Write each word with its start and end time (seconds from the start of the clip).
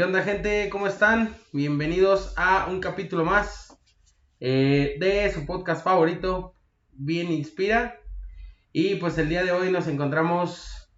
¿Qué 0.00 0.04
onda 0.04 0.22
gente? 0.22 0.70
¿Cómo 0.70 0.86
están? 0.86 1.36
Bienvenidos 1.52 2.32
a 2.38 2.68
un 2.70 2.80
capítulo 2.80 3.22
más 3.22 3.78
eh, 4.40 4.96
de 4.98 5.30
su 5.30 5.44
podcast 5.44 5.84
favorito, 5.84 6.54
Bien 6.92 7.30
Inspira. 7.30 8.00
Y 8.72 8.94
pues 8.94 9.18
el 9.18 9.28
día 9.28 9.44
de 9.44 9.52
hoy 9.52 9.70
nos 9.70 9.88
encontramos, 9.88 10.90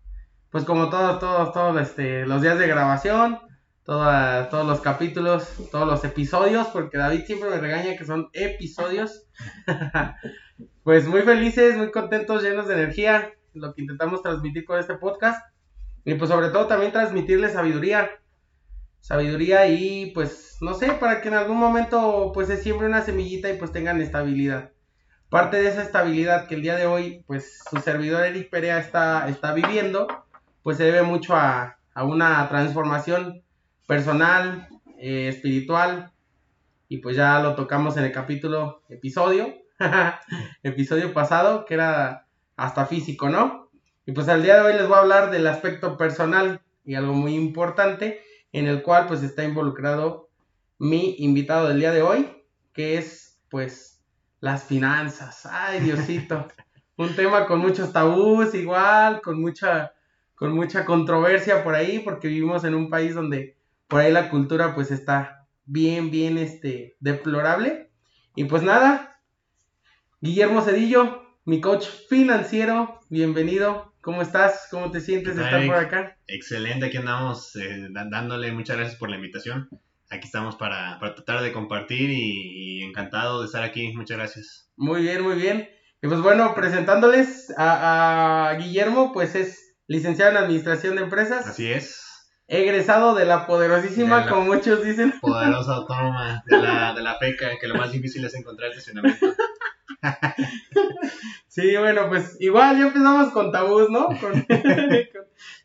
pues 0.50 0.62
como 0.64 0.88
todos, 0.88 1.18
todos, 1.18 1.52
todos 1.52 1.82
este, 1.82 2.26
los 2.26 2.42
días 2.42 2.60
de 2.60 2.68
grabación, 2.68 3.40
todos 3.82 4.68
los 4.68 4.80
capítulos, 4.80 5.52
todos 5.72 5.88
los 5.88 6.04
episodios, 6.04 6.68
porque 6.68 6.96
David 6.96 7.24
siempre 7.24 7.50
me 7.50 7.58
regaña 7.58 7.96
que 7.96 8.04
son 8.04 8.28
episodios. 8.32 9.24
pues 10.84 11.08
muy 11.08 11.22
felices, 11.22 11.76
muy 11.76 11.90
contentos, 11.90 12.44
llenos 12.44 12.68
de 12.68 12.74
energía, 12.74 13.32
lo 13.52 13.74
que 13.74 13.82
intentamos 13.82 14.22
transmitir 14.22 14.64
con 14.64 14.78
este 14.78 14.94
podcast. 14.94 15.44
Y 16.04 16.14
pues 16.14 16.30
sobre 16.30 16.50
todo 16.50 16.68
también 16.68 16.92
transmitirles 16.92 17.54
sabiduría. 17.54 18.08
Sabiduría 19.02 19.66
y 19.66 20.12
pues 20.12 20.56
no 20.60 20.74
sé, 20.74 20.92
para 20.92 21.20
que 21.20 21.28
en 21.28 21.34
algún 21.34 21.58
momento 21.58 22.30
pues 22.32 22.46
se 22.46 22.56
siembre 22.56 22.86
una 22.86 23.02
semillita 23.02 23.50
y 23.50 23.58
pues 23.58 23.72
tengan 23.72 24.00
estabilidad. 24.00 24.70
Parte 25.28 25.60
de 25.60 25.68
esa 25.68 25.82
estabilidad 25.82 26.46
que 26.46 26.54
el 26.54 26.62
día 26.62 26.76
de 26.76 26.86
hoy 26.86 27.24
pues 27.26 27.62
su 27.68 27.78
servidor 27.78 28.24
Eric 28.24 28.48
Perea 28.48 28.78
está, 28.78 29.28
está 29.28 29.52
viviendo, 29.52 30.06
pues 30.62 30.76
se 30.76 30.84
debe 30.84 31.02
mucho 31.02 31.34
a, 31.34 31.78
a 31.94 32.04
una 32.04 32.48
transformación 32.48 33.42
personal, 33.88 34.68
eh, 34.98 35.26
espiritual, 35.28 36.12
y 36.88 36.98
pues 36.98 37.16
ya 37.16 37.40
lo 37.40 37.56
tocamos 37.56 37.96
en 37.96 38.04
el 38.04 38.12
capítulo, 38.12 38.82
episodio, 38.88 39.52
episodio 40.62 41.12
pasado, 41.12 41.64
que 41.64 41.74
era 41.74 42.26
hasta 42.56 42.86
físico, 42.86 43.28
¿no? 43.28 43.68
Y 44.06 44.12
pues 44.12 44.28
al 44.28 44.42
día 44.42 44.56
de 44.56 44.60
hoy 44.60 44.74
les 44.74 44.86
voy 44.86 44.96
a 44.96 45.00
hablar 45.00 45.30
del 45.32 45.46
aspecto 45.48 45.96
personal 45.96 46.60
y 46.84 46.94
algo 46.94 47.14
muy 47.14 47.34
importante 47.34 48.20
en 48.52 48.66
el 48.66 48.82
cual 48.82 49.06
pues 49.06 49.22
está 49.22 49.44
involucrado 49.44 50.28
mi 50.78 51.16
invitado 51.18 51.68
del 51.68 51.80
día 51.80 51.92
de 51.92 52.02
hoy, 52.02 52.28
que 52.72 52.98
es 52.98 53.40
pues 53.48 54.02
las 54.40 54.64
finanzas. 54.64 55.46
Ay, 55.46 55.80
Diosito. 55.80 56.48
Un 56.96 57.14
tema 57.16 57.46
con 57.46 57.60
muchos 57.60 57.92
tabús 57.92 58.54
igual, 58.54 59.20
con 59.22 59.40
mucha 59.40 59.92
con 60.34 60.54
mucha 60.54 60.84
controversia 60.84 61.62
por 61.62 61.74
ahí 61.74 62.00
porque 62.00 62.26
vivimos 62.26 62.64
en 62.64 62.74
un 62.74 62.90
país 62.90 63.14
donde 63.14 63.56
por 63.86 64.00
ahí 64.00 64.10
la 64.10 64.28
cultura 64.28 64.74
pues 64.74 64.90
está 64.90 65.46
bien 65.64 66.10
bien 66.10 66.36
este 66.36 66.96
deplorable. 67.00 67.90
Y 68.34 68.44
pues 68.44 68.62
nada, 68.62 69.20
Guillermo 70.20 70.62
Cedillo, 70.62 71.22
mi 71.44 71.60
coach 71.60 71.86
financiero, 72.08 73.00
bienvenido. 73.08 73.91
¿Cómo 74.02 74.20
estás? 74.20 74.66
¿Cómo 74.68 74.90
te 74.90 75.00
sientes 75.00 75.36
de 75.36 75.44
estar 75.44 75.64
por 75.64 75.76
acá? 75.76 76.18
Excelente, 76.26 76.86
aquí 76.86 76.96
andamos 76.96 77.54
eh, 77.54 77.86
dándole 77.88 78.50
muchas 78.50 78.76
gracias 78.76 78.98
por 78.98 79.08
la 79.08 79.14
invitación. 79.14 79.68
Aquí 80.10 80.26
estamos 80.26 80.56
para, 80.56 80.98
tratar 80.98 81.40
de 81.40 81.52
compartir 81.52 82.10
y, 82.10 82.82
encantado 82.82 83.40
de 83.40 83.46
estar 83.46 83.62
aquí. 83.62 83.92
Muchas 83.94 84.18
gracias. 84.18 84.68
Muy 84.76 85.02
bien, 85.02 85.22
muy 85.22 85.36
bien. 85.36 85.70
Y 86.02 86.08
pues 86.08 86.20
bueno, 86.20 86.52
presentándoles 86.52 87.54
a, 87.56 88.56
Guillermo, 88.58 89.12
pues 89.12 89.36
es 89.36 89.76
licenciado 89.86 90.32
en 90.32 90.36
Administración 90.38 90.96
de 90.96 91.02
Empresas. 91.02 91.46
Así 91.46 91.70
es. 91.70 92.02
Egresado 92.48 93.14
de 93.14 93.24
la 93.24 93.46
poderosísima, 93.46 94.28
como 94.28 94.46
muchos 94.46 94.82
dicen. 94.82 95.14
Poderosa 95.20 95.76
autónoma 95.76 96.42
de 96.46 96.58
la, 96.58 96.92
de 96.92 97.02
la 97.02 97.20
PECA, 97.20 97.56
que 97.60 97.68
lo 97.68 97.76
más 97.76 97.92
difícil 97.92 98.24
es 98.24 98.34
encontrar 98.34 98.70
estacionamiento. 98.70 99.26
sí, 101.48 101.76
bueno, 101.76 102.08
pues 102.08 102.36
igual 102.40 102.78
ya 102.78 102.86
empezamos 102.88 103.32
con 103.32 103.52
tabús, 103.52 103.90
¿no? 103.90 104.08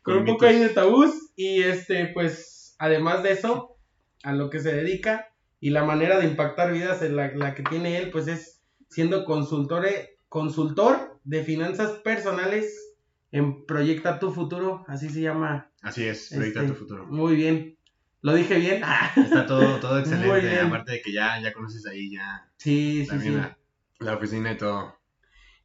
Con, 0.02 0.18
un 0.18 0.24
poco 0.24 0.46
ahí 0.46 0.58
de 0.58 0.70
tabús. 0.70 1.32
Y 1.36 1.62
este, 1.62 2.06
pues, 2.06 2.74
además 2.78 3.22
de 3.22 3.32
eso, 3.32 3.76
a 4.22 4.32
lo 4.32 4.48
que 4.50 4.60
se 4.60 4.74
dedica 4.74 5.28
y 5.60 5.70
la 5.70 5.84
manera 5.84 6.18
de 6.18 6.26
impactar 6.26 6.72
vidas 6.72 7.02
en 7.02 7.16
la, 7.16 7.54
que 7.54 7.62
tiene 7.62 7.98
él, 7.98 8.10
pues 8.10 8.26
es 8.28 8.62
siendo 8.88 9.24
consultor, 9.24 9.86
consultor 10.28 11.20
de 11.24 11.44
finanzas 11.44 11.92
personales 11.98 12.96
en 13.32 13.66
Proyecta 13.66 14.18
tu 14.18 14.30
Futuro, 14.30 14.84
así 14.88 15.10
se 15.10 15.20
llama. 15.20 15.70
Así 15.82 16.04
es, 16.04 16.30
Proyecta 16.34 16.60
tu 16.60 16.66
este, 16.66 16.78
Futuro. 16.78 17.06
Muy 17.06 17.36
bien. 17.36 17.76
¿Lo 18.20 18.34
dije 18.34 18.58
bien? 18.58 18.82
Está 19.16 19.46
todo, 19.46 19.78
todo 19.78 19.98
excelente, 20.00 20.58
aparte 20.60 20.92
de 20.92 21.02
que 21.02 21.12
ya, 21.12 21.40
ya 21.40 21.52
conoces 21.52 21.86
ahí 21.86 22.12
ya. 22.12 22.48
Sí, 22.56 23.06
sí, 23.08 23.18
sí. 23.20 23.30
La 23.30 23.57
oficina 24.00 24.52
y 24.52 24.56
todo. 24.56 24.96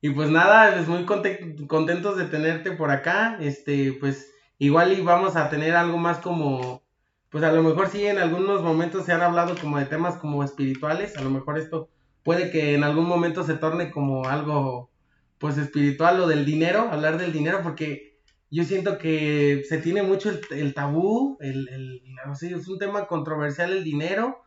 Y 0.01 0.09
pues 0.09 0.29
nada, 0.29 0.73
pues 0.73 0.87
muy 0.87 1.05
contentos 1.05 2.17
de 2.17 2.25
tenerte 2.25 2.71
por 2.71 2.91
acá. 2.91 3.37
Este, 3.39 3.93
pues 3.93 4.31
igual 4.57 4.91
y 4.93 5.01
vamos 5.01 5.35
a 5.35 5.49
tener 5.49 5.75
algo 5.75 5.97
más 5.97 6.17
como, 6.17 6.83
pues 7.29 7.43
a 7.43 7.51
lo 7.51 7.63
mejor 7.63 7.89
sí 7.89 8.05
en 8.05 8.17
algunos 8.17 8.61
momentos 8.61 9.05
se 9.05 9.13
han 9.13 9.21
hablado 9.21 9.55
como 9.55 9.79
de 9.79 9.85
temas 9.85 10.17
como 10.17 10.43
espirituales. 10.43 11.15
A 11.17 11.21
lo 11.21 11.29
mejor 11.29 11.57
esto 11.57 11.89
puede 12.23 12.51
que 12.51 12.73
en 12.73 12.83
algún 12.83 13.05
momento 13.05 13.43
se 13.43 13.53
torne 13.53 13.91
como 13.91 14.25
algo, 14.25 14.91
pues 15.37 15.57
espiritual 15.57 16.19
o 16.19 16.27
del 16.27 16.45
dinero, 16.45 16.89
hablar 16.91 17.17
del 17.17 17.31
dinero, 17.31 17.61
porque 17.63 18.19
yo 18.49 18.63
siento 18.65 18.97
que 18.97 19.63
se 19.67 19.77
tiene 19.77 20.03
mucho 20.03 20.31
el, 20.51 20.73
tabú, 20.73 21.37
el, 21.39 21.67
el, 21.69 22.01
no 22.25 22.35
sé, 22.35 22.53
es 22.53 22.67
un 22.67 22.77
tema 22.77 23.07
controversial 23.07 23.71
el 23.71 23.83
dinero 23.83 24.42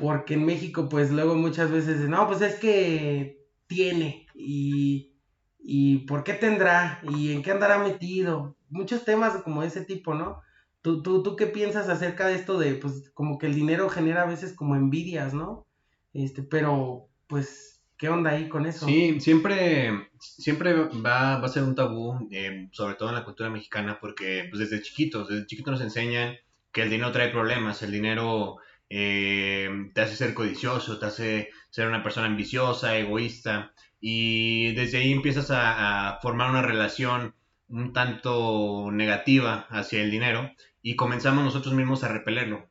porque 0.00 0.34
en 0.34 0.46
México 0.46 0.88
pues 0.88 1.10
luego 1.10 1.34
muchas 1.34 1.70
veces, 1.70 2.08
no, 2.08 2.26
pues 2.26 2.40
es 2.40 2.56
que 2.56 3.46
tiene 3.66 4.26
y, 4.34 5.12
y 5.58 5.98
por 5.98 6.24
qué 6.24 6.32
tendrá 6.32 7.00
y 7.08 7.32
en 7.32 7.42
qué 7.42 7.52
andará 7.52 7.78
metido, 7.78 8.56
muchos 8.70 9.04
temas 9.04 9.42
como 9.42 9.62
ese 9.62 9.84
tipo, 9.84 10.14
¿no? 10.14 10.40
¿Tú, 10.82 11.02
tú, 11.02 11.22
tú 11.22 11.36
qué 11.36 11.46
piensas 11.46 11.88
acerca 11.90 12.26
de 12.26 12.36
esto 12.36 12.58
de, 12.58 12.74
pues, 12.74 13.10
como 13.12 13.36
que 13.36 13.46
el 13.46 13.54
dinero 13.54 13.90
genera 13.90 14.22
a 14.22 14.26
veces 14.26 14.54
como 14.54 14.76
envidias, 14.76 15.34
¿no? 15.34 15.66
Este, 16.14 16.42
pero, 16.42 17.08
pues, 17.26 17.82
¿qué 17.98 18.08
onda 18.08 18.30
ahí 18.30 18.48
con 18.48 18.64
eso? 18.64 18.86
Sí, 18.86 19.20
siempre, 19.20 20.08
siempre 20.18 20.72
va, 20.72 21.38
va 21.38 21.44
a 21.44 21.48
ser 21.48 21.64
un 21.64 21.74
tabú, 21.74 22.26
eh, 22.30 22.70
sobre 22.72 22.94
todo 22.94 23.10
en 23.10 23.16
la 23.16 23.24
cultura 23.24 23.50
mexicana, 23.50 23.98
porque, 24.00 24.46
pues, 24.48 24.60
desde 24.60 24.82
chiquitos, 24.82 25.28
desde 25.28 25.46
chiquitos 25.46 25.72
nos 25.72 25.82
enseñan 25.82 26.36
que 26.72 26.82
el 26.82 26.90
dinero 26.90 27.12
trae 27.12 27.28
problemas, 27.28 27.82
el 27.82 27.92
dinero 27.92 28.56
eh, 28.90 29.70
te 29.94 30.00
hace 30.00 30.16
ser 30.16 30.34
codicioso, 30.34 30.98
te 30.98 31.06
hace 31.06 31.50
ser 31.70 31.86
una 31.86 32.02
persona 32.02 32.26
ambiciosa, 32.26 32.98
egoísta, 32.98 33.72
y 34.00 34.74
desde 34.74 34.98
ahí 34.98 35.12
empiezas 35.12 35.50
a, 35.50 36.18
formar 36.22 36.50
una 36.50 36.62
relación 36.62 37.34
un 37.68 37.92
tanto 37.92 38.90
negativa 38.90 39.66
hacia 39.70 40.02
el 40.02 40.10
dinero 40.10 40.50
y 40.82 40.96
comenzamos 40.96 41.44
nosotros 41.44 41.72
mismos 41.74 42.02
a 42.02 42.08
repelerlo, 42.08 42.68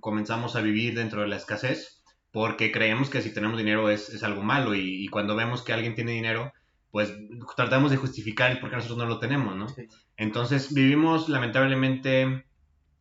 comenzamos 0.00 0.56
a 0.56 0.60
vivir 0.60 0.94
dentro 0.96 1.22
de 1.22 1.28
la 1.28 1.36
escasez 1.36 2.02
porque 2.32 2.72
creemos 2.72 3.10
que 3.10 3.22
si 3.22 3.32
tenemos 3.32 3.58
dinero 3.58 3.90
es, 3.90 4.22
algo 4.24 4.42
malo 4.42 4.74
y, 4.74 5.06
cuando 5.08 5.36
vemos 5.36 5.62
que 5.62 5.72
alguien 5.72 5.94
tiene 5.94 6.12
dinero, 6.12 6.52
pues 6.90 7.14
tratamos 7.56 7.92
de 7.92 7.96
justificar 7.96 8.50
el 8.50 8.58
por 8.58 8.70
qué 8.70 8.76
nosotros 8.76 8.98
no 8.98 9.06
lo 9.06 9.20
tenemos, 9.20 9.54
¿no? 9.56 9.66
Entonces 10.16 10.74
vivimos 10.74 11.28
lamentablemente 11.28 12.44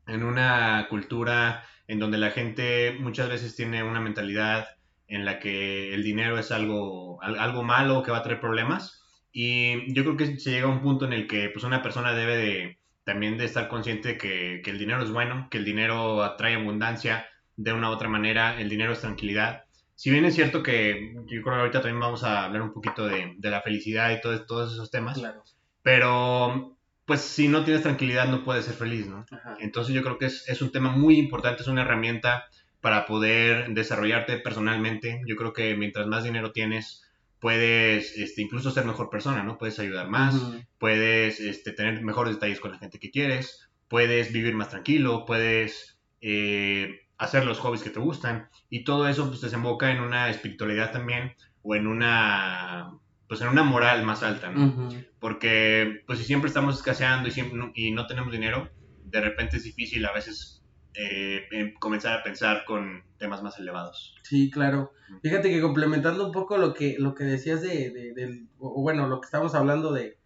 en 0.07 0.23
una 0.23 0.87
cultura 0.89 1.63
en 1.89 1.97
donde 1.97 2.19
la 2.19 2.29
gente 2.29 2.95
muchas 2.99 3.27
veces 3.29 3.55
tiene 3.55 3.83
una 3.83 3.99
mentalidad 3.99 4.67
en 5.07 5.25
la 5.25 5.39
que 5.39 5.91
el 5.91 6.03
dinero 6.03 6.37
es 6.37 6.51
algo, 6.51 7.19
algo 7.23 7.63
malo 7.63 8.03
que 8.03 8.11
va 8.11 8.19
a 8.19 8.23
traer 8.23 8.39
problemas. 8.39 9.03
Y 9.31 9.91
yo 9.95 10.03
creo 10.03 10.15
que 10.15 10.37
se 10.37 10.51
llega 10.51 10.67
a 10.67 10.71
un 10.71 10.83
punto 10.83 11.05
en 11.05 11.13
el 11.13 11.27
que 11.27 11.49
pues, 11.49 11.65
una 11.65 11.81
persona 11.81 12.13
debe 12.13 12.37
de, 12.37 12.79
también 13.03 13.39
de 13.39 13.45
estar 13.45 13.67
consciente 13.67 14.19
que, 14.19 14.61
que 14.63 14.69
el 14.69 14.77
dinero 14.77 15.01
es 15.01 15.09
bueno, 15.09 15.47
que 15.49 15.57
el 15.57 15.65
dinero 15.65 16.21
atrae 16.21 16.53
abundancia 16.53 17.25
de 17.57 17.73
una 17.73 17.89
u 17.89 17.93
otra 17.93 18.07
manera, 18.07 18.61
el 18.61 18.69
dinero 18.69 18.93
es 18.93 19.01
tranquilidad. 19.01 19.63
Si 19.95 20.11
bien 20.11 20.25
es 20.25 20.35
cierto 20.35 20.61
que 20.61 21.15
yo 21.25 21.41
creo 21.41 21.55
que 21.55 21.59
ahorita 21.59 21.81
también 21.81 21.99
vamos 21.99 22.23
a 22.23 22.45
hablar 22.45 22.61
un 22.61 22.71
poquito 22.71 23.07
de, 23.07 23.33
de 23.35 23.49
la 23.49 23.61
felicidad 23.61 24.11
y 24.11 24.21
todo, 24.21 24.45
todos 24.45 24.73
esos 24.73 24.91
temas, 24.91 25.17
claro. 25.17 25.43
pero 25.81 26.77
pues 27.09 27.21
si 27.21 27.47
no 27.47 27.63
tienes 27.63 27.81
tranquilidad 27.81 28.27
no 28.27 28.43
puedes 28.43 28.65
ser 28.65 28.75
feliz, 28.75 29.07
¿no? 29.07 29.25
Entonces 29.59 29.95
yo 29.95 30.03
creo 30.03 30.19
que 30.19 30.27
es, 30.27 30.61
un 30.61 30.71
tema 30.71 30.91
muy 30.91 31.17
importante, 31.17 31.63
es 31.63 31.67
una 31.67 31.81
herramienta 31.81 32.45
para 32.81 33.07
poder 33.07 33.73
desarrollarte 33.73 34.37
personalmente. 34.37 35.19
Yo 35.25 35.35
creo 35.35 35.51
que 35.51 35.75
mientras 35.75 36.05
más 36.05 36.23
dinero 36.23 36.51
tienes, 36.51 37.09
puedes 37.39 38.15
este, 38.15 38.43
incluso 38.43 38.69
ser 38.69 38.85
mejor 38.85 39.09
persona, 39.09 39.41
¿no? 39.41 39.57
Puedes 39.57 39.79
ayudar 39.79 40.07
más, 40.07 40.35
puedes 40.77 41.39
este, 41.39 41.71
tener 41.71 42.03
mejores 42.03 42.35
detalles 42.35 42.59
con 42.59 42.73
la 42.73 42.77
gente 42.77 42.99
que 42.99 43.09
quieres, 43.09 43.71
puedes 43.87 44.31
vivir 44.31 44.53
más 44.53 44.69
tranquilo, 44.69 45.25
puedes 45.25 45.97
eh, 46.21 47.07
hacer 47.17 47.43
los 47.43 47.57
hobbies 47.57 47.81
que 47.81 47.89
te 47.89 47.99
gustan 47.99 48.49
y 48.69 48.83
todo 48.83 49.07
eso 49.09 49.27
pues 49.29 49.41
desemboca 49.41 49.89
en 49.89 50.01
una 50.01 50.29
espiritualidad 50.29 50.91
también 50.91 51.33
o 51.63 51.73
en 51.73 51.87
una 51.87 52.91
pues 53.29 53.41
en 53.41 53.47
una 53.47 53.63
moral 53.63 54.03
más 54.03 54.23
alta, 54.23 54.49
¿no? 54.49 54.89
Porque 55.19 56.01
pues 56.07 56.17
si 56.17 56.25
siempre 56.25 56.47
estamos 56.47 56.75
escaseando 56.75 57.29
y, 57.29 57.31
siempre, 57.31 57.71
y 57.75 57.91
no 57.91 58.07
tenemos 58.07 58.31
dinero, 58.31 58.69
de 59.05 59.21
repente 59.21 59.57
es 59.57 59.63
difícil 59.63 60.03
a 60.07 60.11
veces 60.11 60.63
eh, 60.95 61.43
em, 61.51 61.73
comenzar 61.75 62.19
a 62.19 62.23
pensar 62.23 62.65
con 62.65 63.03
temas 63.19 63.43
más 63.43 63.59
elevados. 63.59 64.15
Sí, 64.23 64.49
claro. 64.49 64.93
Fíjate 65.21 65.51
que 65.51 65.61
complementando 65.61 66.25
un 66.25 66.31
poco 66.31 66.57
lo 66.57 66.73
que, 66.73 66.95
lo 66.97 67.13
que 67.13 67.23
decías 67.23 67.61
de, 67.61 67.91
de 67.91 68.13
del, 68.15 68.49
o 68.57 68.81
bueno, 68.81 69.07
lo 69.07 69.21
que 69.21 69.25
estamos 69.25 69.53
hablando 69.53 69.93
de, 69.93 70.17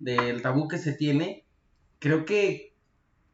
del 0.00 0.42
tabú 0.42 0.66
que 0.66 0.78
se 0.78 0.92
tiene, 0.92 1.44
creo 2.00 2.24
que 2.24 2.74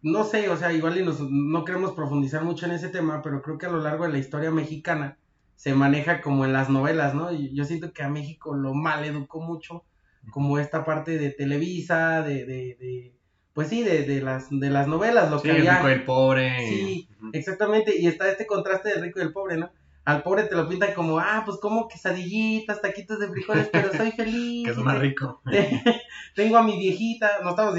no 0.02 0.24
sé, 0.24 0.50
o 0.50 0.56
sea, 0.58 0.70
igual 0.74 0.98
y 0.98 1.02
nos, 1.02 1.18
no 1.18 1.64
queremos 1.64 1.92
profundizar 1.92 2.44
mucho 2.44 2.66
en 2.66 2.72
ese 2.72 2.90
tema, 2.90 3.22
pero 3.22 3.40
creo 3.40 3.56
que 3.56 3.64
a 3.64 3.70
lo 3.70 3.80
largo 3.80 4.04
de 4.04 4.12
la 4.12 4.18
historia 4.18 4.50
mexicana 4.50 5.16
se 5.56 5.74
maneja 5.74 6.20
como 6.20 6.44
en 6.44 6.52
las 6.52 6.68
novelas, 6.70 7.14
¿no? 7.14 7.32
Y 7.32 7.54
yo 7.54 7.64
siento 7.64 7.92
que 7.92 8.02
a 8.02 8.08
México 8.08 8.54
lo 8.54 8.74
mal 8.74 9.04
educó 9.04 9.40
mucho, 9.40 9.84
como 10.30 10.58
esta 10.58 10.84
parte 10.84 11.18
de 11.18 11.30
Televisa, 11.30 12.22
de, 12.22 12.44
de, 12.44 12.76
de 12.80 13.14
pues 13.52 13.68
sí, 13.68 13.82
de, 13.82 14.02
de, 14.04 14.20
las, 14.20 14.48
de 14.50 14.70
las 14.70 14.88
novelas, 14.88 15.30
lo 15.30 15.38
Sí, 15.38 15.44
que 15.48 15.50
el 15.50 15.68
había. 15.68 15.76
rico 15.76 15.88
y 15.88 15.92
el 15.92 16.04
pobre. 16.04 16.56
Sí, 16.68 17.08
exactamente, 17.32 17.96
y 17.98 18.06
está 18.08 18.28
este 18.30 18.46
contraste 18.46 18.88
del 18.90 19.02
rico 19.02 19.20
y 19.20 19.22
del 19.22 19.32
pobre, 19.32 19.56
¿no? 19.56 19.70
Al 20.04 20.22
pobre 20.22 20.42
te 20.44 20.54
lo 20.54 20.68
pintan 20.68 20.92
como, 20.92 21.18
ah, 21.18 21.44
pues 21.46 21.58
como 21.58 21.88
quesadillitas, 21.88 22.82
taquitos 22.82 23.18
de 23.20 23.28
frijoles, 23.28 23.68
pero 23.72 23.90
soy 23.94 24.10
feliz. 24.12 24.66
Que 24.66 24.72
es 24.72 24.76
más 24.78 24.98
rico. 24.98 25.40
Tengo 26.34 26.56
a 26.58 26.62
mi 26.62 26.76
viejita, 26.78 27.38
no 27.42 27.50
estamos 27.50 27.74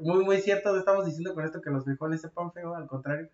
muy 0.00 0.24
muy 0.24 0.36
cierto, 0.40 0.72
no 0.72 0.78
estamos 0.78 1.06
diciendo 1.06 1.34
con 1.34 1.44
esto 1.44 1.60
que 1.60 1.70
los 1.70 1.84
frijoles 1.84 2.20
sepan 2.20 2.52
feo, 2.52 2.74
al 2.76 2.86
contrario. 2.86 3.28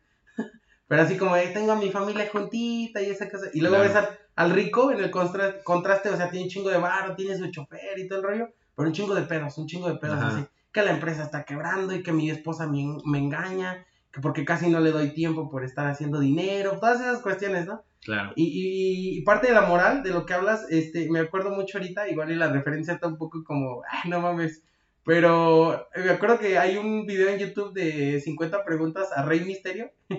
Pero 0.91 1.03
así 1.03 1.17
como 1.17 1.37
eh, 1.37 1.51
tengo 1.55 1.71
a 1.71 1.77
mi 1.77 1.89
familia 1.93 2.29
juntita 2.33 3.01
y 3.01 3.07
esa 3.11 3.31
cosa. 3.31 3.47
Y 3.55 3.61
luego 3.61 3.77
Claro. 3.77 3.89
ves 3.89 3.97
al, 3.97 4.19
al 4.35 4.51
rico 4.51 4.91
en 4.91 4.99
el 4.99 5.09
constra- 5.13 5.63
contraste, 5.63 6.09
o 6.09 6.17
sea, 6.17 6.31
tiene 6.31 6.47
un 6.47 6.51
chingo 6.51 6.69
de 6.69 6.79
barro, 6.79 7.15
tiene 7.15 7.39
su 7.39 7.49
chofer 7.49 7.97
y 7.97 8.09
todo 8.09 8.19
el 8.19 8.25
rollo, 8.25 8.49
pero 8.75 8.89
un 8.89 8.93
chingo 8.93 9.15
de 9.15 9.23
pedos, 9.23 9.57
un 9.57 9.67
chingo 9.69 9.87
de 9.89 9.99
pedos 9.99 10.19
Ajá. 10.19 10.29
así. 10.37 10.45
Que 10.73 10.83
la 10.83 10.91
empresa 10.91 11.23
está 11.23 11.45
quebrando 11.45 11.95
y 11.95 12.03
que 12.03 12.13
mi 12.13 12.29
esposa 12.29 12.67
me, 12.67 12.85
me 13.05 13.19
engaña, 13.19 13.87
que 14.13 14.21
porque 14.21 14.45
casi 14.45 14.69
no 14.69 14.81
le 14.81 14.91
doy 14.91 15.15
tiempo 15.15 15.49
por 15.49 15.63
estar 15.65 15.87
haciendo 15.87 16.19
dinero, 16.19 16.79
todas 16.81 17.01
esas 17.01 17.21
cuestiones, 17.21 17.67
¿no? 17.67 17.83
Claro. 18.03 18.33
Y, 18.35 18.45
y- 18.47 19.19
y 19.19 19.23
parte 19.23 19.47
de 19.47 19.53
la 19.53 19.63
moral 19.63 20.03
de 20.03 20.11
lo 20.11 20.27
que 20.27 20.35
hablas, 20.35 20.67
este, 20.71 21.09
me 21.09 21.21
acuerdo 21.21 21.51
mucho 21.51 21.79
ahorita, 21.79 22.09
igual 22.09 22.33
y 22.33 22.35
la 22.35 22.49
referencia 22.49 22.95
está 22.95 23.07
un 23.07 23.17
poco 23.17 23.45
como, 23.45 23.83
ay, 23.89 24.11
no 24.11 24.21
mames. 24.21 24.63
Pero 25.05 25.89
eh, 25.95 26.03
me 26.05 26.11
acuerdo 26.11 26.39
que 26.39 26.59
hay 26.59 26.77
un 26.77 27.07
video 27.07 27.29
en 27.29 27.39
YouTube 27.39 27.73
de 27.73 28.21
50 28.21 28.65
preguntas 28.65 29.09
a 29.15 29.23
Rey 29.25 29.41
Misterio. 29.41 29.91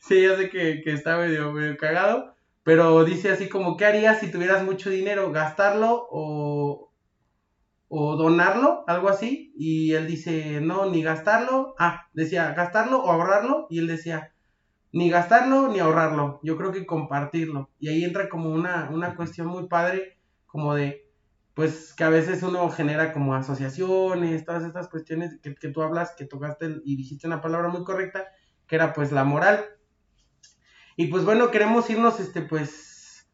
sí, 0.00 0.22
ya 0.22 0.36
sé 0.36 0.48
que, 0.50 0.80
que 0.82 0.92
está 0.92 1.18
medio, 1.18 1.52
medio 1.52 1.76
cagado. 1.76 2.34
Pero 2.66 3.04
dice 3.04 3.30
así 3.30 3.48
como, 3.48 3.76
¿qué 3.76 3.84
harías 3.84 4.18
si 4.18 4.30
tuvieras 4.30 4.64
mucho 4.64 4.90
dinero? 4.90 5.30
¿Gastarlo 5.30 6.08
o, 6.10 6.90
o 7.88 8.16
donarlo? 8.16 8.82
Algo 8.88 9.08
así. 9.08 9.52
Y 9.56 9.92
él 9.92 10.08
dice, 10.08 10.60
no, 10.60 10.90
ni 10.90 11.02
gastarlo. 11.02 11.76
Ah, 11.78 12.08
decía, 12.12 12.52
gastarlo 12.54 13.04
o 13.04 13.12
ahorrarlo. 13.12 13.68
Y 13.70 13.78
él 13.78 13.86
decía, 13.86 14.32
ni 14.90 15.10
gastarlo 15.10 15.68
ni 15.68 15.78
ahorrarlo. 15.78 16.40
Yo 16.42 16.56
creo 16.56 16.72
que 16.72 16.86
compartirlo. 16.86 17.70
Y 17.78 17.88
ahí 17.88 18.02
entra 18.02 18.28
como 18.28 18.50
una, 18.50 18.90
una 18.90 19.14
cuestión 19.14 19.46
muy 19.46 19.68
padre, 19.68 20.16
como 20.46 20.74
de, 20.74 21.05
pues 21.56 21.94
que 21.94 22.04
a 22.04 22.10
veces 22.10 22.42
uno 22.42 22.68
genera 22.68 23.14
como 23.14 23.34
asociaciones, 23.34 24.44
todas 24.44 24.62
estas 24.62 24.88
cuestiones 24.88 25.38
que, 25.42 25.54
que 25.54 25.70
tú 25.70 25.80
hablas, 25.80 26.12
que 26.14 26.26
tocaste 26.26 26.82
y 26.84 26.96
dijiste 26.96 27.26
una 27.26 27.40
palabra 27.40 27.70
muy 27.70 27.82
correcta, 27.82 28.26
que 28.66 28.76
era 28.76 28.92
pues 28.92 29.10
la 29.10 29.24
moral. 29.24 29.64
Y 30.96 31.06
pues 31.06 31.24
bueno, 31.24 31.50
queremos 31.50 31.88
irnos, 31.88 32.20
este, 32.20 32.42
pues, 32.42 33.26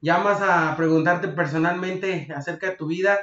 ya 0.00 0.18
más 0.18 0.40
a 0.42 0.74
preguntarte 0.76 1.28
personalmente 1.28 2.26
acerca 2.34 2.70
de 2.70 2.74
tu 2.76 2.88
vida, 2.88 3.16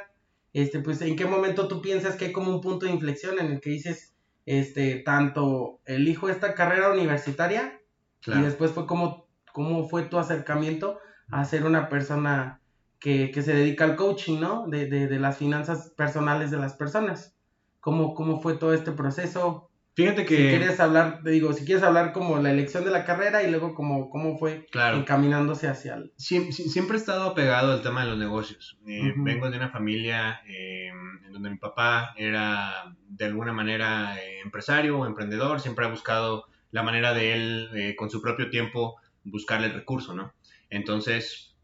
este, 0.54 0.80
pues, 0.80 1.02
en 1.02 1.18
qué 1.18 1.25
momento 1.25 1.68
tú 1.68 1.81
piensas 1.81 2.16
que 2.16 2.28
hay 2.28 2.31
como 2.31 2.50
un 2.50 2.62
punto 2.62 2.86
de 2.86 2.94
inflexión 2.94 3.38
en 3.40 3.48
el 3.52 3.60
que 3.60 3.72
dices, 3.72 4.16
este, 4.46 5.02
tanto 5.04 5.81
elijo 5.84 6.30
esta 6.30 6.54
carrera 6.54 6.94
universitaria 6.94 7.81
y 8.25 8.42
después 8.42 8.72
fue 8.72 8.88
como, 8.88 9.28
cómo 9.52 9.90
fue 9.90 10.04
tu 10.04 10.18
acercamiento 10.18 11.02
a 11.30 11.44
ser 11.44 11.66
una 11.66 11.90
persona 11.90 12.62
que, 13.06 13.30
que 13.30 13.44
se 13.44 13.54
dedica 13.54 13.84
al 13.84 13.96
coaching, 13.96 14.40
¿no? 14.40 14.66
De, 14.68 14.88
de, 14.88 15.06
de 15.07 15.19
las 15.19 15.38
finanzas 15.38 15.94
personales 15.96 16.50
de 16.50 16.57
las 16.57 16.74
personas. 16.74 17.36
¿Cómo, 17.80 18.16
cómo 18.16 18.42
fue 18.42 18.56
todo 18.57 18.74
este 18.74 18.92
proceso? 18.92 19.69
Fíjate 19.94 20.24
Si 20.24 20.28
que. 20.28 20.50
quieres 20.50 20.80
hablar, 20.80 21.22
te 21.24 21.30
digo, 21.30 21.54
si 21.54 21.66
quieres 21.66 21.84
hablar 21.84 22.13
como 22.13 22.40
la 22.40 22.50
elección 22.50 22.84
de 22.84 22.90
la 22.90 23.06
carrera 23.06 23.44
y 23.44 23.52
luego 23.52 23.75
como 23.75 24.10
cómo 24.10 24.40
fue 24.40 24.66
Claro. 24.72 24.98
encaminándose 24.98 25.68
hacia 25.68 25.94
el... 25.94 26.12
Sie- 26.18 26.52
siempre 26.52 26.98
he 26.98 27.00
estado 27.00 27.30
apegado 27.30 27.72
al 27.74 27.84
tema 27.84 28.04
de 28.04 28.10
los 28.10 28.18
negocios. 28.18 28.80
Eh. 28.88 29.13
Vengo 29.18 29.52
de 29.52 29.57
una 29.57 29.69
familia 29.69 30.42
eh, 30.48 30.88
en 31.25 31.31
donde 31.31 31.52
mi 31.52 31.57
papá 31.57 32.16
era 32.18 32.96
de 33.07 33.25
alguna 33.25 33.54
manera 33.54 34.18
eh, 34.19 34.40
empresario 34.44 34.98
o 34.98 35.06
emprendedor, 35.06 35.60
siempre 35.60 35.86
ha 35.86 35.90
buscado 35.90 36.46
la 36.72 36.81
manera 36.81 37.13
de 37.13 37.34
él, 37.36 37.96
con 37.98 38.10
su 38.10 38.19
propio 38.19 38.50
tiempo, 38.50 38.96
buscarle 39.24 39.68
el 39.68 39.74
recurso, 39.74 40.13
¿no? 40.16 40.34
Entonces, 40.69 41.55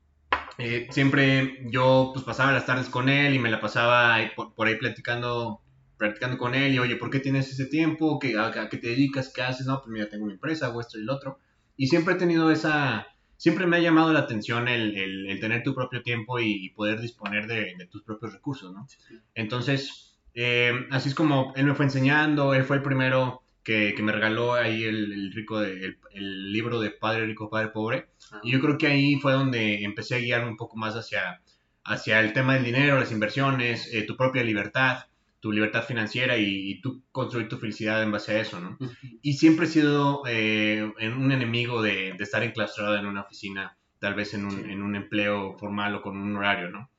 eh, 0.57 0.87
siempre 0.91 1.59
yo 1.71 2.11
pues 2.13 2.25
pasaba 2.25 2.51
las 2.51 2.65
tardes 2.65 2.89
con 2.89 3.09
él 3.09 3.33
y 3.35 3.39
me 3.39 3.49
la 3.51 3.59
pasaba 3.59 4.17
por, 4.35 4.53
por 4.53 4.67
ahí 4.67 4.75
platicando, 4.75 5.61
platicando 5.97 6.37
con 6.37 6.55
él 6.55 6.73
y, 6.73 6.79
oye, 6.79 6.95
¿por 6.97 7.09
qué 7.09 7.19
tienes 7.19 7.51
ese 7.51 7.65
tiempo? 7.65 8.19
¿Qué, 8.19 8.37
a, 8.37 8.47
a 8.47 8.69
qué 8.69 8.77
te 8.77 8.87
dedicas? 8.89 9.31
¿Qué 9.33 9.41
haces? 9.41 9.65
No, 9.65 9.79
pues 9.81 9.89
mira, 9.91 10.09
tengo 10.09 10.25
mi 10.25 10.33
empresa, 10.33 10.67
hago 10.67 10.81
esto 10.81 10.99
y 10.99 11.03
lo 11.03 11.15
otro. 11.15 11.39
Y 11.77 11.87
siempre 11.87 12.13
he 12.15 12.17
tenido 12.17 12.51
esa, 12.51 13.07
siempre 13.37 13.65
me 13.65 13.77
ha 13.77 13.79
llamado 13.79 14.13
la 14.13 14.19
atención 14.19 14.67
el, 14.67 14.95
el- 14.97 15.29
el 15.29 15.39
tener 15.39 15.63
tu 15.63 15.73
propio 15.75 16.01
tiempo 16.03 16.39
y, 16.39 16.65
y 16.65 16.69
poder 16.71 16.99
disponer 17.01 17.47
de, 17.47 17.75
de 17.77 17.87
tus 17.87 18.03
propios 18.03 18.33
recursos, 18.33 18.73
¿no? 18.73 18.87
Entonces, 19.35 20.19
eh, 20.33 20.87
así 20.91 21.09
es 21.09 21.15
como 21.15 21.53
él 21.55 21.65
me 21.65 21.75
fue 21.75 21.85
enseñando, 21.85 22.53
él 22.53 22.63
fue 22.63 22.77
el 22.77 22.83
primero 22.83 23.43
que, 23.63 23.93
que 23.95 24.03
me 24.03 24.11
regaló 24.11 24.53
ahí 24.53 24.83
el, 24.83 25.11
el 25.13 25.31
rico 25.33 25.59
de- 25.59 25.73
el, 25.85 25.97
el 26.13 26.51
libro 26.53 26.79
de 26.79 26.91
Padre 26.91 27.25
Rico, 27.25 27.49
Padre 27.49 27.69
Pobre. 27.69 28.07
Y 28.43 28.51
yo 28.51 28.59
creo 28.61 28.77
que 28.77 28.87
ahí 28.87 29.15
fue 29.19 29.33
donde 29.33 29.83
empecé 29.83 30.15
a 30.15 30.19
guiarme 30.19 30.49
un 30.49 30.57
poco 30.57 30.77
más 30.77 30.95
hacia, 30.95 31.41
hacia 31.83 32.19
el 32.19 32.33
tema 32.33 32.53
del 32.55 32.63
dinero, 32.65 32.99
las 32.99 33.11
inversiones, 33.11 33.91
eh, 33.93 34.03
tu 34.03 34.15
propia 34.17 34.43
libertad, 34.43 35.05
tu 35.39 35.51
libertad 35.51 35.83
financiera 35.83 36.37
y, 36.37 36.71
y 36.71 36.81
tú 36.81 37.01
construir 37.11 37.47
tu 37.49 37.57
felicidad 37.57 38.03
en 38.03 38.11
base 38.11 38.33
a 38.33 38.41
eso, 38.41 38.59
¿no? 38.59 38.77
Y 39.23 39.33
siempre 39.33 39.65
he 39.65 39.69
sido 39.69 40.21
eh, 40.27 40.91
un 41.17 41.31
enemigo 41.31 41.81
de, 41.81 42.13
de 42.17 42.23
estar 42.23 42.43
enclaustrado 42.43 42.95
en 42.97 43.05
una 43.07 43.21
oficina, 43.21 43.75
tal 44.01 44.15
vez 44.15 44.33
en 44.33 44.45
un, 44.45 44.51
Sí. 44.51 44.71
en 44.71 44.81
un 44.83 44.95
empleo 44.95 45.57
formal 45.59 45.95
o 45.95 46.01
con 46.01 46.17
un 46.17 46.35
horario, 46.35 46.69
¿no? 46.69 46.89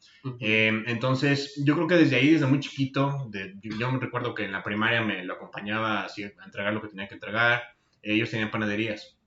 Eh, 0.40 0.84
entonces, 0.87 1.60
yo 1.66 1.75
creo 1.75 1.88
que 1.88 1.96
desde 1.96 2.16
ahí, 2.16 2.31
desde 2.32 2.46
muy 2.46 2.60
chiquito, 2.60 3.28
de- 3.31 3.54
yo, 3.62 3.76
yo 3.78 3.93
me 3.93 3.99
recuerdo 3.99 4.34
que 4.34 4.44
en 4.44 4.52
la 4.52 4.62
primaria 4.62 5.02
me 5.02 5.25
lo 5.25 5.34
acompañaba 5.34 6.04
así, 6.04 6.22
a 6.25 6.32
entregar 6.44 6.72
lo 6.72 6.81
que 6.81 6.88
tenía 6.88 7.08
que 7.08 7.14
entregar. 7.14 7.62
Ellos 8.02 8.31
tenían 8.31 8.50
panaderías. 8.52 9.19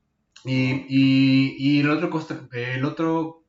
Y, 0.46 0.86
y, 0.90 1.56
y 1.60 1.82
el, 1.82 1.90
otro 1.90 2.10
costa- 2.10 2.48
el 2.54 2.86
otro 2.86 3.44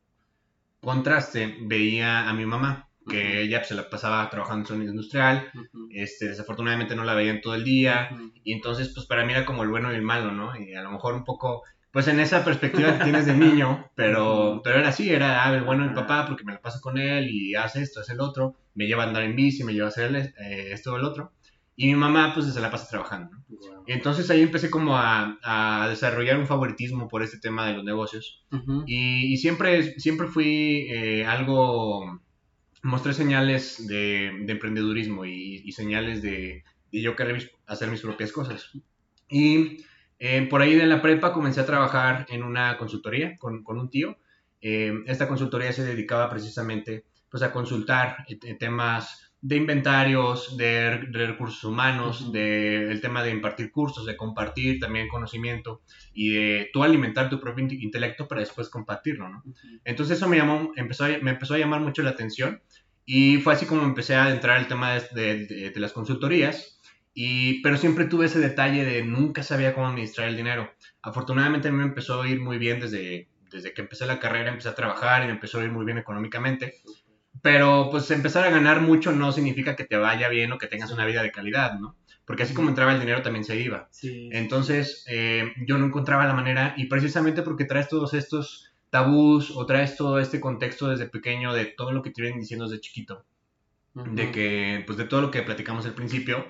contraste 0.81 1.57
veía 1.63 2.29
a 2.29 2.33
mi 2.33 2.47
mamá, 2.47 2.89
que 3.09 3.41
ella 3.43 3.59
pues, 3.59 3.69
se 3.69 3.75
la 3.75 3.89
pasaba 3.89 4.29
trabajando 4.31 4.63
en 4.63 4.67
zona 4.67 4.85
industrial. 4.85 5.51
Este, 5.91 6.29
desafortunadamente 6.29 6.97
no 6.97 7.05
la 7.05 7.15
veían 7.15 7.41
todo 7.41 7.55
el 7.55 7.65
día. 7.65 8.11
Y 8.45 8.53
entonces, 8.53 8.93
pues 8.95 9.07
para 9.07 9.25
mí 9.25 9.33
era 9.33 9.45
como 9.47 9.63
el 9.63 9.69
bueno 9.69 9.93
y 9.93 9.97
el 9.97 10.03
malo, 10.03 10.33
¿no? 10.33 10.57
Y 10.59 10.75
a 10.75 10.83
lo 10.83 10.91
mejor 10.91 11.15
un 11.15 11.25
poco, 11.25 11.63
pues 11.97 12.09
en 12.09 12.21
esa 12.21 12.45
perspectiva 12.45 12.99
que 12.99 13.05
tienes 13.05 13.25
de 13.25 13.33
niño, 13.33 13.91
pero, 13.95 14.61
pero 14.63 14.81
era 14.81 14.91
así, 14.91 15.09
era 15.09 15.47
ah, 15.47 15.55
el 15.55 15.63
bueno 15.65 15.83
mi 15.89 15.95
papá 15.95 16.27
porque 16.29 16.45
me 16.45 16.53
la 16.53 16.61
paso 16.61 16.79
con 16.83 16.99
él 16.99 17.31
y 17.31 17.55
hace 17.55 17.81
esto, 17.81 18.01
hace 18.01 18.13
el 18.13 18.21
otro, 18.21 18.55
me 18.75 18.87
lleva 18.87 19.05
a 19.05 19.07
andar 19.07 19.23
en 19.23 19.35
bici, 19.35 19.65
me 19.65 19.73
lleva 19.73 19.87
a 19.87 19.89
hacer 19.89 20.15
el- 20.15 20.17
eh, 20.39 20.73
esto 20.73 20.93
o 20.93 20.97
el 20.99 21.05
otro. 21.05 21.33
Y 21.75 21.87
mi 21.87 21.95
mamá, 21.95 22.35
pues 22.35 22.53
se 22.53 22.61
la 22.61 22.71
pasa 22.71 22.87
trabajando, 22.91 23.31
¿no? 23.31 23.45
Entonces 23.87 24.29
ahí 24.29 24.43
empecé 24.43 24.69
como 24.69 24.95
a, 24.99 25.39
a 25.43 25.89
desarrollar 25.89 26.39
un 26.39 26.47
favoritismo 26.47 27.09
por 27.09 27.23
este 27.23 27.39
tema 27.39 27.67
de 27.67 27.73
los 27.73 27.85
negocios. 27.85 28.45
Y, 28.87 29.33
y 29.33 29.37
siempre, 29.39 29.99
siempre 29.99 30.27
fui 30.27 30.89
eh, 30.91 31.25
algo, 31.25 32.21
mostré 32.83 33.15
señales 33.15 33.87
de, 33.89 34.33
de 34.45 34.53
emprendedurismo 34.53 35.25
y, 35.25 35.63
y 35.65 35.73
señales 35.73 36.21
de, 36.21 36.63
de 36.93 37.01
yo 37.01 37.17
querer 37.17 37.51
hacer 37.67 37.91
mis 37.91 38.03
propias 38.03 38.33
cosas. 38.33 38.71
Y 39.31 39.79
eh, 40.19 40.47
por 40.49 40.63
ahí 40.63 40.75
de 40.75 40.87
la 40.87 41.03
prepa 41.03 41.33
comencé 41.33 41.61
a 41.61 41.67
trabajar 41.67 42.27
en 42.29 42.43
una 42.43 42.77
consultoría 42.79 43.37
con, 43.37 43.63
con 43.63 43.79
un 43.79 43.91
tío. 43.91 44.17
Eh, 44.61 44.93
esta 45.07 45.29
consultoría 45.29 45.73
se 45.73 45.85
dedicaba 45.85 46.31
precisamente 46.31 47.05
pues, 47.31 47.43
a 47.43 47.53
consultar 47.53 48.25
eh, 48.29 48.55
temas 48.59 49.23
de 49.43 49.57
inventarios, 49.57 50.57
de, 50.57 51.07
de 51.13 51.27
recursos 51.27 51.63
humanos, 51.63 52.23
Ujú. 52.23 52.33
de, 52.33 52.91
el 52.91 53.01
tema 53.01 53.23
de 53.23 53.31
impartir 53.31 53.71
cursos, 53.71 54.07
de 54.07 54.17
compartir 54.17 54.81
también 54.81 55.09
conocimiento 55.09 55.83
y 56.15 56.31
de 56.31 56.71
tú 56.73 56.83
alimentar 56.83 57.29
tu 57.29 57.39
propio 57.39 57.65
inte- 57.65 57.79
intelecto 57.81 58.27
para 58.27 58.41
después 58.41 58.69
compartirlo, 58.71 59.29
¿no? 59.29 59.43
Ujú. 59.45 59.57
Entonces 59.85 60.17
eso 60.17 60.29
me, 60.29 60.39
llamó, 60.39 60.73
empezó 60.77 61.05
a- 61.05 61.19
me 61.21 61.33
empezó 61.33 61.55
a 61.55 61.59
llamar 61.59 61.81
mucho 61.81 62.03
la 62.03 62.11
atención 62.11 62.61
y 63.05 63.37
fue 63.37 63.53
así 63.53 63.67
como 63.67 63.83
empecé 63.85 64.17
a 64.17 64.25
adentrar 64.25 64.59
el 64.59 64.67
tema 64.67 64.95
de, 64.95 65.03
de- 65.13 65.47
de- 65.47 65.71
de 65.71 65.81
las 65.81 65.93
consultorías, 65.93 66.76
y, 67.19 67.63
pero 67.63 67.79
siempre 67.79 68.05
tuve 68.05 68.27
ese 68.27 68.41
detalle 68.41 68.85
de 68.85 69.03
nunca 69.03 69.43
sabía 69.43 69.73
cómo 69.73 69.89
administrar 69.89 70.29
el 70.29 70.37
dinero. 70.37 70.71
Afortunadamente 71.01 71.69
a 71.69 71.71
mí 71.71 71.79
me 71.79 71.85
empezó 71.85 72.21
a 72.21 72.29
ir 72.29 72.39
muy 72.43 72.59
bien 72.59 72.79
desde, 72.79 73.31
desde 73.51 73.73
que 73.73 73.81
empecé 73.81 74.05
la 74.05 74.21
carrera, 74.21 74.51
empecé 74.51 74.69
a 74.69 74.75
trabajar 74.75 75.23
y 75.23 75.27
me 75.27 75.33
empezó 75.33 75.59
a 75.59 75.65
ir 75.65 75.71
muy 75.71 75.87
bien 75.87 75.97
económicamente. 75.97 76.75
Pero 77.41 77.89
pues 77.91 78.11
empezar 78.11 78.45
a 78.45 78.51
ganar 78.51 78.83
mucho 78.83 79.13
no 79.13 79.33
significa 79.33 79.77
que 79.77 79.85
te 79.85 79.97
vaya 79.97 80.29
bien 80.29 80.53
o 80.53 80.59
que 80.59 80.67
tengas 80.67 80.93
una 80.93 81.07
vida 81.07 81.23
de 81.23 81.33
calidad, 81.33 81.79
¿no? 81.81 81.97
Porque 82.27 82.43
así 82.43 82.53
como 82.53 82.69
entraba 82.69 82.93
el 82.93 83.01
dinero 83.01 83.23
también 83.23 83.47
se 83.47 83.59
iba. 83.59 83.89
Sí. 83.93 84.29
Entonces, 84.31 85.07
eh, 85.09 85.55
yo 85.67 85.79
no 85.79 85.87
encontraba 85.87 86.27
la 86.27 86.35
manera, 86.35 86.75
y 86.77 86.85
precisamente 86.85 87.41
porque 87.41 87.65
traes 87.65 87.89
todos 87.89 88.13
estos 88.13 88.75
tabús 88.91 89.53
o 89.57 89.65
traes 89.65 89.97
todo 89.97 90.21
este 90.21 90.39
contexto 90.39 90.89
desde 90.89 91.09
pequeño 91.09 91.55
de 91.55 91.65
todo 91.65 91.93
lo 91.93 92.03
que 92.03 92.11
te 92.11 92.21
vienen 92.21 92.41
diciendo 92.41 92.69
desde 92.69 92.83
chiquito, 92.83 93.25
de 93.95 94.31
que, 94.31 94.85
pues 94.87 94.99
de 94.99 95.07
todo 95.07 95.23
lo 95.23 95.31
que 95.31 95.41
platicamos 95.43 95.87
al 95.87 95.95
principio. 95.95 96.45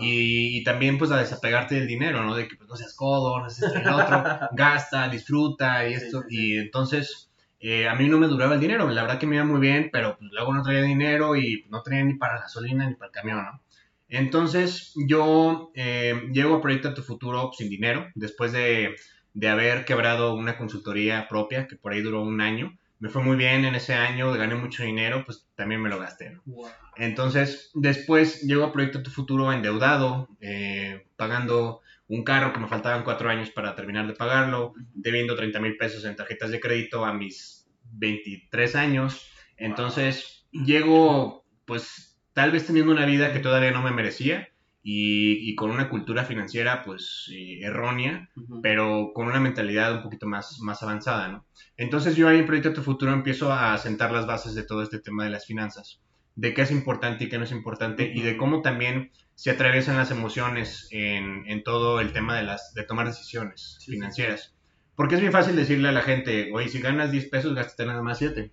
Y, 0.00 0.58
y 0.58 0.64
también 0.64 0.98
pues 0.98 1.10
a 1.10 1.18
desapegarte 1.18 1.74
del 1.74 1.86
dinero, 1.86 2.24
¿no? 2.24 2.34
De 2.34 2.48
que 2.48 2.56
pues, 2.56 2.68
no 2.68 2.76
seas 2.76 2.94
codo, 2.94 3.40
no 3.40 3.50
seas 3.50 3.74
el 3.74 3.88
otro, 3.88 4.22
gasta, 4.52 5.08
disfruta 5.08 5.88
y 5.88 5.94
esto, 5.94 6.22
sí, 6.22 6.26
sí. 6.28 6.36
y 6.36 6.56
entonces 6.58 7.30
eh, 7.60 7.88
a 7.88 7.94
mí 7.94 8.08
no 8.08 8.18
me 8.18 8.26
duraba 8.26 8.54
el 8.54 8.60
dinero, 8.60 8.88
la 8.88 9.02
verdad 9.02 9.18
que 9.18 9.26
me 9.26 9.36
iba 9.36 9.44
muy 9.44 9.60
bien, 9.60 9.90
pero 9.92 10.16
pues, 10.18 10.30
luego 10.32 10.52
no 10.54 10.62
traía 10.62 10.82
dinero 10.82 11.36
y 11.36 11.66
no 11.70 11.82
traía 11.82 12.04
ni 12.04 12.14
para 12.14 12.40
gasolina 12.40 12.88
ni 12.88 12.94
para 12.94 13.08
el 13.08 13.12
camión, 13.12 13.44
¿no? 13.44 13.60
Entonces 14.08 14.92
yo 14.96 15.70
eh, 15.74 16.28
llego 16.32 16.56
a 16.56 16.60
Proyecto 16.60 16.88
a 16.88 16.94
tu 16.94 17.02
Futuro 17.02 17.50
sin 17.56 17.68
dinero, 17.68 18.08
después 18.14 18.50
de, 18.50 18.96
de 19.34 19.48
haber 19.48 19.84
quebrado 19.84 20.34
una 20.34 20.58
consultoría 20.58 21.28
propia, 21.28 21.68
que 21.68 21.76
por 21.76 21.92
ahí 21.92 22.02
duró 22.02 22.22
un 22.22 22.40
año. 22.40 22.76
Me 23.00 23.08
fue 23.08 23.22
muy 23.22 23.36
bien 23.36 23.64
en 23.64 23.74
ese 23.74 23.94
año, 23.94 24.30
gané 24.32 24.54
mucho 24.54 24.82
dinero, 24.82 25.24
pues 25.24 25.48
también 25.56 25.80
me 25.80 25.88
lo 25.88 25.98
gasté, 25.98 26.30
¿no? 26.30 26.42
Wow. 26.44 26.68
Entonces, 26.96 27.70
después 27.74 28.42
llego 28.42 28.64
a 28.64 28.72
Proyecto 28.72 29.02
Tu 29.02 29.10
Futuro 29.10 29.52
endeudado, 29.52 30.28
eh, 30.40 31.06
pagando 31.16 31.80
un 32.08 32.24
carro 32.24 32.52
que 32.52 32.60
me 32.60 32.68
faltaban 32.68 33.02
cuatro 33.02 33.30
años 33.30 33.50
para 33.50 33.74
terminar 33.74 34.06
de 34.06 34.12
pagarlo, 34.12 34.74
debiendo 34.94 35.34
30 35.34 35.60
mil 35.60 35.76
pesos 35.76 36.04
en 36.04 36.14
tarjetas 36.14 36.50
de 36.50 36.60
crédito 36.60 37.04
a 37.04 37.14
mis 37.14 37.66
23 37.92 38.76
años. 38.76 39.30
Entonces, 39.56 40.46
llego, 40.52 41.46
pues, 41.64 42.20
tal 42.34 42.52
vez 42.52 42.66
teniendo 42.66 42.92
una 42.92 43.06
vida 43.06 43.32
que 43.32 43.40
todavía 43.40 43.70
no 43.70 43.82
me 43.82 43.92
merecía 43.92 44.48
y, 44.82 45.50
y 45.50 45.54
con 45.54 45.70
una 45.70 45.88
cultura 45.90 46.24
financiera, 46.24 46.82
pues, 46.82 47.30
eh, 47.34 47.60
errónea, 47.62 48.28
Ujú. 48.36 48.60
pero 48.62 49.12
con 49.14 49.26
una 49.26 49.40
mentalidad 49.40 49.94
un 49.96 50.02
poquito 50.02 50.26
más, 50.26 50.58
más 50.60 50.82
avanzada, 50.82 51.28
¿no? 51.28 51.46
Entonces 51.76 52.16
yo 52.16 52.28
ahí 52.28 52.38
en 52.38 52.46
Proyecto 52.46 52.72
Tu 52.72 52.82
Futuro 52.82 53.12
empiezo 53.12 53.52
a 53.52 53.76
sentar 53.78 54.12
las 54.12 54.26
bases 54.26 54.54
de 54.54 54.62
todo 54.64 54.82
este 54.82 54.98
tema 54.98 55.24
de 55.24 55.30
las 55.30 55.46
finanzas, 55.46 56.00
de 56.34 56.54
qué 56.54 56.62
es 56.62 56.70
importante 56.70 57.24
y 57.24 57.28
qué 57.28 57.38
no 57.38 57.44
es 57.44 57.52
importante, 57.52 58.10
y 58.14 58.22
de 58.22 58.36
cómo 58.36 58.62
también 58.62 59.10
se 59.34 59.50
atraviesan 59.50 59.96
las 59.96 60.10
emociones 60.10 60.88
en, 60.90 61.44
en 61.46 61.62
todo 61.62 62.00
el 62.00 62.12
tema 62.12 62.36
de, 62.36 62.44
las, 62.44 62.72
de 62.74 62.84
tomar 62.84 63.06
decisiones 63.06 63.76
Sí, 63.78 63.92
sí, 63.92 63.92
financieras. 63.92 64.54
Porque 64.96 65.14
es 65.14 65.20
bien 65.20 65.32
fácil 65.32 65.56
decirle 65.56 65.88
a 65.88 65.92
la 65.92 66.02
gente, 66.02 66.50
oye, 66.52 66.68
si 66.68 66.80
ganas 66.80 67.10
10 67.10 67.26
pesos, 67.28 67.54
gástate 67.54 67.86
nada 67.86 68.02
más 68.02 68.18
7. 68.18 68.52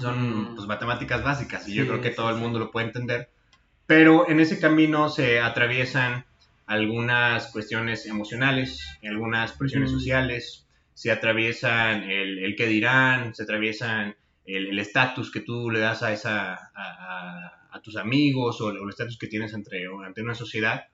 Son 0.00 0.42
Ujú. 0.42 0.54
pues, 0.56 0.66
matemáticas 0.66 1.22
básicas 1.22 1.68
y 1.68 1.74
yo 1.74 1.82
Sí, 1.82 1.88
creo 1.88 2.00
que 2.00 2.10
sí, 2.10 2.16
todo 2.16 2.30
el 2.30 2.36
sí. 2.36 2.40
mundo 2.40 2.58
lo 2.58 2.70
puede 2.70 2.86
entender. 2.86 3.30
Pero 3.86 4.28
en 4.28 4.40
ese 4.40 4.58
camino 4.58 5.08
se 5.08 5.40
atraviesan 5.40 6.24
algunas 6.66 7.52
cuestiones 7.52 8.06
emocionales, 8.06 8.80
algunas 9.02 9.52
presiones 9.52 9.90
Ujú. 9.90 9.98
sociales, 10.00 10.66
se 10.94 11.10
atraviesan 11.12 12.02
el, 12.04 12.38
el 12.44 12.56
qué 12.56 12.66
dirán, 12.66 13.34
se 13.34 13.44
atraviesan 13.44 14.16
el 14.44 14.78
estatus 14.78 15.30
que 15.32 15.40
tú 15.40 15.70
le 15.70 15.80
das 15.80 16.02
a, 16.02 16.12
esa, 16.12 16.54
a, 16.54 16.58
a- 16.74 17.68
a 17.72 17.80
tus 17.82 17.96
amigos 17.96 18.60
o, 18.60 18.70
el 18.70 18.88
estatus 18.88 19.18
que 19.18 19.26
tienes 19.26 19.52
entre, 19.54 19.84
ante 20.04 20.22
una 20.22 20.34
sociedad. 20.34 20.84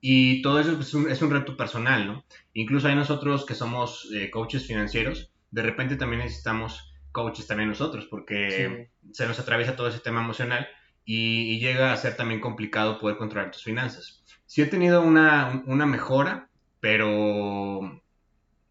Y 0.00 0.40
todo 0.42 0.60
eso 0.60 0.74
pues, 0.76 0.88
es, 0.88 0.94
un, 0.94 1.10
es 1.10 1.20
un 1.22 1.30
reto 1.30 1.56
personal, 1.56 2.06
¿no? 2.06 2.24
Incluso 2.54 2.88
hay 2.88 2.94
nosotros 2.94 3.44
que 3.44 3.54
somos 3.54 4.08
eh, 4.14 4.30
coaches 4.30 4.66
financieros, 4.66 5.30
de 5.50 5.62
repente 5.62 5.96
también 5.96 6.22
necesitamos 6.22 6.92
coaches 7.12 7.46
también 7.46 7.68
nosotros, 7.68 8.06
porque 8.08 8.88
se 9.12 9.26
nos 9.26 9.38
atraviesa 9.38 9.76
todo 9.76 9.88
ese 9.88 9.98
tema 10.00 10.20
emocional 10.22 10.66
y, 11.04 11.58
llega 11.60 11.92
a 11.92 11.96
ser 11.96 12.16
también 12.16 12.40
complicado 12.40 12.98
poder 12.98 13.16
controlar 13.18 13.50
tus 13.50 13.64
finanzas. 13.64 14.22
Sí 14.46 14.62
he 14.62 14.66
tenido 14.66 15.02
una, 15.02 15.62
una 15.66 15.86
mejora, 15.86 16.50
pero 16.80 18.02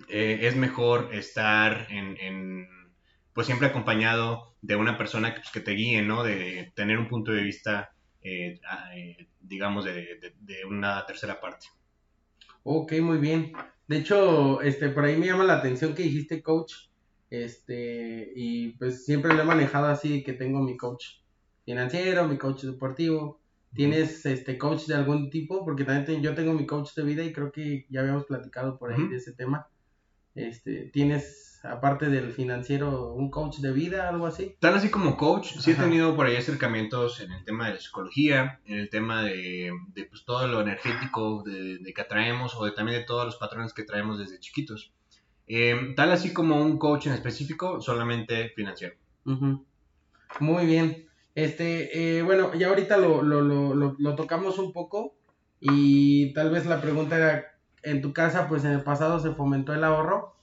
eh, 0.09 0.39
es 0.43 0.55
mejor 0.55 1.13
estar 1.13 1.87
en, 1.91 2.17
en, 2.19 2.67
pues 3.33 3.47
siempre 3.47 3.67
acompañado 3.67 4.55
de 4.61 4.75
una 4.75 4.97
persona 4.97 5.33
que, 5.33 5.41
pues, 5.41 5.51
que 5.51 5.61
te 5.61 5.71
guíe, 5.71 6.01
¿no? 6.01 6.23
De 6.23 6.71
tener 6.75 6.97
un 6.99 7.07
punto 7.09 7.31
de 7.31 7.43
vista, 7.43 7.91
eh, 8.21 8.59
a- 8.67 8.95
eh, 8.97 9.29
digamos, 9.39 9.85
de, 9.85 9.93
de- 10.19 10.35
de 10.39 10.65
una 10.65 11.05
tercera 11.05 11.39
parte. 11.39 11.67
Ok, 12.63 12.93
muy 13.01 13.17
bien. 13.17 13.51
De 13.87 13.97
hecho, 13.97 14.61
este, 14.61 14.89
por 14.89 15.03
ahí 15.05 15.17
me 15.17 15.27
llama 15.27 15.43
la 15.43 15.55
atención 15.57 15.95
que 15.95 16.03
dijiste 16.03 16.41
coach, 16.43 16.73
este, 17.29 18.31
y 18.35 18.77
pues 18.77 19.05
siempre 19.05 19.33
lo 19.33 19.41
he 19.41 19.45
manejado 19.45 19.87
así, 19.87 20.23
que 20.23 20.33
tengo 20.33 20.59
mi 20.61 20.77
coach 20.77 21.03
financiero, 21.69 22.27
mi 22.27 22.37
coach 22.39 22.63
deportivo. 22.63 23.39
¿Tienes 23.75 24.25
este 24.25 24.57
coach 24.57 24.87
de 24.87 24.95
algún 24.95 25.29
tipo? 25.29 25.63
Porque 25.63 25.83
también 25.83 26.23
yo 26.23 26.33
tengo 26.33 26.53
mi 26.53 26.65
coach 26.65 26.95
de 26.95 27.03
vida 27.03 27.23
y 27.23 27.31
creo 27.31 27.51
que 27.51 27.85
ya 27.89 27.99
habíamos 27.99 28.25
platicado 28.25 28.79
por 28.79 28.91
ahí 28.91 29.07
de 29.07 29.17
ese 29.17 29.33
tema. 29.33 29.67
Este, 30.33 30.89
¿tienes, 30.91 31.59
aparte 31.63 32.09
del 32.09 32.31
financiero, 32.31 33.13
un 33.13 33.29
coach 33.29 33.57
de 33.57 33.71
vida, 33.71 34.09
algo 34.09 34.25
así? 34.25 34.55
Tan 34.59 34.73
así 34.73 34.89
como 34.89 35.15
coach, 35.15 35.59
sí 35.59 35.69
he 35.71 35.75
tenido 35.75 36.15
por 36.15 36.25
ahí 36.25 36.37
acercamientos 36.37 37.19
en 37.19 37.31
el 37.31 37.45
tema 37.45 37.67
de 37.67 37.75
la 37.75 37.79
psicología, 37.79 38.59
en 38.65 38.79
el 38.79 38.89
tema 38.89 39.21
de, 39.21 39.71
de, 39.93 40.05
pues, 40.05 40.25
todo 40.25 40.47
lo 40.47 40.61
energético 40.61 41.43
de, 41.43 41.77
de 41.77 41.93
que 41.93 42.01
atraemos 42.01 42.55
o 42.55 42.65
de, 42.65 42.71
también 42.71 43.01
de 43.01 43.05
todos 43.05 43.25
los 43.25 43.35
patrones 43.35 43.73
que 43.73 43.83
traemos 43.83 44.17
desde 44.17 44.39
chiquitos. 44.39 44.91
Eh, 45.45 45.93
tal 45.95 46.11
así 46.11 46.33
como 46.33 46.59
un 46.59 46.79
coach 46.79 47.05
en 47.05 47.13
específico, 47.13 47.79
solamente 47.79 48.49
financiero. 48.55 48.95
Muy 50.39 50.65
bien. 50.65 51.08
Este, 51.35 52.17
eh, 52.17 52.21
bueno, 52.23 52.53
ya 52.55 52.69
ahorita 52.69 52.97
lo, 52.97 53.21
lo, 53.21 53.41
lo, 53.41 53.73
lo, 53.73 53.95
lo 53.97 54.15
tocamos 54.15 54.59
un 54.59 54.73
poco 54.73 55.15
y 55.59 56.33
tal 56.33 56.51
vez 56.51 56.65
la 56.65 56.81
pregunta 56.81 57.17
era, 57.17 57.45
en 57.83 58.01
tu 58.01 58.13
casa, 58.13 58.47
pues 58.47 58.63
en 58.65 58.71
el 58.71 58.83
pasado 58.83 59.19
se 59.19 59.31
fomentó 59.31 59.73
el 59.73 59.83
ahorro, 59.83 60.35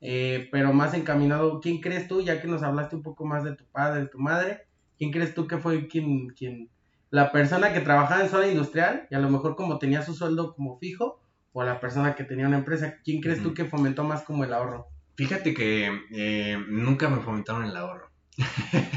eh, 0.00 0.48
pero 0.50 0.72
más 0.72 0.94
encaminado, 0.94 1.60
¿quién 1.60 1.80
crees 1.80 2.08
tú, 2.08 2.22
ya 2.22 2.40
que 2.40 2.48
nos 2.48 2.62
hablaste 2.62 2.96
un 2.96 3.02
poco 3.02 3.24
más 3.24 3.44
de 3.44 3.54
tu 3.54 3.64
padre, 3.66 4.00
de 4.00 4.08
tu 4.08 4.18
madre, 4.18 4.66
quién 4.98 5.10
crees 5.10 5.34
tú 5.34 5.46
que 5.46 5.58
fue 5.58 5.86
quien, 5.88 6.28
quien, 6.30 6.68
la 7.10 7.30
persona 7.30 7.72
que 7.72 7.80
trabajaba 7.80 8.22
en 8.22 8.30
zona 8.30 8.48
industrial 8.48 9.06
y 9.10 9.14
a 9.14 9.20
lo 9.20 9.30
mejor 9.30 9.54
como 9.54 9.78
tenía 9.78 10.02
su 10.02 10.14
sueldo 10.14 10.54
como 10.54 10.78
fijo, 10.78 11.20
o 11.52 11.62
la 11.62 11.80
persona 11.80 12.14
que 12.14 12.24
tenía 12.24 12.46
una 12.46 12.58
empresa, 12.58 12.96
¿quién 13.04 13.20
crees 13.20 13.42
tú 13.42 13.52
que 13.52 13.66
fomentó 13.66 14.04
más 14.04 14.22
como 14.22 14.44
el 14.44 14.54
ahorro? 14.54 14.86
Fíjate 15.16 15.52
que 15.52 15.90
eh, 16.10 16.58
nunca 16.68 17.10
me 17.10 17.20
fomentaron 17.20 17.64
el 17.64 17.76
ahorro. 17.76 18.11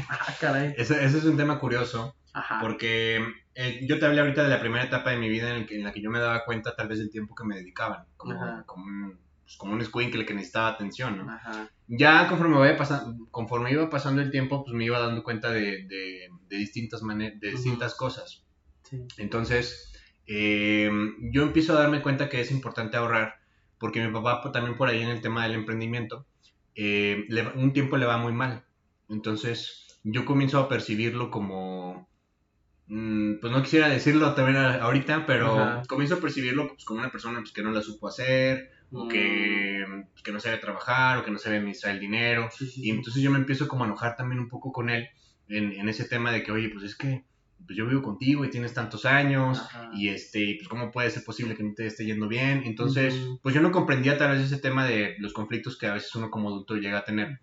Ah, 0.08 0.34
caray. 0.40 0.74
Ese, 0.76 1.04
ese 1.04 1.18
es 1.18 1.24
un 1.24 1.36
tema 1.36 1.58
curioso, 1.58 2.16
Ajá. 2.32 2.58
porque 2.60 3.24
eh, 3.54 3.80
yo 3.88 3.98
te 3.98 4.06
hablé 4.06 4.20
ahorita 4.20 4.42
de 4.42 4.48
la 4.48 4.60
primera 4.60 4.84
etapa 4.84 5.10
de 5.10 5.18
mi 5.18 5.28
vida 5.28 5.50
en, 5.50 5.56
el 5.62 5.66
que- 5.66 5.76
en 5.76 5.84
la 5.84 5.92
que 5.92 6.00
yo 6.02 6.10
me 6.10 6.18
daba 6.18 6.44
cuenta 6.44 6.74
tal 6.76 6.88
vez 6.88 6.98
del 6.98 7.10
tiempo 7.10 7.34
que 7.34 7.44
me 7.44 7.56
dedicaban, 7.56 8.06
como, 8.16 8.32
un, 8.76 9.18
pues, 9.42 9.56
como 9.56 9.72
un 9.72 9.80
escuincle 9.80 10.24
que 10.26 10.34
necesitaba 10.34 10.68
atención, 10.68 11.18
¿no? 11.18 11.30
Ajá. 11.32 11.68
ya 11.88 12.26
conforme, 12.28 12.58
vaya 12.58 12.76
conforme 13.30 13.70
iba 13.72 13.88
pasando 13.90 14.20
el 14.22 14.30
tiempo, 14.30 14.64
pues 14.64 14.74
me 14.74 14.84
iba 14.84 14.98
dando 14.98 15.22
cuenta 15.22 15.50
de, 15.50 15.84
de- 15.86 16.28
de 16.48 16.56
distintas, 16.56 17.02
mane- 17.02 17.38
de 17.38 17.50
distintas 17.50 17.94
cosas. 17.94 18.44
Sí. 18.82 19.04
Entonces, 19.18 19.92
eh, 20.26 20.90
yo 21.32 21.42
empiezo 21.42 21.76
a 21.76 21.80
darme 21.80 22.02
cuenta 22.02 22.28
que 22.28 22.40
es 22.40 22.50
importante 22.50 22.96
ahorrar, 22.96 23.36
porque 23.78 24.04
mi 24.04 24.12
papá 24.12 24.42
pues, 24.42 24.52
también 24.52 24.76
por 24.76 24.88
ahí 24.88 25.02
en 25.02 25.08
el 25.10 25.20
tema 25.20 25.44
del 25.44 25.54
emprendimiento, 25.54 26.26
eh, 26.74 27.24
le 27.28 27.46
un 27.48 27.72
tiempo 27.72 27.96
le 27.96 28.06
va 28.06 28.18
muy 28.18 28.32
mal. 28.32 28.64
Entonces, 29.08 30.00
yo 30.04 30.24
comienzo 30.24 30.58
a 30.58 30.68
percibirlo 30.68 31.30
como, 31.30 32.08
mm, 32.86 33.40
pues 33.40 33.52
no 33.52 33.62
quisiera 33.62 33.88
decirlo 33.88 34.34
también 34.34 34.56
ahorita, 34.58 35.26
pero 35.26 35.62
Ajá. 35.62 35.82
comienzo 35.88 36.16
a 36.16 36.20
percibirlo 36.20 36.68
pues, 36.68 36.84
como 36.84 37.00
una 37.00 37.10
persona 37.10 37.40
pues, 37.40 37.52
que 37.52 37.62
no 37.62 37.70
la 37.72 37.82
supo 37.82 38.08
hacer, 38.08 38.70
o 38.92 39.04
Mm. 39.06 39.08
que, 39.08 39.84
pues, 40.12 40.22
que 40.22 40.32
no 40.32 40.40
sabe 40.40 40.58
trabajar, 40.58 41.18
o 41.18 41.24
que 41.24 41.30
no 41.30 41.38
sabe 41.38 41.56
administrar 41.58 41.94
el 41.94 42.00
dinero. 42.00 42.48
Sí, 42.56 42.66
sí, 42.66 42.80
Y 42.84 42.90
entonces 42.90 43.22
yo 43.22 43.30
me 43.30 43.38
empiezo 43.38 43.68
como 43.68 43.84
a 43.84 43.86
enojar 43.86 44.16
también 44.16 44.40
un 44.40 44.48
poco 44.48 44.72
con 44.72 44.90
él 44.90 45.08
en, 45.48 45.72
en 45.72 45.88
ese 45.88 46.04
tema 46.04 46.32
de 46.32 46.42
que, 46.42 46.52
oye, 46.52 46.68
pues 46.70 46.84
es 46.84 46.96
que 46.96 47.24
pues 47.66 47.76
yo 47.76 47.86
vivo 47.86 48.02
contigo 48.02 48.44
y 48.44 48.50
tienes 48.50 48.74
tantos 48.74 49.06
años 49.06 49.58
Ajá. 49.58 49.90
y 49.94 50.08
este, 50.08 50.56
pues 50.58 50.68
cómo 50.68 50.90
puede 50.90 51.10
ser 51.10 51.24
posible 51.24 51.56
que 51.56 51.64
no 51.64 51.72
te 51.74 51.86
esté 51.86 52.04
yendo 52.04 52.28
bien. 52.28 52.62
Entonces, 52.64 53.14
pues 53.42 53.54
yo 53.54 53.60
no 53.62 53.72
comprendía 53.72 54.18
tal 54.18 54.36
vez 54.36 54.42
ese 54.44 54.58
tema 54.60 54.86
de 54.86 55.16
los 55.18 55.32
conflictos 55.32 55.76
que 55.78 55.86
a 55.86 55.94
veces 55.94 56.14
uno 56.14 56.30
como 56.30 56.48
adulto 56.50 56.76
llega 56.76 56.98
a 56.98 57.04
tener. 57.04 57.38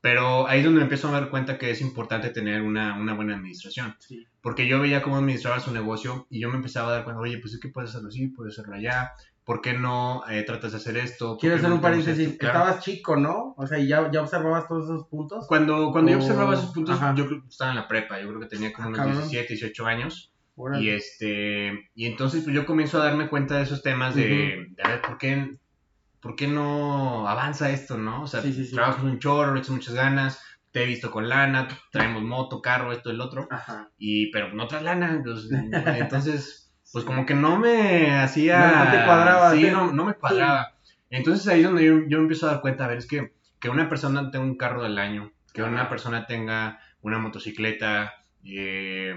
Pero 0.00 0.46
ahí 0.46 0.58
es 0.60 0.64
donde 0.64 0.78
me 0.78 0.84
empiezo 0.84 1.08
a 1.08 1.12
dar 1.12 1.28
cuenta 1.28 1.58
que 1.58 1.70
es 1.70 1.80
importante 1.80 2.30
tener 2.30 2.62
una, 2.62 2.94
una 2.96 3.14
buena 3.14 3.34
administración. 3.34 3.96
Sí. 3.98 4.24
Porque 4.40 4.68
yo 4.68 4.80
veía 4.80 5.02
cómo 5.02 5.16
administraba 5.16 5.58
su 5.58 5.72
negocio 5.72 6.26
y 6.30 6.40
yo 6.40 6.48
me 6.48 6.56
empezaba 6.56 6.88
a 6.88 6.92
dar 6.92 7.04
cuenta, 7.04 7.20
oye, 7.20 7.38
pues 7.38 7.54
es 7.54 7.60
que 7.60 7.68
puedes 7.68 7.90
hacerlo 7.90 8.08
así, 8.08 8.28
puedes 8.28 8.54
hacerlo 8.58 8.76
allá. 8.76 9.12
¿Por 9.44 9.60
qué 9.62 9.72
no 9.72 10.22
eh, 10.30 10.42
tratas 10.44 10.72
de 10.72 10.76
hacer 10.76 10.96
esto? 10.98 11.30
¿Por 11.30 11.38
Quiero 11.40 11.56
hacer 11.56 11.68
no 11.70 11.76
un 11.76 11.80
paréntesis. 11.80 12.26
esto? 12.28 12.38
Claro. 12.38 12.58
Estabas 12.58 12.84
chico, 12.84 13.16
¿no? 13.16 13.54
O 13.56 13.66
sea, 13.66 13.78
y 13.78 13.88
ya, 13.88 14.10
ya 14.12 14.20
observabas 14.22 14.68
todos 14.68 14.84
esos 14.84 15.06
puntos. 15.08 15.46
Cuando, 15.48 15.90
cuando 15.90 16.12
yo 16.12 16.18
observaba 16.18 16.54
esos 16.54 16.70
puntos, 16.72 16.96
ajá. 16.96 17.14
yo 17.16 17.26
creo 17.26 17.40
que 17.42 17.48
estaba 17.48 17.70
en 17.70 17.76
la 17.78 17.88
prepa, 17.88 18.20
yo 18.20 18.28
creo 18.28 18.40
que 18.40 18.46
tenía 18.46 18.72
como 18.72 18.88
Ah, 18.88 18.90
unos 18.90 18.98
cabrón. 19.00 19.16
17, 19.22 19.54
18 19.54 19.86
años. 19.86 20.32
Órale. 20.54 20.84
Y 20.84 20.90
este 20.90 21.88
y 21.94 22.06
entonces 22.06 22.42
pues 22.44 22.54
yo 22.54 22.66
comienzo 22.66 23.00
a 23.00 23.04
darme 23.04 23.28
cuenta 23.28 23.56
de 23.56 23.62
esos 23.62 23.82
temas 23.82 24.14
de, 24.14 24.66
de 24.70 24.82
a 24.82 24.88
ver, 24.88 25.02
¿por 25.02 25.16
qué, 25.16 25.56
¿por 26.28 26.36
qué 26.36 26.46
no 26.46 27.26
avanza 27.26 27.70
esto, 27.70 27.96
no? 27.96 28.24
O 28.24 28.26
sea, 28.26 28.42
Sí, 28.42 28.70
trabajas 28.70 29.02
un 29.02 29.18
chorro, 29.18 29.54
le 29.54 29.60
echas 29.60 29.70
muchas 29.70 29.94
ganas, 29.94 30.38
te 30.72 30.82
he 30.82 30.86
visto 30.86 31.10
con 31.10 31.26
lana, 31.26 31.68
traemos 31.90 32.22
moto, 32.22 32.60
carro, 32.60 32.92
esto, 32.92 33.10
el 33.10 33.22
otro, 33.22 33.48
Ajá. 33.50 33.88
y 33.96 34.30
pero 34.30 34.52
no 34.52 34.66
traes 34.68 34.84
lana, 34.84 35.22
pues, 35.24 35.48
entonces 35.96 36.70
pues 36.92 37.06
como 37.06 37.24
que 37.24 37.32
no 37.32 37.58
me 37.58 38.14
hacía... 38.14 38.84
No, 38.84 38.90
te 38.90 39.06
cuadraba, 39.06 39.52
Sí, 39.52 39.70
no, 39.70 39.90
no 39.90 40.04
me 40.04 40.12
cuadraba. 40.12 40.74
Entonces 41.08 41.48
ahí 41.48 41.60
es 41.60 41.66
donde 41.66 41.86
yo, 41.86 42.00
yo 42.06 42.18
empiezo 42.18 42.46
a 42.46 42.52
dar 42.52 42.60
cuenta, 42.60 42.84
a 42.84 42.88
ver, 42.88 42.98
es 42.98 43.06
que, 43.06 43.32
que 43.58 43.70
una 43.70 43.88
persona 43.88 44.30
tenga 44.30 44.44
un 44.44 44.58
carro 44.58 44.82
del 44.82 44.98
año, 44.98 45.32
que 45.54 45.62
una 45.62 45.88
persona 45.88 46.26
tenga 46.26 46.78
una 47.00 47.18
motocicleta, 47.18 48.12
eh, 48.44 49.14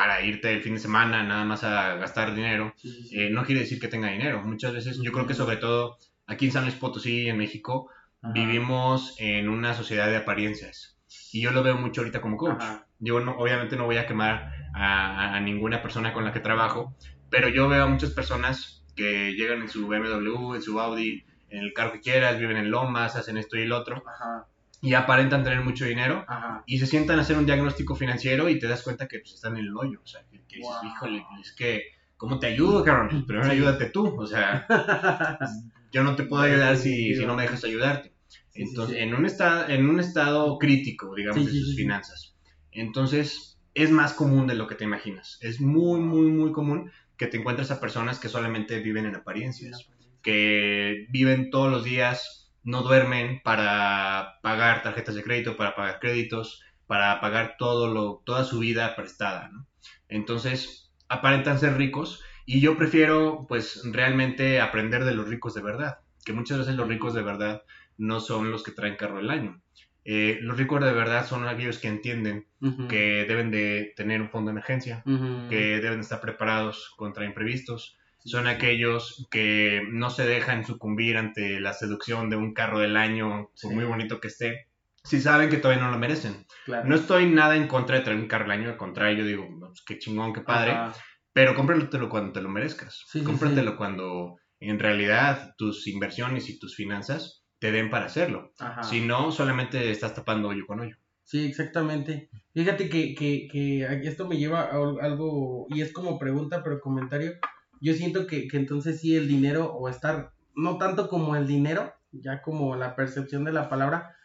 para 0.00 0.22
irte 0.22 0.50
el 0.50 0.62
fin 0.62 0.72
de 0.76 0.80
semana 0.80 1.22
nada 1.22 1.44
más 1.44 1.62
a 1.62 1.96
gastar 1.96 2.34
dinero, 2.34 2.72
Sí, 2.78 2.88
sí, 2.90 3.02
sí. 3.08 3.20
eh, 3.20 3.28
no 3.28 3.44
quiere 3.44 3.60
decir 3.60 3.78
que 3.78 3.86
tenga 3.88 4.08
dinero. 4.08 4.40
Muchas 4.42 4.72
veces, 4.72 4.98
yo 5.02 5.12
creo 5.12 5.26
que 5.26 5.34
sobre 5.34 5.58
todo 5.58 5.98
aquí 6.26 6.46
en 6.46 6.52
San 6.52 6.62
Luis 6.64 6.74
Potosí, 6.76 7.28
en 7.28 7.36
México, 7.36 7.90
Ajá. 8.22 8.32
vivimos 8.32 9.14
en 9.18 9.50
una 9.50 9.74
sociedad 9.74 10.08
de 10.08 10.16
apariencias. 10.16 10.96
Y 11.34 11.42
yo 11.42 11.50
lo 11.50 11.62
veo 11.62 11.76
mucho 11.76 12.00
ahorita 12.00 12.22
como 12.22 12.38
coach. 12.38 12.56
Ajá. 12.62 12.86
Yo 12.98 13.20
no, 13.20 13.32
obviamente 13.36 13.76
no 13.76 13.84
voy 13.84 13.98
a 13.98 14.06
quemar 14.06 14.50
a, 14.74 15.34
a 15.36 15.40
ninguna 15.40 15.82
persona 15.82 16.14
con 16.14 16.24
la 16.24 16.32
que 16.32 16.40
trabajo, 16.40 16.96
pero 17.28 17.50
yo 17.50 17.68
veo 17.68 17.84
a 17.84 17.86
muchas 17.86 18.08
personas 18.12 18.82
que 18.96 19.34
llegan 19.34 19.60
en 19.60 19.68
su 19.68 19.86
BMW, 19.86 20.54
en 20.54 20.62
su 20.62 20.80
Audi, 20.80 21.24
en 21.50 21.58
el 21.58 21.74
carro 21.74 21.92
que 21.92 22.00
quieras, 22.00 22.38
viven 22.38 22.56
en 22.56 22.70
lomas, 22.70 23.16
hacen 23.16 23.36
esto 23.36 23.58
y 23.58 23.62
el 23.64 23.72
otro, 23.72 24.02
Ajá. 24.08 24.46
Y 24.82 24.94
aparentan 24.94 25.44
tener 25.44 25.60
mucho 25.62 25.84
dinero, 25.84 26.24
Ajá. 26.26 26.64
y 26.66 26.78
se 26.78 26.86
sientan 26.86 27.18
a 27.18 27.22
hacer 27.22 27.36
un 27.36 27.46
diagnóstico 27.46 27.94
financiero 27.94 28.48
y 28.48 28.58
te 28.58 28.66
das 28.66 28.82
cuenta 28.82 29.06
que 29.06 29.18
pues, 29.18 29.34
están 29.34 29.56
en 29.56 29.66
el 29.66 29.76
hoyo. 29.76 30.00
O 30.02 30.06
sea, 30.06 30.22
que, 30.30 30.38
que 30.48 30.56
dices, 30.56 30.72
Wow. 30.82 30.90
híjole, 30.90 31.24
es 31.42 31.52
que, 31.52 31.82
¿cómo 32.16 32.38
te 32.38 32.46
ayudo, 32.46 32.82
cabrón? 32.84 33.08
Pues 33.10 33.24
primero 33.24 33.44
Sí. 33.46 33.52
ayúdate 33.52 33.86
tú. 33.90 34.14
O 34.18 34.26
sea, 34.26 34.66
yo 35.92 36.02
no 36.02 36.16
te 36.16 36.24
puedo 36.24 36.42
ayudar 36.42 36.76
si, 36.76 37.14
si 37.14 37.26
no 37.26 37.34
me 37.36 37.42
dejas 37.42 37.64
ayudarte. 37.64 38.12
Sí, 38.48 38.62
Entonces, 38.62 38.96
sí. 38.96 39.02
En, 39.02 39.14
un 39.14 39.26
estado, 39.26 39.68
en 39.68 39.88
un 39.88 40.00
estado 40.00 40.58
crítico, 40.58 41.14
digamos, 41.14 41.44
de 41.44 41.52
sus 41.52 41.76
finanzas. 41.76 42.34
Entonces, 42.72 43.58
es 43.74 43.90
más 43.90 44.12
común 44.14 44.46
de 44.46 44.54
lo 44.54 44.66
que 44.66 44.74
te 44.74 44.84
imaginas. 44.84 45.38
Es 45.40 45.60
muy, 45.60 46.00
muy, 46.00 46.30
muy 46.30 46.52
común 46.52 46.90
que 47.16 47.26
te 47.26 47.36
encuentres 47.36 47.70
a 47.70 47.80
personas 47.80 48.18
que 48.18 48.28
solamente 48.28 48.80
viven 48.80 49.06
en 49.06 49.14
apariencias, 49.14 49.88
que 50.22 51.06
viven 51.10 51.50
todos 51.50 51.70
los 51.70 51.84
días, 51.84 52.39
no 52.62 52.82
duermen 52.82 53.40
para 53.42 54.38
pagar 54.42 54.82
tarjetas 54.82 55.14
de 55.14 55.22
crédito, 55.22 55.56
para 55.56 55.74
pagar 55.74 55.98
créditos, 56.00 56.62
para 56.86 57.20
pagar 57.20 57.56
todo 57.58 57.92
lo, 57.92 58.22
toda 58.24 58.44
su 58.44 58.58
vida 58.58 58.96
prestada, 58.96 59.48
¿no? 59.48 59.66
Entonces, 60.08 60.92
aparentan 61.08 61.58
ser 61.58 61.76
ricos 61.76 62.22
y 62.46 62.60
yo 62.60 62.76
prefiero, 62.76 63.46
pues, 63.48 63.82
realmente 63.92 64.60
aprender 64.60 65.04
de 65.04 65.14
los 65.14 65.28
ricos 65.28 65.54
de 65.54 65.62
verdad, 65.62 66.00
que 66.24 66.32
muchas 66.32 66.58
veces 66.58 66.74
los 66.74 66.88
ricos 66.88 67.14
de 67.14 67.22
verdad 67.22 67.62
no 67.96 68.20
son 68.20 68.50
los 68.50 68.62
que 68.62 68.72
traen 68.72 68.96
carro 68.96 69.18
del 69.18 69.30
año. 69.30 69.62
Eh, 70.04 70.38
los 70.40 70.56
ricos 70.56 70.82
de 70.82 70.92
verdad 70.92 71.26
son 71.26 71.46
aquellos 71.46 71.78
que 71.78 71.88
entienden 71.88 72.46
que 72.88 73.24
deben 73.28 73.50
de 73.50 73.92
tener 73.96 74.20
un 74.20 74.30
fondo 74.30 74.48
de 74.50 74.52
emergencia, 74.52 75.02
que 75.48 75.80
deben 75.80 76.00
estar 76.00 76.20
preparados 76.20 76.92
contra 76.96 77.24
imprevistos, 77.24 77.99
son 78.24 78.46
aquellos 78.46 79.26
que 79.30 79.82
no 79.90 80.10
se 80.10 80.26
dejan 80.26 80.64
sucumbir 80.64 81.16
ante 81.16 81.60
la 81.60 81.72
seducción 81.72 82.30
de 82.30 82.36
un 82.36 82.52
carro 82.54 82.78
del 82.78 82.96
año, 82.96 83.50
por 83.62 83.70
Sí. 83.70 83.74
muy 83.74 83.84
bonito 83.84 84.20
que 84.20 84.28
esté, 84.28 84.68
si 85.04 85.20
saben 85.20 85.48
que 85.48 85.56
todavía 85.56 85.82
no 85.84 85.90
lo 85.90 85.98
merecen. 85.98 86.46
Claro. 86.66 86.88
No 86.88 86.94
estoy 86.94 87.26
nada 87.26 87.56
en 87.56 87.66
contra 87.68 87.96
de 87.96 88.02
traer 88.02 88.18
un 88.20 88.28
carro 88.28 88.44
del 88.44 88.60
año, 88.60 88.68
al 88.70 88.76
contrario, 88.76 89.18
yo 89.18 89.24
digo, 89.26 89.48
pues, 89.58 89.82
qué 89.86 89.98
chingón, 89.98 90.32
qué 90.32 90.42
padre, 90.42 90.72
Ajá. 90.72 90.94
pero 91.32 91.54
cómpratelo 91.54 92.08
cuando 92.10 92.32
te 92.32 92.42
lo 92.42 92.48
merezcas. 92.50 93.04
Sí, 93.08 93.20
sí, 93.20 93.24
cómpratelo 93.24 93.76
cuando 93.76 94.36
en 94.60 94.78
realidad 94.78 95.54
tus 95.56 95.86
inversiones 95.86 96.50
y 96.50 96.58
tus 96.58 96.76
finanzas 96.76 97.44
te 97.58 97.72
den 97.72 97.88
para 97.90 98.06
hacerlo. 98.06 98.52
Ajá. 98.58 98.82
Si 98.82 99.00
no, 99.00 99.32
solamente 99.32 99.90
estás 99.90 100.14
tapando 100.14 100.48
hoyo 100.48 100.66
con 100.66 100.80
hoyo. 100.80 100.96
Sí, 101.24 101.46
exactamente. 101.46 102.28
Fíjate 102.52 102.88
que, 102.90 103.14
que, 103.14 103.48
que 103.50 103.86
esto 104.02 104.26
me 104.28 104.36
lleva 104.36 104.62
a 104.62 104.70
al- 104.76 105.00
algo, 105.00 105.66
y 105.70 105.80
es 105.80 105.92
como 105.92 106.18
pregunta, 106.18 106.62
pero 106.62 106.80
comentario. 106.80 107.32
Yo 107.80 107.94
siento 107.94 108.26
que, 108.26 108.46
que 108.46 108.56
entonces 108.56 109.00
sí 109.00 109.16
el 109.16 109.28
dinero, 109.28 109.72
o 109.72 109.88
estar, 109.88 110.32
no 110.54 110.78
tanto 110.78 111.08
como 111.08 111.36
el 111.36 111.46
dinero, 111.46 111.94
ya 112.12 112.42
como 112.42 112.76
la 112.76 112.94
percepción 112.96 113.44
de 113.44 113.52
la 113.52 113.68
palabra, 113.68 114.16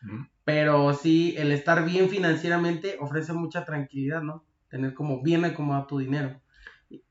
pero 0.43 0.93
sí 0.93 1.35
el 1.37 1.51
estar 1.51 1.85
bien 1.85 2.09
financieramente 2.09 2.97
ofrece 2.99 3.33
mucha 3.33 3.65
tranquilidad, 3.65 4.21
¿no? 4.21 4.43
Tener 4.69 4.93
como 4.93 5.21
bien 5.21 5.45
acomodado 5.45 5.87
tu 5.87 5.99
dinero. 5.99 6.41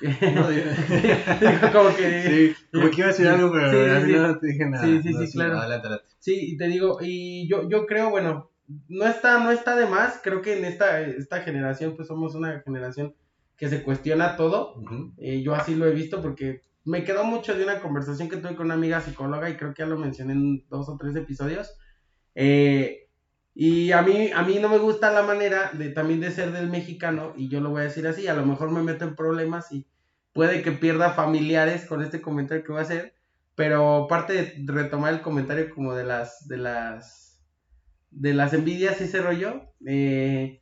No, 0.00 0.48
Digo, 0.50 1.72
como 1.72 1.94
que... 1.94 2.54
Sí, 2.56 2.66
como 2.72 2.90
que 2.90 2.96
iba 2.96 3.06
a 3.06 3.10
decir 3.12 3.28
algo, 3.28 3.52
pero 3.52 3.70
Sí, 4.04 4.12
no 4.12 4.38
te 4.38 4.46
dije 4.48 4.68
nada. 4.68 4.84
Sí, 4.84 5.00
sí, 5.02 5.12
No, 5.12 5.20
sí, 5.20 5.32
claro. 5.32 5.58
Adelante, 5.60 5.86
adelante. 5.86 6.14
Sí, 6.18 6.52
y 6.52 6.56
te 6.56 6.66
digo, 6.66 6.98
y 7.00 7.48
yo, 7.48 7.68
yo 7.68 7.86
creo, 7.86 8.10
bueno, 8.10 8.50
no 8.88 9.06
está, 9.06 9.42
no 9.42 9.50
está 9.50 9.76
de 9.76 9.86
más, 9.86 10.20
creo 10.22 10.42
que 10.42 10.58
en 10.58 10.64
esta, 10.64 11.00
esta 11.00 11.42
generación, 11.42 11.94
pues 11.94 12.08
somos 12.08 12.34
una 12.34 12.60
generación 12.60 13.14
que 13.56 13.68
se 13.68 13.82
cuestiona 13.82 14.36
todo, 14.36 14.74
Ujú. 14.76 15.14
eh, 15.18 15.42
yo 15.42 15.54
así 15.54 15.74
lo 15.74 15.86
he 15.86 15.92
visto 15.92 16.20
porque 16.20 16.62
me 16.84 17.04
quedó 17.04 17.24
mucho 17.24 17.56
de 17.56 17.64
una 17.64 17.80
conversación 17.80 18.28
que 18.28 18.36
tuve 18.36 18.56
con 18.56 18.66
una 18.66 18.74
amiga 18.74 19.00
psicóloga 19.00 19.48
y 19.48 19.56
creo 19.56 19.72
que 19.72 19.82
ya 19.82 19.86
lo 19.86 19.96
mencioné 19.96 20.32
en 20.32 20.68
dos 20.68 20.88
o 20.88 20.96
tres 20.98 21.14
episodios, 21.16 21.76
eh, 22.34 23.08
y 23.54 23.92
a 23.92 24.02
mí, 24.02 24.32
a 24.34 24.42
mí 24.42 24.58
no 24.60 24.68
me 24.68 24.78
gusta 24.78 25.12
la 25.12 25.22
manera 25.22 25.70
de 25.72 25.90
también 25.90 26.20
de 26.20 26.32
ser 26.32 26.50
del 26.50 26.68
mexicano, 26.68 27.32
y 27.36 27.48
yo 27.48 27.60
lo 27.60 27.70
voy 27.70 27.82
a 27.82 27.84
decir 27.84 28.06
así, 28.06 28.26
a 28.26 28.34
lo 28.34 28.44
mejor 28.44 28.70
me 28.70 28.82
meto 28.82 29.04
en 29.04 29.14
problemas 29.14 29.70
y 29.70 29.86
puede 30.32 30.62
que 30.62 30.72
pierda 30.72 31.12
familiares 31.12 31.86
con 31.86 32.02
este 32.02 32.20
comentario 32.20 32.64
que 32.64 32.72
voy 32.72 32.80
a 32.80 32.84
hacer, 32.84 33.14
pero 33.54 34.06
parte 34.08 34.32
de 34.32 34.72
retomar 34.72 35.14
el 35.14 35.22
comentario 35.22 35.72
como 35.72 35.94
de 35.94 36.02
las, 36.02 36.48
de 36.48 36.56
las, 36.56 37.40
de 38.10 38.34
las 38.34 38.52
envidias 38.52 39.00
y 39.00 39.04
ese 39.04 39.22
rollo, 39.22 39.72
eh, 39.86 40.60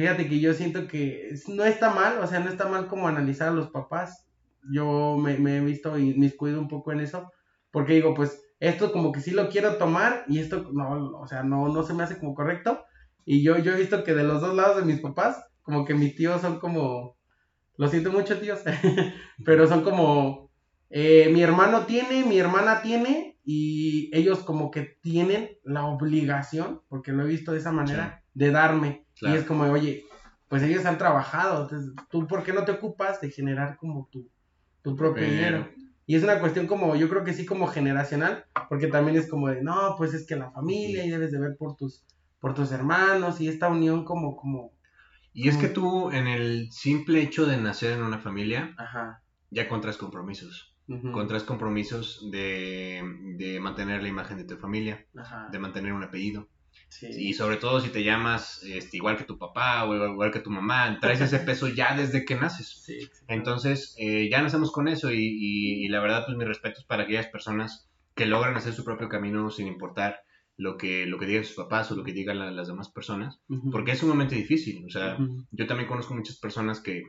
fíjate 0.00 0.28
que 0.28 0.40
yo 0.40 0.54
siento 0.54 0.86
que 0.86 1.34
no 1.48 1.64
está 1.64 1.90
mal, 1.90 2.18
o 2.18 2.26
sea, 2.26 2.40
no 2.40 2.48
está 2.48 2.68
mal 2.68 2.86
como 2.86 3.08
analizar 3.08 3.48
a 3.48 3.52
los 3.52 3.70
papás, 3.70 4.26
yo 4.72 5.16
me, 5.16 5.38
me 5.38 5.58
he 5.58 5.60
visto 5.60 5.98
y 5.98 6.14
me 6.14 6.30
cuido 6.34 6.60
un 6.60 6.68
poco 6.68 6.92
en 6.92 7.00
eso, 7.00 7.30
porque 7.70 7.94
digo, 7.94 8.14
pues, 8.14 8.42
esto 8.60 8.92
como 8.92 9.12
que 9.12 9.20
sí 9.20 9.30
lo 9.30 9.48
quiero 9.48 9.76
tomar 9.76 10.24
y 10.28 10.38
esto 10.38 10.68
no, 10.72 11.18
o 11.18 11.26
sea, 11.26 11.42
no, 11.42 11.68
no 11.68 11.82
se 11.82 11.94
me 11.94 12.02
hace 12.02 12.18
como 12.18 12.34
correcto. 12.34 12.84
Y 13.24 13.42
yo, 13.42 13.58
yo 13.58 13.72
he 13.72 13.78
visto 13.78 14.04
que 14.04 14.14
de 14.14 14.24
los 14.24 14.40
dos 14.40 14.54
lados 14.54 14.76
de 14.76 14.84
mis 14.84 15.00
papás, 15.00 15.42
como 15.62 15.84
que 15.84 15.94
mis 15.94 16.14
tíos 16.14 16.40
son 16.40 16.60
como, 16.60 17.16
lo 17.76 17.88
siento 17.88 18.12
mucho 18.12 18.38
tíos, 18.38 18.60
pero 19.44 19.66
son 19.66 19.82
como, 19.82 20.50
eh, 20.90 21.30
mi 21.32 21.42
hermano 21.42 21.86
tiene, 21.86 22.24
mi 22.24 22.38
hermana 22.38 22.82
tiene 22.82 23.38
y 23.44 24.10
ellos 24.12 24.40
como 24.40 24.70
que 24.70 24.98
tienen 25.00 25.50
la 25.64 25.86
obligación, 25.86 26.82
porque 26.88 27.12
lo 27.12 27.24
he 27.24 27.28
visto 27.28 27.52
de 27.52 27.58
esa 27.58 27.72
manera, 27.72 28.22
de 28.34 28.50
darme. 28.50 29.06
Claro. 29.20 29.36
Y 29.36 29.38
es 29.38 29.44
como, 29.46 29.64
oye, 29.64 30.04
pues 30.48 30.62
ellos 30.62 30.84
han 30.86 30.98
trabajado, 30.98 31.62
entonces, 31.62 31.92
¿tú 32.10 32.26
por 32.26 32.42
qué 32.42 32.52
no 32.52 32.64
te 32.64 32.72
ocupas 32.72 33.20
de 33.20 33.30
generar 33.30 33.76
como 33.76 34.08
tu, 34.10 34.28
tu 34.82 34.96
propio 34.96 35.24
dinero? 35.24 35.68
Y 36.06 36.16
es 36.16 36.24
una 36.24 36.40
cuestión 36.40 36.66
como, 36.66 36.96
yo 36.96 37.08
creo 37.08 37.22
que 37.24 37.32
sí 37.34 37.46
como 37.46 37.68
generacional, 37.68 38.44
porque 38.68 38.88
también 38.88 39.16
es 39.16 39.30
como 39.30 39.48
de, 39.48 39.62
no, 39.62 39.94
pues 39.96 40.12
es 40.14 40.26
que 40.26 40.36
la 40.36 40.50
familia 40.50 41.04
y 41.04 41.10
debes 41.10 41.30
de 41.30 41.38
ver 41.38 41.56
por 41.56 41.76
tus, 41.76 42.04
por 42.40 42.54
tus 42.54 42.72
hermanos 42.72 43.40
y 43.40 43.48
esta 43.48 43.68
unión 43.68 44.04
como, 44.04 44.36
como, 44.36 44.72
Y 45.32 45.48
es 45.48 45.56
que 45.56 45.68
tú, 45.68 46.10
en 46.10 46.26
el 46.26 46.72
simple 46.72 47.22
hecho 47.22 47.46
de 47.46 47.56
nacer 47.56 47.92
en 47.92 48.02
una 48.02 48.18
familia, 48.18 48.74
ajá. 48.76 49.22
ya 49.50 49.68
contraes 49.68 49.96
compromisos. 49.96 50.74
ujú, 50.88 51.12
Contraes 51.12 51.44
compromisos 51.44 52.28
de, 52.32 53.02
de 53.36 53.60
mantener 53.60 54.02
la 54.02 54.08
imagen 54.08 54.38
de 54.38 54.44
tu 54.44 54.56
familia, 54.56 55.06
ajá, 55.16 55.48
de 55.52 55.58
mantener 55.58 55.92
un 55.92 56.02
apellido. 56.02 56.48
Sí, 56.90 57.06
Y 57.30 57.32
sobre 57.34 57.56
todo 57.56 57.80
si 57.80 57.88
te 57.90 58.04
llamas 58.04 58.62
este, 58.64 58.96
igual 58.98 59.16
que 59.16 59.24
tu 59.24 59.38
papá 59.38 59.84
o 59.84 59.94
igual 59.94 60.30
que 60.32 60.40
tu 60.40 60.50
mamá, 60.50 60.98
traes 61.00 61.20
ese 61.22 61.38
peso 61.40 61.68
ya 61.68 61.96
desde 61.96 62.24
que 62.24 62.34
naces. 62.36 62.82
sí. 62.84 62.98
Entonces, 63.28 63.94
eh, 63.98 64.28
ya 64.30 64.42
nacemos 64.42 64.70
con 64.72 64.88
eso 64.88 65.10
y, 65.12 65.18
y- 65.18 65.84
y 65.84 65.88
la 65.88 66.00
verdad, 66.00 66.24
pues 66.26 66.36
mis 66.36 66.46
respetos 66.48 66.84
para 66.84 67.04
aquellas 67.04 67.28
personas 67.28 67.88
que 68.14 68.26
logran 68.26 68.56
hacer 68.56 68.72
su 68.74 68.84
propio 68.84 69.08
camino 69.08 69.50
sin 69.50 69.66
importar 69.66 70.20
lo 70.56 70.76
que, 70.76 71.06
lo 71.06 71.18
que 71.18 71.26
digan 71.26 71.44
sus 71.44 71.56
papás 71.56 71.90
o 71.90 71.96
lo 71.96 72.04
que 72.04 72.12
digan 72.12 72.38
la- 72.38 72.50
las 72.50 72.68
demás 72.68 72.90
personas, 72.90 73.40
porque 73.72 73.92
es 73.92 73.98
sumamente 74.00 74.34
difícil. 74.34 74.84
O 74.84 74.90
sea, 74.90 75.16
yo 75.52 75.66
también 75.66 75.88
conozco 75.88 76.14
muchas 76.14 76.36
personas 76.38 76.80
que, 76.80 77.02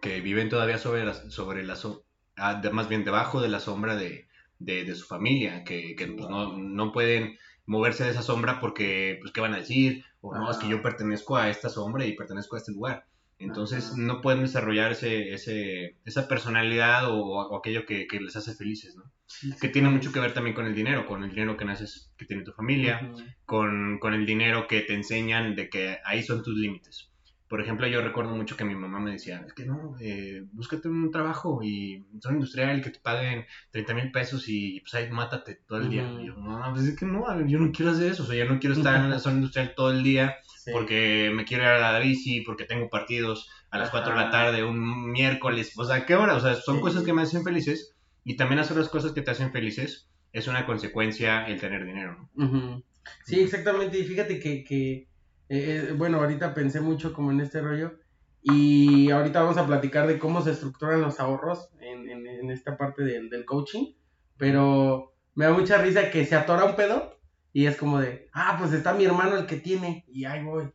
que 0.00 0.20
viven 0.20 0.48
todavía 0.48 0.78
sobre 0.78 1.04
la, 1.04 1.14
sobre 1.14 1.64
la 1.64 1.76
so- 1.76 2.04
ah, 2.36 2.54
de- 2.60 2.70
más 2.70 2.88
bien 2.88 3.04
debajo 3.04 3.40
de 3.40 3.48
la 3.48 3.60
sombra 3.60 3.96
de, 3.96 4.28
de, 4.58 4.84
de 4.84 4.94
su 4.94 5.06
familia, 5.06 5.64
que, 5.64 5.94
que, 5.96 6.06
pues, 6.06 6.28
no, 6.28 6.56
no 6.56 6.92
pueden 6.92 7.36
moverse 7.68 8.02
de 8.02 8.10
esa 8.10 8.22
sombra 8.22 8.60
porque, 8.60 9.18
pues, 9.20 9.32
¿qué 9.32 9.40
van 9.40 9.54
a 9.54 9.58
decir? 9.58 10.04
O 10.20 10.34
no, 10.34 10.50
es 10.50 10.56
que 10.56 10.68
yo 10.68 10.82
pertenezco 10.82 11.36
a 11.36 11.50
esta 11.50 11.68
sombra 11.68 12.04
y 12.06 12.16
pertenezco 12.16 12.56
a 12.56 12.58
este 12.58 12.72
lugar. 12.72 13.04
Entonces, 13.38 13.96
no 13.96 14.20
pueden 14.20 14.40
desarrollar 14.40 14.90
ese, 14.90 15.32
ese, 15.32 15.96
esa 16.04 16.26
personalidad 16.26 17.08
o, 17.08 17.20
o 17.20 17.56
aquello 17.56 17.86
que, 17.86 18.08
que 18.08 18.18
les 18.18 18.34
hace 18.34 18.54
felices, 18.54 18.96
¿no? 18.96 19.04
sí, 19.26 19.52
Que 19.60 19.68
tiene 19.68 19.90
mucho 19.90 20.10
que 20.10 20.18
ver 20.18 20.34
también 20.34 20.56
con 20.56 20.66
el 20.66 20.74
dinero, 20.74 21.06
con 21.06 21.22
el 21.22 21.30
dinero 21.30 21.56
que 21.56 21.64
naces, 21.64 22.10
que 22.16 22.24
tiene 22.24 22.42
tu 22.42 22.52
familia, 22.52 23.12
con, 23.44 23.98
con 24.00 24.14
el 24.14 24.26
dinero 24.26 24.66
que 24.66 24.80
te 24.80 24.94
enseñan 24.94 25.54
de 25.54 25.68
que 25.68 25.98
ahí 26.04 26.24
son 26.24 26.42
tus 26.42 26.56
límites. 26.56 27.07
Por 27.48 27.60
ejemplo, 27.62 27.86
yo 27.86 28.02
recuerdo 28.02 28.34
mucho 28.36 28.56
que 28.56 28.64
mi 28.64 28.74
mamá 28.74 29.00
me 29.00 29.12
decía, 29.12 29.42
es 29.46 29.54
que 29.54 29.64
no, 29.64 29.96
eh, 30.00 30.44
búscate 30.52 30.88
un 30.88 31.10
trabajo 31.10 31.60
y 31.62 32.04
son 32.20 32.34
industrial 32.34 32.82
que 32.82 32.90
te 32.90 33.00
paguen 33.00 33.46
30 33.70 33.94
mil 33.94 34.12
pesos 34.12 34.44
y 34.48 34.80
pues 34.80 34.94
ahí 34.94 35.10
mátate 35.10 35.54
todo 35.66 35.78
el 35.78 35.88
día. 35.88 36.02
Y 36.20 36.26
yo, 36.26 36.34
no, 36.34 36.62
pues 36.72 36.84
es 36.86 36.96
que 36.98 37.06
no, 37.06 37.24
yo 37.46 37.58
no 37.58 37.72
quiero 37.72 37.92
hacer 37.92 38.12
eso, 38.12 38.24
o 38.24 38.26
sea, 38.26 38.36
yo 38.36 38.44
no 38.50 38.60
quiero 38.60 38.76
estar 38.76 38.96
en 38.96 39.10
la 39.10 39.18
zona 39.18 39.36
industrial 39.36 39.72
todo 39.74 39.90
el 39.90 40.02
día 40.02 40.36
sí, 40.44 40.70
porque 40.72 41.30
me 41.34 41.44
quiero 41.44 41.62
ir 41.64 41.70
a 41.70 41.92
la 41.92 41.98
bici, 41.98 42.42
porque 42.42 42.64
tengo 42.64 42.88
partidos 42.90 43.48
a 43.70 43.78
las 43.78 43.90
4 43.90 44.12
de 44.12 44.16
la 44.18 44.28
Ajá. 44.28 44.30
tarde, 44.30 44.64
un 44.64 45.10
miércoles, 45.10 45.72
o 45.76 45.84
sea, 45.84 46.04
¿qué 46.04 46.14
hora? 46.14 46.36
O 46.36 46.40
sea, 46.40 46.54
son 46.54 46.76
Sí. 46.76 46.82
cosas 46.82 47.02
que 47.04 47.12
me 47.12 47.22
hacen 47.22 47.44
felices 47.44 47.94
y 48.24 48.36
también 48.36 48.58
hacer 48.60 48.76
las 48.76 48.88
cosas 48.88 49.12
que 49.12 49.22
te 49.22 49.30
hacen 49.30 49.52
felices 49.52 50.10
es 50.32 50.46
una 50.48 50.66
consecuencia 50.66 51.46
el 51.46 51.58
tener 51.60 51.84
dinero, 51.86 52.28
¿no? 52.34 52.82
Sí, 53.24 53.40
exactamente. 53.40 53.98
Y 53.98 54.04
fíjate 54.04 54.38
que, 54.38 54.64
que 54.64 55.07
Eh, 55.48 55.88
eh, 55.90 55.92
bueno, 55.96 56.18
ahorita 56.18 56.54
pensé 56.54 56.80
mucho 56.80 57.12
como 57.12 57.30
en 57.32 57.40
este 57.40 57.60
rollo 57.60 57.98
y 58.42 59.10
ahorita 59.10 59.40
vamos 59.42 59.56
a 59.56 59.66
platicar 59.66 60.06
de 60.06 60.18
cómo 60.18 60.42
se 60.42 60.50
estructuran 60.52 61.00
los 61.00 61.20
ahorros 61.20 61.70
en, 61.80 62.08
en, 62.10 62.26
en 62.26 62.50
esta 62.50 62.76
parte 62.76 63.02
del, 63.02 63.30
del 63.30 63.44
coaching, 63.44 63.94
pero 64.36 65.14
me 65.34 65.46
da 65.46 65.52
mucha 65.52 65.78
risa 65.78 66.10
que 66.10 66.24
se 66.26 66.36
atora 66.36 66.64
un 66.64 66.76
pedo 66.76 67.18
y 67.52 67.66
es 67.66 67.76
como 67.76 67.98
de, 67.98 68.28
ah, 68.32 68.56
pues 68.58 68.72
está 68.72 68.92
mi 68.92 69.04
hermano 69.04 69.36
el 69.36 69.46
que 69.46 69.56
tiene 69.56 70.04
y 70.08 70.24
ahí 70.26 70.44
voy. 70.44 70.70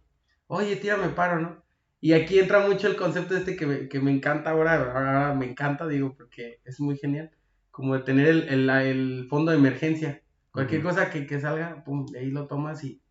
Oye, 0.47 0.75
tírame 0.75 1.09
paro, 1.09 1.39
¿no? 1.39 1.63
Y 2.01 2.13
aquí 2.13 2.39
entra 2.39 2.67
mucho 2.67 2.88
el 2.88 2.95
concepto 2.97 3.38
este 3.38 3.55
que 3.55 3.65
me, 3.65 3.88
que 3.88 3.99
me 4.01 4.12
encanta 4.12 4.49
ahora, 4.49 4.75
ahora 4.93 5.33
me 5.36 5.45
encanta, 5.45 5.88
digo, 5.88 6.15
porque 6.17 6.59
es 6.65 6.79
muy 6.81 6.97
genial, 6.97 7.31
como 7.71 7.93
de 7.93 8.01
tener 8.01 8.27
el, 8.27 8.49
el, 8.49 8.69
el 8.69 9.27
fondo 9.29 9.51
de 9.51 9.57
emergencia. 9.57 10.21
Cualquier 10.51 10.83
cosa 10.83 11.09
que, 11.09 11.25
que 11.25 11.39
salga, 11.39 11.83
pum, 11.83 12.05
de 12.07 12.19
ahí 12.19 12.29
lo 12.31 12.47
tomas 12.47 12.83
y 12.83 13.01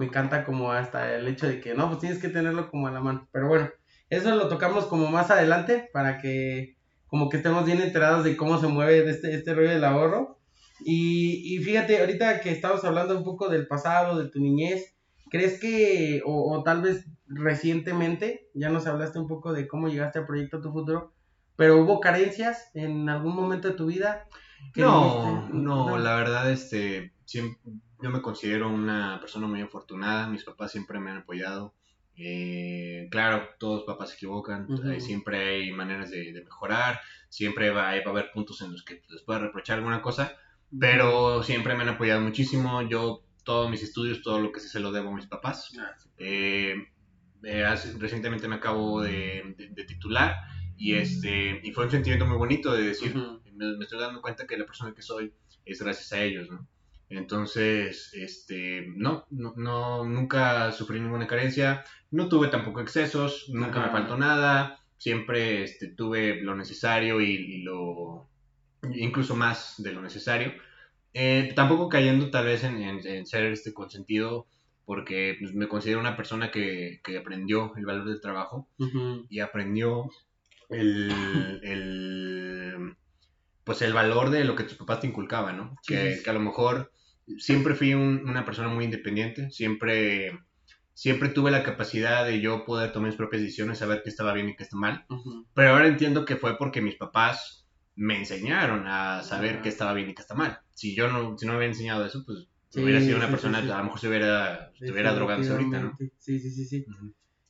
me 0.00 0.06
encanta 0.06 0.46
como 0.46 0.72
hasta 0.72 1.14
el 1.14 1.28
hecho 1.28 1.46
de 1.46 1.60
que, 1.60 1.74
no, 1.74 1.88
pues 1.88 2.00
tienes 2.00 2.18
que 2.18 2.30
tenerlo 2.30 2.70
como 2.70 2.88
a 2.88 2.90
la 2.90 3.00
mano. 3.00 3.28
Pero 3.32 3.48
bueno, 3.48 3.68
eso 4.08 4.34
lo 4.34 4.48
tocamos 4.48 4.86
como 4.86 5.10
más 5.10 5.30
adelante 5.30 5.90
para 5.92 6.16
que 6.18 6.76
como 7.06 7.28
que 7.28 7.36
estemos 7.36 7.66
bien 7.66 7.82
enterados 7.82 8.24
de 8.24 8.34
cómo 8.34 8.58
se 8.58 8.66
mueve 8.66 9.08
este, 9.10 9.34
este 9.34 9.52
rollo 9.54 9.68
del 9.68 9.84
ahorro. 9.84 10.38
Y, 10.82 11.54
y 11.54 11.58
fíjate, 11.62 12.00
ahorita 12.00 12.40
que 12.40 12.50
estamos 12.50 12.82
hablando 12.84 13.14
un 13.14 13.24
poco 13.24 13.50
del 13.50 13.66
pasado, 13.66 14.18
de 14.18 14.30
tu 14.30 14.40
niñez, 14.40 14.94
¿crees 15.30 15.60
que, 15.60 16.22
o, 16.24 16.50
o 16.56 16.62
tal 16.62 16.80
vez 16.80 17.04
recientemente, 17.26 18.48
ya 18.54 18.70
nos 18.70 18.86
hablaste 18.86 19.18
un 19.18 19.28
poco 19.28 19.52
de 19.52 19.68
cómo 19.68 19.88
llegaste 19.88 20.20
al 20.20 20.26
proyecto 20.26 20.62
Tu 20.62 20.72
Futuro, 20.72 21.12
pero 21.56 21.76
hubo 21.82 22.00
carencias 22.00 22.70
en 22.72 23.08
algún 23.10 23.34
momento 23.36 23.68
de 23.68 23.74
tu 23.74 23.84
vida? 23.86 24.24
que 24.72 24.80
No, 24.82 25.02
dijiste, 25.02 25.54
no, 25.54 25.98
la 25.98 26.16
verdad, 26.16 26.50
este, 26.50 27.12
siem- 27.26 27.58
yo 28.02 28.10
me 28.10 28.22
considero 28.22 28.68
una 28.70 29.18
persona 29.20 29.46
muy 29.46 29.60
afortunada, 29.60 30.28
mis 30.28 30.44
papás 30.44 30.72
siempre 30.72 30.98
me 31.00 31.10
han 31.10 31.18
apoyado. 31.18 31.74
Eh, 32.16 33.08
claro, 33.10 33.48
todos 33.58 33.76
los 33.78 33.84
papás 33.86 34.10
se 34.10 34.16
equivocan, 34.16 34.66
eh, 34.92 35.00
siempre 35.00 35.38
hay 35.38 35.70
maneras 35.72 36.10
de, 36.10 36.32
de 36.32 36.44
mejorar, 36.44 37.00
siempre 37.28 37.70
va, 37.70 37.84
va 37.84 37.90
a 37.92 38.08
haber 38.10 38.30
puntos 38.32 38.60
en 38.62 38.72
los 38.72 38.84
que 38.84 39.02
les 39.08 39.22
pueda 39.22 39.38
reprochar 39.38 39.78
alguna 39.78 40.02
cosa, 40.02 40.36
pero 40.78 41.42
siempre 41.42 41.74
me 41.74 41.82
han 41.82 41.88
apoyado 41.90 42.20
muchísimo. 42.20 42.82
Yo, 42.88 43.24
todos 43.44 43.70
mis 43.70 43.82
estudios, 43.82 44.22
todo 44.22 44.40
lo 44.40 44.52
que 44.52 44.60
sé, 44.60 44.68
se 44.68 44.80
lo 44.80 44.92
debo 44.92 45.10
a 45.10 45.14
mis 45.16 45.26
papás. 45.26 45.70
Ah. 45.78 45.94
Eh, 46.18 46.74
eh, 47.42 47.64
hace- 47.64 47.96
recientemente 47.98 48.48
me 48.48 48.56
acabo 48.56 49.00
de, 49.00 49.54
de- 49.56 49.68
de 49.70 49.84
titular 49.84 50.36
y, 50.76 50.94
este, 50.94 51.60
y 51.62 51.72
fue 51.72 51.84
un 51.84 51.90
sentimiento 51.90 52.26
muy 52.26 52.36
bonito 52.36 52.72
de 52.72 52.82
decir, 52.82 53.14
me, 53.14 53.76
me 53.76 53.84
estoy 53.84 53.98
dando 54.00 54.20
cuenta 54.20 54.46
que 54.46 54.58
la 54.58 54.66
persona 54.66 54.94
que 54.94 55.02
soy 55.02 55.32
es 55.64 55.80
gracias 55.82 56.12
a 56.12 56.22
ellos, 56.22 56.50
¿no? 56.50 56.66
Entonces, 57.10 58.12
este, 58.14 58.86
no, 58.96 59.26
no, 59.30 59.54
no, 59.56 60.04
nunca 60.06 60.72
sufrí 60.72 61.00
ninguna 61.00 61.26
carencia, 61.28 61.84
no 62.12 62.28
tuve 62.28 62.48
tampoco 62.48 62.80
excesos, 62.80 63.46
nunca 63.52 63.80
me 63.80 63.90
faltó 63.90 64.16
nada, 64.16 64.78
siempre 64.98 65.64
este, 65.64 65.88
tuve 65.88 66.42
lo 66.42 66.54
necesario 66.56 67.20
y, 67.20 67.32
y 67.34 67.62
lo, 67.62 68.30
incluso 68.94 69.36
más 69.36 69.74
de 69.78 69.92
lo 69.92 70.02
necesario. 70.02 70.52
Eh, 71.12 71.52
tampoco 71.56 71.88
cayendo 71.88 72.30
tal 72.30 72.46
vez 72.46 72.64
en, 72.64 72.78
en- 72.82 73.06
en 73.06 73.26
ser 73.26 73.44
este 73.46 73.74
consentido, 73.74 74.48
porque 74.84 75.36
pues, 75.40 75.54
me 75.54 75.68
considero 75.68 76.00
una 76.00 76.16
persona 76.16 76.50
que, 76.50 77.00
que 77.04 77.18
aprendió 77.18 77.72
el 77.76 77.86
valor 77.86 78.06
del 78.08 78.20
trabajo 78.20 78.68
y 79.28 79.40
aprendió 79.40 80.08
el, 80.68 81.10
el, 81.64 82.96
pues 83.64 83.82
el 83.82 83.92
valor 83.92 84.30
de 84.30 84.44
lo 84.44 84.56
que 84.56 84.64
tus 84.64 84.76
papás 84.78 85.00
te 85.00 85.06
inculcaban, 85.08 85.56
¿no? 85.56 85.76
Sí, 85.82 85.94
que, 85.94 86.02
sí, 86.10 86.16
sí. 86.18 86.24
que 86.24 86.30
a 86.30 86.34
lo 86.34 86.40
mejor 86.40 86.92
siempre 87.38 87.74
fui 87.74 87.94
un- 87.94 88.28
una 88.28 88.44
persona 88.44 88.68
muy 88.68 88.84
independiente, 88.84 89.50
siempre, 89.50 90.38
siempre 90.94 91.28
tuve 91.30 91.50
la 91.50 91.62
capacidad 91.62 92.24
de 92.24 92.40
yo 92.40 92.64
poder 92.64 92.92
tomar 92.92 93.08
mis 93.08 93.16
propias 93.16 93.42
decisiones, 93.42 93.78
saber 93.78 94.02
qué 94.02 94.10
estaba 94.10 94.32
bien 94.32 94.48
y 94.50 94.56
qué 94.56 94.62
está 94.64 94.76
mal, 94.76 95.04
pero 95.54 95.70
ahora 95.70 95.88
entiendo 95.88 96.24
que 96.24 96.36
fue 96.36 96.56
porque 96.58 96.80
mis 96.80 96.96
papás 96.96 97.66
me 97.96 98.16
enseñaron 98.18 98.86
a 98.86 99.22
saber 99.22 99.54
Ajá. 99.54 99.62
qué 99.62 99.68
estaba 99.68 99.92
bien 99.94 100.10
y 100.10 100.14
qué 100.14 100.22
está 100.22 100.34
mal. 100.34 100.58
Si 100.74 100.94
yo 100.94 101.10
no, 101.10 101.36
si 101.36 101.46
no 101.46 101.52
me 101.52 101.58
hubiera 101.58 101.72
enseñado 101.72 102.04
eso, 102.06 102.22
pues 102.24 102.48
Sí, 102.70 102.80
hubiera 102.80 103.00
sido 103.00 103.16
una 103.16 103.26
sí, 103.26 103.32
persona, 103.32 103.60
sí. 103.62 103.70
a 103.70 103.78
lo 103.78 103.84
mejor 103.84 104.00
se 104.00 104.08
hubiera, 104.08 104.72
se 104.78 104.92
hubiera 104.92 105.12
drogándose 105.12 105.52
ahorita, 105.52 105.80
¿no? 105.80 105.98
Sí, 106.18 106.38
sí, 106.38 106.50
sí, 106.50 106.64
sí. 106.64 106.86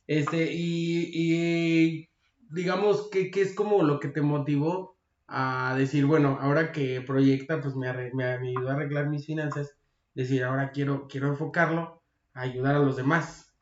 Este, 0.07 0.51
y, 0.53 1.09
y 1.13 2.09
digamos, 2.49 3.09
¿qué, 3.11 3.29
qué 3.31 3.41
es 3.41 3.53
como 3.53 3.83
lo 3.83 3.99
que 3.99 4.09
te 4.09 4.21
motivó 4.21 4.97
a 5.31 5.75
decir, 5.77 6.05
bueno, 6.05 6.37
ahora 6.41 6.71
que 6.71 7.01
proyecta, 7.01 7.61
pues 7.61 7.75
me, 7.75 7.91
me, 8.13 8.37
me 8.39 8.49
ayudó 8.49 8.69
a 8.69 8.73
arreglar 8.73 9.09
mis 9.09 9.25
finanzas, 9.25 9.77
decir, 10.13 10.43
ahora 10.43 10.71
quiero, 10.71 11.07
quiero 11.07 11.29
enfocarlo 11.29 12.03
a 12.33 12.41
ayudar 12.41 12.75
a 12.75 12.79
los 12.79 12.97
demás? 12.97 13.55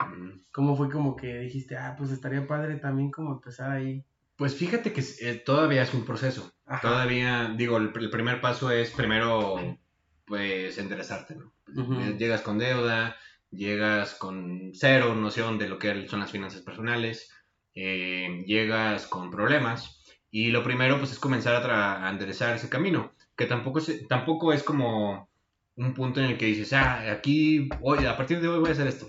¿Cómo 0.51 0.75
fue 0.75 0.89
como 0.89 1.15
que 1.15 1.39
dijiste, 1.39 1.77
ah, 1.77 1.95
pues 1.97 2.11
estaría 2.11 2.47
padre 2.47 2.77
también 2.77 3.11
como 3.11 3.33
empezar 3.33 3.71
ahí? 3.71 4.03
Pues 4.35 4.55
fíjate 4.55 4.93
que 4.93 5.03
eh, 5.21 5.35
todavía 5.45 5.83
es 5.83 5.93
un 5.93 6.05
proceso. 6.05 6.51
Ajá. 6.65 6.81
Todavía, 6.81 7.53
digo, 7.55 7.77
el, 7.77 7.91
el 7.93 8.09
primer 8.09 8.41
paso 8.41 8.71
es 8.71 8.91
primero, 8.91 9.77
pues, 10.25 10.77
enderezarte, 10.77 11.35
¿no? 11.35 11.53
Ujú. 11.75 12.17
Llegas 12.17 12.41
con 12.41 12.57
deuda, 12.57 13.15
llegas 13.51 14.15
con 14.15 14.71
cero 14.73 15.13
noción 15.13 15.57
de 15.59 15.69
lo 15.69 15.77
que 15.77 16.07
son 16.07 16.21
las 16.21 16.31
finanzas 16.31 16.61
personales, 16.61 17.29
eh, 17.75 18.43
llegas 18.45 19.07
con 19.07 19.29
problemas 19.29 19.98
y 20.31 20.51
lo 20.51 20.63
primero, 20.63 20.97
pues, 20.99 21.11
es 21.11 21.19
comenzar 21.19 21.55
a, 21.55 21.63
tra- 21.63 22.03
a 22.05 22.09
enderezar 22.09 22.55
ese 22.55 22.69
camino, 22.69 23.11
que 23.35 23.45
tampoco 23.45 23.79
es, 23.79 24.07
tampoco 24.07 24.53
es 24.53 24.63
como 24.63 25.29
un 25.75 25.93
punto 25.93 26.19
en 26.19 26.27
el 26.31 26.37
que 26.37 26.45
dices, 26.47 26.73
ah, 26.73 27.11
aquí, 27.11 27.69
hoy, 27.81 28.05
a 28.05 28.17
partir 28.17 28.41
de 28.41 28.47
hoy 28.47 28.59
voy 28.59 28.69
a 28.69 28.73
hacer 28.73 28.87
esto. 28.87 29.07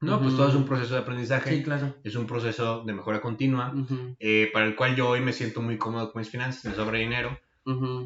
No, 0.00 0.20
pues 0.20 0.34
todo 0.34 0.48
es 0.48 0.54
un 0.56 0.64
proceso 0.66 0.94
de 0.94 1.00
aprendizaje, 1.00 1.56
Sí, 1.58 1.62
claro. 1.62 1.94
es 2.02 2.16
un 2.16 2.26
proceso 2.26 2.82
de 2.84 2.92
mejora 2.92 3.20
continua 3.20 3.72
eh, 4.18 4.50
para 4.52 4.66
el 4.66 4.74
cual 4.74 4.96
yo 4.96 5.08
hoy 5.10 5.20
me 5.20 5.32
siento 5.32 5.62
muy 5.62 5.78
cómodo 5.78 6.10
con 6.12 6.18
mis 6.20 6.28
finanzas, 6.28 6.64
me 6.64 6.74
sobra 6.74 6.98
dinero, 6.98 7.38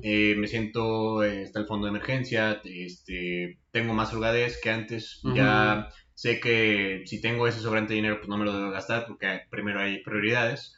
eh, 0.03 0.35
me 0.37 0.47
siento, 0.47 1.23
eh, 1.25 1.43
está 1.45 1.59
el 1.61 1.67
fondo 1.67 1.87
de 1.87 1.93
emergencia, 1.93 2.61
este, 2.65 3.59
tengo 3.71 3.95
más 3.95 4.13
holgadez 4.13 4.61
que 4.63 4.71
antes, 4.71 5.21
ya 5.35 5.89
sé 6.17 6.41
que 6.41 7.03
si 7.05 7.21
tengo 7.21 7.47
ese 7.47 7.61
sobrante 7.61 7.91
de 7.93 7.97
dinero, 7.97 8.17
pues 8.17 8.29
no 8.29 8.39
me 8.39 8.45
lo 8.47 8.57
debo 8.57 8.71
gastar 8.71 9.05
porque 9.07 9.43
primero 9.51 9.79
hay 9.81 10.03
prioridades. 10.03 10.77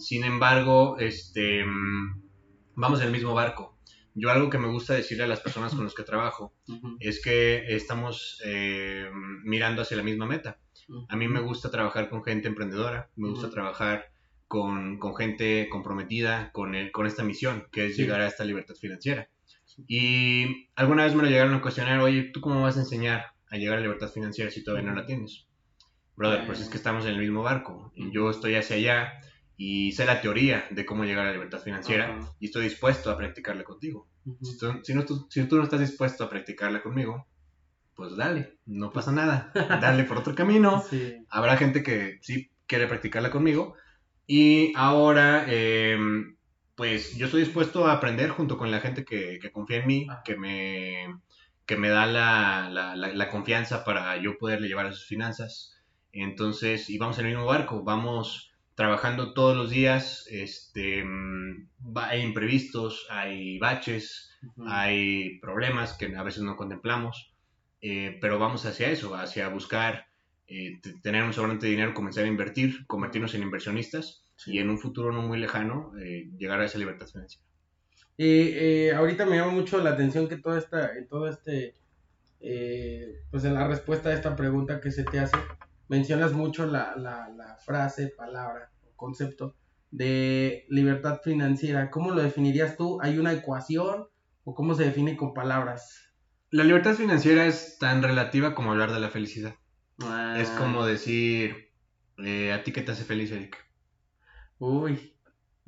Sin 0.00 0.24
embargo, 0.24 0.96
este, 0.98 1.64
mm, 1.64 2.22
vamos 2.74 3.00
en 3.00 3.06
el 3.06 3.12
mismo 3.12 3.34
barco. 3.34 3.78
Yo 4.14 4.30
algo 4.30 4.48
que 4.50 4.58
me 4.58 4.66
gusta 4.68 4.94
decirle 4.94 5.24
a 5.24 5.28
las 5.28 5.40
personas 5.40 5.74
con 5.74 5.84
las 5.84 5.94
que 5.94 6.02
trabajo 6.02 6.54
es 7.00 7.22
que 7.22 7.64
estamos 7.68 8.40
eh, 8.44 9.08
mirando 9.44 9.82
hacia 9.82 9.96
la 9.98 10.02
misma 10.02 10.26
meta. 10.26 10.58
A 11.08 11.16
mí 11.16 11.28
me 11.28 11.40
gusta 11.40 11.70
trabajar 11.70 12.08
con 12.08 12.24
gente 12.24 12.48
emprendedora, 12.48 13.10
me 13.16 13.28
gusta 13.28 13.50
trabajar 13.50 14.06
con, 14.48 14.98
con 14.98 15.14
gente 15.14 15.68
comprometida 15.70 16.50
con, 16.52 16.74
el- 16.74 16.90
con 16.92 17.06
esta 17.06 17.22
misión, 17.22 17.68
que 17.70 17.86
es 17.86 17.96
Sí. 17.96 18.02
llegar 18.02 18.22
a 18.22 18.26
esta 18.26 18.44
libertad 18.44 18.74
financiera. 18.74 19.28
Y 19.86 20.70
alguna 20.74 21.04
vez 21.04 21.14
me 21.14 21.22
lo 21.22 21.28
llegaron 21.28 21.54
a 21.54 21.60
cuestionar, 21.60 22.00
oye, 22.00 22.30
¿tú 22.32 22.40
cómo 22.40 22.62
vas 22.62 22.76
a 22.78 22.80
enseñar 22.80 23.26
a 23.50 23.56
llegar 23.56 23.74
a 23.74 23.80
la 23.80 23.86
libertad 23.86 24.10
financiera 24.10 24.50
si 24.50 24.62
todavía 24.64 24.88
no 24.90 24.96
la 24.96 25.06
tienes? 25.06 25.46
Brother, 26.16 26.46
pues 26.46 26.60
es 26.60 26.68
que 26.68 26.76
estamos 26.76 27.04
en 27.04 27.12
el 27.12 27.18
mismo 27.20 27.42
barco 27.42 27.92
y 27.94 28.10
yo 28.12 28.30
estoy 28.30 28.56
hacia 28.56 28.76
allá 28.76 29.20
y 29.56 29.92
sé 29.92 30.04
la 30.04 30.20
teoría 30.20 30.66
de 30.70 30.84
cómo 30.84 31.04
llegar 31.04 31.24
a 31.24 31.28
la 31.28 31.34
libertad 31.34 31.60
financiera 31.60 32.18
y 32.40 32.46
estoy 32.46 32.64
dispuesto 32.64 33.10
a 33.10 33.16
practicarla 33.16 33.64
contigo. 33.64 34.08
Si 34.42 34.58
tú, 34.58 34.80
si 34.82 34.94
no, 34.94 35.04
tú- 35.04 35.26
si 35.30 35.44
tú 35.44 35.56
no 35.56 35.62
estás 35.64 35.80
dispuesto 35.80 36.24
a 36.24 36.30
practicarla 36.30 36.82
conmigo, 36.82 37.26
pues 37.94 38.16
dale, 38.16 38.58
no 38.66 38.92
pasa 38.92 39.12
nada, 39.12 39.50
dale 39.54 40.04
por 40.04 40.18
otro 40.18 40.34
camino. 40.34 40.82
Sí. 40.90 41.16
Habrá 41.30 41.56
gente 41.56 41.82
que 41.82 42.18
sí 42.22 42.50
quiere 42.66 42.86
practicarla 42.86 43.30
conmigo. 43.30 43.74
Y 44.26 44.72
ahora, 44.76 45.44
eh, 45.48 45.98
pues 46.74 47.16
yo 47.16 47.26
estoy 47.26 47.42
dispuesto 47.42 47.86
a 47.86 47.92
aprender 47.94 48.30
junto 48.30 48.56
con 48.58 48.70
la 48.70 48.80
gente 48.80 49.04
que, 49.04 49.38
que 49.40 49.50
confía 49.50 49.78
en 49.78 49.86
mí, 49.86 50.06
que 50.24 50.36
me, 50.36 51.06
que 51.68 51.76
me 51.76 51.90
da 51.90 52.06
la, 52.06 52.68
la- 52.70 52.96
la- 52.96 53.14
la 53.14 53.28
confianza 53.30 53.84
para 53.84 54.16
yo 54.22 54.38
poderle 54.38 54.68
llevar 54.68 54.86
a 54.86 54.92
sus 54.92 55.06
finanzas. 55.06 55.76
Entonces, 56.12 56.90
y 56.90 56.98
vamos 56.98 57.18
en 57.18 57.26
el 57.26 57.32
mismo 57.32 57.46
barco, 57.46 57.84
vamos 57.84 58.50
trabajando 58.74 59.34
todos 59.34 59.56
los 59.56 59.70
días. 59.70 60.26
Este, 60.30 61.04
mm, 61.04 61.68
hay 61.96 62.22
imprevistos, 62.22 63.06
hay 63.10 63.58
baches, 63.58 64.30
hay 64.66 65.38
problemas 65.40 65.94
que 65.94 66.06
a 66.16 66.22
veces 66.22 66.42
no 66.42 66.56
contemplamos, 66.56 67.32
eh, 67.80 68.18
pero 68.20 68.38
vamos 68.38 68.64
hacia 68.66 68.90
eso, 68.90 69.14
hacia 69.14 69.48
buscar 69.48 70.06
eh, 70.46 70.80
tener 71.02 71.24
un 71.24 71.34
sobrante 71.34 71.66
de 71.66 71.72
dinero, 71.72 71.92
comenzar 71.94 72.24
a 72.24 72.28
invertir, 72.28 72.86
convertirnos 72.86 73.34
en 73.34 73.42
inversionistas 73.42 74.24
Sí. 74.36 74.52
y 74.54 74.58
en 74.60 74.70
un 74.70 74.78
futuro 74.78 75.12
no 75.12 75.22
muy 75.22 75.38
lejano 75.38 75.92
eh, 76.00 76.30
llegar 76.38 76.60
a 76.60 76.64
esa 76.64 76.78
libertad 76.78 77.06
financiera. 77.08 77.44
Eh, 78.18 78.88
eh, 78.88 78.94
ahorita 78.94 79.26
me 79.26 79.36
llama 79.36 79.52
mucho 79.52 79.78
la 79.78 79.90
atención 79.90 80.28
que 80.28 80.36
todo 80.36 80.58
esta, 80.58 80.90
todo 81.08 81.28
este, 81.28 81.76
eh, 82.40 83.22
pues 83.30 83.44
en 83.44 83.54
la 83.54 83.66
respuesta 83.68 84.08
a 84.08 84.12
esta 84.12 84.34
pregunta 84.34 84.80
que 84.80 84.90
se 84.90 85.04
te 85.04 85.20
hace, 85.20 85.36
mencionas 85.88 86.32
mucho 86.32 86.66
la, 86.66 86.96
la, 86.96 87.28
la 87.28 87.56
frase, 87.64 88.08
palabra 88.08 88.72
o 88.82 88.96
concepto 88.96 89.54
de 89.90 90.66
libertad 90.68 91.20
financiera. 91.22 91.90
¿Cómo 91.90 92.10
lo 92.10 92.20
definirías 92.22 92.76
tú? 92.76 92.98
¿Hay 93.00 93.18
una 93.18 93.32
ecuación 93.32 94.08
o 94.44 94.54
cómo 94.54 94.74
se 94.74 94.84
define 94.84 95.16
con 95.16 95.32
palabras? 95.32 96.12
La 96.50 96.64
libertad 96.64 96.94
financiera 96.94 97.46
es 97.46 97.78
tan 97.78 98.02
relativa 98.02 98.54
como 98.54 98.72
hablar 98.72 98.92
de 98.92 99.00
la 99.00 99.10
felicidad. 99.10 99.54
Ah, 100.00 100.36
Es 100.40 100.48
como 100.50 100.84
decir, 100.84 101.70
eh, 102.18 102.52
¿a 102.52 102.62
ti 102.64 102.72
qué 102.72 102.82
te 102.82 102.92
hace 102.92 103.04
feliz, 103.04 103.30
Eric? 103.30 103.56
Uy, 104.58 105.14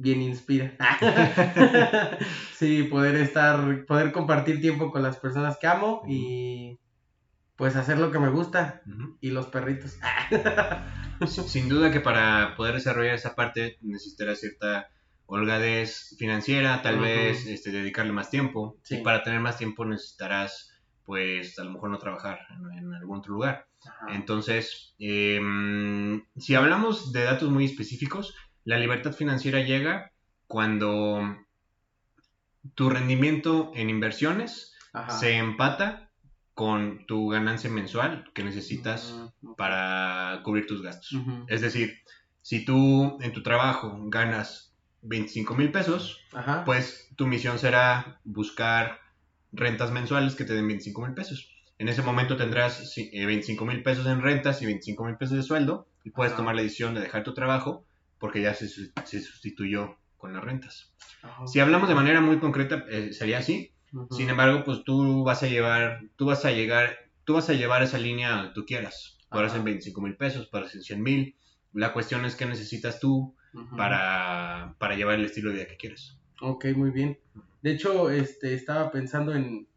bien 0.00 0.22
inspira. 0.22 0.72
sí, 2.54 2.84
poder 2.84 3.16
estar, 3.16 3.84
poder 3.86 4.12
compartir 4.12 4.60
tiempo 4.60 4.90
con 4.90 5.02
las 5.02 5.18
personas 5.18 5.58
que 5.58 5.66
amo 5.66 6.02
y 6.08 6.78
pues 7.56 7.76
hacer 7.76 7.98
lo 7.98 8.10
que 8.10 8.18
me 8.18 8.30
gusta 8.30 8.82
y 9.20 9.30
los 9.30 9.46
perritos. 9.46 9.98
Sin 11.26 11.68
duda 11.68 11.92
que 11.92 12.00
para 12.00 12.56
poder 12.56 12.74
desarrollar 12.74 13.14
esa 13.14 13.34
parte 13.34 13.76
necesitarás 13.82 14.40
cierta 14.40 14.88
holgadez 15.26 16.16
financiera, 16.18 16.80
tal 16.82 16.98
vez 16.98 17.46
este, 17.46 17.70
dedicarle 17.70 18.12
más 18.12 18.30
tiempo. 18.30 18.78
Sí. 18.82 18.96
Y 18.96 19.02
para 19.02 19.22
tener 19.22 19.40
más 19.40 19.58
tiempo 19.58 19.84
necesitarás, 19.84 20.72
pues, 21.04 21.58
a 21.58 21.64
lo 21.64 21.72
mejor 21.72 21.90
no 21.90 21.98
trabajar 21.98 22.40
en, 22.50 22.78
en 22.78 22.94
algún 22.94 23.18
otro 23.18 23.34
lugar. 23.34 23.66
Entonces, 24.08 24.94
em, 24.98 26.24
si 26.36 26.54
hablamos 26.54 27.12
de 27.12 27.24
datos 27.24 27.50
muy 27.50 27.64
específicos, 27.64 28.34
la 28.64 28.78
libertad 28.78 29.12
financiera 29.12 29.60
llega 29.60 30.12
cuando 30.46 31.36
tu 32.74 32.90
rendimiento 32.90 33.72
en 33.74 33.90
inversiones 33.90 34.74
Ajá. 34.92 35.10
se 35.10 35.36
empata 35.36 36.10
con 36.54 37.06
tu 37.06 37.28
ganancia 37.28 37.70
mensual 37.70 38.30
que 38.34 38.42
necesitas 38.44 39.12
Ujú. 39.42 39.56
para 39.56 40.40
cubrir 40.44 40.66
tus 40.66 40.82
gastos. 40.82 41.16
Es 41.48 41.60
decir, 41.62 41.98
si 42.42 42.64
tú 42.64 43.18
en 43.22 43.32
tu 43.32 43.42
trabajo 43.42 43.96
ganas 44.08 44.74
25 45.02 45.54
mil 45.54 45.72
pesos, 45.72 46.20
Ajá. 46.32 46.64
pues 46.64 47.08
tu 47.16 47.26
misión 47.26 47.58
será 47.58 48.20
buscar 48.24 48.98
rentas 49.52 49.90
mensuales 49.90 50.34
que 50.34 50.44
te 50.44 50.52
den 50.54 50.66
25 50.68 51.00
mil 51.06 51.14
pesos. 51.14 51.50
En 51.78 51.88
ese 51.88 52.02
momento 52.02 52.36
tendrás 52.36 52.92
sí, 52.92 53.10
eh, 53.14 53.24
25 53.24 53.64
mil 53.64 53.82
pesos 53.82 54.06
en 54.06 54.20
rentas 54.20 54.60
y 54.60 54.66
25 54.66 55.04
mil 55.04 55.16
pesos 55.16 55.36
de 55.36 55.42
sueldo 55.42 55.88
y 56.04 56.10
puedes 56.10 56.32
Ajá. 56.32 56.42
tomar 56.42 56.54
la 56.56 56.62
decisión 56.62 56.94
de 56.94 57.00
dejar 57.00 57.22
tu 57.24 57.32
trabajo 57.32 57.86
porque 58.20 58.40
ya 58.42 58.54
se, 58.54 58.68
se 58.68 59.20
sustituyó 59.20 59.96
con 60.16 60.32
las 60.34 60.44
rentas. 60.44 60.94
Ajá. 61.22 61.46
Si 61.48 61.58
hablamos 61.58 61.88
de 61.88 61.94
manera 61.96 62.20
muy 62.20 62.38
concreta, 62.38 62.84
eh, 62.88 63.12
sería 63.12 63.38
así. 63.38 63.72
Sin 64.12 64.30
embargo, 64.30 64.62
pues 64.64 64.84
tú 64.84 65.24
vas 65.24 65.42
a 65.42 65.48
llevar, 65.48 66.02
tú 66.14 66.26
vas 66.26 66.44
a 66.44 66.52
llegar, 66.52 66.96
tú 67.24 67.34
vas 67.34 67.48
a 67.50 67.54
llevar 67.54 67.82
esa 67.82 67.98
línea 67.98 68.30
donde 68.36 68.52
tú 68.52 68.64
quieras. 68.64 69.18
Ajá. 69.30 69.56
en 69.56 69.64
25 69.64 70.00
mil 70.00 70.16
pesos, 70.16 70.46
podrás 70.46 70.74
en 70.76 70.82
100 70.82 71.02
mil. 71.02 71.36
La 71.72 71.92
cuestión 71.92 72.24
es 72.24 72.36
qué 72.36 72.46
necesitas 72.46 73.00
tú 73.00 73.34
para, 73.76 74.76
para 74.78 74.94
llevar 74.96 75.14
el 75.18 75.24
estilo 75.24 75.50
de 75.50 75.56
vida 75.56 75.66
que 75.66 75.76
quieres. 75.76 76.18
Ok, 76.40 76.66
muy 76.76 76.90
bien. 76.90 77.18
De 77.62 77.72
hecho, 77.72 78.10
este, 78.10 78.54
estaba 78.54 78.90
pensando 78.90 79.34
en, 79.34 79.68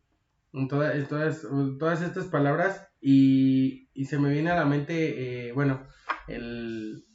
en 0.54 0.68
toda- 0.68 0.94
en 0.96 1.08
todas, 1.08 1.42
todas 1.80 2.02
estas 2.02 2.26
palabras 2.26 2.88
y, 3.02 3.90
y 3.94 4.06
se 4.06 4.18
me 4.20 4.32
viene 4.32 4.52
a 4.52 4.56
la 4.56 4.66
mente, 4.66 5.48
eh, 5.48 5.52
bueno, 5.54 5.88
el, 6.28 7.06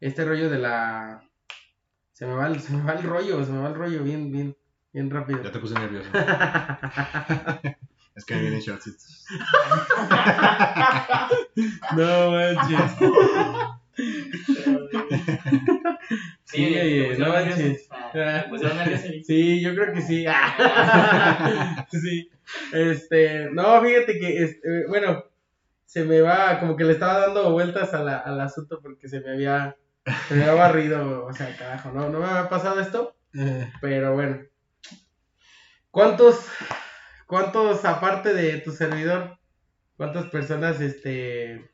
este 0.00 0.24
rollo 0.24 0.48
de 0.50 0.58
la... 0.58 1.22
Se 2.12 2.26
me, 2.26 2.34
va 2.34 2.46
el, 2.48 2.60
se 2.60 2.72
me 2.72 2.82
va 2.82 2.92
el 2.92 3.02
rollo, 3.02 3.44
se 3.44 3.52
me 3.52 3.60
va 3.60 3.68
el 3.68 3.74
rollo 3.74 4.02
bien, 4.02 4.30
bien, 4.32 4.56
bien 4.92 5.10
rápido. 5.10 5.42
Ya 5.42 5.52
te 5.52 5.58
puse 5.58 5.74
nervioso. 5.74 6.10
es 8.14 8.24
que 8.24 8.34
me 8.34 8.40
vienen 8.42 8.60
shortcitos. 8.60 9.24
no 11.96 12.30
manches. 12.32 12.92
Sí, 16.44 16.74
no 17.18 17.28
manches. 17.28 17.88
Ah. 17.90 18.46
Sí, 19.24 19.60
yo 19.60 19.74
creo 19.74 19.92
que 19.92 20.00
sí. 20.02 20.24
sí. 21.92 22.30
Este, 22.72 23.50
no, 23.52 23.80
fíjate 23.82 24.18
que, 24.18 24.42
este, 24.42 24.86
bueno, 24.88 25.24
se 25.84 26.04
me 26.04 26.20
va, 26.20 26.58
como 26.58 26.76
que 26.76 26.84
le 26.84 26.92
estaba 26.92 27.20
dando 27.20 27.52
vueltas 27.52 27.94
a 27.94 28.02
la- 28.02 28.18
al 28.18 28.40
asunto 28.40 28.80
porque 28.82 29.08
se 29.08 29.20
me 29.20 29.30
había, 29.30 29.76
se 30.28 30.34
me 30.34 30.42
había 30.42 30.54
barrido, 30.54 31.26
o 31.26 31.32
sea, 31.32 31.56
carajo, 31.56 31.90
no, 31.92 32.08
no 32.08 32.20
me 32.20 32.26
había 32.26 32.48
pasado 32.48 32.80
esto, 32.80 33.16
pero 33.80 34.14
bueno. 34.14 34.38
¿Cuántos, 35.90 36.46
cuántos, 37.26 37.84
aparte 37.84 38.32
de 38.32 38.58
tu 38.58 38.70
servidor, 38.70 39.38
cuántas 39.96 40.26
personas, 40.26 40.80
este, 40.80 41.70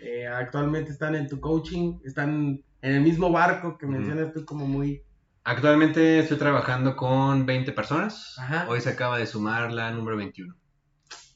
eh, 0.00 0.26
actualmente 0.26 0.90
están 0.90 1.14
en 1.14 1.28
tu 1.28 1.40
coaching, 1.40 1.98
están 2.04 2.62
en 2.82 2.94
el 2.94 3.00
mismo 3.00 3.30
barco 3.30 3.78
que 3.78 3.86
mencionas 3.86 4.32
tú 4.32 4.44
como 4.44 4.66
muy... 4.66 5.02
Actualmente 5.44 6.18
estoy 6.18 6.38
trabajando 6.38 6.96
con 6.96 7.46
20 7.46 7.72
personas. 7.72 8.38
Ajá. 8.38 8.66
Hoy 8.68 8.80
se 8.80 8.90
acaba 8.90 9.18
de 9.18 9.26
sumar 9.26 9.72
la 9.72 9.90
número 9.90 10.16
21. 10.16 10.54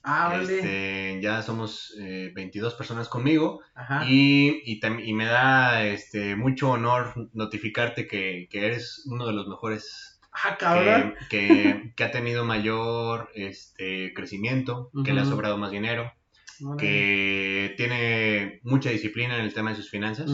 Ah, 0.03 0.29
vale. 0.29 0.55
Este, 0.57 1.21
ya 1.23 1.43
somos 1.43 1.95
eh, 2.01 2.33
22 2.35 2.75
personas 2.75 3.09
conmigo. 3.09 3.61
Ajá. 3.75 4.05
Y, 4.09 4.63
y, 4.65 5.13
me 5.13 5.27
da 5.27 5.85
este, 5.87 6.37
mucho 6.37 6.71
honor 6.71 7.29
notificarte 7.35 8.07
que, 8.07 8.49
que 8.51 8.67
eres 8.67 9.05
uno 9.07 9.27
de 9.27 9.33
los 9.33 9.47
mejores 9.49 10.21
Ah, 10.33 10.57
cabrón. 10.59 11.15
que, 11.29 11.39
que- 11.49 11.93
que 11.97 12.05
ha 12.05 12.11
tenido 12.13 12.45
mayor 12.45 13.29
este, 13.35 14.13
crecimiento, 14.15 14.91
que 15.05 15.13
le 15.13 15.21
ha 15.21 15.25
sobrado 15.25 15.59
más 15.59 15.73
dinero, 15.73 16.13
que 16.79 17.75
tiene 17.77 18.61
mucha 18.63 18.91
disciplina 18.91 19.37
en 19.37 19.45
el 19.45 19.53
tema 19.55 19.71
de 19.71 19.77
sus 19.77 19.91
finanzas. 19.91 20.31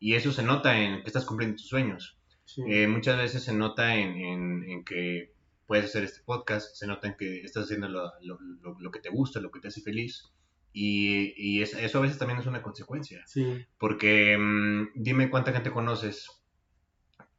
Y 0.00 0.14
eso 0.14 0.32
se 0.32 0.42
nota 0.42 0.78
en 0.78 1.00
que 1.02 1.06
estás 1.06 1.24
cumpliendo 1.24 1.56
tus 1.56 1.68
sueños. 1.68 2.18
sí. 2.44 2.62
Eh, 2.68 2.86
muchas 2.88 3.16
veces 3.18 3.42
se 3.42 3.52
nota 3.54 3.94
en, 3.96 4.16
en- 4.16 4.64
en 4.70 4.84
que 4.84 5.32
puedes 5.68 5.84
hacer 5.84 6.02
este 6.02 6.22
podcast, 6.24 6.74
se 6.74 6.86
nota 6.88 7.06
en 7.06 7.14
que 7.16 7.42
estás 7.42 7.64
haciendo 7.66 7.88
lo, 7.88 8.10
lo- 8.22 8.40
lo- 8.40 8.80
lo 8.80 8.90
que 8.90 8.98
te 9.00 9.10
gusta, 9.10 9.38
lo 9.38 9.52
que 9.52 9.60
te 9.60 9.68
hace 9.68 9.80
feliz. 9.82 10.24
Y, 10.72 11.34
y 11.36 11.62
es- 11.62 11.74
eso 11.74 11.98
a 11.98 12.00
veces 12.02 12.18
también 12.18 12.40
es 12.40 12.46
una 12.46 12.62
consecuencia. 12.62 13.22
sí. 13.26 13.64
Porque 13.78 14.36
mm, 14.36 14.88
dime 14.96 15.30
cuánta 15.30 15.52
gente 15.52 15.70
conoces 15.70 16.26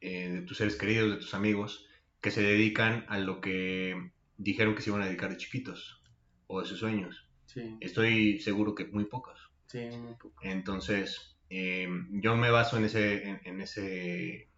eh, 0.00 0.30
de 0.30 0.42
tus 0.42 0.56
seres 0.56 0.76
queridos, 0.76 1.10
de 1.10 1.16
tus 1.18 1.34
amigos, 1.34 1.86
que 2.20 2.30
se 2.30 2.42
dedican 2.42 3.04
a 3.08 3.18
lo 3.18 3.40
que 3.40 4.12
dijeron 4.38 4.74
que 4.74 4.82
se 4.82 4.90
iban 4.90 5.02
a 5.02 5.06
dedicar 5.06 5.30
de 5.30 5.36
chiquitos 5.36 6.02
o 6.46 6.60
de 6.62 6.66
sus 6.66 6.78
sueños. 6.78 7.28
Sí, 7.46 7.76
Estoy 7.80 8.38
seguro 8.40 8.74
que 8.74 8.86
muy 8.86 9.04
pocos. 9.06 9.50
sí, 9.66 9.78
un 9.92 10.16
poco. 10.18 10.34
Entonces, 10.42 11.36
eh, 11.50 11.88
yo 12.12 12.36
me 12.36 12.50
baso 12.50 12.76
en 12.76 12.84
ese, 12.84 13.28
en, 13.28 13.40
en 13.44 13.60
ese 13.60 14.48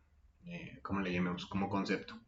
eh, 0.46 0.78
¿cómo 0.82 1.00
le 1.00 1.12
llamamos? 1.12 1.46
Como 1.46 1.68
concepto. 1.68 2.20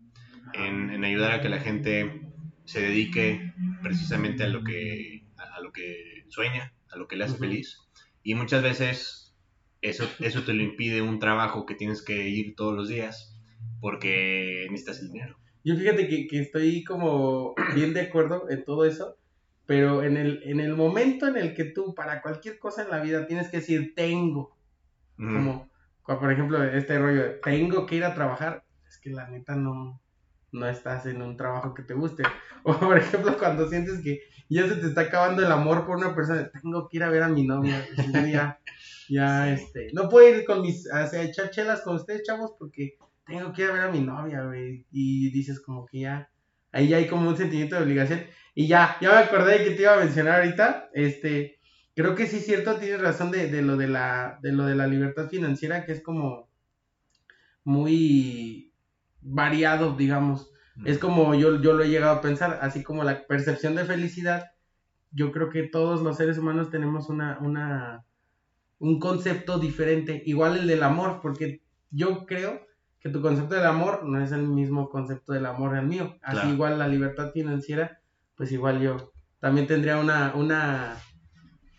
En, 0.53 0.91
en 0.91 1.05
ayudar 1.05 1.33
a 1.33 1.41
que 1.41 1.49
la 1.49 1.59
gente 1.61 2.23
se 2.65 2.81
dedique 2.81 3.53
precisamente 3.83 4.45
a 4.45 4.49
lo 4.49 4.63
que, 4.63 5.27
a, 5.37 5.57
a 5.57 5.61
lo 5.61 5.73
que 5.73 6.25
sueña, 6.29 6.73
a 6.91 6.97
lo 6.97 7.09
que 7.09 7.17
le 7.17 7.25
hace 7.25 7.35
Ujú. 7.35 7.45
feliz. 7.45 7.79
Y 8.23 8.35
muchas 8.35 8.63
veces 8.63 9.37
eso, 9.81 10.09
eso 10.21 10.43
te 10.45 10.55
lo 10.55 10.63
impide 10.63 11.03
un 11.03 11.19
trabajo 11.19 11.67
que 11.67 11.75
tienes 11.75 12.03
que 12.03 12.29
ir 12.29 12.55
todos 12.57 12.75
los 12.75 12.89
días 12.89 13.37
porque 13.81 14.67
necesitas 14.71 15.01
el 15.01 15.13
dinero. 15.13 15.37
Yo 15.65 15.77
fíjate 15.77 16.09
que, 16.09 16.27
que 16.27 16.41
estoy 16.41 16.85
como 16.85 17.55
bien 17.75 17.93
de 17.95 18.03
acuerdo 18.03 18.49
en 18.51 18.65
todo 18.65 18.85
eso, 18.85 19.17
pero 19.67 20.03
en 20.03 20.17
el, 20.17 20.43
en 20.45 20.61
el 20.61 20.75
momento 20.77 21.27
en 21.27 21.37
el 21.37 21.55
que 21.55 21.65
tú 21.65 21.95
para 21.95 22.23
cualquier 22.23 22.59
cosa 22.59 22.83
en 22.83 22.91
la 22.91 23.01
vida 23.03 23.27
tienes 23.27 23.49
que 23.49 23.59
decir 23.59 23.93
tengo, 23.95 24.57
Ujú. 25.19 25.35
como 25.35 25.71
como 26.03 26.21
por 26.21 26.33
ejemplo 26.33 26.63
este 26.63 26.99
rollo 26.99 27.23
de 27.23 27.31
tengo 27.43 27.87
que 27.87 27.97
ir 27.97 28.05
a 28.05 28.15
trabajar, 28.15 28.65
es 28.87 28.99
que 29.01 29.11
la 29.11 29.29
neta 29.29 29.55
no, 29.57 30.03
no 30.55 30.67
estás 30.69 31.07
en 31.07 31.21
un 31.21 31.37
trabajo 31.37 31.75
que 31.75 31.83
te 31.83 31.95
guste. 31.95 32.23
O 32.67 32.79
por 32.79 32.97
ejemplo 32.97 33.37
cuando 33.37 33.69
sientes 33.69 34.01
que 34.03 34.21
ya 34.49 34.67
se 34.67 34.77
te 34.77 34.87
está 34.87 35.03
acabando 35.03 35.45
el 35.45 35.53
amor 35.53 35.85
por 35.85 35.99
una 35.99 36.15
persona, 36.15 36.51
tengo 36.51 36.89
que 36.89 36.97
ir 36.97 37.03
a 37.03 37.11
ver 37.11 37.23
a 37.23 37.29
mi 37.29 37.47
novia, 37.47 37.87
ya, 38.11 38.27
ya, 38.27 38.59
Sí. 39.07 39.19
este, 39.19 39.91
no 39.93 40.09
puedo 40.09 40.35
ir 40.35 40.47
con 40.47 40.63
mis, 40.63 40.91
a 40.91 41.05
echar 41.23 41.51
chelas 41.51 41.83
con 41.83 41.97
ustedes 41.97 42.23
chavos 42.23 42.53
porque 42.59 42.97
tengo 43.27 43.53
que 43.53 43.63
ir 43.63 43.69
a 43.69 43.73
ver 43.75 43.83
a 43.83 43.91
mi 43.91 44.01
novia, 44.01 44.45
güey, 44.45 44.87
y 44.91 45.31
dices 45.31 45.61
como 45.61 45.85
que 45.85 46.01
ya, 46.01 46.31
ahí 46.73 46.89
ya 46.89 46.97
hay 46.97 47.07
como 47.07 47.29
un 47.29 47.37
sentimiento 47.37 47.77
de 47.77 47.83
obligación, 47.83 48.23
y 48.55 48.67
ya, 48.67 48.97
ya 49.03 49.11
me 49.11 49.17
acordé 49.19 49.59
de 49.59 49.65
que 49.65 49.71
te 49.73 49.83
iba 49.83 49.95
a 49.95 50.01
mencionar 50.01 50.41
ahorita, 50.41 50.89
este, 50.95 51.59
creo 51.95 52.15
que 52.15 52.27
sí 52.27 52.37
es 52.39 52.47
cierto, 52.47 52.77
tienes 52.77 53.03
razón 53.03 53.31
de, 53.31 53.51
de 53.51 53.61
lo 53.61 53.77
de 53.77 53.89
la, 53.89 54.39
de 54.41 54.53
lo 54.53 54.65
de 54.65 54.75
la 54.75 54.87
libertad 54.87 55.29
financiera, 55.29 55.85
que 55.85 55.93
es 55.93 56.03
como 56.03 56.49
muy 57.65 58.74
variado, 59.25 59.97
digamos, 59.97 60.51
es 60.85 60.99
como 60.99 61.35
yo, 61.35 61.61
yo 61.61 61.73
lo 61.73 61.85
he 61.85 61.89
llegado 61.89 62.17
a 62.17 62.21
pensar, 62.21 62.59
así 62.61 62.83
como 62.83 63.05
la 63.05 63.27
percepción 63.27 63.75
de 63.75 63.85
felicidad, 63.85 64.51
yo 65.13 65.33
creo 65.33 65.49
que 65.51 65.63
todos 65.65 66.03
los 66.03 66.17
seres 66.17 66.39
humanos 66.39 66.71
tenemos 66.71 67.09
una, 67.09 67.39
una, 67.41 68.05
un 68.79 68.99
concepto 68.99 69.59
diferente, 69.59 70.23
igual 70.27 70.57
el 70.57 70.67
del 70.67 70.83
amor, 70.83 71.21
porque 71.23 71.63
yo 71.91 72.27
creo 72.27 72.67
que 73.01 73.09
tu 73.09 73.23
concepto 73.23 73.55
del 73.55 73.67
amor 73.67 74.05
no 74.05 74.23
es 74.23 74.33
el 74.33 74.49
mismo 74.49 74.89
concepto 74.89 75.33
del 75.33 75.47
amor 75.47 75.77
al 75.77 75.87
mío, 75.87 76.17
así 76.23 76.41
Claro. 76.41 76.55
igual 76.55 76.79
la 76.79 76.89
libertad 76.89 77.31
financiera, 77.33 78.01
pues 78.37 78.51
igual 78.53 78.81
yo 78.81 79.13
también 79.41 79.67
tendría 79.67 79.99
una, 79.99 80.35
una, 80.35 80.97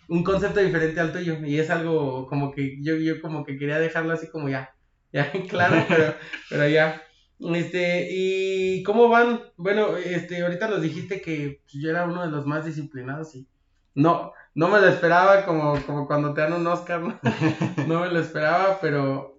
un 0.07 0.23
concepto 0.23 0.59
diferente 0.61 0.99
al 0.99 1.11
tuyo, 1.11 1.37
y 1.45 1.59
es 1.59 1.69
algo 1.69 2.27
como 2.27 2.51
que 2.51 2.81
yo, 2.81 2.95
yo 2.95 3.21
como 3.21 3.43
que 3.43 3.57
quería 3.57 3.79
dejarlo 3.79 4.13
así 4.13 4.29
como 4.29 4.49
ya, 4.49 4.73
ya 5.11 5.31
claro, 5.49 5.83
pero, 5.89 6.15
pero 6.49 6.67
ya. 6.69 7.01
Este, 7.39 8.07
¿y 8.11 8.83
cómo 8.83 9.09
van? 9.09 9.41
Bueno, 9.57 9.97
este, 9.97 10.41
ahorita 10.41 10.67
nos 10.69 10.81
dijiste 10.81 11.21
que 11.21 11.61
pues, 11.63 11.83
yo 11.83 11.89
era 11.89 12.05
uno 12.05 12.21
de 12.21 12.31
los 12.31 12.45
más 12.45 12.65
disciplinados 12.65 13.35
y 13.35 13.47
no, 13.93 14.31
no 14.53 14.69
me 14.69 14.79
lo 14.79 14.87
esperaba 14.87 15.45
como, 15.45 15.75
como 15.85 16.07
cuando 16.07 16.33
te 16.33 16.41
dan 16.41 16.53
un 16.53 16.67
Oscar, 16.67 17.01
¿no? 17.01 17.19
no 17.87 18.01
me 18.01 18.09
lo 18.09 18.19
esperaba, 18.19 18.79
pero 18.79 19.35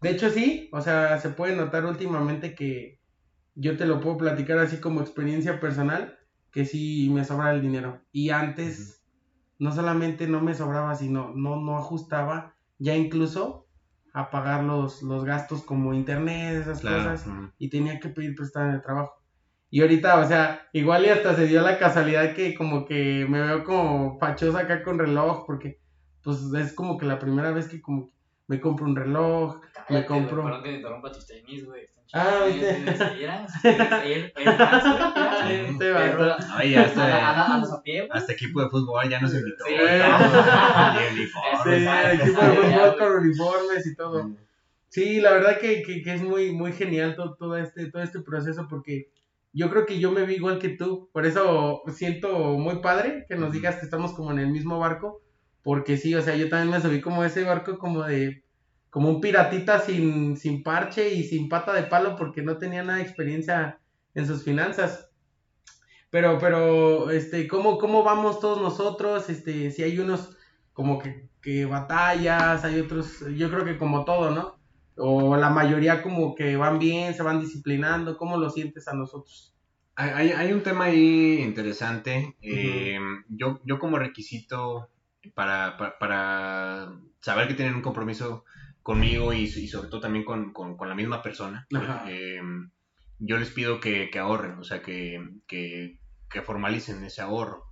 de 0.00 0.10
hecho 0.10 0.30
sí, 0.30 0.68
o 0.72 0.80
sea, 0.80 1.18
se 1.18 1.30
puede 1.30 1.54
notar 1.54 1.84
últimamente 1.84 2.54
que 2.54 3.00
yo 3.54 3.76
te 3.76 3.86
lo 3.86 4.00
puedo 4.00 4.18
platicar 4.18 4.58
así 4.58 4.78
como 4.78 5.00
experiencia 5.00 5.60
personal, 5.60 6.18
que 6.50 6.64
sí 6.64 7.10
me 7.12 7.24
sobra 7.24 7.52
el 7.52 7.62
dinero. 7.62 8.02
Y 8.12 8.30
antes 8.30 9.02
no 9.58 9.72
solamente 9.72 10.26
no 10.26 10.40
me 10.40 10.54
sobraba, 10.54 10.94
sino 10.94 11.32
no, 11.34 11.56
no 11.56 11.78
ajustaba 11.78 12.54
ya 12.78 12.94
incluso 12.94 13.65
a 14.16 14.30
pagar 14.30 14.64
los, 14.64 15.02
los 15.02 15.26
gastos 15.26 15.62
como 15.62 15.92
internet, 15.92 16.62
esas 16.62 16.80
cosas, 16.80 17.26
y 17.58 17.68
tenía 17.68 18.00
que 18.00 18.08
pedir 18.08 18.34
prestar 18.34 18.68
en 18.68 18.76
el 18.76 18.82
trabajo. 18.82 19.22
Y 19.68 19.82
ahorita, 19.82 20.20
o 20.20 20.26
sea, 20.26 20.66
igual 20.72 21.04
y 21.04 21.10
hasta 21.10 21.34
se 21.34 21.46
dio 21.46 21.60
la 21.60 21.78
casualidad 21.78 22.34
que 22.34 22.54
como 22.54 22.86
que 22.86 23.26
me 23.28 23.42
veo 23.42 23.62
como 23.62 24.18
fachosa 24.18 24.60
acá 24.60 24.82
con 24.82 24.98
reloj, 24.98 25.44
porque 25.44 25.80
pues 26.22 26.38
es 26.54 26.72
como 26.72 26.96
que 26.96 27.04
la 27.04 27.18
primera 27.18 27.50
vez 27.50 27.68
que 27.68 27.82
como 27.82 28.10
me 28.46 28.58
compro 28.58 28.86
un 28.86 28.96
reloj, 28.96 29.60
me 29.90 30.06
compro... 30.06 30.44
Perdón 30.44 30.62
que 30.62 30.70
te 30.70 30.76
interrumpa 30.76 31.12
tus 31.12 31.26
tenis, 31.26 31.66
güey. 31.66 31.82
Ah, 32.12 32.46
¿viste? 32.46 32.84
Oye, 36.58 36.78
hasta, 36.78 37.42
hasta 38.10 38.32
equipo 38.32 38.62
de 38.62 38.68
fútbol 38.70 39.08
ya 39.08 39.20
nos 39.20 39.34
invitó. 39.34 39.64
Sí, 39.64 39.74
sí, 41.64 41.86
equipo 42.22 42.40
de 42.40 42.56
fútbol 42.56 42.96
con 42.98 43.12
uniformes 43.24 43.86
y 43.86 43.96
todo. 43.96 44.30
Sí, 44.88 45.20
la 45.20 45.32
verdad 45.32 45.58
que, 45.60 45.82
que, 45.82 46.02
que 46.02 46.14
es 46.14 46.22
muy, 46.22 46.52
muy 46.52 46.72
genial 46.72 47.16
todo, 47.16 47.34
todo, 47.34 47.56
este, 47.56 47.90
todo 47.90 48.02
este 48.02 48.20
proceso 48.20 48.66
porque 48.68 49.10
yo 49.52 49.68
creo 49.70 49.84
que 49.86 49.98
yo 49.98 50.12
me 50.12 50.24
vi 50.24 50.34
igual 50.34 50.58
que 50.58 50.68
tú, 50.68 51.08
por 51.12 51.26
eso 51.26 51.82
siento 51.88 52.30
muy 52.58 52.76
padre 52.80 53.24
que 53.28 53.36
nos 53.36 53.52
digas 53.52 53.76
que 53.76 53.84
estamos 53.84 54.12
como 54.12 54.30
en 54.30 54.38
el 54.38 54.48
mismo 54.48 54.78
barco, 54.78 55.22
porque 55.62 55.96
sí, 55.96 56.14
o 56.14 56.22
sea, 56.22 56.36
yo 56.36 56.48
también 56.48 56.70
me 56.70 56.80
subí 56.80 57.00
como 57.00 57.24
ese 57.24 57.42
barco 57.42 57.78
como 57.78 58.02
de, 58.04 58.44
como 58.96 59.10
un 59.10 59.20
piratita 59.20 59.78
sin, 59.80 60.38
sin 60.38 60.62
parche 60.62 61.12
y 61.12 61.22
sin 61.22 61.50
pata 61.50 61.74
de 61.74 61.82
palo 61.82 62.16
porque 62.16 62.40
no 62.40 62.56
tenía 62.56 62.82
nada 62.82 62.96
de 62.96 63.04
experiencia 63.04 63.78
en 64.14 64.26
sus 64.26 64.42
finanzas. 64.42 65.10
Pero, 66.08 66.38
pero, 66.38 67.10
este, 67.10 67.46
¿cómo, 67.46 67.76
cómo 67.76 68.02
vamos 68.02 68.40
todos 68.40 68.58
nosotros? 68.58 69.28
Este, 69.28 69.70
si 69.70 69.82
hay 69.82 69.98
unos 69.98 70.34
como 70.72 70.98
que, 70.98 71.28
que 71.42 71.66
batallas, 71.66 72.64
hay 72.64 72.80
otros, 72.80 73.22
yo 73.36 73.50
creo 73.50 73.66
que 73.66 73.76
como 73.76 74.06
todo, 74.06 74.30
¿no? 74.30 74.58
o 74.96 75.36
la 75.36 75.50
mayoría 75.50 76.02
como 76.02 76.34
que 76.34 76.56
van 76.56 76.78
bien, 76.78 77.12
se 77.12 77.22
van 77.22 77.38
disciplinando, 77.38 78.16
¿cómo 78.16 78.38
lo 78.38 78.48
sientes 78.48 78.88
a 78.88 78.94
nosotros? 78.94 79.54
Hay, 79.94 80.30
hay 80.30 80.52
un 80.54 80.62
tema 80.62 80.86
ahí 80.86 81.42
interesante. 81.42 82.34
Eh, 82.40 82.98
yo, 83.28 83.60
yo 83.62 83.78
como 83.78 83.98
requisito 83.98 84.88
para, 85.34 85.76
para, 85.98 86.98
saber 87.20 87.46
que 87.46 87.54
tienen 87.54 87.74
un 87.74 87.82
compromiso 87.82 88.44
conmigo 88.86 89.32
y, 89.32 89.42
y 89.42 89.66
sobre 89.66 89.88
todo 89.88 90.00
también 90.00 90.24
con, 90.24 90.52
con, 90.52 90.76
con 90.76 90.88
la 90.88 90.94
misma 90.94 91.20
persona, 91.20 91.66
eh, 92.06 92.40
yo 93.18 93.36
les 93.36 93.50
pido 93.50 93.80
que, 93.80 94.10
que 94.10 94.20
ahorren, 94.20 94.60
o 94.60 94.62
sea, 94.62 94.80
que, 94.80 95.20
que, 95.48 95.98
que, 96.30 96.42
formalicen 96.42 97.02
ese 97.02 97.20
ahorro. 97.20 97.64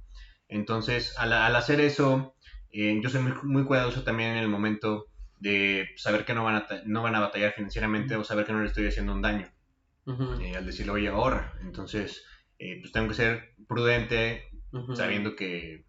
Entonces, 0.48 1.14
al, 1.16 1.32
al 1.32 1.54
hacer 1.54 1.80
eso, 1.80 2.34
eh, 2.72 2.98
yo 3.00 3.08
soy 3.10 3.22
muy, 3.22 3.32
muy 3.44 3.64
cuidadoso 3.64 4.02
también 4.02 4.30
en 4.30 4.38
el 4.38 4.48
momento 4.48 5.06
de 5.38 5.86
saber 5.94 6.24
que 6.24 6.34
no 6.34 6.42
van 6.42 6.56
a, 6.56 6.66
no 6.84 7.04
van 7.04 7.14
a 7.14 7.20
batallar 7.20 7.52
financieramente 7.52 8.16
o 8.16 8.24
saber 8.24 8.44
que 8.44 8.52
no 8.52 8.62
le 8.62 8.66
estoy 8.66 8.88
haciendo 8.88 9.12
un 9.12 9.22
daño. 9.22 9.48
Eh, 10.40 10.56
al 10.56 10.66
decirle, 10.66 10.90
oye, 10.90 11.06
ahorra. 11.06 11.52
Entonces, 11.60 12.24
eh, 12.58 12.80
pues 12.80 12.90
tengo 12.90 13.06
que 13.06 13.14
ser 13.14 13.54
prudente, 13.68 14.48
sabiendo 14.96 15.36
que, 15.36 15.84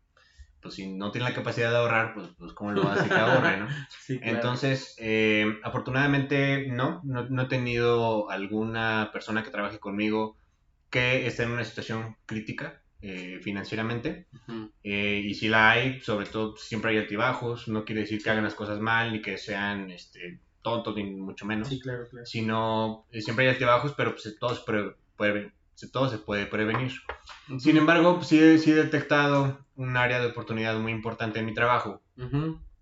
pues 0.66 0.74
si 0.74 0.92
no 0.92 1.12
tiene 1.12 1.30
la 1.30 1.36
capacidad 1.36 1.70
de 1.70 1.78
ahorrar, 1.78 2.16
pues, 2.16 2.30
pues 2.40 2.54
¿cómo 2.54 2.72
lo 2.72 2.90
hacer 2.90 3.08
que 3.08 3.14
ahorre, 3.14 3.58
no? 3.58 3.68
Entonces, 4.24 4.96
eh, 4.98 5.60
afortunadamente, 5.62 6.66
no, 6.68 7.02
no, 7.04 7.30
no, 7.30 7.44
he 7.44 7.46
tenido 7.46 8.32
alguna 8.32 9.12
persona 9.14 9.44
que 9.44 9.52
trabaje 9.52 9.78
conmigo 9.78 10.40
que 10.90 11.28
esté 11.28 11.44
en 11.44 11.52
una 11.52 11.64
situación 11.64 12.18
crítica. 12.26 12.82
Eh, 13.02 13.40
financieramente. 13.44 14.26
Eh, 14.82 15.22
y 15.24 15.36
si 15.36 15.48
la 15.48 15.70
hay, 15.70 16.02
sobre 16.02 16.26
todo 16.26 16.58
siempre 16.58 16.90
hay 16.90 16.98
altibajos, 16.98 17.68
no 17.68 17.86
quiere 17.86 18.02
decir 18.02 18.24
que 18.24 18.32
hagan 18.32 18.44
las 18.44 18.56
cosas 18.56 18.80
mal 18.80 19.12
ni 19.12 19.22
que 19.22 19.38
sean 19.38 19.92
este, 19.92 20.40
tontos, 20.64 20.96
ni 20.96 21.04
mucho 21.04 21.46
menos. 21.46 21.70
Sino 22.24 23.06
eh, 23.12 23.22
siempre 23.22 23.46
hay 23.46 23.52
altibajos, 23.52 23.94
pero 23.96 24.16
pues, 24.16 24.36
todo, 24.40 24.56
se 24.56 24.64
puede, 25.16 25.52
todo 25.92 26.10
se 26.10 26.18
puede 26.18 26.46
prevenir. 26.46 26.94
Sin 27.60 27.78
embargo, 27.78 28.16
pues, 28.16 28.28
sí, 28.28 28.40
he 28.40 28.76
detectado 28.76 29.66
un 29.76 29.98
área 29.98 30.20
de 30.20 30.28
oportunidad 30.28 30.80
muy 30.80 30.92
importante 30.92 31.40
en 31.40 31.46
mi 31.46 31.54
trabajo, 31.54 32.02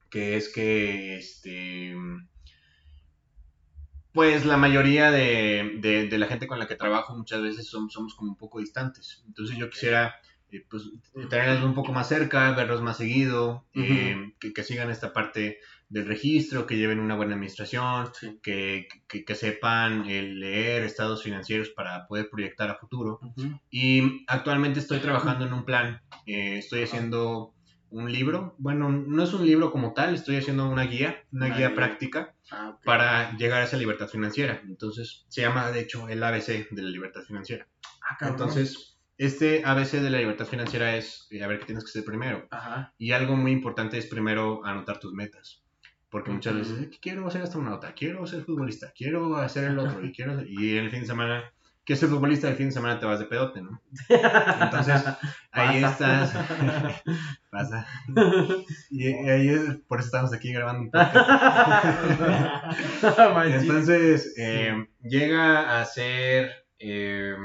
que 0.10 0.38
es 0.38 0.54
que 0.54 1.18
este 1.18 1.96
pues 4.14 4.46
la 4.46 4.58
mayoría 4.58 5.10
de, 5.10 5.80
de, 5.82 6.18
la 6.20 6.28
gente 6.28 6.46
con 6.46 6.60
la 6.60 6.68
que 6.68 6.76
trabajo 6.76 7.18
muchas 7.18 7.42
veces 7.42 7.68
somos, 7.68 7.94
somos 7.94 8.14
como 8.14 8.30
un 8.30 8.38
poco 8.38 8.60
distantes. 8.60 9.24
Entonces 9.26 9.58
yo 9.58 9.72
quisiera 9.72 10.16
eh, 10.52 10.64
pues, 10.70 10.84
tenerlos 11.30 11.64
un 11.64 11.74
poco 11.74 11.94
más 11.94 12.10
cerca, 12.10 12.52
verlos 12.52 12.84
más 12.84 12.98
seguido, 12.98 13.66
eh, 13.74 14.34
que, 14.40 14.64
sigan 14.64 14.92
esta 14.92 15.14
parte 15.14 15.58
del 15.90 16.08
registro, 16.08 16.66
que 16.66 16.78
lleven 16.78 17.00
una 17.00 17.16
buena 17.16 17.34
administración, 17.34 18.10
que, 18.42 18.88
que, 19.08 19.36
sepan 19.36 20.08
leer 20.08 20.84
estados 20.84 21.24
financieros 21.24 21.70
para 21.70 22.08
poder 22.08 22.30
proyectar 22.30 22.70
a 22.70 22.76
futuro. 22.76 23.20
Y 23.70 24.26
actualmente 24.28 24.80
estoy 24.80 25.00
trabajando 25.00 25.46
en 25.46 25.54
un 25.54 25.66
plan, 25.66 26.02
eh, 26.26 26.58
estoy 26.58 26.84
haciendo 26.84 27.54
un 27.94 28.12
libro. 28.12 28.56
Bueno, 28.58 28.90
no 28.90 29.24
es 29.24 29.34
un 29.34 29.46
libro 29.46 29.72
como 29.72 29.94
tal, 29.94 30.16
estoy 30.16 30.38
haciendo 30.38 30.68
una 30.68 30.84
guía, 30.84 31.24
una 31.32 31.56
guía 31.56 31.76
práctica 31.76 32.34
ah, 32.52 32.78
para 32.84 33.38
llegar 33.38 33.62
a 33.62 33.66
esa 33.66 33.78
libertad 33.78 34.08
financiera. 34.08 34.62
Entonces, 34.68 35.26
se 35.30 35.42
llama, 35.42 35.72
de 35.72 35.82
hecho, 35.82 36.10
el 36.10 36.24
ABC 36.24 36.70
de 36.72 36.82
la 36.82 36.90
libertad 36.90 37.22
financiera. 37.22 37.68
Ah, 38.02 38.18
Entonces, 38.28 38.98
este 39.18 39.64
ABC 39.64 40.02
de 40.02 40.10
la 40.10 40.18
libertad 40.18 40.46
financiera 40.46 40.98
es, 40.98 41.28
eh, 41.30 41.44
a 41.44 41.48
ver, 41.48 41.60
¿qué 41.60 41.66
tienes 41.66 41.84
que 41.84 41.90
hacer 41.90 42.04
primero? 42.04 42.48
Y 42.98 43.12
algo 43.12 43.36
muy 43.36 43.52
importante 43.52 43.98
es 43.98 44.08
primero 44.08 44.66
anotar 44.66 45.00
tus 45.00 45.14
metas. 45.14 45.63
Porque 46.14 46.30
muchas 46.30 46.54
veces, 46.54 47.00
quiero 47.02 47.28
ser 47.32 47.42
astronauta, 47.42 47.94
quiero 47.94 48.28
ser 48.28 48.44
futbolista, 48.44 48.94
quiero 48.96 49.36
hacer 49.38 49.64
el 49.64 49.80
otro, 49.80 50.06
y 50.06 50.12
quiero... 50.12 50.44
Y 50.46 50.78
en 50.78 50.86
el 50.86 50.92
fin 50.92 51.00
de 51.00 51.08
semana 51.08 51.44
que 51.86 51.96
ser 51.96 52.10
futbolista 52.10 52.48
el 52.48 52.56
fin 52.56 52.68
de 52.68 52.72
semana 52.72 53.00
te 53.00 53.08
vas 53.08 53.18
de 53.20 53.26
pedote, 53.26 53.62
¿no? 53.62 53.82
Entonces, 54.08 55.04
ahí 55.52 55.84
estás. 55.84 56.34
Pasa. 57.50 57.88
Y, 58.90 59.08
ahí 59.08 59.50
es, 59.50 59.78
por 59.88 60.00
eso 60.00 60.06
estamos 60.06 60.32
aquí 60.34 60.54
grabando 60.54 60.84
un 60.84 60.92
Entonces, 63.54 64.36
eh, 64.38 64.88
llega 65.02 65.82
a 65.82 65.86
ser. 65.86 66.68
Eh, 66.78 67.36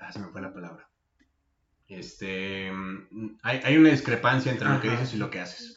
ah, 0.00 0.12
se 0.12 0.18
me 0.18 0.28
fue 0.28 0.40
la 0.40 0.54
palabra. 0.54 0.88
Este. 1.88 2.72
Hay, 3.42 3.60
hay 3.62 3.76
una 3.76 3.90
discrepancia 3.90 4.50
entre 4.50 4.68
lo 4.68 4.80
que 4.80 4.90
dices 4.90 5.12
y 5.12 5.18
lo 5.18 5.28
que 5.30 5.40
haces. 5.40 5.75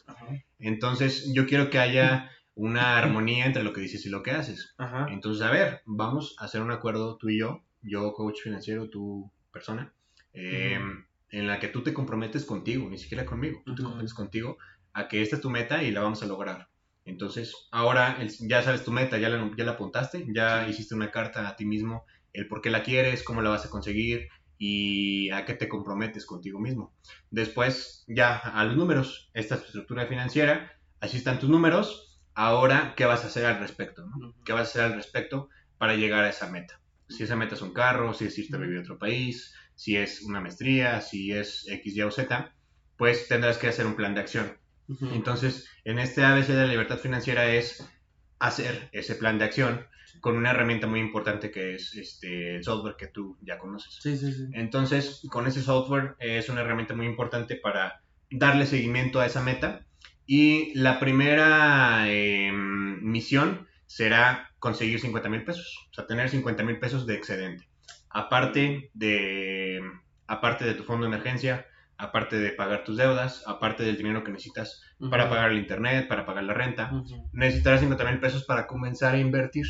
Entonces, 0.60 1.32
yo 1.34 1.46
quiero 1.46 1.70
que 1.70 1.78
haya 1.78 2.30
una 2.54 2.98
armonía 2.98 3.46
entre 3.46 3.62
lo 3.62 3.72
que 3.72 3.80
dices 3.80 4.04
y 4.06 4.10
lo 4.10 4.22
que 4.22 4.32
haces. 4.32 4.74
Entonces, 5.08 5.42
a 5.42 5.50
ver, 5.50 5.82
vamos 5.86 6.36
a 6.38 6.44
hacer 6.44 6.60
un 6.60 6.70
acuerdo 6.70 7.16
tú 7.16 7.30
y 7.30 7.38
yo, 7.38 7.62
yo 7.82 8.12
coach 8.12 8.42
financiero, 8.42 8.88
tú 8.90 9.30
persona, 9.52 9.92
em, 10.32 11.06
en 11.30 11.46
la 11.46 11.58
que 11.58 11.68
tú 11.68 11.82
te 11.82 11.94
comprometes 11.94 12.44
contigo, 12.44 12.88
ni 12.90 12.98
siquiera 12.98 13.24
conmigo, 13.24 13.62
tú 13.64 13.74
te 13.74 13.82
comprometes 13.82 14.14
contigo 14.14 14.58
a 14.92 15.08
que 15.08 15.22
esta 15.22 15.36
es 15.36 15.42
tu 15.42 15.50
meta 15.50 15.82
y 15.82 15.90
la 15.90 16.00
vamos 16.00 16.22
a 16.22 16.26
lograr. 16.26 16.68
Entonces, 17.04 17.54
ahora 17.70 18.18
ya 18.40 18.62
sabes 18.62 18.84
tu 18.84 18.92
meta, 18.92 19.18
ya 19.18 19.28
la, 19.28 19.50
ya 19.56 19.64
la 19.64 19.72
apuntaste, 19.72 20.26
ya 20.34 20.68
hiciste 20.68 20.94
una 20.94 21.10
carta 21.10 21.48
a 21.48 21.56
ti 21.56 21.64
mismo, 21.64 22.04
el 22.32 22.46
por 22.46 22.60
qué 22.60 22.70
la 22.70 22.82
quieres, 22.82 23.22
cómo 23.22 23.42
la 23.42 23.50
vas 23.50 23.64
a 23.64 23.70
conseguir 23.70 24.28
y 24.60 25.30
a 25.30 25.44
qué 25.44 25.54
te 25.54 25.68
comprometes 25.68 26.24
contigo 26.24 26.60
mismo. 26.60 26.94
Después, 27.32 28.04
ya 28.06 28.36
a 28.36 28.64
los 28.64 28.76
números, 28.76 29.30
esta 29.34 29.56
es 29.56 29.62
tu 29.62 29.66
estructura 29.66 30.06
financiera, 30.06 30.70
así 31.00 31.16
están 31.16 31.40
tus 31.40 31.50
números, 31.50 32.10
Ahora, 32.34 32.94
¿qué 32.96 33.04
vas 33.04 33.24
a 33.24 33.26
hacer 33.26 33.44
al 33.44 33.58
respecto? 33.58 34.08
¿Qué 34.44 34.52
vas 34.52 34.62
a 34.62 34.70
hacer 34.70 34.82
al 34.82 34.94
respecto 34.94 35.48
para 35.76 35.94
llegar 35.94 36.24
a 36.24 36.30
esa 36.30 36.48
meta? 36.48 36.80
Si 37.08 37.24
esa 37.24 37.36
meta 37.36 37.54
es 37.54 37.62
un 37.62 37.74
carro, 37.74 38.14
si 38.14 38.24
es 38.26 38.38
irte 38.38 38.56
a 38.56 38.60
vivir 38.60 38.78
a 38.78 38.80
otro 38.80 38.98
país, 38.98 39.54
si 39.74 39.96
es 39.96 40.22
una 40.22 40.40
maestría, 40.40 41.00
si 41.00 41.32
es 41.32 41.66
X, 41.68 41.96
Y 41.96 42.02
o 42.02 42.10
Z, 42.10 42.54
pues 42.96 43.28
tendrás 43.28 43.58
que 43.58 43.68
hacer 43.68 43.86
un 43.86 43.96
plan 43.96 44.14
de 44.14 44.20
acción. 44.20 44.56
Entonces, 45.12 45.68
en 45.84 45.98
este 45.98 46.24
ABC 46.24 46.48
de 46.48 46.54
la 46.54 46.66
libertad 46.66 46.98
financiera 46.98 47.52
es 47.52 47.86
hacer 48.38 48.88
ese 48.92 49.14
plan 49.14 49.38
de 49.38 49.44
acción 49.44 49.86
con 50.20 50.36
una 50.36 50.50
herramienta 50.50 50.86
muy 50.86 51.00
importante 51.00 51.50
que 51.50 51.74
es 51.74 51.94
este, 51.94 52.56
el 52.56 52.64
software 52.64 52.96
que 52.96 53.08
tú 53.08 53.38
ya 53.42 53.58
conoces. 53.58 54.00
Entonces, 54.52 55.22
con 55.30 55.46
ese 55.46 55.62
software 55.62 56.14
es 56.18 56.48
una 56.48 56.60
herramienta 56.60 56.94
muy 56.94 57.06
importante 57.06 57.56
para 57.56 58.02
darle 58.30 58.66
seguimiento 58.66 59.20
a 59.20 59.26
esa 59.26 59.42
meta 59.42 59.84
y 60.26 60.72
la 60.78 61.00
primera 61.00 62.04
em, 62.08 63.02
misión 63.02 63.66
será 63.86 64.50
conseguir 64.60 65.00
50 65.00 65.28
mil 65.28 65.42
pesos, 65.42 65.88
o 65.90 65.94
sea, 65.94 66.06
tener 66.06 66.28
50 66.28 66.62
mil 66.62 66.78
pesos 66.78 67.06
de 67.06 67.14
excedente. 67.14 67.68
Aparte 68.08 68.90
de, 68.94 69.80
aparte 70.28 70.64
de 70.64 70.74
tu 70.74 70.84
fondo 70.84 71.06
de 71.06 71.14
emergencia, 71.14 71.66
aparte 71.98 72.38
de 72.38 72.50
pagar 72.50 72.84
tus 72.84 72.96
deudas, 72.96 73.42
aparte 73.46 73.82
del 73.82 73.96
dinero 73.96 74.22
que 74.22 74.32
necesitas 74.32 74.82
para 75.10 75.28
pagar 75.28 75.50
el 75.50 75.58
internet, 75.58 76.08
para 76.08 76.24
pagar 76.24 76.44
la 76.44 76.54
renta, 76.54 76.90
necesitarás 77.32 77.80
50 77.80 78.04
mil 78.04 78.20
pesos 78.20 78.44
para 78.44 78.66
comenzar 78.66 79.14
a 79.14 79.18
invertir. 79.18 79.66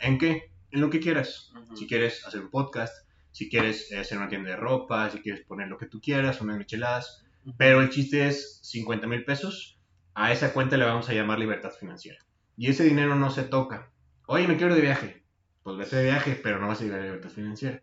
¿En 0.00 0.18
qué? 0.18 0.52
En 0.70 0.80
lo 0.80 0.90
que 0.90 1.00
quieras. 1.00 1.52
Si 1.74 1.86
quieres 1.86 2.26
hacer 2.26 2.40
un 2.40 2.50
podcast, 2.50 3.06
si 3.32 3.48
quieres 3.48 3.92
hacer 3.92 4.18
una 4.18 4.28
tienda 4.28 4.50
de 4.50 4.56
ropa, 4.56 5.08
si 5.10 5.20
quieres 5.20 5.44
poner 5.46 5.68
lo 5.68 5.78
que 5.78 5.86
tú 5.86 6.00
quieras, 6.00 6.40
unas 6.40 6.58
micheladas. 6.58 7.24
Pero 7.56 7.80
el 7.80 7.90
chiste 7.90 8.26
es 8.26 8.60
50 8.62 9.06
mil 9.06 9.24
pesos. 9.24 9.78
A 10.14 10.32
esa 10.32 10.52
cuenta 10.52 10.76
le 10.76 10.84
vamos 10.84 11.08
a 11.08 11.14
llamar 11.14 11.38
libertad 11.38 11.70
financiera. 11.78 12.18
Y 12.56 12.68
ese 12.68 12.84
dinero 12.84 13.14
no 13.14 13.30
se 13.30 13.44
toca. 13.44 13.90
Oye, 14.26 14.46
me 14.46 14.56
quiero 14.56 14.74
ir 14.74 14.80
de 14.80 14.86
viaje. 14.86 15.24
Pues 15.62 15.76
vete 15.76 15.96
de 15.96 16.04
viaje, 16.04 16.40
pero 16.42 16.58
no 16.58 16.68
vas 16.68 16.80
a 16.80 16.84
llegar 16.84 17.00
a 17.00 17.04
libertad 17.04 17.30
financiera. 17.30 17.82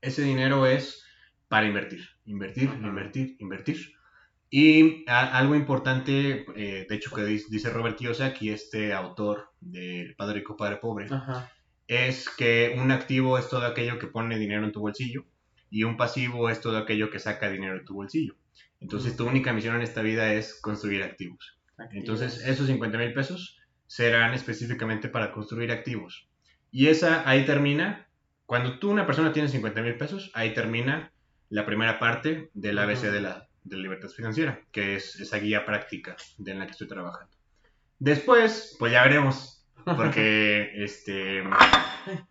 Ese 0.00 0.22
dinero 0.22 0.66
es 0.66 1.04
para 1.48 1.66
invertir. 1.66 2.08
Invertir, 2.24 2.70
invertir, 2.82 3.36
invertir. 3.38 3.95
Y 4.50 5.04
a- 5.08 5.36
algo 5.36 5.54
importante, 5.56 6.46
eh, 6.54 6.86
de 6.88 6.94
hecho, 6.94 7.14
que 7.14 7.24
dice 7.24 7.70
Robert 7.70 7.96
Kiyosaki, 7.98 8.50
este 8.50 8.92
autor 8.94 9.50
del 9.60 10.14
Padre 10.14 10.36
Rico, 10.40 10.56
Padre 10.56 10.76
Pobre, 10.76 11.06
Ajá. 11.10 11.50
es 11.88 12.28
que 12.28 12.76
un 12.80 12.90
activo 12.92 13.38
es 13.38 13.48
todo 13.48 13.66
aquello 13.66 13.98
que 13.98 14.06
pone 14.06 14.38
dinero 14.38 14.64
en 14.64 14.72
tu 14.72 14.80
bolsillo 14.80 15.24
y 15.70 15.82
un 15.82 15.96
pasivo 15.96 16.48
es 16.48 16.60
todo 16.60 16.78
aquello 16.78 17.10
que 17.10 17.18
saca 17.18 17.50
dinero 17.50 17.74
de 17.74 17.84
tu 17.84 17.94
bolsillo. 17.94 18.36
Entonces, 18.80 19.16
tu 19.16 19.26
única 19.26 19.52
misión 19.52 19.74
en 19.76 19.82
esta 19.82 20.02
vida 20.02 20.32
es 20.34 20.60
construir 20.60 21.02
activos. 21.02 21.58
Entonces, 21.92 22.46
esos 22.46 22.66
50 22.68 22.98
mil 22.98 23.12
pesos 23.12 23.58
serán 23.86 24.32
específicamente 24.34 25.08
para 25.08 25.32
construir 25.32 25.70
activos. 25.72 26.28
Y 26.70 26.86
esa 26.88 27.28
ahí 27.28 27.44
termina, 27.44 28.06
cuando 28.46 28.78
tú, 28.78 28.90
una 28.90 29.06
persona, 29.06 29.32
tienes 29.32 29.50
50 29.52 29.82
mil 29.82 29.96
pesos, 29.96 30.30
ahí 30.34 30.54
termina 30.54 31.12
la 31.48 31.64
primera 31.66 31.98
parte 31.98 32.50
del 32.54 32.78
ABC 32.78 33.10
de 33.10 33.20
la, 33.20 33.45
de 33.66 33.76
libertad 33.76 34.08
financiera, 34.08 34.60
que 34.72 34.96
es 34.96 35.18
esa 35.20 35.38
guía 35.38 35.64
práctica 35.64 36.16
de 36.38 36.52
en 36.52 36.58
la 36.60 36.66
que 36.66 36.72
estoy 36.72 36.88
trabajando. 36.88 37.32
Después, 37.98 38.76
pues 38.78 38.92
ya 38.92 39.02
veremos, 39.02 39.66
porque 39.84 40.70
este. 40.84 41.42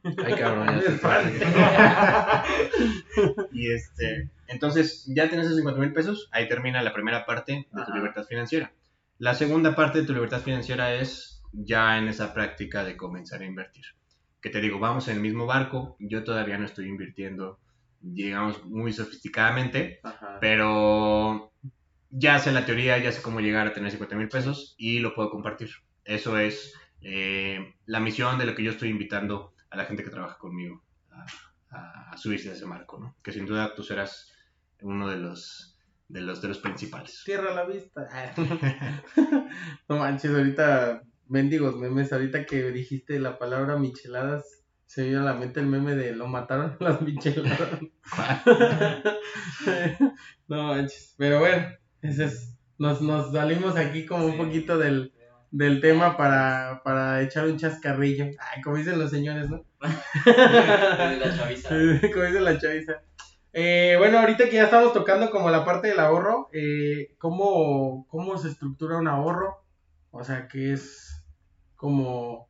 Ay, 0.03 0.35
cabrón, 0.39 0.81
ya 0.81 2.43
Y 3.51 3.71
este, 3.71 4.29
entonces 4.47 5.05
ya 5.07 5.27
tienes 5.27 5.47
esos 5.47 5.57
50 5.57 5.79
mil 5.79 5.93
pesos, 5.93 6.29
ahí 6.31 6.47
termina 6.47 6.81
la 6.81 6.93
primera 6.93 7.25
parte 7.25 7.53
de 7.53 7.67
tu 7.71 7.79
Ajá. 7.81 7.95
libertad 7.95 8.25
financiera. 8.25 8.71
La 9.17 9.33
segunda 9.33 9.75
parte 9.75 10.01
de 10.01 10.07
tu 10.07 10.13
libertad 10.13 10.41
financiera 10.41 10.93
es 10.93 11.41
ya 11.51 11.97
en 11.97 12.07
esa 12.07 12.33
práctica 12.33 12.83
de 12.83 12.97
comenzar 12.97 13.41
a 13.41 13.45
invertir. 13.45 13.85
Que 14.41 14.49
te 14.49 14.61
digo, 14.61 14.79
vamos 14.79 15.07
en 15.07 15.15
el 15.15 15.21
mismo 15.21 15.45
barco, 15.45 15.95
yo 15.99 16.23
todavía 16.23 16.57
no 16.57 16.65
estoy 16.65 16.87
invirtiendo, 16.87 17.59
digamos, 18.13 18.63
muy 18.65 18.93
sofisticadamente, 18.93 19.99
Ajá. 20.03 20.37
pero 20.39 21.51
ya 22.09 22.39
sé 22.39 22.51
la 22.51 22.65
teoría, 22.65 22.97
ya 22.99 23.11
sé 23.11 23.21
cómo 23.21 23.39
llegar 23.39 23.67
a 23.67 23.73
tener 23.73 23.89
50 23.91 24.15
mil 24.15 24.29
pesos 24.29 24.75
y 24.77 24.99
lo 24.99 25.15
puedo 25.15 25.29
compartir. 25.29 25.69
Eso 26.03 26.37
es 26.37 26.73
eh, 27.01 27.73
la 27.85 27.99
misión 27.99 28.37
de 28.37 28.45
lo 28.45 28.55
que 28.55 28.63
yo 28.63 28.71
estoy 28.71 28.89
invitando 28.89 29.53
a 29.69 29.77
la 29.77 29.85
gente 29.85 30.03
que 30.03 30.09
trabaja 30.11 30.37
conmigo 30.37 30.83
a, 31.11 31.25
a- 31.75 32.11
a 32.11 32.17
subirse 32.17 32.49
a 32.49 32.53
ese 32.53 32.65
marco, 32.65 32.99
¿no? 32.99 33.15
Que 33.23 33.31
sin 33.31 33.45
duda 33.45 33.73
tú 33.75 33.83
serás 33.83 34.31
uno 34.81 35.09
de 35.09 35.17
los, 35.17 35.77
de 36.07 36.21
los, 36.21 36.41
de 36.41 36.47
los 36.49 36.59
principales. 36.59 37.21
Cierra 37.23 37.53
la 37.53 37.65
vista. 37.65 38.07
no 39.89 39.97
manches, 39.97 40.31
ahorita, 40.31 41.01
mendigos 41.27 41.75
memes, 41.77 42.13
ahorita 42.13 42.45
que 42.45 42.71
dijiste 42.71 43.19
la 43.19 43.37
palabra 43.39 43.77
micheladas, 43.77 44.54
se 44.85 45.03
vino 45.03 45.21
a 45.21 45.25
la 45.25 45.33
mente 45.33 45.59
el 45.59 45.67
meme 45.67 45.95
de 45.95 46.15
lo 46.15 46.27
mataron 46.27 46.77
las 46.79 47.01
micheladas. 47.01 47.79
no 50.47 50.63
manches, 50.63 51.15
pero 51.17 51.39
bueno, 51.39 51.67
ese 52.01 52.25
es, 52.25 52.57
nos, 52.77 53.01
nos 53.01 53.31
salimos 53.31 53.75
aquí 53.75 54.05
como 54.05 54.25
un 54.25 54.37
poquito 54.37 54.77
del, 54.77 55.13
del 55.51 55.81
tema 55.81 56.17
para, 56.17 56.81
para 56.83 57.21
echar 57.21 57.45
un 57.45 57.57
chascarrillo. 57.57 58.25
Ay, 58.25 58.61
como 58.61 58.77
dicen 58.77 58.99
los 58.99 59.11
señores, 59.11 59.49
¿no? 59.49 59.63
La 59.81 61.35
chaviza. 61.35 61.69
Como 62.13 62.25
dice 62.25 62.41
la 62.41 62.57
chaviza. 62.57 63.01
Eh, 63.53 63.95
bueno, 63.97 64.19
ahorita 64.19 64.49
que 64.49 64.57
ya 64.57 64.65
estamos 64.65 64.91
tocando 64.91 65.31
como 65.31 65.49
la 65.49 65.63
parte 65.63 65.87
del 65.87 65.99
ahorro, 66.01 66.49
eh, 66.51 67.15
¿cómo, 67.17 68.05
¿cómo 68.09 68.37
se 68.37 68.49
estructura 68.49 68.97
un 68.97 69.07
ahorro? 69.07 69.63
O 70.11 70.25
sea, 70.25 70.49
que 70.49 70.73
es 70.73 71.23
como, 71.77 72.49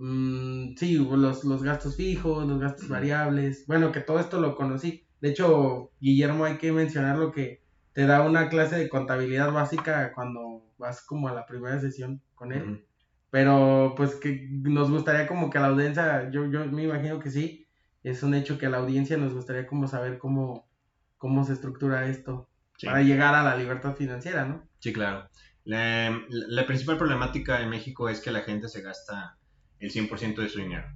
mm, 0.00 0.74
sí, 0.76 0.96
los, 0.98 1.44
los 1.44 1.62
gastos 1.62 1.96
fijos, 1.96 2.46
los 2.46 2.58
gastos 2.60 2.88
variables. 2.88 3.64
Bueno, 3.66 3.92
que 3.92 4.00
todo 4.00 4.18
esto 4.20 4.40
lo 4.40 4.54
conocí. 4.56 5.04
De 5.20 5.30
hecho, 5.30 5.90
Guillermo, 6.00 6.44
hay 6.44 6.58
que 6.58 6.72
mencionar 6.72 7.18
lo 7.18 7.32
que 7.32 7.62
te 7.92 8.06
da 8.06 8.22
una 8.22 8.48
clase 8.48 8.76
de 8.78 8.88
contabilidad 8.88 9.52
básica 9.52 10.12
cuando 10.14 10.72
vas 10.78 11.04
como 11.04 11.28
a 11.28 11.34
la 11.34 11.46
primera 11.46 11.78
sesión 11.80 12.22
con 12.34 12.52
él. 12.52 12.86
Pero 13.30 13.94
pues 13.96 14.16
que 14.16 14.48
nos 14.50 14.90
gustaría 14.90 15.26
como 15.26 15.50
que 15.50 15.58
a 15.58 15.60
la 15.60 15.68
audiencia, 15.68 16.30
yo, 16.30 16.46
yo 16.50 16.64
me 16.66 16.84
imagino 16.84 17.20
que 17.20 17.30
sí, 17.30 17.66
es 18.02 18.22
un 18.22 18.34
hecho 18.34 18.58
que 18.58 18.66
a 18.66 18.70
la 18.70 18.78
audiencia 18.78 19.16
nos 19.16 19.34
gustaría 19.34 19.66
como 19.66 19.86
saber 19.86 20.18
cómo, 20.18 20.68
cómo 21.18 21.44
se 21.44 21.52
estructura 21.52 22.06
esto 22.08 22.48
Sí. 22.78 22.86
para 22.86 23.02
llegar 23.02 23.34
a 23.34 23.42
la 23.42 23.56
libertad 23.56 23.94
financiera, 23.94 24.46
¿no? 24.46 24.66
Sí, 24.78 24.92
claro. 24.92 25.28
La, 25.64 26.10
la- 26.10 26.46
la 26.48 26.66
principal 26.66 26.96
problemática 26.96 27.60
en 27.60 27.68
México 27.68 28.08
es 28.08 28.20
que 28.22 28.30
la 28.30 28.40
gente 28.40 28.68
se 28.68 28.80
gasta 28.80 29.36
el 29.80 29.90
100% 29.90 30.36
de 30.36 30.48
su 30.48 30.60
dinero 30.60 30.86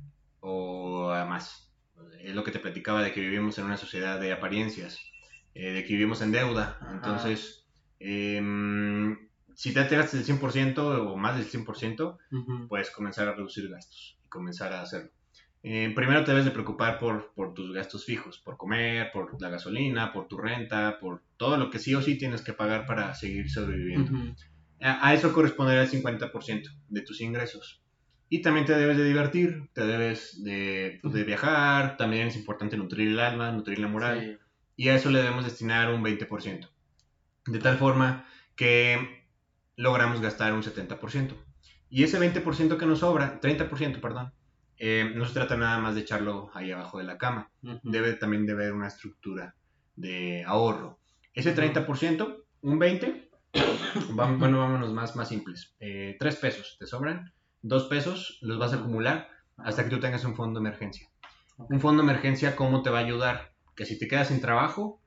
o 0.45 1.11
a 1.11 1.25
más. 1.25 1.73
Es 2.21 2.35
lo 2.35 2.45
que 2.45 2.53
te 2.53 2.59
platicaba 2.59 3.03
de 3.03 3.13
que 3.13 3.21
vivimos 3.21 3.59
en 3.59 3.65
una 3.65 3.77
sociedad 3.77 4.21
de 4.21 4.33
apariencias, 4.33 4.99
eh, 5.55 5.73
de 5.73 5.85
que 5.85 5.95
vivimos 5.95 6.21
en 6.23 6.33
deuda. 6.33 6.79
Ajá. 6.81 6.93
Entonces, 6.95 7.67
em, 7.99 9.17
si 9.55 9.73
te 9.73 9.85
te 9.85 9.97
gastas 9.97 10.21
el 10.21 10.25
100% 10.25 11.13
o 11.13 11.17
más 11.17 11.37
del 11.37 11.47
100%, 11.47 12.19
puedes 12.69 12.91
comenzar 12.91 13.29
a 13.29 13.35
reducir 13.35 13.69
gastos 13.71 14.19
y 14.23 14.29
comenzar 14.29 14.73
a 14.73 14.83
hacerlo. 14.83 15.11
Eh, 15.63 15.91
primero 15.95 16.23
te 16.25 16.33
debes 16.33 16.45
de 16.45 16.51
preocupar 16.51 16.99
por, 16.99 17.33
por 17.35 17.55
tus 17.55 17.73
gastos 17.73 18.05
fijos, 18.05 18.39
por 18.39 18.59
comer, 18.59 19.11
por 19.13 19.41
la 19.41 19.49
gasolina, 19.49 20.13
por 20.13 20.29
tu 20.29 20.37
renta, 20.37 20.99
por 21.01 21.23
todo 21.39 21.57
lo 21.57 21.71
que 21.71 21.79
sí 21.79 21.95
o 21.95 22.03
sí 22.03 22.19
tienes 22.19 22.43
que 22.43 22.53
pagar 22.53 22.85
para 22.85 23.15
seguir 23.15 23.49
sobreviviendo. 23.49 24.13
A, 24.83 25.09
a 25.09 25.15
eso 25.15 25.33
corresponderá 25.33 25.83
el 25.83 25.89
50% 25.89 26.69
de 26.89 27.01
tus 27.01 27.23
ingresos. 27.23 27.84
Y 28.29 28.43
también 28.43 28.67
te 28.67 28.75
debes 28.77 28.97
de 28.97 29.05
divertir, 29.05 29.69
te 29.75 29.87
debes 29.87 30.43
de, 30.43 30.99
pues, 31.03 31.15
de 31.15 31.25
viajar, 31.25 31.97
también 31.97 32.27
es 32.29 32.37
importante 32.37 32.77
nutrir 32.77 33.09
el 33.09 33.21
alma, 33.21 33.53
nutrir 33.53 33.79
la 33.79 33.89
moral 33.89 34.21
Sí. 34.21 34.39
y 34.77 34.89
a 34.89 34.97
eso 34.97 35.11
le 35.11 35.19
debemos 35.21 35.45
destinar 35.45 35.93
un 35.93 36.03
20%. 36.03 36.69
De 37.47 37.59
tal 37.59 37.77
forma 37.77 38.27
que 38.57 39.25
logramos 39.77 40.21
gastar 40.21 40.53
un 40.53 40.63
70%. 40.63 41.35
Y 41.91 42.03
ese 42.03 42.19
20% 42.19 42.77
que 42.79 42.87
nos 42.87 43.01
sobra, 43.01 43.41
30%, 43.41 44.01
perdón, 44.01 44.33
eh, 44.79 45.13
no 45.15 45.25
se 45.27 45.35
trata 45.35 45.57
nada 45.57 45.79
más 45.79 45.95
de 45.95 46.01
echarlo 46.01 46.51
ahí 46.55 46.73
abajo 46.73 46.99
de 46.99 47.05
la 47.05 47.19
cama. 47.19 47.51
Debe 47.83 48.15
también 48.15 48.47
de 48.47 48.53
haber 48.53 48.73
una 48.73 48.89
estructura 48.89 49.55
de 49.95 50.43
ahorro. 50.45 50.99
Ese 51.35 51.51
Ujú. 51.51 51.57
30%, 51.61 52.45
un 52.63 52.79
20%, 52.81 53.29
vamos, 54.11 54.39
bueno, 54.41 54.59
vámonos 54.59 54.93
más, 54.93 55.15
más 55.15 55.29
simples. 55.29 55.77
Eh, 55.79 56.17
3 56.19 56.37
pesos 56.37 56.77
te 56.79 56.87
sobran, 56.87 57.33
2 57.65 57.85
pesos 57.85 58.39
los 58.43 58.59
vas 58.59 58.73
a 58.73 58.77
acumular 58.77 59.29
hasta 59.57 59.85
que 59.85 59.91
tú 59.91 59.99
tengas 59.99 60.25
un 60.25 60.35
fondo 60.37 60.61
de 60.61 60.69
emergencia. 60.69 61.09
Un 61.57 61.81
fondo 61.81 62.03
de 62.03 62.11
emergencia, 62.11 62.57
¿cómo 62.57 62.83
te 62.83 62.91
va 62.91 62.99
a 62.99 63.05
ayudar? 63.05 63.55
Que 63.75 63.87
si 63.87 63.99
te 63.99 64.07
quedas 64.07 64.29
sin 64.29 64.41
trabajo, 64.41 65.01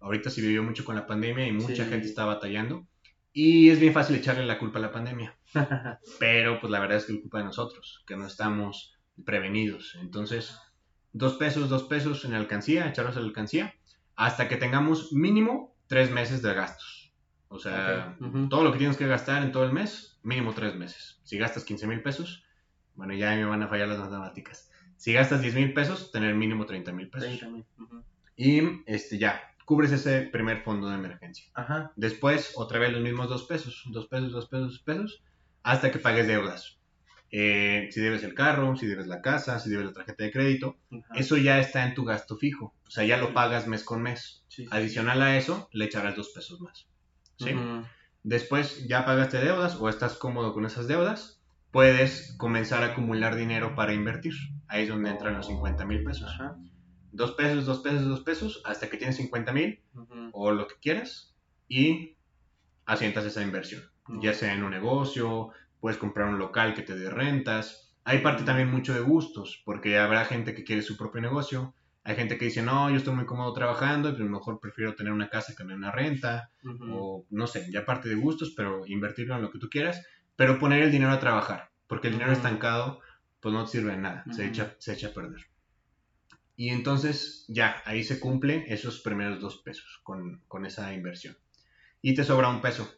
ahorita 0.00 0.28
se 0.30 0.42
vivió 0.42 0.62
mucho 0.62 0.84
con 0.84 0.94
la 0.94 1.06
pandemia 1.06 1.46
y 1.46 1.52
mucha 1.52 1.84
Sí. 1.84 1.90
gente 1.90 2.06
está 2.06 2.24
batallando, 2.26 2.86
y 3.32 3.70
es 3.70 3.80
bien 3.80 3.94
fácil 3.94 4.16
echarle 4.16 4.44
la 4.44 4.58
culpa 4.58 4.78
a 4.78 4.82
la 4.82 4.92
pandemia, 4.92 5.38
pero 6.20 6.60
pues 6.60 6.70
la 6.70 6.80
verdad 6.80 6.98
es 6.98 7.06
que 7.06 7.14
es 7.14 7.20
culpa 7.20 7.38
de 7.38 7.44
nosotros, 7.44 8.02
que 8.06 8.16
no 8.16 8.26
estamos 8.26 8.98
prevenidos. 9.24 9.96
Entonces, 10.00 10.58
dos 11.12 11.34
pesos, 11.34 11.70
dos 11.70 11.84
pesos 11.84 12.24
en 12.26 12.32
la 12.32 12.38
alcancía, 12.38 12.88
echarlos 12.88 13.16
a 13.16 13.20
la 13.20 13.26
alcancía, 13.26 13.74
hasta 14.16 14.48
que 14.48 14.56
tengamos 14.58 15.12
mínimo 15.14 15.74
tres 15.86 16.10
meses 16.10 16.42
de 16.42 16.52
gastos. 16.52 17.01
O 17.52 17.58
sea, 17.58 18.16
todo 18.48 18.64
lo 18.64 18.72
que 18.72 18.78
tienes 18.78 18.96
que 18.96 19.06
gastar 19.06 19.42
en 19.42 19.52
todo 19.52 19.64
el 19.64 19.72
mes, 19.72 20.18
mínimo 20.22 20.54
tres 20.54 20.74
meses. 20.74 21.20
Si 21.22 21.36
gastas 21.36 21.64
15 21.64 21.86
mil 21.86 22.02
pesos, 22.02 22.44
bueno, 22.94 23.12
ya 23.14 23.34
me 23.36 23.44
van 23.44 23.62
a 23.62 23.68
fallar 23.68 23.88
las 23.88 23.98
matemáticas. 23.98 24.70
Si 24.96 25.12
gastas 25.12 25.42
10 25.42 25.54
mil 25.54 25.74
pesos, 25.74 26.10
tener 26.10 26.34
mínimo 26.34 26.64
30 26.64 26.92
mil 26.92 27.10
pesos. 27.10 27.28
30 27.28 27.48
mil. 27.48 27.64
Ujú. 27.78 28.02
Y 28.36 28.82
este 28.86 29.18
ya, 29.18 29.42
cubres 29.66 29.92
ese 29.92 30.22
primer 30.22 30.62
fondo 30.62 30.88
de 30.88 30.94
emergencia. 30.94 31.50
Ajá. 31.52 31.92
Después, 31.94 32.52
otra 32.56 32.78
vez 32.78 32.90
los 32.90 33.02
mismos 33.02 33.28
dos 33.28 33.44
pesos, 33.44 33.84
dos 33.90 34.06
pesos, 34.06 34.32
dos 34.32 34.48
pesos, 34.48 34.68
dos 34.68 34.78
pesos, 34.80 35.22
hasta 35.62 35.90
que 35.90 35.98
pagues 35.98 36.26
deudas. 36.26 36.78
Eh, 37.30 37.88
si 37.90 38.00
debes 38.00 38.22
el 38.22 38.34
carro, 38.34 38.76
si 38.76 38.86
debes 38.86 39.06
la 39.06 39.20
casa, 39.20 39.58
si 39.58 39.68
debes 39.68 39.86
la 39.86 39.92
tarjeta 39.92 40.24
de 40.24 40.32
crédito, 40.32 40.78
Ajá. 40.90 41.14
eso 41.16 41.36
ya 41.36 41.58
está 41.58 41.84
en 41.84 41.94
tu 41.94 42.04
gasto 42.04 42.38
fijo. 42.38 42.74
O 42.86 42.90
sea, 42.90 43.04
ya 43.04 43.18
lo 43.18 43.34
pagas 43.34 43.66
mes 43.66 43.84
con 43.84 44.00
mes. 44.00 44.42
Sí, 44.48 44.64
sí. 44.64 44.68
Adicional 44.70 45.20
a 45.20 45.36
eso, 45.36 45.68
le 45.72 45.84
echarás 45.84 46.16
dos 46.16 46.30
pesos 46.30 46.60
más. 46.62 46.86
Después 48.22 48.86
ya 48.86 49.04
pagaste 49.04 49.38
deudas 49.38 49.76
o 49.76 49.88
estás 49.88 50.16
cómodo 50.16 50.52
con 50.52 50.64
esas 50.64 50.86
deudas, 50.86 51.42
puedes 51.70 52.34
comenzar 52.36 52.82
a 52.82 52.92
acumular 52.92 53.34
dinero 53.34 53.74
para 53.74 53.94
invertir. 53.94 54.34
Ahí 54.68 54.84
es 54.84 54.88
donde 54.88 55.10
entran 55.10 55.36
los 55.36 55.46
50 55.46 55.84
mil 55.86 56.04
pesos. 56.04 56.30
Ajá. 56.30 56.56
Dos 57.10 57.32
pesos, 57.32 57.66
dos 57.66 57.80
pesos, 57.80 58.06
dos 58.06 58.20
pesos, 58.20 58.62
hasta 58.64 58.88
que 58.88 58.96
tienes 58.96 59.16
50 59.16 59.52
mil 59.52 59.80
o 60.32 60.32
o 60.32 60.52
lo 60.52 60.66
que 60.66 60.76
quieras 60.80 61.34
y 61.68 62.16
asientas 62.86 63.24
esa 63.24 63.42
inversión. 63.42 63.82
Ya 64.20 64.34
sea 64.34 64.52
en 64.54 64.62
un 64.62 64.70
negocio, 64.70 65.50
puedes 65.80 65.98
comprar 65.98 66.28
un 66.28 66.38
local 66.38 66.74
que 66.74 66.82
te 66.82 66.94
dé 66.94 67.10
rentas. 67.10 67.94
Hay 68.04 68.18
parte 68.18 68.44
también 68.44 68.70
mucho 68.70 68.94
de 68.94 69.00
gustos, 69.00 69.62
porque 69.64 69.98
habrá 69.98 70.24
gente 70.24 70.54
que 70.54 70.64
quiere 70.64 70.82
su 70.82 70.96
propio 70.96 71.20
negocio. 71.20 71.74
Hay 72.04 72.16
gente 72.16 72.36
que 72.36 72.46
dice, 72.46 72.62
no, 72.62 72.90
yo 72.90 72.96
estoy 72.96 73.14
muy 73.14 73.26
cómodo 73.26 73.52
trabajando 73.52 74.08
y 74.08 74.12
pues 74.12 74.28
mejor 74.28 74.58
prefiero 74.58 74.94
tener 74.94 75.12
una 75.12 75.28
casa 75.28 75.54
que 75.56 75.62
una 75.62 75.92
renta. 75.92 76.50
O 76.90 77.24
no 77.30 77.46
sé, 77.46 77.70
ya 77.70 77.84
parte 77.84 78.08
de 78.08 78.16
gustos, 78.16 78.54
pero 78.56 78.86
invertirlo 78.86 79.36
en 79.36 79.42
lo 79.42 79.50
que 79.50 79.58
tú 79.58 79.68
quieras. 79.68 80.04
Pero 80.34 80.58
poner 80.58 80.82
el 80.82 80.90
dinero 80.90 81.12
a 81.12 81.20
trabajar, 81.20 81.70
porque 81.86 82.08
el 82.08 82.14
dinero 82.14 82.32
estancado 82.32 83.00
pues 83.40 83.52
no 83.52 83.64
te 83.64 83.72
sirve 83.72 83.92
de 83.92 83.98
nada, 83.98 84.24
se, 84.30 84.46
echa, 84.46 84.76
se 84.78 84.92
echa 84.92 85.08
a 85.08 85.12
perder. 85.12 85.46
Y 86.56 86.68
entonces 86.68 87.44
ya, 87.48 87.82
ahí 87.84 88.04
se 88.04 88.20
cumple 88.20 88.64
esos 88.68 89.00
primeros 89.00 89.40
dos 89.40 89.58
pesos 89.58 90.00
con, 90.04 90.42
con 90.46 90.64
esa 90.64 90.94
inversión. 90.94 91.36
Y 92.00 92.14
te 92.14 92.24
sobra 92.24 92.48
un 92.48 92.60
peso. 92.60 92.88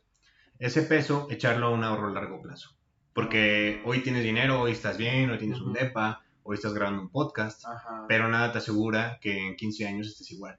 Ese 0.58 0.82
peso, 0.82 1.28
echarlo 1.30 1.66
a 1.66 1.70
un 1.70 1.82
ahorro 1.82 2.08
a 2.08 2.12
largo 2.12 2.42
plazo. 2.42 2.76
Porque 3.14 3.80
hoy 3.84 4.00
tienes 4.00 4.24
dinero, 4.24 4.60
hoy 4.60 4.72
estás 4.72 4.98
bien, 4.98 5.30
hoy 5.30 5.38
tienes 5.38 5.60
un. 5.60 5.72
DEPA, 5.72 6.23
hoy 6.44 6.54
estás 6.54 6.72
grabando 6.74 7.02
un 7.02 7.08
podcast, 7.10 7.64
Ajá. 7.66 8.04
pero 8.08 8.28
nada 8.28 8.52
te 8.52 8.58
asegura 8.58 9.18
que 9.20 9.48
en 9.48 9.56
15 9.56 9.86
años 9.86 10.06
estés 10.06 10.30
igual. 10.30 10.58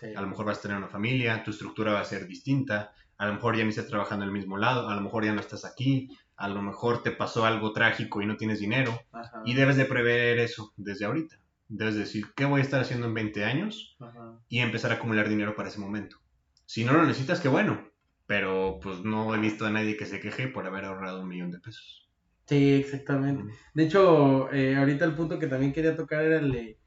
Sí. 0.00 0.06
A 0.14 0.20
lo 0.20 0.26
mejor 0.26 0.46
vas 0.46 0.58
a 0.58 0.62
tener 0.62 0.76
una 0.76 0.88
familia, 0.88 1.42
tu 1.44 1.50
estructura 1.52 1.92
va 1.92 2.00
a 2.00 2.04
ser 2.04 2.26
distinta, 2.26 2.92
a 3.16 3.26
lo 3.26 3.34
mejor 3.34 3.56
ya 3.56 3.62
ni 3.62 3.70
estás 3.70 3.86
trabajando 3.86 4.24
en 4.24 4.30
el 4.30 4.36
mismo 4.36 4.56
lado, 4.56 4.88
a 4.88 4.94
lo 4.94 5.00
mejor 5.00 5.24
ya 5.24 5.32
no 5.32 5.40
estás 5.40 5.64
aquí, 5.64 6.16
a 6.36 6.48
lo 6.48 6.62
mejor 6.62 7.02
te 7.02 7.10
pasó 7.10 7.44
algo 7.44 7.72
trágico 7.72 8.22
y 8.22 8.26
no 8.26 8.36
tienes 8.36 8.60
dinero, 8.60 8.98
Ajá. 9.12 9.42
y 9.44 9.54
debes 9.54 9.76
de 9.76 9.84
prever 9.84 10.38
eso 10.38 10.72
desde 10.76 11.04
ahorita. 11.04 11.38
Debes 11.68 11.96
decir, 11.96 12.32
¿qué 12.34 12.46
voy 12.46 12.60
a 12.60 12.64
estar 12.64 12.80
haciendo 12.80 13.06
en 13.06 13.14
20 13.14 13.44
años? 13.44 13.96
Ajá. 14.00 14.38
Y 14.48 14.60
empezar 14.60 14.90
a 14.90 14.94
acumular 14.94 15.28
dinero 15.28 15.54
para 15.54 15.68
ese 15.68 15.80
momento. 15.80 16.16
Si 16.64 16.84
no 16.84 16.92
lo 16.92 17.04
necesitas, 17.04 17.40
qué 17.40 17.48
bueno, 17.48 17.88
pero 18.26 18.78
pues 18.82 19.00
no 19.00 19.34
he 19.34 19.38
visto 19.38 19.66
a 19.66 19.70
nadie 19.70 19.96
que 19.96 20.06
se 20.06 20.20
queje 20.20 20.48
por 20.48 20.66
haber 20.66 20.84
ahorrado 20.84 21.20
un 21.20 21.28
millón 21.28 21.50
de 21.50 21.58
pesos. 21.58 22.07
Sí, 22.48 22.74
exactamente. 22.74 23.52
De 23.74 23.84
hecho, 23.84 24.50
eh, 24.52 24.74
ahorita 24.76 25.04
el 25.04 25.14
punto 25.14 25.38
que 25.38 25.48
también 25.48 25.72
quería 25.72 25.94
tocar 25.96 26.22
era 26.24 26.38
el 26.38 26.50
de, 26.50 26.80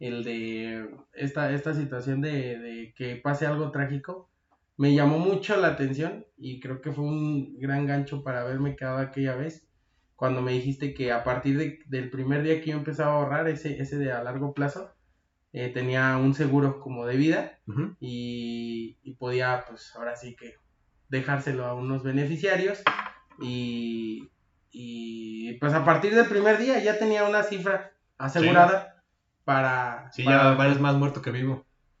el 0.00 0.24
de 0.24 0.90
esta, 1.14 1.52
esta 1.52 1.74
situación 1.74 2.20
de, 2.22 2.58
de 2.58 2.94
que 2.96 3.16
pase 3.16 3.46
algo 3.46 3.72
trágico. 3.72 4.30
Me 4.76 4.94
llamó 4.94 5.18
mucho 5.18 5.56
la 5.56 5.68
atención 5.68 6.26
y 6.36 6.60
creo 6.60 6.80
que 6.82 6.92
fue 6.92 7.04
un 7.04 7.58
gran 7.58 7.86
gancho 7.86 8.22
para 8.24 8.42
haberme 8.42 8.76
quedado 8.76 8.98
aquella 8.98 9.36
vez 9.36 9.68
cuando 10.16 10.42
me 10.42 10.52
dijiste 10.52 10.94
que 10.94 11.12
a 11.12 11.24
partir 11.24 11.58
de- 11.58 11.80
del 11.86 12.10
primer 12.10 12.42
día 12.44 12.60
que 12.62 12.70
yo 12.70 12.76
empezaba 12.78 13.12
a 13.12 13.16
ahorrar, 13.16 13.48
ese, 13.48 13.80
ese 13.82 13.98
de 13.98 14.12
a 14.12 14.22
largo 14.24 14.54
plazo, 14.54 14.92
eh, 15.52 15.70
tenía 15.70 16.16
un 16.18 16.34
seguro 16.34 16.80
como 16.80 17.06
de 17.06 17.16
vida 17.16 17.60
y 18.00 19.14
podía, 19.18 19.64
pues 19.68 19.94
ahora 19.96 20.16
sí 20.16 20.36
que 20.36 20.54
dejárselo 21.08 21.64
a 21.66 21.74
unos 21.74 22.02
beneficiarios 22.04 22.82
y, 23.40 24.30
y 24.72 25.54
pues 25.54 25.72
a 25.74 25.84
partir 25.84 26.14
del 26.14 26.26
primer 26.26 26.58
día 26.58 26.78
ya 26.80 26.98
tenía 26.98 27.24
una 27.24 27.42
cifra 27.42 27.92
asegurada 28.18 29.02
para... 29.44 30.10
Sí, 30.12 30.22
para- 30.24 30.50
ya 30.50 30.50
vales 30.52 30.78
más 30.80 30.94
muerto 30.94 31.22
que 31.22 31.30
vivo. 31.30 31.64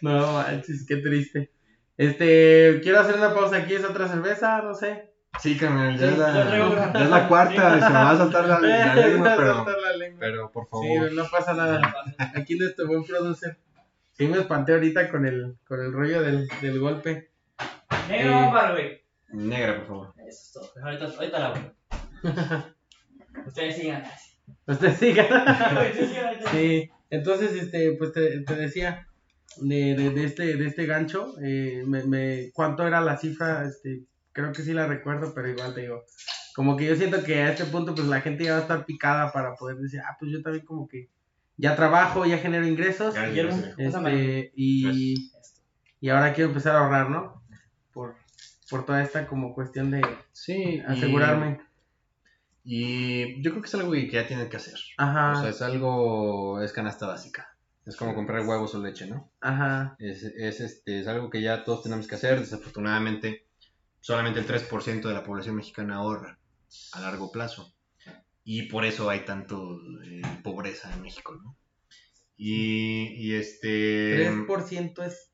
No 0.00 0.32
manches, 0.34 0.84
qué 0.86 0.96
triste. 0.96 1.50
Este, 1.96 2.80
quiero 2.82 3.00
hacer 3.00 3.16
una 3.16 3.34
pausa 3.34 3.56
aquí, 3.58 3.74
es 3.74 3.84
otra 3.84 4.08
cerveza, 4.08 4.62
no 4.62 4.74
sé. 4.74 5.10
Sí, 5.38 5.56
carnal, 5.56 5.96
ya, 5.96 6.06
Sí, 6.06 6.12
es, 6.12 6.18
la, 6.18 6.92
ya 6.92 7.18
es 7.18 7.26
cuarta, 7.28 7.74
se 7.80 7.86
me 7.88 7.94
va 7.94 8.10
a 8.10 8.16
saltar 8.16 8.46
la, 8.48 8.60
la 8.60 8.94
lengua, 8.94 9.34
pero, 9.36 9.54
Soltar 9.54 9.76
la 9.80 9.96
lengua. 9.96 10.18
pero 10.20 10.50
por 10.50 10.68
favor. 10.68 11.08
Sí, 11.08 11.14
no 11.14 11.24
pasa 11.30 11.52
nada. 11.54 11.80
Aquí 12.34 12.56
nuestro 12.56 12.86
buen 12.86 13.04
producer. 13.04 13.58
Sí 14.12 14.26
me 14.26 14.38
espanté 14.38 14.72
ahorita 14.74 15.08
con 15.10 15.24
el, 15.26 15.56
con 15.66 15.80
el 15.80 15.92
rollo 15.92 16.20
del, 16.22 16.48
del 16.60 16.80
golpe. 16.80 17.30
Negro 18.08 18.32
Eh. 18.76 18.99
Negra, 19.32 19.78
por 19.78 19.86
favor. 19.86 20.14
Eso 20.18 20.28
es 20.28 20.52
todo. 20.52 20.84
Ahorita, 20.84 21.04
ahorita 21.04 21.38
la 21.38 21.50
voy. 21.50 21.72
Ustedes 23.46 23.76
sigan. 23.76 24.02
Siga. 24.04 24.14
Ustedes 24.66 24.98
sigan. 24.98 26.36
Sí, 26.52 26.90
entonces, 27.10 27.52
este, 27.52 27.92
pues 27.92 28.12
te, 28.12 28.40
te 28.40 28.54
decía 28.56 29.06
de, 29.58 29.94
de, 29.94 30.10
de 30.10 30.24
este, 30.24 30.56
de 30.56 30.66
este 30.66 30.86
gancho, 30.86 31.34
eh, 31.42 31.84
me, 31.86 32.04
me, 32.04 32.50
¿cuánto 32.52 32.86
era 32.86 33.00
la 33.00 33.16
cifra? 33.16 33.64
Este, 33.66 34.02
creo 34.32 34.52
que 34.52 34.62
sí 34.62 34.72
la 34.72 34.86
recuerdo, 34.86 35.32
pero 35.34 35.48
igual 35.48 35.74
te 35.74 35.82
digo, 35.82 36.04
como 36.54 36.76
que 36.76 36.86
yo 36.86 36.96
siento 36.96 37.22
que 37.22 37.42
a 37.42 37.50
este 37.50 37.64
punto, 37.64 37.94
pues 37.94 38.06
la 38.06 38.20
gente 38.20 38.44
ya 38.44 38.52
va 38.52 38.58
a 38.58 38.62
estar 38.62 38.84
picada 38.84 39.32
para 39.32 39.54
poder 39.54 39.76
decir, 39.76 40.00
ah, 40.00 40.16
pues 40.18 40.32
yo 40.32 40.42
también 40.42 40.64
como 40.64 40.88
que 40.88 41.08
ya 41.56 41.76
trabajo, 41.76 42.24
ya 42.24 42.38
genero 42.38 42.66
ingresos, 42.66 43.14
gracias. 43.14 43.74
este, 43.76 44.52
y, 44.54 45.14
Esto. 45.14 45.60
y 46.00 46.08
ahora 46.08 46.32
quiero 46.32 46.48
empezar 46.50 46.74
a 46.74 46.80
ahorrar, 46.80 47.10
¿no? 47.10 47.39
Por, 48.70 48.86
toda 48.86 49.02
esta 49.02 49.26
como 49.26 49.54
cuestión 49.54 49.90
de 49.90 50.02
Sí, 50.32 50.54
y- 50.76 50.80
asegurarme. 50.80 51.60
Y 52.62 53.42
yo 53.42 53.50
creo 53.52 53.62
que 53.62 53.68
es 53.68 53.74
algo 53.74 53.92
que 53.92 54.10
ya 54.10 54.26
tienen 54.26 54.48
que 54.48 54.56
hacer. 54.56 54.78
Ajá, 54.98 55.32
O 55.32 55.40
sea, 55.40 55.50
es 55.50 55.62
algo, 55.62 56.60
es 56.62 56.72
canasta 56.72 57.06
básica. 57.06 57.56
Es 57.86 57.96
como 57.96 58.14
comprar 58.14 58.46
huevos 58.46 58.74
o 58.74 58.82
leche, 58.82 59.06
¿no? 59.06 59.32
ajá, 59.40 59.96
Es, 59.98 60.22
es, 60.22 60.60
este, 60.60 61.00
es 61.00 61.08
algo 61.08 61.30
que 61.30 61.40
ya 61.42 61.64
todos 61.64 61.82
tenemos 61.82 62.06
que 62.06 62.14
hacer. 62.14 62.38
Desafortunadamente, 62.38 63.46
solamente 64.00 64.40
el 64.40 64.46
3% 64.46 65.08
de 65.08 65.14
la 65.14 65.24
población 65.24 65.56
mexicana 65.56 65.96
ahorra 65.96 66.38
a 66.92 67.00
largo 67.00 67.32
plazo. 67.32 67.74
Y 68.44 68.64
por 68.64 68.84
eso 68.84 69.08
hay 69.10 69.24
tanto 69.24 69.80
eh, 70.04 70.22
pobreza 70.44 70.92
en 70.92 71.02
México, 71.02 71.34
¿no? 71.42 71.56
Y, 72.36 73.14
y 73.16 73.34
este... 73.34 74.14
3% 74.16 75.02
es 75.02 75.32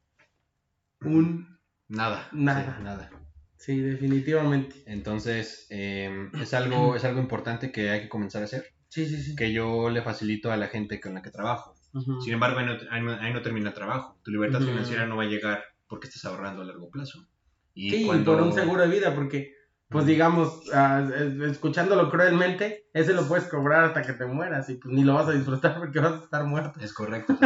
un... 1.02 1.58
Nada. 1.88 2.28
Nada. 2.32 2.76
sí, 2.78 2.82
nada. 2.82 3.10
Sí, 3.58 3.80
definitivamente. 3.80 4.76
Entonces, 4.86 5.66
eh, 5.70 6.28
es, 6.40 6.54
algo, 6.54 6.94
es 6.96 7.04
algo 7.04 7.20
importante 7.20 7.72
que 7.72 7.90
hay 7.90 8.02
que 8.02 8.08
comenzar 8.08 8.42
a 8.42 8.44
hacer. 8.46 8.66
Sí, 8.88 9.06
sí, 9.06 9.20
sí. 9.22 9.36
Que 9.36 9.52
yo 9.52 9.90
le 9.90 10.02
facilito 10.02 10.52
a 10.52 10.56
la 10.56 10.68
gente 10.68 11.00
con 11.00 11.14
la 11.14 11.22
que 11.22 11.30
trabajo. 11.30 11.74
Sin 12.22 12.34
embargo, 12.34 12.58
ahí 12.58 13.02
no, 13.02 13.12
ahí 13.14 13.42
termina 13.42 13.68
el 13.70 13.74
trabajo. 13.74 14.18
Tu 14.22 14.30
libertad 14.30 14.60
financiera 14.60 15.06
no 15.06 15.16
va 15.16 15.22
a 15.22 15.26
llegar 15.26 15.64
porque 15.88 16.08
estás 16.08 16.26
ahorrando 16.26 16.62
a 16.62 16.66
largo 16.66 16.90
plazo. 16.90 17.26
Y 17.74 17.90
Sí, 17.90 18.04
cuando- 18.06 18.32
por 18.34 18.42
un 18.42 18.52
seguro 18.52 18.82
de 18.82 18.88
vida, 18.88 19.14
porque, 19.14 19.54
pues 19.88 20.02
Ujú. 20.04 20.10
digamos, 20.12 20.62
es- 20.66 21.40
escuchándolo 21.50 22.10
cruelmente, 22.10 22.88
ese 22.92 23.14
lo 23.14 23.26
puedes 23.26 23.46
cobrar 23.46 23.84
hasta 23.84 24.02
que 24.02 24.12
te 24.12 24.26
mueras 24.26 24.68
y 24.68 24.74
pues 24.74 24.94
ni 24.94 25.04
lo 25.04 25.14
vas 25.14 25.28
a 25.28 25.32
disfrutar 25.32 25.78
porque 25.78 26.00
vas 26.00 26.20
a 26.20 26.24
estar 26.24 26.44
muerto. 26.44 26.78
Es 26.80 26.92
correcto. 26.92 27.38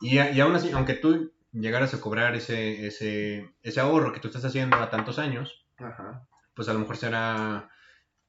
y, 0.00 0.18
y 0.18 0.40
aún 0.40 0.54
así, 0.56 0.70
aunque 0.72 0.94
tú 0.94 1.33
llegaras 1.54 1.94
a 1.94 2.00
cobrar 2.00 2.34
ese, 2.34 2.86
ese, 2.86 3.54
ese 3.62 3.80
ahorro 3.80 4.12
que 4.12 4.20
tú 4.20 4.28
estás 4.28 4.44
haciendo 4.44 4.76
a 4.76 4.90
tantos 4.90 5.18
años, 5.18 5.66
Ajá. 5.78 6.26
pues 6.54 6.68
a 6.68 6.72
lo 6.74 6.80
mejor 6.80 6.96
será 6.96 7.70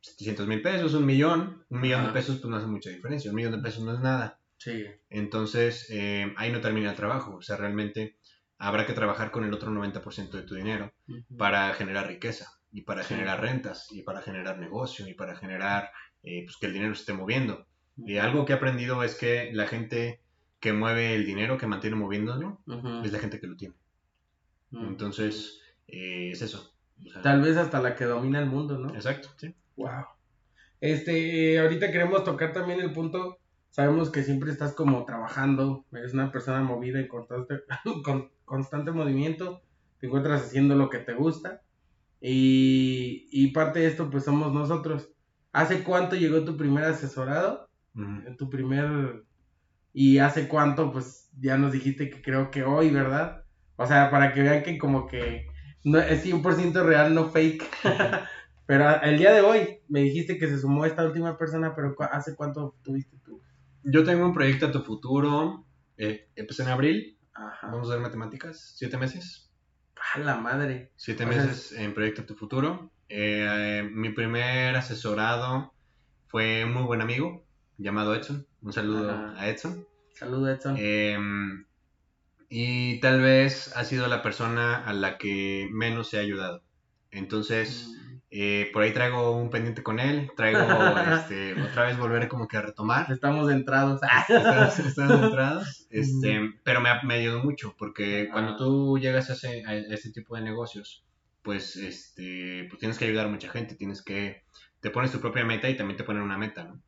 700 0.02 0.48
mil 0.48 0.62
pesos, 0.62 0.94
un 0.94 1.06
millón. 1.06 1.66
Un 1.70 1.82
millón 1.82 2.02
Ajá. 2.02 2.08
de 2.10 2.14
pesos 2.14 2.38
pues 2.38 2.50
no 2.50 2.58
hace 2.58 2.68
mucha 2.68 2.90
diferencia. 2.90 3.32
Un 3.32 3.36
millón 3.36 3.52
de 3.54 3.60
pesos 3.60 3.84
no 3.84 3.94
es 3.94 4.00
nada. 4.00 4.40
Sí. 4.58 4.86
Entonces, 5.10 5.88
eh, 5.90 6.34
ahí 6.38 6.52
no 6.52 6.62
termina 6.62 6.92
el 6.92 6.96
trabajo. 6.96 7.36
O 7.38 7.42
sea, 7.42 7.58
realmente 7.58 8.18
habrá 8.58 8.86
que 8.86 8.94
trabajar 8.94 9.32
con 9.32 9.44
el 9.44 9.54
otro 9.54 9.72
90% 9.72 10.38
de 10.38 10.44
tu 10.44 10.56
dinero 10.56 10.94
para 11.38 11.74
generar 11.74 12.08
riqueza 12.08 12.52
y 12.72 12.82
para 12.84 13.04
Sí. 13.04 13.14
generar 13.16 13.42
rentas 13.42 13.88
y 13.92 14.04
para 14.04 14.22
generar 14.22 14.60
negocio 14.60 15.08
y 15.08 15.14
para 15.14 15.36
generar 15.36 15.92
eh, 16.24 16.44
pues, 16.46 16.58
que 16.58 16.68
el 16.68 16.74
dinero 16.74 16.94
se 16.96 17.02
esté 17.02 17.14
moviendo. 17.14 17.68
Y 17.98 18.18
algo 18.18 18.46
que 18.46 18.54
he 18.54 18.56
aprendido 18.56 19.04
es 19.04 19.16
que 19.16 19.52
la 19.54 19.68
gente 19.68 20.22
que 20.66 20.74
mueve 20.74 21.14
el 21.14 21.28
dinero, 21.28 21.60
que 21.60 21.68
mantiene 21.68 21.96
moviéndolo, 21.96 22.60
Ujú. 22.66 23.04
es 23.04 23.12
la 23.12 23.20
gente 23.20 23.40
que 23.40 23.46
lo 23.46 23.56
tiene. 23.56 23.76
Ujú. 24.72 24.84
Entonces, 24.84 25.62
eh, 25.88 26.32
es 26.32 26.42
eso. 26.42 26.74
O 27.06 27.08
sea, 27.12 27.22
Tal 27.22 27.42
vez 27.44 27.56
hasta 27.56 27.80
la 27.80 27.96
que 27.96 28.06
domina 28.06 28.40
el 28.40 28.48
mundo, 28.48 28.80
¿no? 28.80 28.90
Exacto, 28.96 29.30
sí. 29.38 29.54
Wow. 29.76 30.06
Este, 30.82 31.60
ahorita 31.60 31.92
queremos 31.92 32.24
tocar 32.24 32.52
también 32.52 32.80
el 32.80 32.92
punto. 32.94 33.38
Sabemos 33.70 34.10
que 34.10 34.24
siempre 34.24 34.52
estás 34.52 34.74
como 34.74 35.06
trabajando, 35.06 35.86
eres 35.92 36.16
una 36.16 36.32
persona 36.32 36.64
movida 36.64 37.00
en 37.00 37.10
constante, 37.10 37.60
con 38.04 38.32
constante 38.44 38.90
movimiento, 38.92 39.62
te 40.00 40.08
encuentras 40.08 40.42
haciendo 40.46 40.74
lo 40.76 40.90
que 40.90 40.98
te 40.98 41.14
gusta. 41.14 41.62
Y, 42.20 43.28
y 43.32 43.52
parte 43.52 43.82
de 43.82 43.88
esto, 43.88 44.10
pues 44.10 44.24
somos 44.24 44.52
nosotros. 44.52 45.12
¿Hace 45.52 45.84
cuánto 45.84 46.16
llegó 46.16 46.44
tu 46.44 46.58
primer 46.58 46.86
asesorado? 46.86 47.70
Tu 48.40 48.50
primer. 48.50 49.26
Y 49.98 50.18
hace 50.18 50.50
cuánto, 50.50 50.92
pues 50.92 51.30
ya 51.40 51.58
nos 51.58 51.72
dijiste 51.72 52.10
que 52.10 52.22
creo 52.22 52.52
que 52.52 52.64
hoy, 52.66 52.90
¿verdad? 52.90 53.46
O 53.78 53.88
sea, 53.88 54.12
para 54.12 54.34
que 54.34 54.42
vean 54.42 54.62
que 54.62 54.78
como 54.78 55.08
que 55.08 55.48
no, 55.86 56.00
es 56.00 56.22
100% 56.22 56.84
real, 56.84 57.14
no 57.16 57.30
fake. 57.30 57.64
pero 58.66 59.02
el 59.02 59.18
día 59.18 59.32
de 59.34 59.40
hoy 59.40 59.80
me 59.88 60.02
dijiste 60.02 60.38
que 60.38 60.50
se 60.50 60.60
sumó 60.60 60.86
esta 60.86 61.06
última 61.06 61.38
persona, 61.38 61.74
pero 61.74 61.96
¿cu- 61.96 62.04
¿hace 62.12 62.36
cuánto 62.36 62.76
tuviste 62.84 63.16
tú? 63.24 63.42
Yo 63.86 64.04
tengo 64.04 64.26
un 64.26 64.34
proyecto 64.34 64.66
a 64.66 64.72
tu 64.74 64.82
futuro. 64.82 65.66
Eh, 65.98 66.28
empecé 66.36 66.64
en 66.64 66.70
abril. 66.70 67.18
Ajá. 67.34 67.68
Vamos 67.68 67.90
a 67.90 67.94
ver 67.94 68.02
matemáticas. 68.02 68.74
Siete 68.76 68.98
meses. 68.98 69.50
A 70.14 70.20
la 70.20 70.36
madre. 70.36 70.92
Siete 70.98 71.24
O 71.26 71.32
sea, 71.32 71.38
meses 71.38 71.72
en 71.72 71.94
Proyecto 71.94 72.24
a 72.24 72.26
Tu 72.26 72.36
Futuro. 72.36 72.92
Eh, 73.08 73.46
eh, 73.48 73.90
mi 73.90 74.10
primer 74.10 74.76
asesorado 74.76 75.74
fue 76.28 76.66
un 76.66 76.74
muy 76.74 76.84
buen 76.84 77.00
amigo 77.00 77.45
llamado 77.78 78.16
Edson. 78.16 78.46
Un 78.62 78.74
saludo 78.74 79.10
Ajá. 79.12 79.34
a 79.40 79.50
Edson. 79.50 79.86
Saludos, 80.14 80.58
Edson. 80.58 80.76
Eh, 80.80 81.18
y 82.50 83.00
tal 83.00 83.22
vez 83.22 83.76
ha 83.76 83.84
sido 83.84 84.08
la 84.08 84.22
persona 84.22 84.78
a 84.86 84.94
la 84.94 85.18
que 85.18 85.68
menos 85.72 86.10
se 86.10 86.18
ha 86.18 86.22
ayudado. 86.22 86.64
Entonces, 87.12 87.90
eh, 88.30 88.70
por 88.74 88.84
ahí 88.84 88.92
traigo 88.94 89.32
un 89.36 89.50
pendiente 89.50 89.84
con 89.84 90.00
él, 90.00 90.30
traigo 90.36 90.60
este, 91.16 91.60
otra 91.62 91.86
vez 91.86 91.98
volver 91.98 92.28
como 92.28 92.48
que 92.48 92.58
a 92.58 92.62
retomar. 92.62 93.12
Estamos 93.12 93.52
entrados. 93.52 94.02
Estamos, 94.30 94.80
estamos 94.80 95.24
entrados, 95.24 95.88
este, 95.90 96.54
pero 96.64 96.82
me, 96.82 96.90
ha- 96.90 97.02
me 97.04 97.16
ayudó 97.16 97.44
mucho 97.44 97.76
porque 97.78 98.30
cuando 98.32 98.56
tú 98.58 98.98
llegas 99.00 99.30
a 99.30 99.34
ese, 99.34 99.64
a 99.66 99.76
ese 99.76 100.12
tipo 100.12 100.36
de 100.36 100.42
negocios, 100.44 101.04
pues, 101.42 101.76
este, 101.78 102.66
pues 102.70 102.80
tienes 102.80 102.98
que 102.98 103.06
ayudar 103.06 103.26
a 103.28 103.30
mucha 103.30 103.50
gente, 103.50 103.76
tienes 103.76 104.02
que, 104.02 104.44
te 104.82 104.90
pones 104.92 105.12
tu 105.12 105.20
propia 105.20 105.46
meta 105.46 105.70
y 105.70 105.78
también 105.78 105.98
te 105.98 106.04
ponen 106.04 106.24
una 106.24 106.38
meta, 106.38 106.64
¿no? 106.64 106.82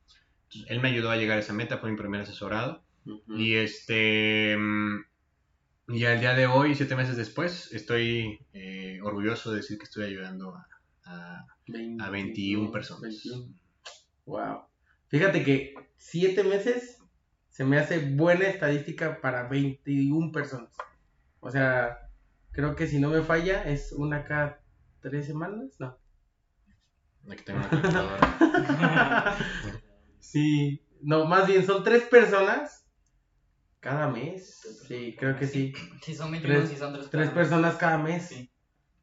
Entonces, 0.49 0.71
él 0.71 0.79
me 0.81 0.89
ayudó 0.89 1.11
a 1.11 1.17
llegar 1.17 1.37
a 1.37 1.41
esa 1.41 1.53
meta, 1.53 1.77
fue 1.77 1.91
mi 1.91 1.97
primer 1.97 2.21
asesorado. 2.21 2.83
Y 3.27 3.55
este. 3.55 4.55
mm, 4.57 5.05
Y 5.89 6.05
al 6.05 6.19
día 6.19 6.33
de 6.33 6.47
hoy, 6.47 6.75
siete 6.75 6.95
meses 6.95 7.15
después, 7.17 7.71
estoy 7.73 8.39
eh, 8.53 8.99
orgulloso 9.03 9.51
de 9.51 9.57
decir 9.57 9.77
que 9.77 9.85
estoy 9.85 10.05
ayudando 10.05 10.53
a, 10.55 10.67
a, 11.05 11.45
a 11.99 12.09
21 12.09 12.71
personas. 12.71 13.01
21. 13.01 13.53
Wow. 14.25 14.63
Fíjate 15.07 15.43
que 15.43 15.73
siete 15.97 16.43
meses 16.43 16.97
se 17.49 17.63
me 17.65 17.77
hace 17.79 17.99
buena 17.99 18.45
estadística 18.47 19.21
para 19.21 19.47
21 19.47 20.31
personas. 20.31 20.69
O 21.39 21.49
sea, 21.51 21.97
creo 22.51 22.75
que 22.75 22.87
si 22.87 22.99
no 22.99 23.09
me 23.09 23.21
falla 23.23 23.63
es 23.63 23.93
una 23.93 24.25
cada 24.25 24.61
tres 25.01 25.25
semanas, 25.27 25.75
no. 25.79 25.97
Aquí 27.29 27.43
tengo 27.43 27.59
una 27.59 27.69
calculadora. 27.69 28.27
sí, 30.19 30.81
no, 31.01 31.25
más 31.25 31.47
bien 31.47 31.65
son 31.65 31.83
tres 31.83 32.03
personas 32.03 32.85
cada 33.79 34.07
mes. 34.09 34.83
Sí, 34.87 35.15
creo 35.17 35.35
que 35.37 35.47
sí. 35.47 35.73
Si 36.01 36.15
son 36.15 36.31
21, 36.31 36.59
Tres- 36.59 36.69
si 36.69 36.75
son 36.77 36.93
tres, 36.93 37.09
Tres 37.09 37.29
personas 37.29 37.75
cada 37.75 37.97
mes. 37.97 38.27
Sí. 38.27 38.51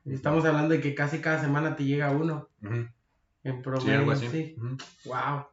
Estamos 0.04 0.44
hablando 0.44 0.74
de 0.74 0.80
que 0.80 0.94
casi 0.94 1.20
cada 1.20 1.40
semana 1.40 1.76
te 1.76 1.84
llega 1.84 2.10
uno 2.10 2.50
en 2.62 2.92
Sí, 3.44 3.52
promedio. 3.62 3.98
algo 4.00 4.12
así. 4.12 4.28
sí. 4.28 4.54
Ujú. 4.58 4.76
Wow. 5.06 5.46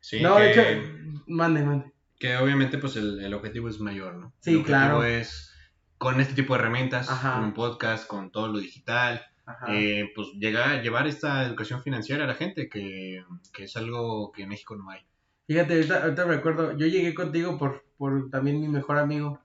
Sí, 0.00 0.20
no, 0.20 0.36
que, 0.36 0.42
de 0.42 0.50
hecho, 0.50 1.22
mande, 1.28 1.62
mande. 1.62 1.92
que 2.18 2.36
obviamente 2.36 2.78
pues 2.78 2.96
el, 2.96 3.20
el 3.20 3.32
objetivo 3.34 3.68
es 3.68 3.78
mayor, 3.78 4.14
¿no? 4.14 4.32
Sí, 4.40 4.50
el 4.50 4.56
objetivo 4.56 4.66
claro. 4.78 5.04
es 5.04 5.50
con 5.98 6.20
este 6.20 6.34
tipo 6.34 6.54
de 6.54 6.60
herramientas, 6.60 7.08
Ajá. 7.08 7.34
con 7.34 7.44
un 7.44 7.54
podcast, 7.54 8.08
con 8.08 8.32
todo 8.32 8.48
lo 8.48 8.58
digital. 8.58 9.24
Eh, 9.68 10.10
pues 10.14 10.28
llegar, 10.34 10.82
llevar 10.82 11.06
esta 11.06 11.44
educación 11.44 11.82
financiera 11.82 12.24
a 12.24 12.26
la 12.26 12.34
gente, 12.34 12.68
que, 12.68 13.24
que 13.52 13.64
es 13.64 13.76
algo 13.76 14.32
que 14.32 14.42
en 14.42 14.50
México 14.50 14.76
no 14.76 14.90
hay. 14.90 15.00
Fíjate, 15.46 15.74
ahorita, 15.74 16.02
ahorita 16.04 16.26
me 16.26 16.34
acuerdo, 16.36 16.76
yo 16.76 16.86
llegué 16.86 17.14
contigo 17.14 17.58
por, 17.58 17.84
por 17.98 18.30
también 18.30 18.60
mi 18.60 18.68
mejor 18.68 18.98
amigo, 18.98 19.40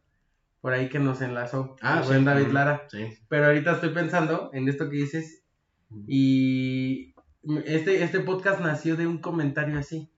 por 0.62 0.74
ahí 0.74 0.90
que 0.90 1.00
nos 1.00 1.22
enlazó, 1.22 1.76
el 1.82 2.04
buen 2.04 2.26
David 2.26 2.46
ujú, 2.46 2.54
Lara. 2.54 2.88
Sí. 2.90 3.08
Pero 3.28 3.48
ahorita 3.48 3.74
estoy 3.74 3.90
pensando 3.90 4.50
en 4.54 4.68
esto 4.68 4.90
que 4.90 4.98
dices 4.98 5.44
y 6.08 7.14
este, 7.66 8.04
este 8.04 8.20
podcast 8.20 8.60
nació 8.60 8.96
de 8.96 9.08
un 9.08 9.20
comentario 9.20 9.80
así. 9.80 10.10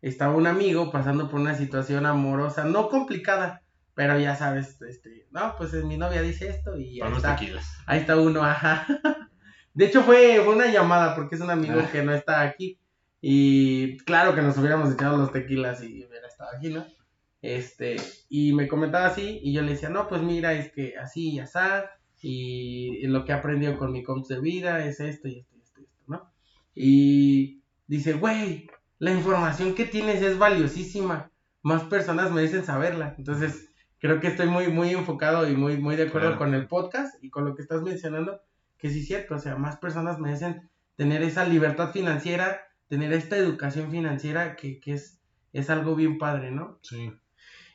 Estaba 0.00 0.34
un 0.34 0.46
amigo 0.46 0.92
pasando 0.92 1.28
por 1.28 1.40
una 1.40 1.54
situación 1.54 2.06
amorosa, 2.06 2.64
no 2.64 2.88
complicada, 2.88 3.62
pero 3.98 4.16
ya 4.16 4.36
sabes, 4.36 4.80
este, 4.82 5.26
no, 5.32 5.56
pues 5.58 5.72
mi 5.84 5.96
novia 5.96 6.22
dice 6.22 6.48
esto 6.48 6.78
y 6.78 7.00
ahí 7.00 7.12
está, 7.12 7.34
tequilas. 7.34 7.66
ahí 7.84 7.98
está 7.98 8.16
uno, 8.16 8.44
ajá. 8.44 8.86
De 9.74 9.86
hecho 9.86 10.02
fue, 10.04 10.40
fue 10.44 10.54
una 10.54 10.70
llamada 10.70 11.16
porque 11.16 11.34
es 11.34 11.40
un 11.40 11.50
amigo 11.50 11.80
Ah. 11.80 11.88
que 11.90 12.04
no 12.04 12.14
está 12.14 12.42
aquí 12.42 12.78
y 13.20 13.96
claro 14.04 14.36
que 14.36 14.42
nos 14.42 14.56
hubiéramos 14.56 14.92
echado 14.94 15.16
los 15.16 15.32
tequilas 15.32 15.82
y 15.82 16.04
hubiera 16.04 16.28
estado 16.28 16.50
aquí, 16.56 16.68
¿no? 16.68 16.86
Este, 17.42 17.96
y 18.28 18.52
me 18.52 18.68
comentaba 18.68 19.06
así, 19.06 19.40
y 19.42 19.52
yo 19.52 19.62
le 19.62 19.72
decía, 19.72 19.88
no, 19.88 20.06
pues 20.06 20.22
mira, 20.22 20.52
es 20.52 20.70
que 20.70 20.96
así 20.96 21.30
y 21.30 21.40
así, 21.40 21.58
y 22.22 23.04
lo 23.08 23.24
que 23.24 23.32
he 23.32 23.34
aprendido 23.34 23.76
con 23.78 23.90
mi 23.90 24.04
coach 24.04 24.28
de 24.28 24.38
vida 24.40 24.84
es 24.84 25.00
esto 25.00 25.26
y 25.26 25.40
esto 25.40 25.56
y 25.56 25.60
esto, 25.60 25.80
y 25.80 25.84
esto, 25.86 26.04
¿no? 26.06 26.32
Y 26.72 27.62
dice, 27.88 28.12
güey, 28.12 28.68
la 29.00 29.10
información 29.12 29.74
que 29.74 29.86
tienes 29.86 30.22
es 30.22 30.38
valiosísima, 30.38 31.32
más 31.62 31.82
personas 31.82 32.30
merecen 32.30 32.64
saberla. 32.64 33.16
Entonces, 33.18 33.67
creo 33.98 34.20
que 34.20 34.28
estoy 34.28 34.46
muy, 34.46 34.68
muy 34.68 34.90
enfocado 34.90 35.48
y 35.48 35.56
muy, 35.56 35.76
muy 35.76 35.96
de 35.96 36.04
acuerdo 36.04 36.28
Claro. 36.28 36.38
con 36.38 36.54
el 36.54 36.66
podcast 36.68 37.22
y 37.22 37.30
con 37.30 37.44
lo 37.44 37.54
que 37.54 37.62
estás 37.62 37.82
mencionando, 37.82 38.40
que 38.78 38.90
sí 38.90 39.00
es 39.00 39.06
cierto, 39.08 39.34
o 39.34 39.38
sea, 39.38 39.56
más 39.56 39.76
personas 39.78 40.18
merecen 40.18 40.70
tener 40.96 41.22
esa 41.22 41.44
libertad 41.44 41.92
financiera, 41.92 42.60
tener 42.88 43.12
esta 43.12 43.36
educación 43.36 43.90
financiera 43.90 44.56
que, 44.56 44.80
que 44.80 44.92
es, 44.94 45.20
es 45.52 45.70
algo 45.70 45.94
bien 45.94 46.18
padre, 46.18 46.50
¿no? 46.50 46.78
Sí. 46.82 47.12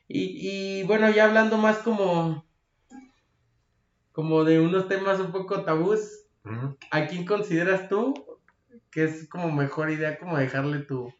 Y, 0.07 0.79
y 0.81 0.83
bueno, 0.83 1.09
ya 1.09 1.25
hablando 1.25 1.57
más 1.57 1.77
como, 1.79 2.45
como 4.11 4.43
de 4.43 4.59
unos 4.59 4.87
temas 4.87 5.19
un 5.19 5.31
poco 5.31 5.63
tabús. 5.63 6.19
¿a 6.91 7.07
quién 7.07 7.25
consideras 7.25 7.87
tú 7.87 8.13
que 8.91 9.05
es 9.05 9.29
como 9.29 9.49
mejor 9.49 9.89
idea 9.91 10.19
como 10.19 10.37
dejarle 10.37 10.79
tu 10.79 11.13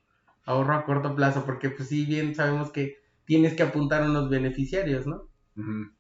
ahorro 0.44 0.74
a 0.76 0.84
corto 0.84 1.16
plazo? 1.16 1.46
Porque 1.46 1.70
pues 1.70 1.88
sí, 1.88 2.06
bien 2.06 2.36
sabemos 2.36 2.72
que 2.72 2.98
tienes 3.26 3.54
que 3.56 3.64
apuntar 3.64 4.04
a 4.04 4.10
unos 4.10 4.30
beneficiarios, 4.30 5.06
¿no? 5.08 5.30
Ujú. 5.56 5.92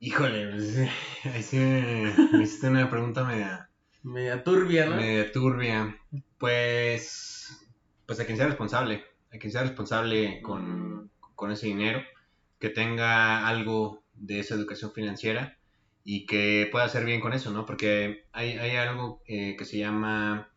Híjole, 0.00 0.50
pues, 0.50 0.76
ahí 1.34 1.42
sí 1.42 1.56
me, 1.56 2.14
me 2.32 2.42
hiciste 2.42 2.68
una 2.68 2.90
pregunta 2.90 3.24
media, 3.24 3.70
Media 4.02 4.44
turbia, 4.44 4.86
¿no? 4.86 4.96
media 4.96 5.32
turbia. 5.32 5.96
Pues, 6.38 7.66
pues 8.04 8.20
a 8.20 8.26
quien 8.26 8.36
sea 8.36 8.46
responsable, 8.46 9.04
a 9.32 9.38
quien 9.38 9.50
sea 9.50 9.62
responsable 9.62 10.42
con, 10.42 11.10
con 11.34 11.50
ese 11.50 11.68
dinero, 11.68 12.02
que 12.58 12.68
tenga 12.68 13.48
algo 13.48 14.04
de 14.12 14.40
esa 14.40 14.54
educación 14.54 14.92
financiera 14.92 15.56
y 16.04 16.26
que 16.26 16.68
pueda 16.70 16.84
hacer 16.84 17.04
bien 17.06 17.20
con 17.22 17.32
eso, 17.32 17.50
¿no? 17.50 17.64
Porque 17.64 18.26
hay, 18.32 18.58
hay 18.58 18.76
algo 18.76 19.22
eh, 19.26 19.56
que 19.56 19.64
se 19.64 19.78
llama 19.78 20.53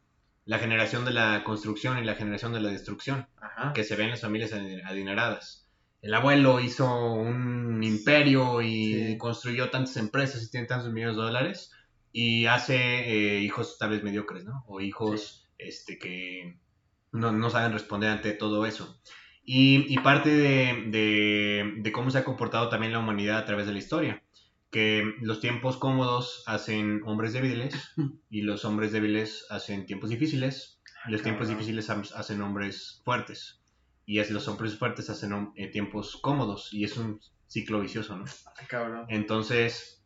la 0.48 0.58
generación 0.60 1.06
de 1.06 1.12
la 1.12 1.44
construcción 1.44 2.00
y 2.00 2.04
la 2.06 2.16
generación 2.16 2.54
de 2.54 2.62
la 2.62 2.70
destrucción. 2.70 3.28
Ajá. 3.40 3.74
que 3.74 3.84
se 3.84 3.96
ven 3.96 4.10
las 4.12 4.22
familias 4.22 4.54
adi- 4.54 4.82
adineradas. 4.86 5.68
El 6.02 6.14
abuelo 6.14 6.60
hizo 6.60 7.14
un 7.14 7.84
imperio 7.84 8.62
y 8.62 8.94
Sí. 8.94 9.18
construyó 9.18 9.70
tantas 9.72 9.98
empresas 9.98 10.44
y 10.44 10.52
tiene 10.52 10.68
tantos 10.68 10.92
millones 10.94 11.16
de 11.18 11.24
dólares 11.24 11.72
y 12.12 12.46
hace 12.46 12.76
eh, 12.78 13.40
hijos 13.42 13.78
tal 13.80 13.90
vez 13.92 14.04
mediocres, 14.04 14.46
¿no? 14.46 14.64
O 14.68 14.80
hijos 14.80 15.48
este, 15.58 15.98
que 15.98 16.60
no, 17.12 17.32
no 17.32 17.50
saben 17.50 17.74
responder 17.74 18.12
ante 18.12 18.32
todo 18.34 18.66
eso. 18.68 19.02
Y, 19.44 19.92
y 19.92 19.98
parte 20.00 20.30
de, 20.30 20.84
de- 20.88 21.74
de 21.78 21.92
cómo 21.92 22.12
se 22.12 22.20
ha 22.20 22.24
comportado 22.24 22.70
también 22.70 22.92
la 22.94 23.00
humanidad 23.00 23.40
a 23.40 23.46
través 23.46 23.66
de 23.66 23.74
la 23.74 23.80
historia, 23.80 24.24
que 24.72 25.16
los 25.22 25.40
tiempos 25.40 25.78
cómodos 25.78 26.44
hacen 26.46 27.02
hombres 27.06 27.34
débiles 27.34 27.74
y 28.30 28.42
los 28.42 28.66
hombres 28.66 28.92
débiles 28.92 29.46
hacen 29.50 29.86
tiempos 29.86 30.10
difíciles 30.10 30.82
y 31.08 31.12
los 31.12 31.22
tiempos 31.22 31.48
difíciles 31.48 31.90
hacen 31.90 32.42
hombres 32.42 33.02
fuertes. 33.06 33.62
Y 34.06 34.20
es, 34.20 34.32
los 34.32 34.48
hombres 34.48 34.78
fuertes 34.78 35.10
hacen 35.10 35.52
eh, 35.56 35.68
tiempos 35.68 36.18
cómodos. 36.22 36.74
Y 36.74 36.86
es 36.86 36.98
un 36.98 37.20
ciclo 37.48 37.82
vicioso, 37.82 38.16
¿no? 38.16 38.26
Cabrón. 38.68 39.06
Entonces, 39.10 40.02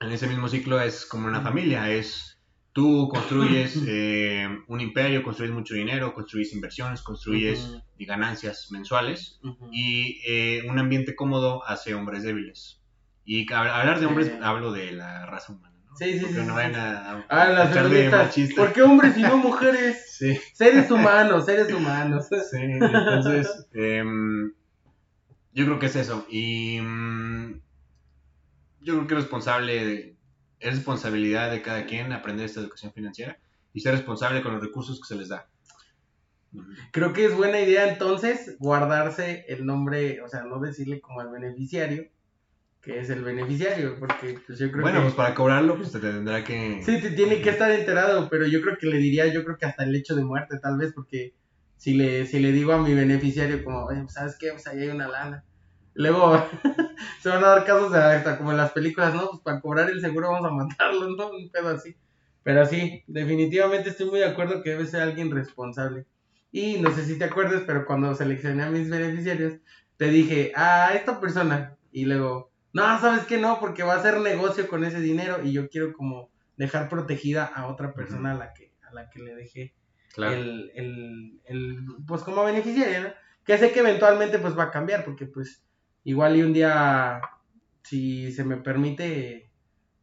en 0.00 0.10
ese 0.10 0.26
mismo 0.26 0.48
ciclo 0.48 0.80
es 0.80 1.04
como 1.04 1.26
una 1.28 1.42
familia. 1.42 1.90
Es 1.90 2.40
tú 2.72 3.08
construyes 3.08 3.78
eh, 3.86 4.48
un 4.68 4.80
imperio, 4.80 5.22
construyes 5.22 5.54
mucho 5.54 5.74
dinero, 5.74 6.14
construyes 6.14 6.54
inversiones, 6.54 7.02
construyes 7.02 7.78
ganancias 7.98 8.68
mensuales. 8.70 9.38
Y 9.70 10.20
eh, 10.26 10.62
un 10.68 10.78
ambiente 10.78 11.14
cómodo 11.14 11.62
hace 11.66 11.94
hombres 11.94 12.22
débiles. 12.22 12.79
Y 13.24 13.46
hab- 13.46 13.70
hablar 13.70 14.00
de 14.00 14.06
hombres, 14.06 14.28
Sí. 14.28 14.38
hablo 14.42 14.72
de 14.72 14.92
la 14.92 15.26
raza 15.26 15.52
humana. 15.52 15.76
¿no? 15.86 15.96
Sí, 15.96 16.14
sí, 16.14 16.20
Porque 16.20 16.34
sí, 16.34 16.40
no 16.40 16.46
sí, 16.46 16.50
vayan 16.52 16.74
sí. 16.74 16.78
a, 16.80 17.10
a- 17.12 17.26
Ah, 17.28 17.42
a 17.42 17.48
las 17.50 17.90
de. 17.90 18.54
¿Por 18.56 18.72
qué 18.72 18.82
hombres 18.82 19.16
y 19.16 19.22
no 19.22 19.36
mujeres? 19.38 20.06
Sí. 20.20 20.38
Seres 20.52 20.90
humanos, 20.90 21.46
seres 21.46 21.72
humanos. 21.72 22.26
Sí, 22.50 22.58
entonces, 22.60 23.68
em, 23.72 24.52
yo 25.54 25.64
creo 25.64 25.78
que 25.78 25.86
es 25.86 25.96
eso. 25.96 26.26
Y 26.28 26.78
mm, 26.80 27.60
yo 28.82 28.94
creo 28.96 29.06
que 29.06 29.14
es 29.14 29.20
responsable, 29.22 29.84
de- 29.84 30.16
es 30.58 30.74
responsabilidad 30.76 31.50
de 31.50 31.62
cada 31.62 31.86
quien 31.86 32.12
aprender 32.12 32.44
esta 32.46 32.60
educación 32.60 32.92
financiera 32.92 33.38
y 33.72 33.80
ser 33.80 33.92
responsable 33.92 34.42
con 34.42 34.52
los 34.52 34.62
recursos 34.62 35.00
que 35.00 35.06
se 35.08 35.16
les 35.18 35.28
da. 35.28 35.48
Creo 36.92 37.12
que 37.12 37.24
es 37.26 37.34
buena 37.36 37.60
idea 37.60 37.88
entonces 37.90 38.56
guardarse 38.58 39.44
el 39.48 39.64
nombre, 39.64 40.20
o 40.22 40.28
sea, 40.28 40.42
no 40.42 40.58
decirle 40.60 41.00
como 41.00 41.20
al 41.20 41.30
beneficiario, 41.30 42.10
que 42.82 42.98
es 42.98 43.10
el 43.10 43.22
beneficiario, 43.22 43.96
porque 43.98 44.38
pues 44.46 44.58
yo 44.58 44.70
creo 44.70 44.82
Bueno, 44.82 44.98
que... 45.00 45.04
pues 45.04 45.14
para 45.14 45.34
cobrarlo, 45.34 45.76
pues 45.76 45.92
te 45.92 45.98
tendrá 45.98 46.42
que... 46.44 46.82
Sí, 46.82 47.00
te 47.00 47.10
tiene 47.10 47.42
que 47.42 47.50
estar 47.50 47.70
enterado, 47.70 48.28
pero 48.30 48.46
yo 48.46 48.62
creo 48.62 48.78
que 48.78 48.86
le 48.86 48.96
diría, 48.98 49.26
yo 49.26 49.44
creo 49.44 49.58
que 49.58 49.66
hasta 49.66 49.84
el 49.84 49.94
hecho 49.94 50.14
de 50.16 50.24
muerte, 50.24 50.58
tal 50.62 50.78
vez, 50.78 50.92
porque 50.94 51.34
si 51.76 51.94
le, 51.94 52.26
si 52.26 52.40
le 52.40 52.52
digo 52.52 52.72
a 52.72 52.82
mi 52.82 52.94
beneficiario 52.94 53.62
como, 53.64 53.84
"Oye, 53.86 54.00
pues, 54.02 54.14
¿sabes 54.14 54.36
qué? 54.38 54.50
Pues 54.52 54.66
ahí 54.66 54.80
hay 54.80 54.88
una 54.88 55.08
lana. 55.08 55.44
Luego 55.94 56.42
se 57.22 57.28
van 57.28 57.44
a 57.44 57.48
dar 57.48 57.64
casos 57.64 57.92
hasta 57.94 58.38
como 58.38 58.50
en 58.52 58.56
las 58.58 58.72
películas, 58.72 59.14
¿no? 59.14 59.28
Pues 59.30 59.42
para 59.42 59.60
cobrar 59.60 59.90
el 59.90 60.00
seguro 60.00 60.30
vamos 60.30 60.50
a 60.50 60.54
matarlo, 60.54 61.10
¿no? 61.16 61.30
Un 61.30 61.50
pedo 61.50 61.68
así. 61.70 61.96
Pero 62.42 62.64
sí, 62.66 63.02
definitivamente 63.06 63.90
estoy 63.90 64.06
muy 64.06 64.18
de 64.20 64.26
acuerdo 64.26 64.62
que 64.62 64.70
debe 64.70 64.86
ser 64.86 65.02
alguien 65.02 65.30
responsable. 65.30 66.06
Y 66.52 66.78
no 66.80 66.90
sé 66.94 67.04
si 67.04 67.18
te 67.18 67.24
acuerdas, 67.24 67.62
pero 67.66 67.84
cuando 67.86 68.14
seleccioné 68.14 68.62
a 68.62 68.70
mis 68.70 68.88
beneficiarios, 68.88 69.54
te 69.96 70.06
dije, 70.08 70.52
ah, 70.56 70.92
esta 70.94 71.20
persona. 71.20 71.76
Y 71.92 72.06
luego, 72.06 72.49
no, 72.72 73.00
sabes 73.00 73.24
que 73.26 73.38
no, 73.38 73.58
porque 73.60 73.82
va 73.82 73.94
a 73.94 73.98
hacer 73.98 74.20
negocio 74.20 74.68
con 74.68 74.84
ese 74.84 75.00
dinero 75.00 75.42
y 75.42 75.52
yo 75.52 75.68
quiero 75.68 75.92
como 75.92 76.30
dejar 76.56 76.88
protegida 76.88 77.44
a 77.44 77.66
otra 77.66 77.94
persona 77.94 78.32
a 78.32 78.34
la 78.34 78.52
que, 78.52 78.72
a 78.88 78.92
la 78.92 79.08
que 79.10 79.20
le 79.20 79.34
dejé 79.34 79.74
Claro. 80.12 80.34
el, 80.34 80.70
el, 80.74 81.40
el, 81.44 81.78
pues 82.06 82.22
como 82.22 82.44
beneficiaria, 82.44 83.00
¿no? 83.02 83.08
Que 83.44 83.56
sé 83.58 83.70
que 83.72 83.78
eventualmente 83.80 84.38
pues 84.40 84.58
va 84.58 84.64
a 84.64 84.70
cambiar, 84.70 85.04
porque 85.04 85.26
pues 85.26 85.64
igual 86.04 86.36
y 86.36 86.42
un 86.42 86.52
día, 86.52 87.20
si 87.84 88.32
se 88.32 88.44
me 88.44 88.56
permite, 88.56 89.50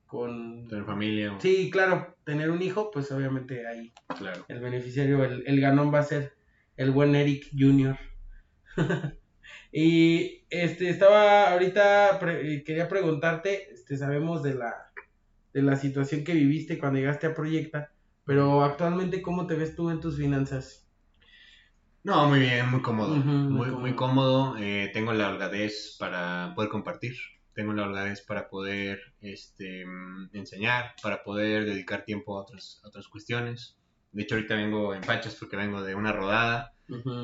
con... 0.06 0.66
Tener 0.68 0.86
familia. 0.86 1.34
o- 1.36 1.40
Sí, 1.42 1.70
claro, 1.70 2.16
tener 2.24 2.50
un 2.50 2.62
hijo, 2.62 2.90
pues 2.92 3.12
obviamente 3.12 3.68
ahí 3.68 3.94
Claro. 4.18 4.46
el 4.48 4.60
beneficiario, 4.62 5.24
el, 5.26 5.44
el 5.46 5.60
ganón 5.60 5.94
va 5.94 6.00
a 6.00 6.04
ser 6.04 6.34
el 6.78 6.92
buen 6.92 7.14
Eric 7.16 7.48
Jr. 7.58 7.98
y 9.72 10.46
este 10.50 10.90
estaba 10.90 11.52
ahorita 11.52 12.18
pre- 12.20 12.56
eh, 12.56 12.64
quería 12.64 12.88
preguntarte, 12.88 13.72
este 13.74 13.98
sabemos 13.98 14.44
de 14.44 14.56
la 14.56 14.74
de 15.54 15.62
la 15.64 15.76
situación 15.76 16.24
que 16.24 16.34
viviste 16.34 16.78
cuando 16.78 17.00
llegaste 17.00 17.28
a 17.28 17.34
Proyecta, 17.34 17.92
pero 18.26 18.64
actualmente 18.64 19.22
cómo 19.22 19.48
te 19.48 19.56
ves 19.56 19.76
tú 19.76 19.90
en 19.90 20.00
tus 20.00 20.18
finanzas? 20.18 20.88
No, 22.04 22.28
muy 22.30 22.40
bien, 22.40 22.70
muy 22.70 22.82
cómodo. 22.82 23.16
Muy 23.16 23.24
muy, 23.24 23.66
cómodo. 23.68 23.80
muy 23.80 23.96
cómodo. 23.96 24.58
eh, 24.58 24.90
tengo 24.94 25.14
la 25.14 25.30
holgadez 25.30 25.96
para 26.00 26.54
poder 26.56 26.70
compartir. 26.70 27.16
Tengo 27.54 27.74
la 27.74 27.84
holgadez 27.84 28.22
para 28.22 28.50
poder 28.50 29.00
este, 29.20 29.86
mm, 29.86 30.30
enseñar, 30.34 30.94
para 31.02 31.24
poder 31.24 31.66
dedicar 31.66 32.06
tiempo 32.06 32.38
a 32.38 32.42
otras, 32.44 32.80
a 32.84 32.88
otras 32.88 33.08
cuestiones. 33.08 33.78
De 34.12 34.24
hecho, 34.24 34.36
ahorita 34.36 34.56
vengo 34.56 34.94
en 34.96 35.04
fachas 35.04 35.36
porque 35.36 35.58
vengo 35.58 35.82
de 35.82 35.96
una 35.96 36.12
rodada. 36.14 36.74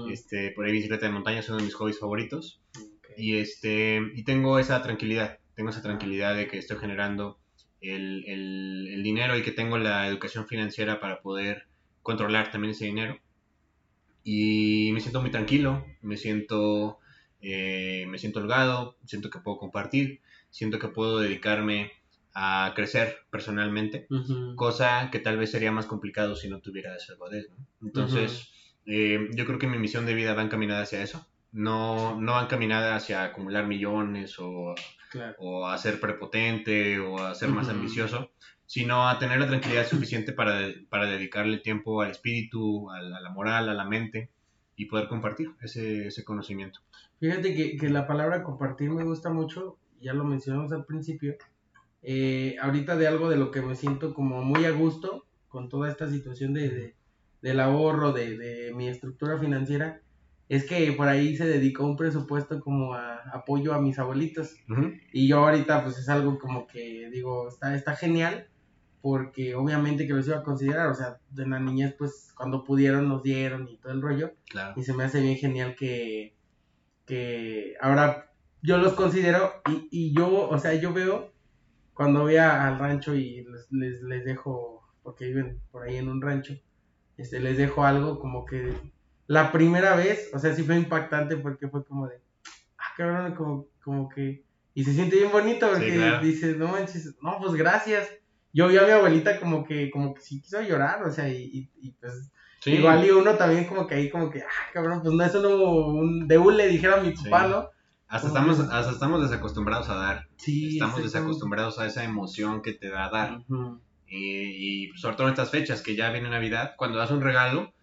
Este, 0.09 0.51
por 0.51 0.65
ahí 0.65 0.71
bicicleta 0.71 1.05
de 1.05 1.11
montaña 1.13 1.39
es 1.39 1.49
uno 1.49 1.57
de 1.59 1.63
mis 1.65 1.75
hobbies 1.75 1.99
favoritos. 1.99 2.61
Ok. 2.77 3.07
Y, 3.17 3.37
este, 3.37 4.01
y 4.15 4.23
tengo 4.23 4.59
esa 4.59 4.81
tranquilidad. 4.81 5.39
Tengo 5.55 5.69
esa 5.69 5.81
tranquilidad 5.81 6.35
de 6.35 6.47
que 6.47 6.57
estoy 6.57 6.77
generando 6.77 7.39
el, 7.81 8.23
el- 8.27 8.87
el 8.93 9.03
dinero 9.03 9.37
y 9.37 9.43
que 9.43 9.51
tengo 9.51 9.77
la 9.77 10.07
educación 10.07 10.47
financiera 10.47 10.99
para 10.99 11.21
poder 11.21 11.67
controlar 12.01 12.51
también 12.51 12.71
ese 12.71 12.85
dinero. 12.85 13.19
Y 14.23 14.91
me 14.93 15.01
siento 15.01 15.21
muy 15.21 15.31
tranquilo, 15.31 15.85
me 16.01 16.15
siento, 16.17 16.99
eh, 17.41 18.05
me 18.07 18.17
siento 18.17 18.39
holgado, 18.39 18.97
siento 19.05 19.29
que 19.29 19.39
puedo 19.39 19.57
compartir, 19.57 20.21
siento 20.49 20.79
que 20.79 20.87
puedo 20.87 21.19
dedicarme 21.19 21.91
a 22.33 22.71
crecer 22.75 23.17
personalmente, 23.29 24.07
Ujú. 24.09 24.55
cosa 24.55 25.09
que 25.11 25.19
tal 25.19 25.37
vez 25.37 25.51
sería 25.51 25.71
más 25.71 25.85
complicado 25.85 26.35
si 26.35 26.49
no 26.49 26.61
tuviera 26.61 26.95
esa 26.95 27.13
¿no? 27.15 27.67
Entonces, 27.85 28.49
eh, 28.85 29.29
yo 29.33 29.45
creo 29.45 29.59
que 29.59 29.67
mi 29.67 29.77
misión 29.77 30.05
de 30.05 30.13
vida 30.13 30.33
va 30.33 30.41
encaminada 30.43 30.83
hacia 30.83 31.01
eso. 31.03 31.25
No, 31.51 32.19
no 32.19 32.33
va 32.33 32.43
encaminada 32.43 32.95
hacia 32.95 33.23
acumular 33.23 33.67
millones 33.67 34.35
o 34.39 34.73
Claro. 35.11 35.35
o 35.37 35.67
a 35.67 35.77
ser 35.77 35.99
prepotente 35.99 36.99
o 36.99 37.19
a 37.19 37.35
ser 37.35 37.49
más 37.49 37.67
Ujú. 37.67 37.75
ambicioso, 37.77 38.31
sino 38.65 39.07
a 39.07 39.19
tener 39.19 39.39
la 39.39 39.47
tranquilidad 39.47 39.85
suficiente 39.85 40.33
para, 40.33 40.69
para 40.89 41.05
dedicarle 41.05 41.59
tiempo 41.59 42.01
al 42.01 42.09
espíritu, 42.09 42.89
a 42.89 42.99
la, 42.99 43.17
a 43.17 43.21
la 43.21 43.29
moral, 43.29 43.69
a 43.69 43.75
la 43.75 43.85
mente 43.85 44.31
y 44.75 44.85
poder 44.85 45.07
compartir 45.07 45.51
ese, 45.61 46.07
ese 46.07 46.23
conocimiento. 46.23 46.79
Fíjate 47.19 47.53
que, 47.53 47.77
que 47.77 47.89
la 47.89 48.07
palabra 48.07 48.41
compartir 48.41 48.89
me 48.89 49.03
gusta 49.03 49.29
mucho, 49.29 49.77
ya 50.01 50.13
lo 50.15 50.23
mencionamos 50.23 50.71
al 50.71 50.85
principio. 50.85 51.35
Eh, 52.01 52.57
ahorita 52.59 52.97
de 52.97 53.07
algo 53.07 53.29
de 53.29 53.37
lo 53.37 53.51
que 53.51 53.61
me 53.61 53.75
siento 53.75 54.13
como 54.15 54.41
muy 54.43 54.65
a 54.65 54.71
gusto 54.71 55.25
con 55.47 55.69
toda 55.69 55.89
esta 55.89 56.09
situación 56.09 56.53
de, 56.55 56.69
de- 56.69 56.95
del 57.43 57.59
ahorro, 57.59 58.11
de, 58.13 58.35
de 58.37 58.73
mi 58.73 58.87
estructura 58.87 59.37
financiera, 59.37 60.01
es 60.49 60.65
que 60.65 60.91
por 60.93 61.07
ahí 61.07 61.35
se 61.37 61.45
dedicó 61.45 61.85
un 61.85 61.95
presupuesto 61.97 62.59
como 62.59 62.93
a 62.95 63.17
apoyo 63.33 63.73
a 63.73 63.81
mis 63.81 63.99
abuelitos. 63.99 64.55
Y 65.11 65.27
yo 65.27 65.39
ahorita 65.45 65.83
pues 65.83 65.97
es 65.99 66.09
algo 66.09 66.39
como 66.39 66.65
que 66.65 67.09
digo, 67.11 67.47
está, 67.49 67.75
está 67.75 67.95
genial, 67.95 68.47
porque 69.01 69.53
obviamente 69.55 70.07
que 70.07 70.13
los 70.13 70.27
iba 70.27 70.37
a 70.37 70.43
considerar, 70.43 70.87
o 70.87 70.95
sea, 70.95 71.17
de 71.29 71.45
la 71.45 71.59
niñez 71.59 71.93
pues 71.97 72.31
cuando 72.35 72.63
pudieron 72.63 73.07
nos 73.09 73.21
dieron 73.21 73.67
y 73.67 73.77
todo 73.77 73.91
el 73.93 74.01
rollo. 74.01 74.31
Claro. 74.49 74.73
Y 74.79 74.83
se 74.83 74.93
me 74.93 75.03
hace 75.03 75.21
bien 75.21 75.35
genial 75.37 75.75
que, 75.75 76.35
que 77.05 77.73
ahora 77.81 78.31
yo 78.61 78.77
los 78.77 78.93
considero 78.93 79.51
y, 79.69 79.87
y 79.91 80.15
yo, 80.15 80.49
o 80.49 80.57
sea, 80.57 80.73
yo 80.75 80.93
veo 80.93 81.31
cuando 81.93 82.21
voy 82.21 82.37
a- 82.37 82.67
al 82.67 82.79
rancho 82.79 83.13
y 83.15 83.43
les, 83.43 83.71
les, 83.71 84.01
les 84.01 84.25
dejo, 84.25 84.81
porque 85.03 85.25
viven 85.27 85.59
por 85.71 85.83
ahí 85.83 85.97
en 85.97 86.07
un 86.07 86.21
rancho, 86.21 86.53
este, 87.17 87.39
les 87.39 87.57
dejo 87.57 87.83
algo 87.83 88.19
como 88.19 88.45
que 88.45 88.73
la 89.27 89.51
primera 89.51 89.95
vez, 89.95 90.29
o 90.33 90.39
sea, 90.39 90.53
sí 90.53 90.63
fue 90.63 90.75
impactante 90.77 91.37
porque 91.37 91.67
fue 91.67 91.85
como 91.85 92.07
de, 92.07 92.15
ah, 92.77 92.93
cabrón, 92.97 93.35
como, 93.35 93.67
como 93.83 94.09
que, 94.09 94.43
y 94.73 94.83
se 94.83 94.93
siente 94.93 95.15
bien 95.17 95.31
bonito 95.31 95.67
porque 95.69 95.91
Sí, 95.91 95.97
claro. 95.97 96.21
dices, 96.25 96.57
no 96.57 96.67
manches, 96.69 97.15
no, 97.21 97.37
pues 97.39 97.53
gracias. 97.53 98.07
Yo 98.55 98.67
vi 98.67 98.77
a 98.77 98.83
mi 98.83 98.91
abuelita 98.91 99.39
como 99.39 99.63
que, 99.63 99.89
como 99.89 100.13
que 100.13 100.21
sí 100.21 100.41
quiso 100.41 100.61
llorar, 100.61 101.03
o 101.03 101.11
sea, 101.11 101.27
y, 101.29 101.43
y, 101.43 101.71
y 101.81 101.91
pues 101.93 102.29
Sí, 102.59 102.71
Igual 102.75 103.05
y 103.05 103.09
uno 103.11 103.33
también 103.35 103.65
como 103.65 103.85
que 103.87 103.95
ahí 103.95 104.09
como 104.09 104.29
que, 104.29 104.41
ah, 104.41 104.71
cabrón, 104.73 105.01
pues 105.01 105.13
no 105.13 105.21
es 105.23 105.35
uno 105.35 105.49
un 105.85 106.27
de 106.29 106.37
le 106.55 106.67
dijera 106.69 106.95
a 106.99 107.03
mi 107.03 107.11
papá, 107.11 107.43
Sí. 107.45 107.49
¿no? 107.51 107.69
hasta, 108.07 108.27
como 108.29 108.37
estamos, 108.51 108.57
que- 108.69 108.75
hasta 108.75 108.91
estamos 108.91 109.21
desacostumbrados 109.21 109.89
a 109.89 109.95
dar. 109.95 110.27
Sí, 110.37 110.75
estamos 110.75 111.01
desacostumbrados 111.03 111.79
a 111.79 111.87
esa 111.87 112.03
emoción 112.05 112.61
que 112.61 112.71
te 112.73 112.89
da 112.89 113.09
dar. 113.09 113.39
Y, 114.15 114.85
y 114.85 114.97
sobre 114.97 115.15
todo 115.15 115.27
en 115.27 115.33
estas 115.33 115.49
fechas 115.51 115.81
que 115.81 115.95
ya 115.95 116.11
viene 116.11 116.29
Navidad, 116.29 116.73
cuando 116.77 116.97
das 116.99 117.11
un 117.11 117.21
regalo 117.21 117.73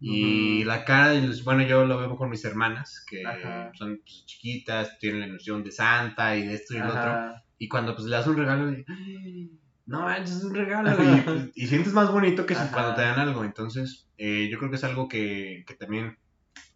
y 0.00 0.60
Ujú. 0.60 0.68
la 0.68 0.84
cara 0.84 1.12
bueno, 1.44 1.62
yo 1.66 1.84
lo 1.84 1.98
veo 1.98 2.16
con 2.16 2.30
mis 2.30 2.44
hermanas, 2.44 3.04
que 3.08 3.24
Ajá. 3.26 3.72
son 3.74 3.96
pues, 3.98 4.24
chiquitas, 4.26 4.98
tienen 4.98 5.20
la 5.20 5.26
ilusión 5.26 5.64
de 5.64 5.72
Santa 5.72 6.36
y 6.36 6.46
de 6.46 6.54
esto 6.54 6.74
y 6.76 6.80
lo 6.80 6.94
otro. 6.94 7.18
Y 7.58 7.68
cuando 7.68 7.94
pues 7.94 8.06
le 8.06 8.14
das 8.16 8.26
un 8.26 8.36
regalo, 8.36 8.70
y, 8.70 8.84
"Ay, 8.86 9.50
no 9.86 10.02
manches, 10.02 10.36
es 10.36 10.44
un 10.44 10.54
regalo. 10.54 10.90
Y, 11.02 11.20
pues, 11.22 11.50
y 11.54 11.66
sientes 11.66 11.92
más 11.92 12.12
bonito 12.12 12.46
que 12.46 12.54
si 12.54 12.60
Ajá. 12.60 12.72
cuando 12.72 12.94
te 12.94 13.02
dan 13.02 13.18
algo. 13.18 13.42
Entonces, 13.44 14.08
eh, 14.18 14.48
yo 14.50 14.58
creo 14.58 14.70
que 14.70 14.76
es 14.76 14.84
algo 14.84 15.08
que, 15.08 15.64
que 15.66 15.74
también 15.74 16.18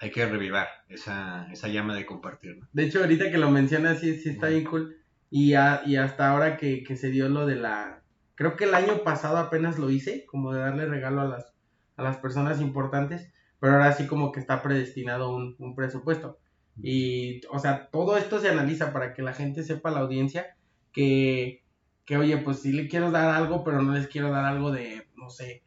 hay 0.01 0.11
que 0.11 0.27
revivar, 0.27 0.69
esa, 0.89 1.47
esa 1.53 1.69
llama 1.69 1.95
de 1.95 2.07
compartir. 2.07 2.57
¿no? 2.59 2.69
De 2.73 2.85
hecho, 2.85 3.01
ahorita 3.01 3.31
que 3.31 3.39
lo 3.39 3.51
mencionas, 3.51 4.01
sí, 4.01 4.19
sí 4.19 4.31
está 4.31 4.49
bien 4.49 4.65
cool. 4.65 4.97
Y, 5.31 5.55
a- 5.55 5.83
y 5.87 5.97
hasta 5.97 6.31
ahora 6.31 6.57
que, 6.57 6.83
que 6.83 6.97
se 6.97 7.11
dio 7.11 7.29
lo 7.29 7.47
de 7.47 7.57
la... 7.57 8.02
Creo 8.35 8.57
que 8.57 8.65
el 8.65 8.75
año 8.75 9.03
pasado 9.05 9.39
apenas 9.39 9.79
lo 9.79 9.91
hice, 9.91 10.27
como 10.27 10.53
de 10.53 10.61
darle 10.61 10.87
regalo 10.87 11.21
a 11.21 11.27
las, 11.27 11.55
a 11.97 12.03
las 12.03 12.17
personas 12.17 12.61
importantes, 12.61 13.33
pero 13.61 13.75
ahora 13.75 13.93
sí 13.93 14.07
como 14.07 14.33
que 14.33 14.41
está 14.41 14.63
predestinado 14.63 15.35
un, 15.35 15.55
un 15.59 15.75
presupuesto. 15.75 16.39
Y, 16.81 17.43
o 17.51 17.59
sea, 17.59 17.89
todo 17.91 18.17
esto 18.17 18.41
se 18.41 18.49
analiza 18.49 18.93
para 18.93 19.13
que 19.13 19.23
la 19.23 19.35
gente 19.35 19.63
sepa, 19.63 19.91
la 19.91 20.01
audiencia, 20.01 20.57
que, 20.93 21.63
que 22.05 22.17
oye, 22.17 22.39
pues 22.39 22.61
sí 22.61 22.73
le 22.73 22.89
quiero 22.89 23.11
dar 23.11 23.35
algo, 23.35 23.63
pero 23.65 23.83
no 23.83 23.93
les 23.93 24.09
quiero 24.09 24.31
dar 24.31 24.45
algo 24.45 24.71
de, 24.71 25.07
no 25.17 25.29
sé, 25.29 25.63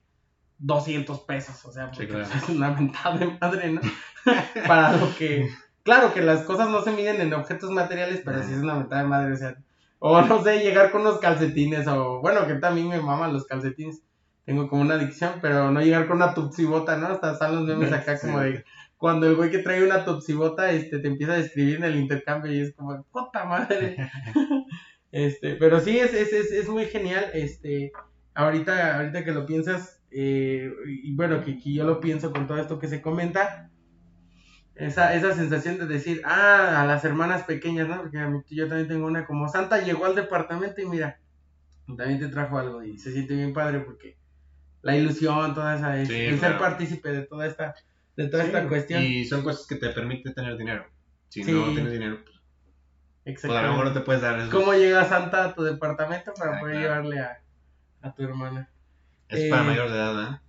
200 0.59 1.19
pesos, 1.21 1.63
o 1.65 1.71
sea, 1.71 1.91
porque 1.91 2.07
claro. 2.07 2.25
es 2.35 2.49
una 2.49 2.71
mentada 2.71 3.17
de 3.17 3.37
madre, 3.39 3.71
¿no? 3.71 3.81
para 4.67 4.97
lo 4.97 5.15
que, 5.15 5.49
claro 5.83 6.13
que 6.13 6.21
las 6.21 6.43
cosas 6.43 6.69
no 6.69 6.81
se 6.81 6.91
miden 6.91 7.21
en 7.21 7.33
objetos 7.33 7.71
materiales, 7.71 8.21
pero 8.25 8.41
sí 8.43 8.53
es 8.53 8.59
una 8.59 8.75
mentada 8.75 9.03
de 9.03 9.07
madre, 9.07 9.33
o 9.33 9.37
sea, 9.37 9.57
o 9.99 10.21
no 10.21 10.43
sé, 10.43 10.59
llegar 10.59 10.91
con 10.91 11.01
unos 11.01 11.19
calcetines, 11.19 11.87
o 11.87 12.19
bueno, 12.21 12.45
que 12.47 12.55
también 12.55 12.89
me 12.89 13.01
maman 13.01 13.33
los 13.33 13.45
calcetines, 13.45 14.01
tengo 14.45 14.67
como 14.67 14.81
una 14.81 14.95
adicción, 14.95 15.33
pero 15.41 15.71
no 15.71 15.81
llegar 15.81 16.07
con 16.07 16.17
una 16.17 16.33
tupsibota, 16.33 16.97
¿no? 16.97 17.07
Hasta 17.07 17.33
están 17.33 17.55
los 17.55 17.65
memes 17.65 17.91
acá 17.91 18.19
como 18.21 18.39
de 18.39 18.63
cuando 18.97 19.27
el 19.27 19.35
güey 19.35 19.51
que 19.51 19.59
trae 19.59 19.83
una 19.83 20.05
tupsibota 20.05 20.71
este, 20.71 20.99
te 20.99 21.07
empieza 21.07 21.33
a 21.33 21.37
describir 21.37 21.75
en 21.77 21.83
el 21.83 21.95
intercambio 21.95 22.51
y 22.51 22.61
es 22.61 22.73
como, 22.73 23.03
puta 23.11 23.43
madre. 23.45 23.97
este, 25.11 25.55
pero 25.55 25.79
sí, 25.79 25.99
es, 25.99 26.13
es, 26.13 26.31
es, 26.31 26.51
es 26.51 26.69
muy 26.69 26.85
genial. 26.85 27.29
Este, 27.33 27.91
ahorita, 28.33 28.97
ahorita 28.97 29.23
que 29.23 29.31
lo 29.31 29.45
piensas, 29.45 30.01
eh, 30.11 30.71
y 30.87 31.13
bueno, 31.15 31.43
que, 31.43 31.57
que 31.59 31.73
yo 31.73 31.83
lo 31.83 31.99
pienso 31.99 32.31
con 32.31 32.47
todo 32.47 32.57
esto 32.57 32.79
que 32.79 32.87
se 32.87 33.01
comenta, 33.01 33.69
esa, 34.75 35.13
esa 35.15 35.33
sensación 35.33 35.77
de 35.77 35.85
decir, 35.87 36.21
ah, 36.25 36.81
a 36.81 36.85
las 36.85 37.03
hermanas 37.05 37.43
pequeñas, 37.43 37.87
¿no? 37.87 37.97
Porque 38.01 38.19
a 38.19 38.27
mí- 38.27 38.41
yo 38.49 38.67
también 38.67 38.87
tengo 38.87 39.07
una 39.07 39.25
como 39.25 39.47
Santa 39.47 39.81
llegó 39.81 40.05
al 40.05 40.15
departamento 40.15 40.81
y 40.81 40.85
mira, 40.85 41.19
también 41.87 42.19
te 42.19 42.27
trajo 42.27 42.57
algo 42.57 42.83
y 42.83 42.97
se 42.97 43.11
siente 43.11 43.35
bien 43.35 43.53
padre 43.53 43.79
porque 43.79 44.17
la 44.81 44.95
ilusión, 44.95 45.53
toda 45.53 45.75
esa, 45.75 45.99
es- 45.99 46.07
Sí, 46.09 46.13
el 46.15 46.37
claro. 46.39 46.53
ser 46.55 46.61
partícipe 46.61 47.11
de 47.11 47.21
toda 47.23 47.45
esta, 47.47 47.73
de 48.15 48.27
toda 48.27 48.43
Sí, 48.43 48.47
esta 48.49 48.67
cuestión. 48.67 49.01
Y 49.03 49.25
son 49.25 49.43
cosas 49.43 49.65
que 49.67 49.75
te 49.75 49.89
permiten 49.89 50.33
tener 50.33 50.57
dinero. 50.57 50.85
Si 51.29 51.43
Sí. 51.43 51.51
no 51.51 51.73
tienes 51.73 51.91
dinero, 51.91 52.19
pues, 52.23 52.35
pues, 53.41 53.45
a 53.45 53.61
lo 53.63 53.69
mejor 53.69 53.85
no 53.87 53.93
te 53.93 54.01
puedes 54.01 54.21
dar 54.21 54.39
eso. 54.39 54.51
¿Cómo 54.51 54.73
llega 54.73 55.05
Santa 55.05 55.45
a 55.45 55.55
tu 55.55 55.63
departamento 55.63 56.33
para 56.33 56.57
Ah, 56.57 56.59
poder 56.59 56.75
claro. 56.75 56.89
llevarle 57.03 57.19
a, 57.21 57.41
a 58.01 58.13
tu 58.13 58.23
hermana? 58.23 58.69
Es 59.29 59.49
para 59.49 59.63
eh, 59.63 59.65
mayores 59.65 59.91
de 59.91 59.97
edad, 59.97 60.15
¿verdad? 60.15 60.41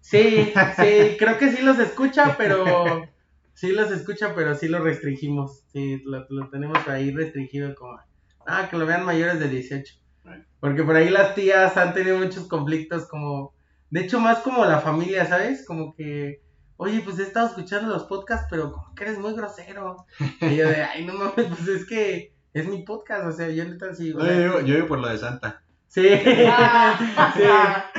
Sí, 0.00 0.52
sí, 0.76 1.16
creo 1.18 1.38
que 1.38 1.50
sí 1.52 1.62
los 1.62 1.78
escucha, 1.78 2.34
pero 2.38 3.06
sí 3.54 3.72
los 3.72 3.90
escucha, 3.90 4.34
pero 4.34 4.54
sí 4.54 4.68
lo 4.68 4.80
restringimos. 4.80 5.64
Sí, 5.72 6.02
lo, 6.04 6.26
lo 6.28 6.50
tenemos 6.50 6.76
ahí 6.88 7.10
restringido 7.10 7.74
como, 7.74 7.98
ah, 8.46 8.68
que 8.70 8.76
lo 8.76 8.86
vean 8.86 9.04
mayores 9.04 9.40
de 9.40 9.48
18. 9.48 9.94
Bueno. 10.22 10.44
Porque 10.60 10.82
por 10.82 10.96
ahí 10.96 11.08
las 11.10 11.34
tías 11.34 11.76
han 11.76 11.94
tenido 11.94 12.18
muchos 12.18 12.46
conflictos 12.46 13.06
como, 13.06 13.54
de 13.90 14.00
hecho 14.00 14.20
más 14.20 14.38
como 14.38 14.64
la 14.64 14.80
familia, 14.80 15.26
¿sabes? 15.26 15.64
Como 15.66 15.94
que, 15.94 16.42
oye, 16.76 17.00
pues 17.00 17.18
he 17.18 17.22
estado 17.22 17.48
escuchando 17.48 17.92
los 17.92 18.04
podcasts, 18.04 18.46
pero 18.50 18.72
como 18.72 18.94
que 18.94 19.04
eres 19.04 19.18
muy 19.18 19.34
grosero. 19.34 20.06
Y 20.40 20.56
yo 20.56 20.68
de, 20.68 20.82
ay, 20.82 21.04
no 21.04 21.14
mames, 21.14 21.46
pues 21.46 21.68
es 21.68 21.86
que 21.86 22.34
es 22.52 22.68
mi 22.68 22.82
podcast, 22.82 23.26
o 23.26 23.32
sea, 23.32 23.48
yo 23.50 23.64
neta 23.64 23.94
sí. 23.94 24.14
No, 24.14 24.24
yo, 24.26 24.60
yo 24.60 24.74
digo 24.74 24.86
por 24.86 25.00
lo 25.00 25.08
de 25.08 25.18
Santa. 25.18 25.63
Sí, 25.94 26.02
sí. 26.08 27.42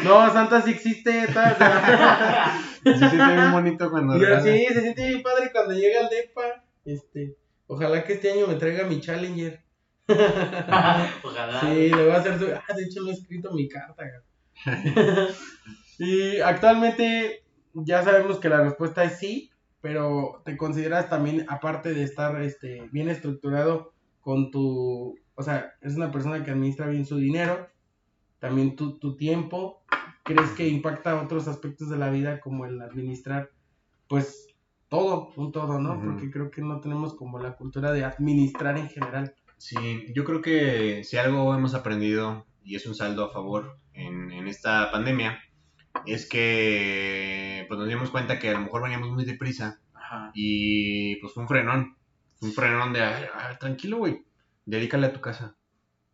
No, 0.04 0.30
Santa 0.34 0.62
sí 0.62 0.72
existe. 0.72 1.28
Sí, 1.28 1.34
se 2.84 3.10
siente 3.10 3.34
bien 3.34 3.52
bonito 3.54 3.90
cuando... 3.90 4.18
Yo, 4.18 4.42
sí, 4.42 4.66
se 4.68 4.82
siente 4.82 5.08
bien 5.08 5.24
padre 5.24 5.50
cuando 5.54 5.74
llega 5.74 6.02
al 6.02 6.10
DEPA. 6.10 6.66
Este, 6.84 7.38
ojalá 7.68 8.04
que 8.04 8.14
este 8.14 8.34
año 8.34 8.48
me 8.48 8.56
traiga 8.56 8.86
mi 8.86 9.00
Challenger. 9.00 9.64
Ojalá. 11.24 11.62
Sí, 11.62 11.90
le 11.90 12.04
voy 12.04 12.12
a 12.12 12.18
hacer 12.18 12.38
su. 12.38 12.46
Ah, 12.54 12.74
de 12.76 12.84
hecho, 12.84 13.02
lo 13.02 13.12
he 13.12 13.14
escrito 13.14 13.54
mi 13.54 13.70
carta. 13.70 14.04
y 15.98 16.40
actualmente 16.42 17.44
ya 17.74 18.04
sabemos 18.04 18.40
que 18.40 18.50
la 18.50 18.62
respuesta 18.62 19.06
es 19.06 19.18
sí, 19.18 19.52
pero 19.80 20.44
te 20.46 20.58
consideras 20.58 21.10
también, 21.10 21.46
aparte 21.48 21.94
de 21.94 22.04
estar 22.04 22.40
este, 22.42 22.88
bien 22.92 23.10
estructurado 23.10 23.94
con 24.20 24.52
tu. 24.52 25.18
O 25.34 25.44
sea, 25.44 25.74
es 25.82 25.96
una 25.96 26.12
persona 26.12 26.44
que 26.44 26.52
administra 26.52 26.88
bien 26.88 27.06
su 27.06 27.18
dinero, 27.18 27.68
también 28.46 28.76
tu, 28.76 29.00
tu 29.00 29.16
tiempo. 29.16 29.84
¿Crees 30.24 30.52
que 30.52 30.68
impacta 30.68 31.22
otros 31.22 31.48
aspectos 31.48 31.90
de 31.90 31.98
la 31.98 32.10
vida 32.12 32.40
como 32.40 32.66
el 32.66 32.80
administrar, 32.82 33.50
pues, 34.08 34.48
todo, 34.88 35.32
un 35.36 35.52
todo, 35.52 35.80
¿no? 35.80 36.00
Porque 36.00 36.30
creo 36.30 36.52
que 36.52 36.62
no 36.62 36.80
tenemos 36.80 37.16
como 37.16 37.40
la 37.40 37.56
cultura 37.56 37.92
de 37.92 38.04
administrar 38.06 38.78
en 38.78 38.88
general. 38.90 39.34
Sí, 39.58 40.06
yo 40.14 40.24
creo 40.24 40.42
que 40.42 41.04
si 41.04 41.18
algo 41.18 41.54
hemos 41.56 41.74
aprendido, 41.74 42.46
y 42.64 42.76
es 42.76 42.86
un 42.86 42.94
saldo 42.94 43.26
a 43.26 43.34
favor 43.34 43.80
en, 43.94 44.32
en 44.32 44.48
esta 44.48 44.92
pandemia, 44.92 45.40
es 46.06 46.30
que 46.30 47.66
pues 47.68 47.80
nos 47.80 47.88
dimos 47.88 48.12
cuenta 48.12 48.38
que 48.38 48.50
a 48.50 48.54
lo 48.54 48.60
mejor 48.60 48.84
veníamos 48.84 49.10
muy 49.12 49.26
deprisa 49.26 49.80
Ajá. 49.94 50.32
y 50.36 51.16
pues 51.18 51.34
fue 51.34 51.44
un 51.44 51.50
frenón, 51.50 51.98
fue 52.36 52.50
un 52.50 52.56
frenón 52.56 52.94
de, 52.94 53.02
"Ay, 53.02 53.26
ay, 53.34 53.56
tranquilo, 53.60 53.98
güey, 53.98 54.24
dedícale 54.66 55.08
a 55.08 55.14
tu 55.14 55.22
casa, 55.22 55.56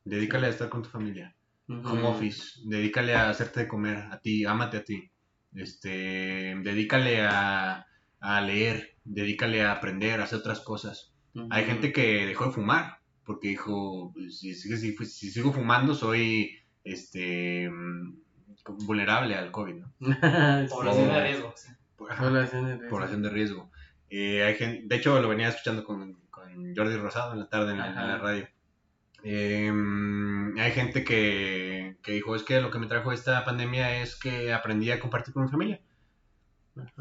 dedícale 0.05 0.47
a 0.47 0.49
estar 0.49 0.69
con 0.69 0.83
tu 0.83 0.89
familia, 0.89 1.35
home 1.67 2.03
office, 2.03 2.59
dedícale 2.65 3.15
a 3.15 3.29
hacerte 3.29 3.61
de 3.61 3.67
comer 3.67 3.97
a 4.11 4.19
ti, 4.19 4.45
ámate 4.45 4.77
a 4.77 4.83
ti, 4.83 5.09
este, 5.55 6.55
dedícale 6.63 7.21
a, 7.21 7.85
a 8.19 8.41
leer, 8.41 8.95
dedícale 9.03 9.63
a 9.63 9.71
aprender, 9.73 10.19
a 10.19 10.23
hacer 10.25 10.39
otras 10.39 10.59
cosas. 10.61 11.13
Hay 11.49 11.63
gente 11.65 11.93
que 11.93 12.25
dejó 12.25 12.45
de 12.45 12.51
fumar 12.51 12.97
porque 13.25 13.49
dijo, 13.49 14.11
pues, 14.13 14.39
si, 14.39 14.53
si- 14.53 14.75
si- 14.77 15.05
si 15.05 15.31
sigo 15.31 15.53
fumando 15.53 15.93
soy 15.93 16.51
este 16.83 17.69
mm, 17.69 18.17
vulnerable 18.85 19.35
al 19.35 19.51
COVID, 19.51 19.75
¿no? 19.75 19.93
Población 20.69 21.07
de 21.13 21.23
riesgo. 21.23 21.53
sí. 21.55 21.71
Población 21.95 22.65
de 22.65 22.71
riesgo. 22.73 22.89
población 22.89 23.21
de 23.21 23.29
riesgo. 23.29 23.71
Eh, 24.09 24.43
hay 24.43 24.55
gen- 24.55 24.87
de 24.89 24.95
hecho, 24.97 25.21
lo 25.21 25.29
venía 25.29 25.47
escuchando 25.49 25.83
con, 25.85 26.15
con 26.29 26.75
Jordi 26.75 26.97
Rosado 26.97 27.31
en 27.33 27.39
la 27.39 27.47
tarde 27.49 27.71
en 27.71 27.77
la, 27.77 27.87
en 27.87 27.95
la 27.95 28.01
Ajá. 28.15 28.17
radio. 28.17 28.47
Eh, 29.23 29.71
hay 30.57 30.71
gente 30.71 31.03
que, 31.03 31.97
que 32.03 32.11
dijo, 32.13 32.35
es 32.35 32.43
que 32.43 32.61
lo 32.61 32.71
que 32.71 32.79
me 32.79 32.87
trajo 32.87 33.11
esta 33.11 33.43
pandemia 33.45 34.01
es 34.01 34.15
que 34.17 34.53
aprendí 34.53 34.91
a 34.91 34.99
compartir 34.99 35.33
con 35.33 35.43
mi 35.43 35.49
familia. 35.49 35.81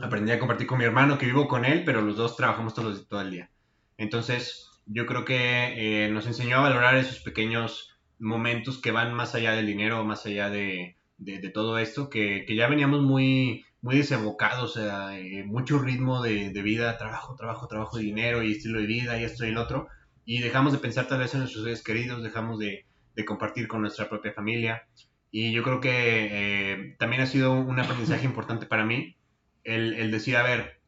Aprendí 0.02 0.32
a 0.32 0.38
compartir 0.40 0.66
con 0.66 0.78
mi 0.78 0.84
hermano, 0.84 1.16
que 1.18 1.26
vivo 1.26 1.46
con 1.46 1.64
él, 1.64 1.84
pero 1.84 2.00
los 2.02 2.16
dos 2.16 2.36
trabajamos 2.36 2.74
todos 2.74 3.06
todo 3.08 3.20
el 3.20 3.30
día. 3.30 3.50
Entonces, 3.98 4.68
yo 4.86 5.06
creo 5.06 5.24
que 5.24 6.06
eh, 6.06 6.10
nos 6.10 6.26
enseñó 6.26 6.56
a 6.58 6.60
valorar 6.62 6.96
esos 6.96 7.20
pequeños 7.20 7.96
momentos 8.18 8.80
que 8.80 8.90
van 8.90 9.14
más 9.14 9.34
allá 9.34 9.52
del 9.52 9.66
dinero, 9.66 10.04
más 10.04 10.26
allá 10.26 10.50
de, 10.50 10.96
de- 11.18 11.38
de 11.38 11.50
todo 11.50 11.78
esto, 11.78 12.10
que, 12.10 12.44
que 12.46 12.56
ya 12.56 12.66
veníamos 12.68 13.02
muy, 13.02 13.64
muy 13.80 13.96
desenfocados, 13.98 14.76
o 14.76 14.80
sea, 14.80 15.18
eh, 15.18 15.44
mucho 15.44 15.78
ritmo 15.78 16.22
de, 16.22 16.50
de 16.50 16.62
vida, 16.62 16.98
trabajo, 16.98 17.34
trabajo, 17.36 17.66
trabajo, 17.68 17.98
dinero 17.98 18.42
y 18.42 18.52
estilo 18.52 18.80
de 18.80 18.86
vida 18.86 19.20
y 19.20 19.24
esto 19.24 19.44
y 19.44 19.48
el 19.50 19.58
otro, 19.58 19.88
y 20.30 20.38
dejamos 20.38 20.72
de 20.72 20.78
pensar 20.78 21.08
tal 21.08 21.18
vez 21.18 21.34
en 21.34 21.40
nuestros 21.40 21.64
seres 21.64 21.82
queridos, 21.82 22.22
dejamos 22.22 22.60
de, 22.60 22.86
de 23.16 23.24
compartir 23.24 23.66
con 23.66 23.80
nuestra 23.80 24.08
propia 24.08 24.32
familia, 24.32 24.86
y 25.32 25.50
yo 25.50 25.64
creo 25.64 25.80
que 25.80 25.90
eh, 25.90 26.94
también 27.00 27.22
ha 27.22 27.26
sido 27.26 27.52
un 27.52 27.80
aprendizaje 27.80 28.26
importante 28.26 28.64
para 28.64 28.84
mí, 28.84 29.16
el, 29.64 29.92
el 29.94 30.12
decir, 30.12 30.36
a 30.36 30.44
ver, 30.44 30.78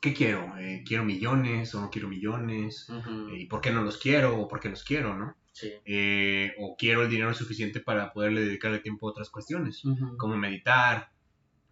¿qué 0.00 0.14
quiero? 0.14 0.56
Eh, 0.58 0.84
¿Quiero 0.86 1.04
millones 1.04 1.74
o 1.74 1.80
no 1.80 1.90
quiero 1.90 2.06
millones? 2.06 2.88
Ujú. 2.88 3.30
¿Y 3.30 3.46
por 3.46 3.60
qué 3.60 3.72
no 3.72 3.82
los 3.82 3.98
quiero 3.98 4.38
o 4.38 4.46
por 4.46 4.60
qué 4.60 4.68
los 4.68 4.84
quiero, 4.84 5.16
no? 5.16 5.34
Sí. 5.50 5.72
Eh, 5.84 6.54
o 6.60 6.76
quiero 6.78 7.02
el 7.02 7.10
dinero 7.10 7.34
suficiente 7.34 7.80
para 7.80 8.12
poderle 8.12 8.42
dedicarle 8.42 8.78
tiempo 8.78 9.08
a 9.08 9.10
otras 9.10 9.30
cuestiones, 9.30 9.82
como 10.16 10.36
meditar, 10.36 11.10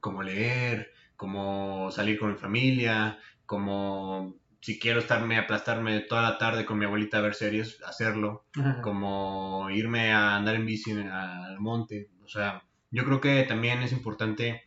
como 0.01 0.21
leer, 0.21 0.91
como 1.15 1.93
salir 1.93 2.19
con 2.19 2.33
mi 2.33 2.39
familia, 2.39 3.21
como 3.47 4.35
si 4.65 4.79
quiero 4.79 5.01
estarme, 5.01 5.37
aplastarme 5.37 6.01
toda 6.01 6.23
la 6.23 6.39
tarde 6.39 6.65
con 6.65 6.79
mi 6.79 6.87
abuelita 6.87 7.19
a 7.19 7.21
ver 7.21 7.35
series, 7.35 7.83
hacerlo, 7.83 8.47
Ajá. 8.57 8.81
como 8.81 9.69
irme 9.69 10.11
a 10.11 10.37
andar 10.37 10.55
en 10.55 10.65
bici 10.65 10.91
al 10.91 11.61
monte. 11.61 12.09
O 12.25 12.29
sea, 12.29 12.63
yo 12.91 13.05
creo 13.05 13.21
que 13.21 13.43
también 13.43 13.83
es 13.83 13.93
importante 13.93 14.63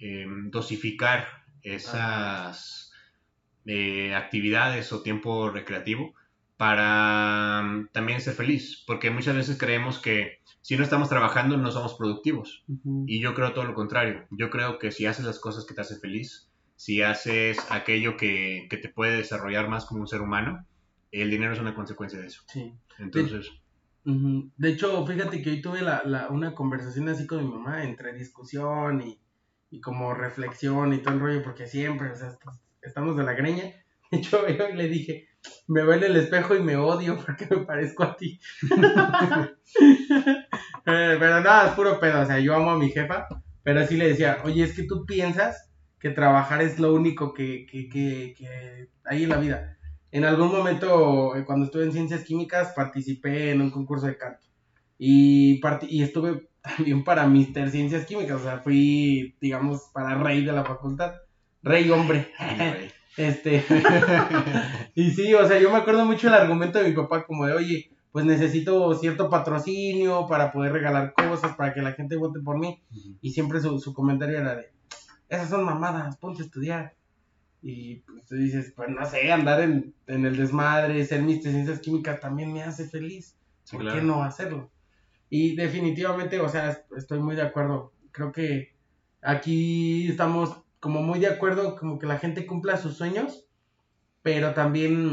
eh, 0.00 0.26
dosificar 0.50 1.46
esas 1.62 2.92
eh, 3.64 4.14
actividades 4.14 4.92
o 4.92 5.00
tiempo 5.00 5.48
recreativo 5.48 6.12
para 6.58 7.62
mm, 7.62 7.88
también 7.90 8.20
ser 8.20 8.34
feliz, 8.34 8.84
porque 8.86 9.10
muchas 9.10 9.34
veces 9.34 9.56
creemos 9.56 9.98
que 9.98 10.40
si 10.60 10.76
no 10.76 10.82
estamos 10.82 11.08
trabajando 11.08 11.56
no 11.56 11.70
somos 11.70 11.94
productivos. 11.94 12.66
Y 13.06 13.18
yo 13.18 13.32
creo 13.32 13.54
todo 13.54 13.64
lo 13.64 13.72
contrario. 13.72 14.26
Yo 14.30 14.50
creo 14.50 14.78
que 14.78 14.90
si 14.90 15.06
haces 15.06 15.24
las 15.24 15.38
cosas 15.38 15.64
que 15.64 15.72
te 15.72 15.80
hacen 15.80 16.00
feliz, 16.00 16.50
si 16.78 17.02
haces 17.02 17.58
aquello 17.70 18.16
que, 18.16 18.68
que 18.70 18.76
te 18.76 18.88
puede 18.88 19.16
desarrollar 19.16 19.68
más 19.68 19.84
como 19.84 20.00
un 20.00 20.06
ser 20.06 20.20
humano, 20.20 20.64
el 21.10 21.28
dinero 21.28 21.52
es 21.52 21.58
una 21.58 21.74
consecuencia 21.74 22.20
de 22.20 22.28
eso. 22.28 22.42
Sí. 22.46 22.72
Entonces. 23.00 23.50
De 24.04 24.68
hecho, 24.70 25.04
fíjate 25.04 25.42
que 25.42 25.50
hoy 25.50 25.60
tuve 25.60 25.82
la, 25.82 26.02
la- 26.04 26.28
una 26.28 26.54
conversación 26.54 27.08
así 27.08 27.26
con 27.26 27.44
mi 27.44 27.50
mamá, 27.52 27.82
entre 27.82 28.12
discusión 28.14 29.02
y, 29.02 29.20
y 29.70 29.80
como 29.80 30.14
reflexión 30.14 30.92
y 30.92 30.98
todo 31.02 31.14
el 31.14 31.20
rollo, 31.20 31.42
porque 31.42 31.66
siempre, 31.66 32.12
o 32.12 32.14
sea, 32.16 32.28
est- 32.28 32.42
estamos 32.80 33.16
de 33.16 33.24
la 33.24 33.32
greña. 33.34 33.64
De 34.12 34.18
hecho, 34.18 34.48
yo 34.48 34.68
le 34.68 34.88
dije, 34.88 35.28
me 35.66 35.82
veo 35.82 35.94
en 35.94 36.04
el 36.04 36.16
espejo 36.16 36.54
y 36.54 36.62
me 36.62 36.76
odio 36.76 37.18
porque 37.26 37.46
me 37.50 37.66
parezco 37.66 38.04
a 38.04 38.16
ti. 38.16 38.38
Eh, 40.86 41.16
pero 41.20 41.40
nada, 41.42 41.68
es 41.68 41.74
puro 41.74 42.00
pedo, 42.00 42.22
o 42.22 42.26
sea, 42.26 42.38
yo 42.38 42.54
amo 42.54 42.70
a 42.70 42.78
mi 42.78 42.90
jefa, 42.90 43.26
pero 43.62 43.86
sí 43.86 43.96
le 43.98 44.08
decía, 44.08 44.38
oye, 44.44 44.64
es 44.64 44.74
que 44.74 44.84
tú 44.84 45.04
piensas 45.04 45.67
que 46.00 46.10
trabajar 46.10 46.62
es 46.62 46.78
lo 46.78 46.94
único 46.94 47.34
que, 47.34 47.66
que, 47.66 47.88
que, 47.88 48.34
que 48.36 48.88
hay 49.04 49.24
en 49.24 49.28
la 49.28 49.38
vida. 49.38 49.78
En 50.10 50.24
algún 50.24 50.50
momento, 50.50 51.36
eh, 51.36 51.44
cuando 51.44 51.66
estuve 51.66 51.84
en 51.84 51.92
ciencias 51.92 52.24
químicas, 52.24 52.72
participé 52.74 53.50
en 53.50 53.60
un 53.60 53.70
concurso 53.70 54.06
de 54.06 54.16
canto. 54.16 54.46
Y, 54.98 55.60
y 55.88 56.02
estuve 56.02 56.48
también 56.62 57.04
para 57.04 57.26
Mister 57.26 57.70
Ciencias 57.70 58.06
Químicas, 58.06 58.40
o 58.40 58.44
sea, 58.44 58.58
fui, 58.58 59.36
digamos, 59.40 59.90
para 59.92 60.14
rey 60.22 60.44
de 60.44 60.52
la 60.52 60.64
facultad. 60.64 61.14
Rey 61.62 61.90
hombre. 61.90 62.32
Este. 63.16 63.64
y 64.94 65.10
sí, 65.10 65.34
o 65.34 65.44
sea, 65.48 65.58
yo 65.58 65.72
me 65.72 65.78
acuerdo 65.78 66.04
mucho 66.04 66.28
el 66.28 66.34
argumento 66.34 66.78
de 66.78 66.88
mi 66.88 66.94
papá, 66.94 67.26
como 67.26 67.46
de, 67.46 67.52
oye, 67.52 67.90
pues 68.12 68.24
necesito 68.24 68.94
cierto 68.94 69.28
patrocinio 69.28 70.28
para 70.28 70.52
poder 70.52 70.72
regalar 70.72 71.14
cosas, 71.14 71.56
para 71.56 71.74
que 71.74 71.82
la 71.82 71.94
gente 71.94 72.14
vote 72.14 72.38
por 72.38 72.60
mí. 72.60 72.80
Y 73.20 73.32
siempre 73.32 73.60
su, 73.60 73.80
su 73.80 73.92
comentario 73.92 74.38
era 74.38 74.54
de, 74.54 74.70
esas 75.28 75.50
son 75.50 75.64
mamadas, 75.64 76.16
ponte 76.18 76.42
a 76.42 76.46
estudiar. 76.46 76.94
Y 77.62 77.96
pues 77.96 78.24
tú 78.26 78.36
dices, 78.36 78.72
pues 78.76 78.88
no 78.88 79.04
sé, 79.04 79.32
andar 79.32 79.60
en, 79.62 79.94
en 80.06 80.24
el 80.26 80.36
desmadre, 80.36 81.04
ser 81.04 81.22
Mister 81.22 81.52
Ciencias 81.52 81.80
Químicas 81.80 82.20
también 82.20 82.52
me 82.52 82.62
hace 82.62 82.88
feliz. 82.88 83.36
Sí, 83.64 83.76
¿Por 83.76 83.82
claro. 83.82 83.98
qué 83.98 84.04
no 84.06 84.22
hacerlo? 84.22 84.70
Y 85.30 85.56
definitivamente, 85.56 86.40
o 86.40 86.48
sea, 86.48 86.70
est- 86.70 86.92
estoy 86.96 87.20
muy 87.20 87.36
de 87.36 87.42
acuerdo. 87.42 87.92
Creo 88.12 88.32
que 88.32 88.74
aquí 89.22 90.08
estamos 90.08 90.62
como 90.80 91.02
muy 91.02 91.18
de 91.18 91.26
acuerdo, 91.26 91.76
como 91.76 91.98
que 91.98 92.06
la 92.06 92.18
gente 92.18 92.46
cumpla 92.46 92.76
sus 92.76 92.96
sueños, 92.96 93.46
pero 94.22 94.54
también, 94.54 95.10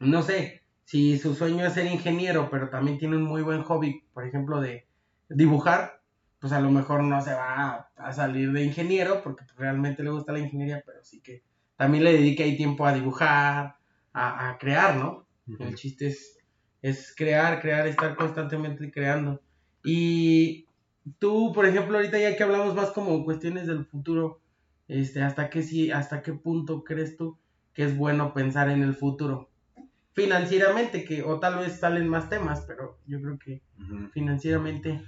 no 0.00 0.22
sé, 0.22 0.62
si 0.84 1.18
su 1.18 1.34
sueño 1.34 1.64
es 1.66 1.74
ser 1.74 1.86
ingeniero, 1.86 2.48
pero 2.50 2.68
también 2.70 2.98
tiene 2.98 3.16
un 3.16 3.22
muy 3.24 3.42
buen 3.42 3.62
hobby, 3.62 4.02
por 4.12 4.26
ejemplo, 4.26 4.60
de 4.60 4.86
dibujar, 5.28 5.97
pues 6.40 6.52
a 6.52 6.60
lo 6.60 6.70
mejor 6.70 7.02
no 7.02 7.20
se 7.20 7.32
va 7.34 7.64
a, 7.64 7.90
a 7.96 8.12
salir 8.12 8.52
de 8.52 8.64
ingeniero, 8.64 9.22
porque 9.22 9.44
pues, 9.44 9.56
realmente 9.56 10.02
le 10.02 10.10
gusta 10.10 10.32
la 10.32 10.38
ingeniería, 10.38 10.82
pero 10.84 11.02
sí 11.02 11.20
que 11.20 11.42
también 11.76 12.04
le 12.04 12.12
dedique 12.12 12.42
ahí 12.42 12.56
tiempo 12.56 12.86
a 12.86 12.92
dibujar, 12.92 13.76
a, 14.12 14.50
a 14.50 14.58
crear, 14.58 14.96
¿no? 14.96 15.26
El 15.58 15.74
chiste 15.76 16.08
es, 16.08 16.38
es 16.82 17.14
crear, 17.16 17.60
crear, 17.60 17.86
estar 17.86 18.14
constantemente 18.16 18.90
creando. 18.90 19.40
Y 19.84 20.66
tú, 21.18 21.52
por 21.52 21.66
ejemplo, 21.66 21.96
ahorita 21.96 22.18
ya 22.18 22.36
que 22.36 22.42
hablamos 22.42 22.74
más 22.74 22.90
como 22.90 23.24
cuestiones 23.24 23.66
del 23.66 23.86
futuro, 23.86 24.40
este, 24.88 25.22
¿hasta 25.22 25.50
qué, 25.50 25.62
sí, 25.62 25.90
hasta 25.90 26.22
qué 26.22 26.32
punto 26.32 26.84
crees 26.84 27.16
tú 27.16 27.38
que 27.74 27.84
es 27.84 27.96
bueno 27.96 28.34
pensar 28.34 28.68
en 28.70 28.82
el 28.82 28.94
futuro? 28.94 29.48
Financieramente, 30.12 31.04
que, 31.04 31.22
o 31.22 31.38
tal 31.38 31.58
vez 31.58 31.78
salen 31.78 32.08
más 32.08 32.28
temas, 32.28 32.62
pero 32.66 32.98
yo 33.06 33.20
creo 33.20 33.38
que 33.38 33.62
financieramente. 34.12 35.00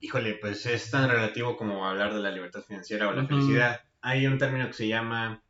Híjole, 0.00 0.34
pues 0.40 0.66
es 0.66 0.90
tan 0.90 1.08
relativo 1.10 1.56
como 1.56 1.86
hablar 1.86 2.12
de 2.14 2.20
la 2.20 2.30
libertad 2.30 2.62
financiera 2.62 3.08
o 3.08 3.12
la 3.12 3.26
felicidad. 3.26 3.80
Hay 4.02 4.26
un 4.26 4.38
término 4.38 4.66
que 4.66 4.72
se 4.74 4.88
llama, 4.88 5.42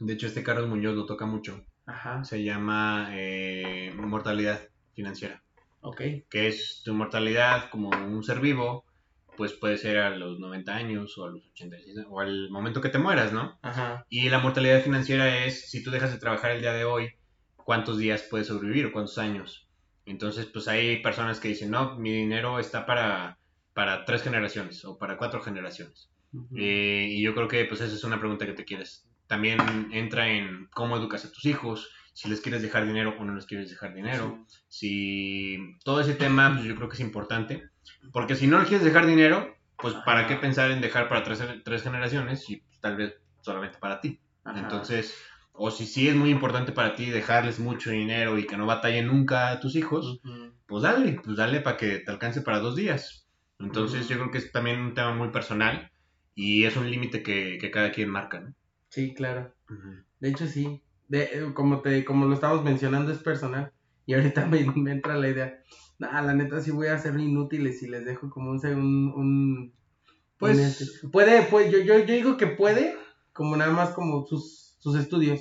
de 0.00 0.12
hecho 0.12 0.26
este 0.26 0.42
Carlos 0.42 0.68
Muñoz 0.68 0.94
lo 0.96 1.06
toca 1.06 1.24
mucho, 1.24 1.64
Ajá. 1.86 2.24
se 2.24 2.42
llama 2.42 3.08
eh, 3.12 3.92
mortalidad 3.96 4.60
financiera, 4.94 5.42
Ok. 5.80 6.00
que 6.28 6.48
es 6.48 6.82
tu 6.84 6.94
mortalidad 6.94 7.70
como 7.70 7.90
un 7.90 8.22
ser 8.24 8.40
vivo, 8.40 8.84
pues 9.36 9.52
puede 9.52 9.76
ser 9.76 9.98
a 9.98 10.10
los 10.10 10.38
90 10.40 10.74
años 10.74 11.16
o 11.18 11.26
a 11.26 11.30
los 11.30 11.46
86 11.52 12.06
o 12.08 12.20
al 12.20 12.50
momento 12.50 12.80
que 12.80 12.88
te 12.88 12.98
mueras, 12.98 13.32
¿no? 13.32 13.58
Ajá. 13.62 14.04
Y 14.08 14.28
la 14.30 14.38
mortalidad 14.40 14.82
financiera 14.82 15.44
es 15.44 15.70
si 15.70 15.82
tú 15.84 15.90
dejas 15.90 16.10
de 16.12 16.18
trabajar 16.18 16.50
el 16.52 16.60
día 16.62 16.72
de 16.72 16.84
hoy, 16.84 17.10
cuántos 17.56 17.98
días 17.98 18.26
puedes 18.30 18.46
sobrevivir 18.48 18.86
o 18.86 18.92
cuántos 18.92 19.18
años. 19.18 19.68
Entonces, 20.06 20.46
pues 20.46 20.68
hay 20.68 21.02
personas 21.02 21.38
que 21.40 21.48
dicen, 21.48 21.70
no, 21.70 21.96
mi 21.98 22.12
dinero 22.12 22.58
está 22.58 22.86
para, 22.86 23.38
para 23.76 24.06
tres 24.06 24.22
generaciones 24.22 24.82
o 24.86 24.96
para 24.96 25.18
cuatro 25.18 25.42
generaciones. 25.42 26.10
Eh, 26.56 27.08
y 27.10 27.22
yo 27.22 27.34
creo 27.34 27.46
que 27.46 27.66
pues 27.66 27.82
esa 27.82 27.94
es 27.94 28.04
una 28.04 28.18
pregunta 28.18 28.46
que 28.46 28.54
te 28.54 28.64
quieres. 28.64 29.06
También 29.26 29.58
entra 29.92 30.30
en 30.30 30.66
cómo 30.72 30.96
educas 30.96 31.26
a 31.26 31.30
tus 31.30 31.44
hijos, 31.44 31.90
si 32.14 32.30
les 32.30 32.40
quieres 32.40 32.62
dejar 32.62 32.86
dinero 32.86 33.14
o 33.18 33.24
no 33.24 33.34
les 33.34 33.44
quieres 33.44 33.68
dejar 33.68 33.92
dinero. 33.92 34.46
Si 34.66 35.58
todo 35.84 36.00
ese 36.00 36.14
tema, 36.14 36.54
pues 36.54 36.64
yo 36.64 36.74
creo 36.74 36.88
que 36.88 36.94
es 36.94 37.00
importante. 37.00 37.68
Porque 38.14 38.34
si 38.34 38.46
no 38.46 38.58
les 38.58 38.68
quieres 38.68 38.86
dejar 38.86 39.04
dinero, 39.04 39.54
pues 39.76 39.92
para 40.06 40.26
qué 40.26 40.36
pensar 40.36 40.70
en 40.70 40.80
dejar 40.80 41.10
para 41.10 41.22
tres, 41.22 41.44
tres 41.62 41.82
generaciones 41.82 42.48
y 42.48 42.56
pues, 42.56 42.80
tal 42.80 42.96
vez 42.96 43.14
solamente 43.42 43.76
para 43.78 44.00
ti. 44.00 44.18
Ajá. 44.42 44.58
Entonces, 44.58 45.14
o 45.52 45.70
si 45.70 45.84
sí 45.84 46.08
es 46.08 46.16
muy 46.16 46.30
importante 46.30 46.72
para 46.72 46.94
ti 46.94 47.10
dejarles 47.10 47.58
mucho 47.58 47.90
dinero 47.90 48.38
y 48.38 48.46
que 48.46 48.56
no 48.56 48.64
batallen 48.64 49.08
nunca 49.08 49.50
a 49.50 49.60
tus 49.60 49.76
hijos, 49.76 50.18
Ujú. 50.24 50.54
pues 50.66 50.82
dale, 50.82 51.20
pues 51.22 51.36
dale 51.36 51.60
para 51.60 51.76
que 51.76 51.98
te 51.98 52.10
alcance 52.10 52.40
para 52.40 52.60
dos 52.60 52.74
días. 52.74 53.25
Entonces 53.58 54.08
yo 54.08 54.16
creo 54.16 54.30
que 54.30 54.38
es 54.38 54.52
también 54.52 54.80
un 54.80 54.94
tema 54.94 55.14
muy 55.14 55.28
personal 55.28 55.90
y 56.34 56.64
es 56.64 56.76
un 56.76 56.90
límite 56.90 57.22
que, 57.22 57.58
que 57.60 57.70
cada 57.70 57.90
quien 57.92 58.10
marca, 58.10 58.40
¿no? 58.40 58.54
Sí, 58.90 59.14
claro. 59.14 59.54
De 60.20 60.28
hecho, 60.28 60.46
sí. 60.46 60.82
De, 61.08 61.22
eh, 61.24 61.52
como, 61.54 61.80
te, 61.80 62.04
como 62.04 62.26
lo 62.26 62.34
estamos 62.34 62.62
mencionando, 62.64 63.12
es 63.12 63.18
personal. 63.18 63.72
Y 64.06 64.14
ahorita 64.14 64.46
me, 64.46 64.64
me 64.76 64.92
entra 64.92 65.16
la 65.16 65.28
idea. 65.28 65.58
Nah, 65.98 66.20
la 66.20 66.34
neta 66.34 66.60
sí 66.60 66.70
voy 66.70 66.88
a 66.88 66.98
ser 66.98 67.18
inútiles 67.18 67.78
si 67.80 67.88
les 67.88 68.04
dejo 68.04 68.28
como 68.30 68.50
un... 68.50 68.64
un, 68.66 69.12
un 69.14 69.72
Pues- 70.38 70.58
un 70.58 70.64
este- 70.64 71.08
puede, 71.08 71.42
pues 71.44 71.72
yo, 71.72 71.78
yo, 71.78 71.98
yo 71.98 72.04
digo 72.14 72.36
que 72.36 72.46
puede, 72.48 72.94
como 73.32 73.56
nada 73.56 73.72
más 73.72 73.90
como 73.90 74.26
sus, 74.26 74.76
sus 74.78 74.96
estudios, 74.96 75.40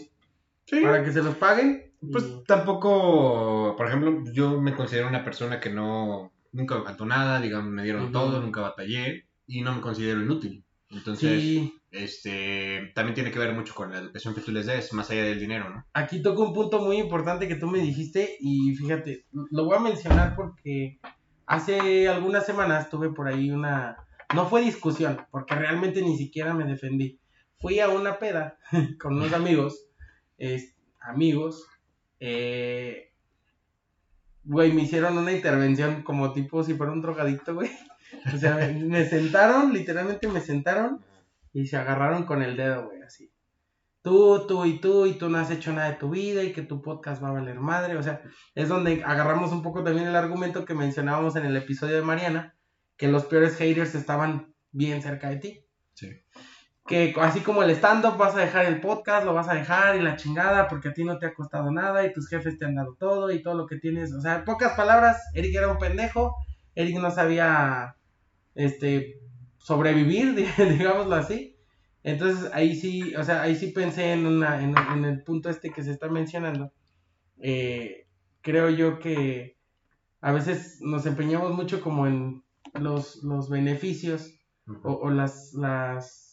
Sí. 0.67 0.81
para 0.81 1.03
que 1.03 1.11
se 1.11 1.21
los 1.21 1.35
paguen. 1.35 1.91
y- 2.01 2.11
Pues 2.11 2.25
tampoco, 2.47 3.75
por 3.77 3.87
ejemplo, 3.87 4.23
yo 4.31 4.61
me 4.61 4.73
considero 4.73 5.07
una 5.09 5.23
persona 5.25 5.59
que 5.59 5.69
no, 5.69 6.31
nunca 6.55 6.77
me 6.77 6.85
faltó 6.85 7.05
nada, 7.05 7.41
digamos, 7.41 7.71
me 7.71 7.83
dieron 7.83 8.11
todo, 8.11 8.41
nunca 8.41 8.61
batallé 8.61 9.27
y 9.45 9.61
no 9.61 9.75
me 9.75 9.81
considero 9.81 10.21
inútil. 10.21 10.63
Entonces, 10.89 11.41
sí, 11.41 11.73
este, 11.91 12.91
también 12.95 13.13
tiene 13.13 13.31
que 13.31 13.39
ver 13.39 13.53
mucho 13.53 13.75
con 13.75 13.91
la 13.91 13.99
educación 13.99 14.33
que 14.33 14.41
tú 14.41 14.51
les 14.51 14.65
des, 14.65 14.93
más 14.93 15.09
allá 15.09 15.23
del 15.23 15.39
dinero, 15.39 15.69
¿no? 15.69 15.85
aquí 15.93 16.21
toco 16.21 16.43
un 16.43 16.53
punto 16.53 16.79
muy 16.79 16.97
importante 16.97 17.47
que 17.47 17.55
tú 17.55 17.67
me 17.67 17.79
dijiste 17.79 18.37
y 18.39 18.73
fíjate, 18.75 19.25
lo 19.31 19.65
voy 19.65 19.75
a 19.75 19.81
mencionar 19.81 20.35
porque 20.35 20.99
hace 21.45 22.07
algunas 22.07 22.45
semanas 22.45 22.89
tuve 22.89 23.09
por 23.09 23.27
ahí 23.27 23.51
una, 23.51 23.97
no 24.33 24.47
fue 24.47 24.61
discusión, 24.61 25.19
porque 25.31 25.55
realmente 25.55 26.01
ni 26.01 26.17
siquiera 26.17 26.53
me 26.53 26.63
defendí. 26.63 27.19
Fui 27.59 27.79
a 27.79 27.89
una 27.89 28.17
peda 28.17 28.57
con 28.99 29.15
unos 29.15 29.33
amigos, 29.33 29.87
amigos, 31.01 31.65
eh, 32.19 33.04
güey, 34.45 34.71
me 34.71 34.83
hicieron 34.83 35.17
una 35.17 35.31
intervención 35.31 36.03
como 36.03 36.31
tipo 36.31 36.63
si 36.63 36.75
fuera 36.75 36.91
un 36.91 37.01
drogadicto, 37.01 37.55
güey. 37.55 37.69
O 38.33 38.37
sea, 38.37 38.55
me, 38.55 39.09
sentaron, 39.09 39.73
literalmente 39.73 40.27
me 40.27 40.39
sentaron 40.39 41.03
y 41.51 41.65
se 41.65 41.75
agarraron 41.75 42.23
con 42.23 42.41
el 42.43 42.55
dedo, 42.55 42.85
güey, 42.85 43.01
así. 43.01 43.31
Tú, 44.03 44.45
tú 44.47 44.63
y 44.63 44.79
tú, 44.79 45.05
y 45.05 45.13
tú 45.13 45.27
no 45.27 45.39
has 45.39 45.49
hecho 45.49 45.73
nada 45.73 45.89
de 45.89 45.97
tu 45.97 46.11
vida 46.11 46.43
y 46.43 46.53
que 46.53 46.61
tu 46.61 46.81
podcast 46.81 47.21
va 47.21 47.29
a 47.29 47.33
valer 47.33 47.59
madre. 47.59 47.97
O 47.97 48.03
sea, 48.03 48.21
es 48.53 48.69
donde 48.69 49.03
agarramos 49.03 49.51
un 49.51 49.63
poco 49.63 49.83
también 49.83 50.07
el 50.07 50.15
argumento 50.15 50.63
que 50.63 50.75
mencionábamos 50.75 51.35
en 51.35 51.45
el 51.45 51.57
episodio 51.57 51.95
de 51.95 52.03
Mariana, 52.03 52.55
que 52.95 53.07
los 53.07 53.25
peores 53.25 53.57
haters 53.57 53.95
estaban 53.95 54.53
bien 54.71 55.01
cerca 55.01 55.29
de 55.29 55.37
ti. 55.37 55.65
Sí. 55.95 56.09
Que 56.85 57.13
así 57.19 57.39
como 57.39 57.63
el 57.63 57.71
stand-up 57.71 58.17
vas 58.17 58.35
a 58.35 58.41
dejar 58.41 58.65
el 58.65 58.79
podcast, 58.79 59.25
lo 59.25 59.33
vas 59.33 59.49
a 59.49 59.55
dejar 59.55 59.95
y 59.95 60.01
la 60.01 60.15
chingada 60.15 60.67
porque 60.67 60.89
a 60.89 60.93
ti 60.93 61.03
no 61.03 61.17
te 61.17 61.25
ha 61.25 61.33
costado 61.33 61.71
nada 61.71 62.05
y 62.05 62.13
tus 62.13 62.29
jefes 62.29 62.59
te 62.59 62.65
han 62.65 62.75
dado 62.75 62.95
todo 62.99 63.31
y 63.31 63.41
todo 63.41 63.55
lo 63.55 63.65
que 63.65 63.77
tienes. 63.77 64.13
O 64.13 64.21
sea, 64.21 64.35
en 64.35 64.45
pocas 64.45 64.73
palabras, 64.73 65.21
Eric 65.33 65.55
era 65.55 65.67
un 65.67 65.79
pendejo, 65.79 66.35
Eric 66.75 66.97
no 66.99 67.09
sabía 67.09 67.95
este 68.53 69.19
sobrevivir, 69.57 70.35
digámoslo 70.57 71.15
así. 71.15 71.57
Entonces 72.03 72.51
ahí 72.53 72.75
sí, 72.75 73.15
o 73.15 73.23
sea, 73.23 73.41
ahí 73.41 73.55
sí 73.55 73.67
pensé 73.67 74.13
en, 74.13 74.27
una, 74.27 74.61
en, 74.61 74.75
en 74.77 75.05
el 75.05 75.23
punto 75.23 75.49
este 75.49 75.71
que 75.71 75.83
se 75.83 75.91
está 75.91 76.07
mencionando. 76.07 76.71
Eh, 77.39 78.07
creo 78.41 78.69
yo 78.69 78.99
que 78.99 79.57
a 80.21 80.31
veces 80.31 80.79
nos 80.81 81.05
empeñamos 81.05 81.53
mucho 81.53 81.81
como 81.81 82.07
en 82.07 82.43
los, 82.73 83.23
los 83.23 83.49
beneficios 83.49 84.33
o, 84.83 84.91
o 84.91 85.09
las, 85.09 85.53
las, 85.53 86.24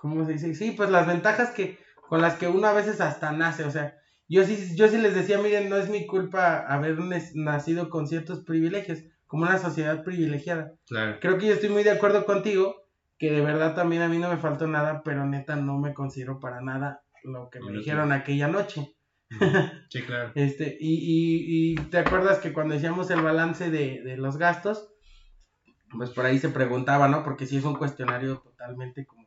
¿cómo 0.00 0.24
se 0.24 0.32
dice? 0.32 0.54
Sí, 0.54 0.70
pues 0.72 0.90
las 0.90 1.06
ventajas 1.06 1.50
que, 1.50 1.78
con 2.08 2.22
las 2.22 2.36
que 2.36 2.48
uno 2.48 2.66
a 2.66 2.72
veces 2.72 3.00
hasta 3.00 3.32
nace, 3.32 3.64
o 3.64 3.70
sea, 3.70 3.96
yo 4.28 4.44
sí, 4.44 4.74
yo 4.74 4.88
sí 4.88 4.96
les 4.96 5.14
decía, 5.14 5.38
miren, 5.38 5.68
no 5.68 5.76
es 5.76 5.90
mi 5.90 6.06
culpa 6.06 6.60
haber 6.66 6.98
nacido 7.34 7.90
con 7.90 8.06
ciertos 8.06 8.44
privilegios, 8.44 9.00
como 9.26 9.42
una 9.42 9.58
sociedad 9.58 10.02
privilegiada. 10.02 10.72
Claro. 10.86 11.18
Creo 11.20 11.36
que 11.36 11.46
yo 11.46 11.52
estoy 11.52 11.68
muy 11.68 11.82
de 11.82 11.90
acuerdo 11.90 12.24
contigo, 12.24 12.76
que 13.18 13.30
de 13.30 13.42
verdad 13.42 13.74
también 13.74 14.02
a 14.02 14.08
mí 14.08 14.18
no 14.18 14.30
me 14.30 14.38
faltó 14.38 14.66
nada, 14.66 15.02
pero 15.04 15.26
neta 15.26 15.56
no 15.56 15.78
me 15.78 15.92
considero 15.92 16.40
para 16.40 16.60
nada 16.60 17.02
lo 17.22 17.50
que 17.50 17.60
me 17.60 17.72
dijeron 17.72 18.12
aquella 18.12 18.48
noche. 18.48 18.94
Sí, 19.90 20.02
claro. 20.02 20.32
Este, 20.34 20.76
y, 20.80 20.94
y, 20.94 21.72
y 21.72 21.74
te 21.90 21.98
acuerdas 21.98 22.38
que 22.38 22.52
cuando 22.52 22.74
decíamos 22.74 23.10
el 23.10 23.20
balance 23.20 23.70
de, 23.70 24.00
de 24.02 24.16
los 24.16 24.38
gastos, 24.38 24.88
pues 25.96 26.10
por 26.10 26.24
ahí 26.24 26.38
se 26.38 26.48
preguntaba, 26.48 27.08
¿no? 27.08 27.22
Porque 27.22 27.46
si 27.46 27.56
es 27.56 27.64
un 27.64 27.74
cuestionario 27.74 28.38
totalmente 28.38 29.04
como, 29.04 29.19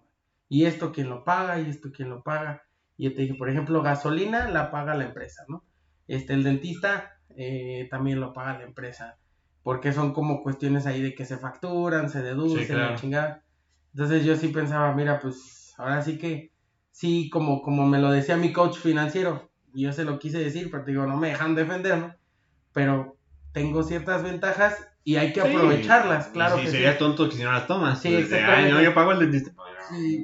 ¿y 0.54 0.66
esto 0.66 0.92
quién 0.92 1.10
lo 1.10 1.24
paga? 1.24 1.60
¿Y 1.60 1.68
esto 1.68 1.90
quién 1.92 2.10
lo 2.12 2.22
paga? 2.22 2.62
Y 2.96 3.06
yo 3.06 3.16
te 3.16 3.24
dije, 3.24 3.34
por 3.34 3.50
ejemplo, 3.50 3.82
gasolina 3.82 4.48
la 4.50 4.70
paga 4.70 4.94
la 4.94 5.06
empresa, 5.06 5.44
¿no? 5.48 5.64
Este, 6.08 6.34
el 6.34 6.44
dentista 6.44 7.12
eh, 7.36 7.88
también 7.90 8.20
lo 8.20 8.34
paga 8.34 8.60
la 8.60 8.66
empresa, 8.66 9.18
porque 9.64 9.92
son 9.94 10.14
como 10.14 10.44
cuestiones 10.44 10.86
ahí 10.86 11.02
de 11.02 11.16
que 11.16 11.26
se 11.26 11.38
facturan, 11.38 12.08
se 12.12 12.22
deducen, 12.22 12.62
Sí, 12.62 12.68
claro. 12.68 12.92
la 12.92 12.96
chingada. 12.96 13.44
Entonces 13.96 14.24
yo 14.26 14.36
sí 14.36 14.50
pensaba, 14.50 14.94
mira, 14.94 15.20
pues 15.20 15.74
ahora 15.80 16.04
sí 16.04 16.20
que, 16.20 16.52
sí, 16.92 17.32
como, 17.32 17.64
como 17.64 17.88
me 17.88 17.98
lo 17.98 18.12
decía 18.12 18.38
mi 18.38 18.54
coach 18.54 18.78
financiero, 18.78 19.50
y 19.74 19.82
yo 19.86 19.92
se 19.92 20.04
lo 20.04 20.20
quise 20.20 20.38
decir, 20.38 20.70
pero 20.70 20.84
te 20.84 20.92
digo, 20.92 21.08
no 21.08 21.18
me 21.18 21.30
dejan 21.30 21.56
defenderme, 21.56 22.16
pero 22.74 23.18
tengo 23.54 23.82
ciertas 23.82 24.22
ventajas 24.22 24.88
y 25.04 25.16
hay 25.16 25.34
que 25.34 25.42
Sí. 25.42 25.48
aprovecharlas, 25.48 26.28
claro 26.28 26.58
Sí, 26.58 26.64
que 26.66 26.70
sería 26.72 26.94
sí. 26.94 27.00
tonto 27.00 27.28
que 27.28 27.36
si 27.38 27.44
no 27.44 27.52
las 27.52 27.66
tomas. 27.66 28.00
Sí, 28.00 28.10
Pues 28.10 28.26
exactamente. 28.26 28.66
Ay, 28.68 28.72
no, 28.72 28.82
yo 28.82 28.94
pago 28.94 29.12
el 29.14 29.20
dentista. 29.20 29.52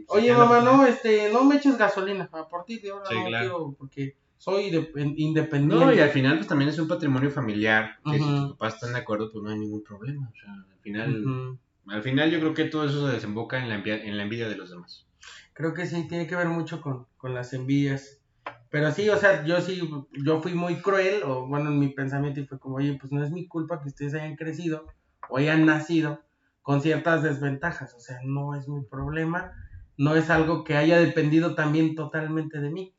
Oye, 0.07 0.33
mamá, 0.33 0.61
no, 0.61 0.85
este, 0.85 1.31
no 1.31 1.43
me 1.43 1.57
eches 1.57 1.77
gasolina, 1.77 2.29
a 2.31 2.49
partir 2.49 2.81
de 2.81 2.91
ahora 2.91 3.05
Sí, 3.09 3.15
no 3.15 3.25
claro. 3.27 3.45
quiero, 3.45 3.75
porque 3.77 4.17
soy 4.37 4.69
de- 4.69 4.91
independiente. 5.17 5.85
No, 5.85 5.93
y 5.93 5.99
al 5.99 6.09
final 6.09 6.35
pues 6.37 6.47
también 6.47 6.69
es 6.69 6.79
un 6.79 6.87
patrimonio 6.87 7.29
familiar, 7.31 7.97
que 8.09 8.17
si 8.17 8.25
tus 8.25 8.51
papás 8.51 8.75
están 8.75 8.93
de 8.93 8.99
acuerdo, 8.99 9.29
pues 9.31 9.43
no 9.43 9.49
hay 9.51 9.59
ningún 9.59 9.83
problema. 9.83 10.29
O 10.29 10.35
sea, 10.39 10.53
al 10.53 10.79
final, 10.81 11.57
al 11.87 12.03
final 12.03 12.31
yo 12.31 12.39
creo 12.39 12.53
que 12.53 12.65
todo 12.65 12.85
eso 12.85 13.07
se 13.07 13.13
desemboca 13.13 13.59
en 13.61 13.69
la, 13.69 13.75
envidia, 13.75 14.03
en 14.03 14.17
la 14.17 14.23
envidia 14.23 14.47
de 14.49 14.55
los 14.55 14.69
demás. 14.69 15.05
Creo 15.53 15.73
que 15.73 15.85
sí, 15.85 16.07
tiene 16.07 16.25
que 16.27 16.35
ver 16.35 16.47
mucho 16.47 16.81
con, 16.81 17.07
con 17.17 17.33
las 17.33 17.53
envidias. 17.53 18.21
Pero 18.69 18.91
sí, 18.91 19.09
o 19.09 19.17
sea, 19.17 19.43
yo 19.45 19.59
sí, 19.61 19.81
yo 20.23 20.41
fui 20.41 20.53
muy 20.53 20.75
cruel, 20.81 21.23
o 21.23 21.47
bueno, 21.47 21.69
en 21.71 21.79
mi 21.79 21.89
pensamiento 21.89 22.39
y 22.39 22.45
fue 22.45 22.59
como, 22.59 22.75
oye, 22.75 22.97
pues 22.99 23.11
no 23.11 23.23
es 23.23 23.31
mi 23.31 23.47
culpa 23.47 23.81
que 23.81 23.89
ustedes 23.89 24.13
hayan 24.13 24.35
crecido 24.35 24.85
o 25.27 25.37
hayan 25.37 25.65
nacido 25.65 26.21
con 26.69 26.83
ciertas 26.83 27.23
desventajas, 27.23 27.95
o 27.95 27.99
sea, 27.99 28.19
no 28.23 28.53
es 28.53 28.67
mi 28.67 28.83
problema, 28.83 29.53
no 29.97 30.15
es 30.15 30.29
algo 30.29 30.63
que 30.63 30.77
haya 30.77 30.99
dependido 30.99 31.55
también 31.55 31.95
totalmente 31.95 32.61
de 32.61 32.69
mí. 32.69 32.95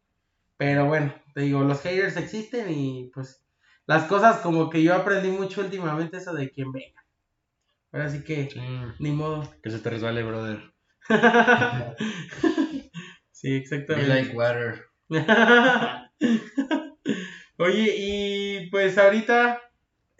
Pero 0.57 0.87
bueno, 0.87 1.15
te 1.35 1.43
digo, 1.43 1.61
los 1.63 1.81
haters 1.81 2.17
existen 2.17 2.69
y 2.69 3.13
pues 3.15 3.45
las 3.87 4.07
cosas 4.09 4.39
como 4.39 4.71
que 4.71 4.83
yo 4.83 4.93
aprendí 4.93 5.31
mucho 5.31 5.61
últimamente 5.61 6.17
eso 6.17 6.35
de 6.35 6.51
quien 6.51 6.73
venga. 6.73 7.01
Ahora 7.93 8.09
sí 8.09 8.25
que, 8.25 8.51
Sí. 8.51 8.61
ni 8.99 9.13
modo. 9.13 9.49
Que 9.63 9.71
se 9.71 9.79
te 9.79 9.89
resbale, 9.89 10.25
brother. 10.25 10.75
sí, 13.31 13.55
exactamente. 13.55 14.09
Be 14.09 14.21
like 14.23 14.37
water. 14.37 14.85
Oye, 17.57 17.95
y 17.97 18.69
pues 18.71 18.99
ahorita 18.99 19.61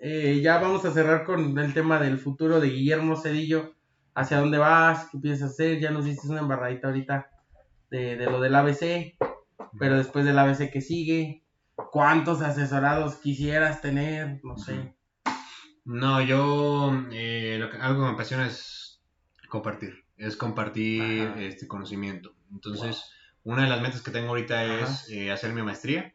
eh, 0.01 0.41
ya 0.43 0.59
vamos 0.59 0.85
a 0.85 0.93
cerrar 0.93 1.25
con 1.25 1.59
el 1.59 1.75
tema 1.75 1.99
del 2.01 2.19
futuro 2.19 2.61
de 2.61 2.69
Guillermo 2.71 3.17
Cedillo. 3.17 3.75
¿Hacia 4.15 4.39
dónde 4.41 4.59
vas? 4.59 5.09
¿Qué 5.11 5.19
piensas 5.19 5.53
hacer? 5.53 5.79
Ya 5.79 5.91
nos 5.91 6.05
diste 6.05 6.29
una 6.29 6.41
embarradita 6.41 6.89
ahorita 6.89 7.31
de, 7.91 8.17
de 8.17 8.27
lo 8.27 8.41
del 8.41 8.55
ABC, 8.55 9.17
pero 9.79 9.97
después 9.97 10.25
del 10.25 10.39
ABC 10.39 10.71
que 10.71 10.81
sigue, 10.81 11.45
¿cuántos 11.77 12.43
asesorados 12.43 13.17
quisieras 13.17 13.81
tener? 13.81 14.41
No 14.43 14.59
sé. 14.59 14.95
No, 15.85 16.21
yo 16.21 16.93
eh, 17.13 17.57
lo 17.59 17.71
que- 17.71 17.77
algo 17.79 18.01
que 18.01 18.07
me 18.09 18.15
apasiona 18.15 18.47
es 18.47 19.01
compartir, 19.49 20.05
es 20.17 20.37
compartir 20.37 21.29
Ajá. 21.29 21.41
este 21.43 21.67
conocimiento. 21.67 22.35
Entonces, 22.53 23.03
una 23.45 23.63
de 23.63 23.69
las 23.71 23.81
metas 23.81 24.03
que 24.03 24.11
tengo 24.11 24.29
ahorita 24.31 24.61
Ajá. 24.61 24.81
es 24.85 25.09
eh, 25.11 25.31
hacer 25.31 25.53
mi 25.53 25.63
maestría. 25.63 26.15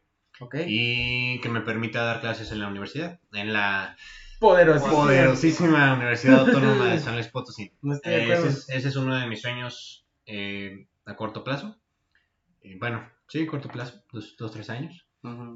Y 0.68 1.40
que 1.42 1.50
me 1.50 1.62
permita 1.62 2.04
dar 2.04 2.22
clases 2.22 2.52
en 2.52 2.60
la 2.60 2.68
universidad, 2.68 3.20
en 3.34 3.54
la 3.54 3.96
poderosísima 4.40 5.94
Universidad 5.94 6.40
Autónoma 6.40 6.88
de 6.88 7.00
San 7.00 7.16
Luis 7.16 7.28
Potosí. 7.28 7.72
No 7.82 7.94
estoy 7.94 8.14
de 8.14 8.24
Eh, 8.24 8.34
ese, 8.34 8.48
es, 8.48 8.70
ese 8.70 8.88
es 8.90 8.96
uno 8.96 9.16
de 9.16 9.28
mis 9.28 9.42
sueños 9.42 10.06
eh, 10.26 10.88
a 11.06 11.16
corto 11.16 11.44
plazo. 11.44 11.78
Eh, 12.62 12.78
bueno, 12.80 13.10
sí, 13.28 13.46
corto 13.46 13.70
plazo, 13.70 14.04
dos, 14.12 14.36
dos 14.38 14.52
tres 14.52 14.70
años. 14.70 15.06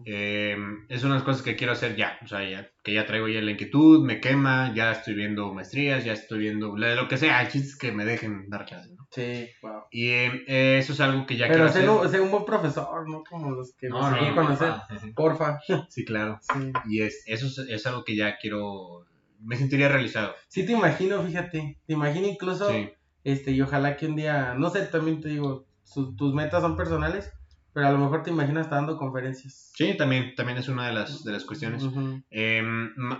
Eh, 0.05 0.57
es 0.87 1.03
una 1.03 1.13
de 1.13 1.19
las 1.19 1.23
cosas 1.23 1.41
que 1.41 1.55
quiero 1.55 1.73
hacer 1.73 1.95
ya, 1.95 2.17
o 2.23 2.27
sea, 2.27 2.47
ya, 2.47 2.71
que 2.83 2.93
ya 2.93 3.05
traigo 3.05 3.27
ya 3.27 3.41
la 3.41 3.51
inquietud, 3.51 4.03
me 4.03 4.19
quema, 4.19 4.73
ya 4.73 4.91
estoy 4.91 5.13
viendo 5.13 5.53
maestrías, 5.53 6.03
ya 6.03 6.13
estoy 6.13 6.39
viendo 6.39 6.75
lo, 6.75 7.07
que 7.07 7.17
sea, 7.17 7.41
el 7.41 7.49
chiste 7.49 7.67
es 7.67 7.77
que 7.77 7.91
me 7.91 8.05
dejen 8.05 8.49
dar 8.49 8.65
clases. 8.65 8.97
Sí, 9.11 9.49
wow. 9.63 9.83
Y 9.91 10.09
eh, 10.09 10.77
eso 10.77 10.93
es 10.93 10.99
algo 10.99 11.25
que 11.25 11.35
ya 11.35 11.47
Pero 11.47 11.65
quiero 11.65 11.71
sé, 11.71 11.79
hacer. 11.79 11.89
un- 11.89 12.09
sé 12.09 12.19
un 12.21 12.29
buen 12.31 12.45
profesor, 12.45 13.09
¿no? 13.09 13.23
Como 13.27 13.51
los 13.51 13.73
que 13.75 13.89
No, 13.89 14.09
no, 14.11 14.35
conocer. 14.35 14.71
porfa. 15.15 15.59
Porfa. 15.59 15.59
Sí, 15.89 16.05
claro. 16.05 16.39
Sí. 16.41 16.71
Y 16.87 17.01
es, 17.01 17.23
eso 17.25 17.47
es, 17.47 17.57
es 17.69 17.85
algo 17.87 18.03
que 18.03 18.15
ya 18.15 18.37
quiero, 18.37 19.05
me 19.39 19.55
sentiría 19.55 19.89
realizado. 19.89 20.33
Sí 20.47 20.65
te 20.65 20.73
imagino, 20.73 21.21
fíjate. 21.23 21.79
Te 21.87 21.93
imagino 21.93 22.27
incluso, 22.27 22.69
Sí, 22.69 22.91
este, 23.23 23.51
y 23.51 23.61
ojalá 23.61 23.97
que 23.97 24.05
un 24.05 24.15
día, 24.15 24.53
no 24.55 24.69
sé, 24.69 24.81
también 24.85 25.21
te 25.21 25.29
digo, 25.29 25.65
su- 25.83 26.15
tus 26.15 26.33
metas 26.35 26.61
son 26.61 26.75
personales, 26.77 27.31
pero 27.79 27.87
a 27.87 27.91
lo 27.93 27.97
mejor 27.99 28.23
te 28.23 28.29
imaginas 28.29 28.69
dando 28.69 28.97
conferencias. 28.97 29.71
sí, 29.73 29.95
también, 29.95 30.35
también 30.35 30.57
es 30.57 30.67
una 30.67 30.85
de 30.87 30.91
las, 30.93 31.23
de 31.23 31.31
las 31.31 31.45
cuestiones. 31.45 31.81
Ujú. 31.81 32.21
Eh, 32.29 32.61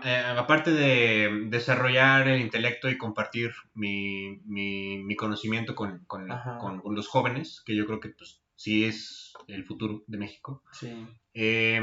eh, 0.03 0.24
aparte 0.38 0.72
de 0.72 1.45
desarrollar 1.47 2.28
el 2.28 2.41
intelecto 2.41 2.89
y 2.89 2.97
compartir 2.97 3.51
mi, 3.74 4.41
mi, 4.45 4.97
mi 5.01 5.16
conocimiento 5.16 5.76
con, 5.76 6.03
con, 6.07 6.28
con- 6.60 6.82
con 6.82 6.93
los 6.93 7.07
jóvenes, 7.07 7.64
que 7.66 7.74
yo 7.74 7.86
creo 7.86 8.01
que 8.01 8.10
pues, 8.10 8.41
sí 8.57 8.84
es 8.84 9.32
el 9.47 9.64
futuro 9.64 10.03
de 10.07 10.18
México, 10.18 10.62
Sí. 10.74 11.07
eh, 11.34 11.80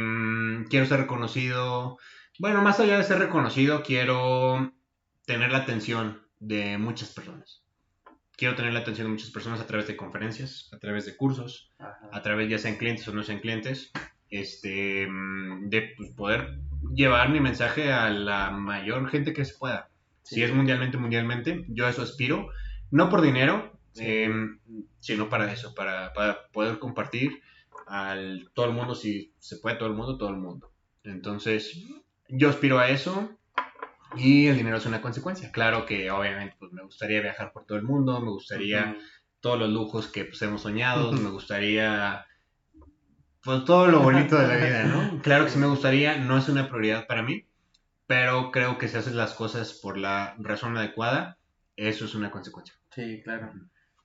quiero 0.68 0.84
ser 0.84 1.00
reconocido, 1.00 1.96
bueno, 2.38 2.60
más 2.60 2.78
allá 2.78 2.98
de 2.98 3.04
ser 3.04 3.18
reconocido, 3.20 3.82
quiero 3.82 4.70
tener 5.24 5.50
la 5.50 5.58
atención 5.58 6.20
de 6.40 6.76
muchas 6.76 7.08
personas. 7.08 7.62
Quiero 8.36 8.54
tener 8.54 8.72
la 8.72 8.80
atención 8.80 9.06
de 9.06 9.12
muchas 9.12 9.30
personas 9.30 9.60
a 9.60 9.66
través 9.66 9.86
de 9.86 9.96
conferencias, 9.96 10.68
a 10.72 10.78
través 10.78 11.06
de 11.06 11.16
cursos, 11.16 11.72
Ajá. 11.78 12.10
a 12.12 12.22
través 12.22 12.48
ya 12.50 12.58
sean 12.58 12.76
clientes 12.76 13.08
o 13.08 13.14
no 13.14 13.22
sean 13.22 13.40
clientes, 13.40 13.92
este, 14.30 15.06
mm, 15.08 15.68
de 15.70 15.94
pues, 15.96 16.10
poder 16.10 16.58
llevar 16.94 17.30
mi 17.30 17.40
mensaje 17.40 17.92
a 17.92 18.10
la 18.10 18.50
mayor 18.50 19.08
gente 19.08 19.32
que 19.32 19.44
se 19.44 19.54
pueda. 19.56 19.88
Sí. 20.22 20.36
Si 20.36 20.42
es 20.42 20.52
mundialmente, 20.52 20.98
mundialmente, 20.98 21.64
yo 21.68 21.86
a 21.86 21.90
eso 21.90 22.02
aspiro, 22.02 22.48
no 22.90 23.08
por 23.08 23.22
dinero, 23.22 23.72
Sí. 23.92 24.02
eh, 24.06 24.30
sino 25.00 25.30
para 25.30 25.50
eso, 25.50 25.74
para, 25.74 26.12
para 26.12 26.48
poder 26.52 26.78
compartir 26.78 27.40
al 27.86 28.50
todo 28.52 28.66
el 28.66 28.72
mundo, 28.72 28.94
si 28.94 29.32
se 29.38 29.56
puede 29.56 29.76
todo 29.76 29.88
el 29.88 29.94
mundo, 29.94 30.18
todo 30.18 30.28
el 30.28 30.36
mundo. 30.36 30.70
Entonces, 31.04 31.82
yo 32.28 32.50
aspiro 32.50 32.78
a 32.78 32.90
eso 32.90 33.30
y 34.14 34.46
el 34.46 34.56
dinero 34.56 34.76
es 34.76 34.86
una 34.86 35.02
consecuencia. 35.02 35.50
Claro 35.50 35.84
que 35.86 36.10
obviamente 36.10 36.56
pues, 36.58 36.72
me 36.72 36.82
gustaría 36.82 37.20
viajar 37.20 37.52
por 37.52 37.66
todo 37.66 37.78
el 37.78 37.84
mundo, 37.84 38.20
me 38.20 38.30
gustaría 38.30 38.96
todos 39.40 39.58
los 39.58 39.70
lujos 39.70 40.08
que 40.08 40.24
pues, 40.24 40.40
hemos 40.42 40.62
soñado, 40.62 41.12
me 41.12 41.30
gustaría 41.30 42.26
pues 43.42 43.64
todo 43.64 43.86
lo 43.86 44.00
bonito 44.00 44.36
de 44.36 44.48
la 44.48 44.56
vida, 44.64 44.84
¿no? 44.84 45.22
Claro 45.22 45.44
que 45.44 45.50
sí 45.50 45.58
me 45.58 45.66
gustaría, 45.66 46.18
no 46.18 46.36
es 46.36 46.48
una 46.48 46.68
prioridad 46.68 47.06
para 47.06 47.22
mí, 47.22 47.46
pero 48.06 48.50
creo 48.50 48.78
que 48.78 48.88
si 48.88 48.96
haces 48.96 49.14
las 49.14 49.34
cosas 49.34 49.74
por 49.74 49.98
la 49.98 50.34
razón 50.38 50.76
adecuada, 50.76 51.38
eso 51.76 52.06
es 52.06 52.14
una 52.14 52.30
consecuencia. 52.30 52.74
Sí, 52.90 53.22
claro. 53.22 53.52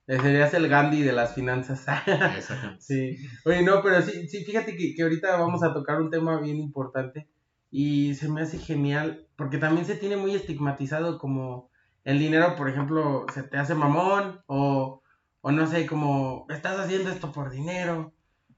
Eh, 0.08 0.20
Serías 0.20 0.54
el 0.54 0.68
Gandhi 0.68 1.04
de 1.04 1.14
las 1.14 1.34
finanzas. 1.34 1.86
Exactamente. 2.38 2.82
Sí, 2.82 3.18
oye, 3.46 3.64
no, 3.64 3.82
pero 3.82 4.02
sí, 4.02 4.28
sí, 4.28 4.44
fíjate 4.44 4.76
que, 4.76 4.94
que 4.94 5.04
ahorita 5.04 5.38
vamos 5.38 5.64
a 5.64 5.74
tocar 5.74 6.02
un 6.02 6.10
tema 6.10 6.40
bien 6.40 6.58
importante 6.58 7.28
y 7.72 8.14
se 8.16 8.28
me 8.28 8.42
hace 8.42 8.60
genial 8.60 9.28
porque 9.38 9.58
también 9.58 9.86
se 9.86 9.96
tiene 9.96 10.18
muy 10.18 10.36
estigmatizado 10.36 11.18
como 11.18 11.70
el 12.04 12.20
dinero, 12.20 12.56
por 12.56 12.70
ejemplo, 12.70 13.26
se 13.34 13.44
te 13.44 13.58
hace 13.58 13.74
mamón 13.76 14.42
o, 14.48 15.02
o 15.42 15.52
no 15.52 15.68
sé, 15.68 15.86
como 15.88 16.46
estás 16.50 16.80
haciendo 16.80 17.10
esto 17.10 17.32
por 17.32 17.50
dinero. 17.50 18.12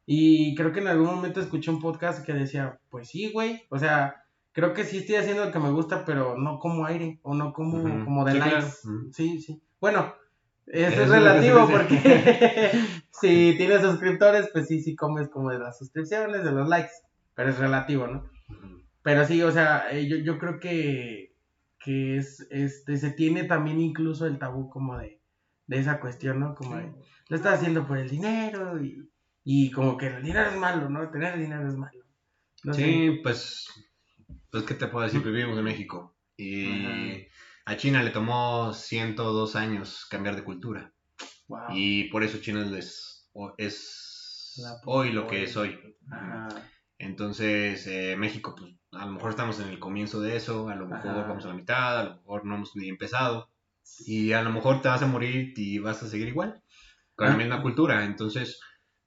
Y 0.05 0.55
creo 0.55 0.73
que 0.73 0.79
en 0.79 0.87
algún 0.87 1.07
momento 1.07 1.39
escuché 1.39 1.71
un 1.71 1.79
podcast 1.79 2.25
que 2.25 2.33
decía, 2.33 2.79
pues 2.89 3.09
sí, 3.09 3.31
güey, 3.31 3.63
o 3.69 3.77
sea, 3.79 4.25
creo 4.51 4.73
que 4.73 4.83
sí 4.83 4.97
estoy 4.97 5.15
haciendo 5.15 5.45
lo 5.45 5.51
que 5.51 5.59
me 5.59 5.71
gusta, 5.71 6.03
pero 6.05 6.37
no 6.37 6.59
como 6.59 6.85
aire 6.85 7.19
o 7.21 7.33
no 7.35 7.53
como, 7.53 8.03
como 8.03 8.25
de 8.25 8.33
Sí, 8.33 8.39
likes. 8.39 8.55
claro. 8.57 8.73
Sí, 9.13 9.41
sí. 9.41 9.61
Bueno, 9.79 10.13
eso 10.67 11.01
es 11.03 11.09
relativo 11.09 11.67
porque 11.69 12.71
si 13.11 13.55
tienes 13.57 13.81
suscriptores, 13.81 14.49
pues 14.51 14.67
sí, 14.67 14.81
sí 14.81 14.95
comes 14.95 15.29
como 15.29 15.51
de 15.51 15.59
las 15.59 15.77
suscripciones, 15.77 16.43
de 16.43 16.51
los 16.51 16.67
likes, 16.67 16.91
pero 17.35 17.49
es 17.49 17.57
relativo, 17.57 18.07
¿no? 18.07 18.23
Pero 19.03 19.25
sí, 19.25 19.41
o 19.41 19.51
sea, 19.51 19.91
eh, 19.91 20.07
yo, 20.07 20.17
yo 20.17 20.39
creo 20.39 20.59
que, 20.59 21.35
que 21.79 22.17
es, 22.17 22.47
este, 22.49 22.97
se 22.97 23.11
tiene 23.11 23.43
también 23.43 23.79
incluso 23.79 24.25
el 24.25 24.39
tabú 24.39 24.69
como 24.69 24.97
de, 24.97 25.19
de 25.67 25.79
esa 25.79 25.99
cuestión, 25.99 26.39
¿no? 26.39 26.55
Como 26.55 26.77
de, 26.77 26.91
lo 27.27 27.35
estás 27.35 27.59
haciendo 27.59 27.85
por 27.85 27.97
el 27.97 28.09
dinero 28.09 28.81
y, 28.81 29.09
y 29.43 29.71
como 29.71 29.97
que 29.97 30.07
el 30.07 30.23
dinero 30.23 30.49
es 30.49 30.57
malo, 30.57 30.89
¿no? 30.89 31.09
Tener 31.11 31.37
dinero 31.37 31.67
es 31.67 31.75
malo. 31.75 32.03
No 32.63 32.73
sé. 32.73 32.81
Sí, 32.81 33.19
pues, 33.21 33.67
pues, 34.49 34.63
¿qué 34.63 34.73
te 34.73 34.87
puedo 34.87 35.05
decir? 35.05 35.21
Vivimos 35.21 35.57
en 35.57 35.65
México 35.65 36.15
y 36.37 36.65
Ajá. 36.87 37.27
a 37.65 37.77
China 37.77 38.03
le 38.03 38.11
tomó 38.11 38.73
102 38.73 39.55
años 39.57 40.05
cambiar 40.09 40.35
de 40.35 40.43
cultura 40.43 40.93
Wow. 41.49 41.75
y 41.75 42.05
por 42.05 42.23
eso 42.23 42.37
China 42.39 42.63
les, 42.63 43.29
es 43.57 44.63
hoy 44.85 45.11
lo 45.11 45.27
que 45.27 45.43
es 45.43 45.57
hoy. 45.57 45.77
Ajá. 46.09 46.47
Entonces, 47.03 47.85
eh, 47.87 48.15
México, 48.17 48.55
pues 48.57 48.71
a 48.91 49.05
lo 49.05 49.11
mejor 49.13 49.31
estamos 49.31 49.59
en 49.59 49.67
el 49.69 49.79
comienzo 49.79 50.21
de 50.21 50.35
eso, 50.35 50.69
a 50.69 50.75
lo 50.75 50.87
mejor 50.87 51.11
Ajá. 51.11 51.27
vamos 51.27 51.45
a 51.45 51.49
la 51.49 51.53
mitad, 51.53 51.99
a 51.99 52.03
lo 52.03 52.15
mejor 52.15 52.45
no 52.45 52.55
hemos 52.55 52.75
ni 52.75 52.89
empezado. 52.89 53.49
Y 54.05 54.31
a 54.31 54.41
lo 54.41 54.51
mejor 54.51 54.81
te 54.81 54.87
vas 54.87 55.01
a 55.03 55.07
morir 55.07 55.53
y 55.57 55.79
vas 55.79 56.01
a 56.03 56.07
seguir 56.07 56.27
igual, 56.29 56.61
con 57.15 57.27
la 57.29 57.35
misma 57.35 57.61
cultura. 57.61 58.05
Entonces, 58.05 58.59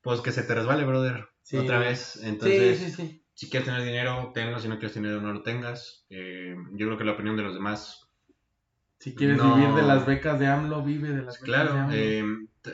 pues 0.02 0.20
que 0.20 0.32
se 0.32 0.42
te 0.42 0.54
resbale, 0.54 0.84
brother, 0.84 1.28
Sí. 1.42 1.56
otra 1.56 1.78
vez. 1.78 2.22
Entonces, 2.22 2.78
sí, 2.78 2.90
sí. 2.90 3.24
si 3.34 3.48
quieres 3.50 3.66
tener 3.66 3.82
dinero, 3.82 4.30
tenlo, 4.34 4.58
si 4.60 4.68
no 4.68 4.78
quieres 4.78 4.94
dinero, 4.94 5.20
no 5.20 5.32
lo 5.32 5.42
tengas. 5.42 6.06
Eh, 6.10 6.54
yo 6.72 6.86
creo 6.86 6.98
que 6.98 7.04
la 7.04 7.12
opinión 7.12 7.36
de 7.36 7.42
los 7.42 7.54
demás 7.54 8.02
Si 8.98 9.14
quieres 9.14 9.36
No. 9.36 9.54
vivir 9.56 9.74
de 9.74 9.82
las 9.82 10.06
becas 10.06 10.38
de 10.40 10.46
AMLO, 10.46 10.82
vive 10.82 11.10
de 11.10 11.22
las 11.22 11.38
becas 11.38 11.40
de 11.40 11.44
Claro, 11.44 11.72
AMLO. 11.80 11.94
eh, 11.94 12.24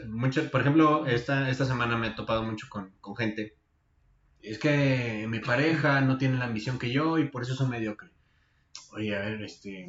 mucho- 0.09 0.51
por 0.53 0.61
ejemplo, 0.61 1.05
esta, 1.07 1.51
esta 1.51 1.65
semana 1.65 1.97
me 1.99 2.09
he 2.09 2.11
topado 2.13 2.45
mucho 2.45 2.69
con, 2.71 2.93
con 3.01 3.17
gente. 3.17 3.57
Es 4.43 4.59
que 4.59 5.27
mi 5.29 5.39
pareja 5.39 6.01
no 6.01 6.19
tiene 6.19 6.37
la 6.37 6.47
ambición 6.47 6.79
que 6.79 6.91
yo 6.91 7.19
y 7.19 7.29
por 7.29 7.43
eso 7.43 7.55
soy 7.55 7.69
mediocre. 7.69 8.11
Oye, 8.93 9.17
a 9.17 9.21
ver, 9.21 9.43
este, 9.43 9.87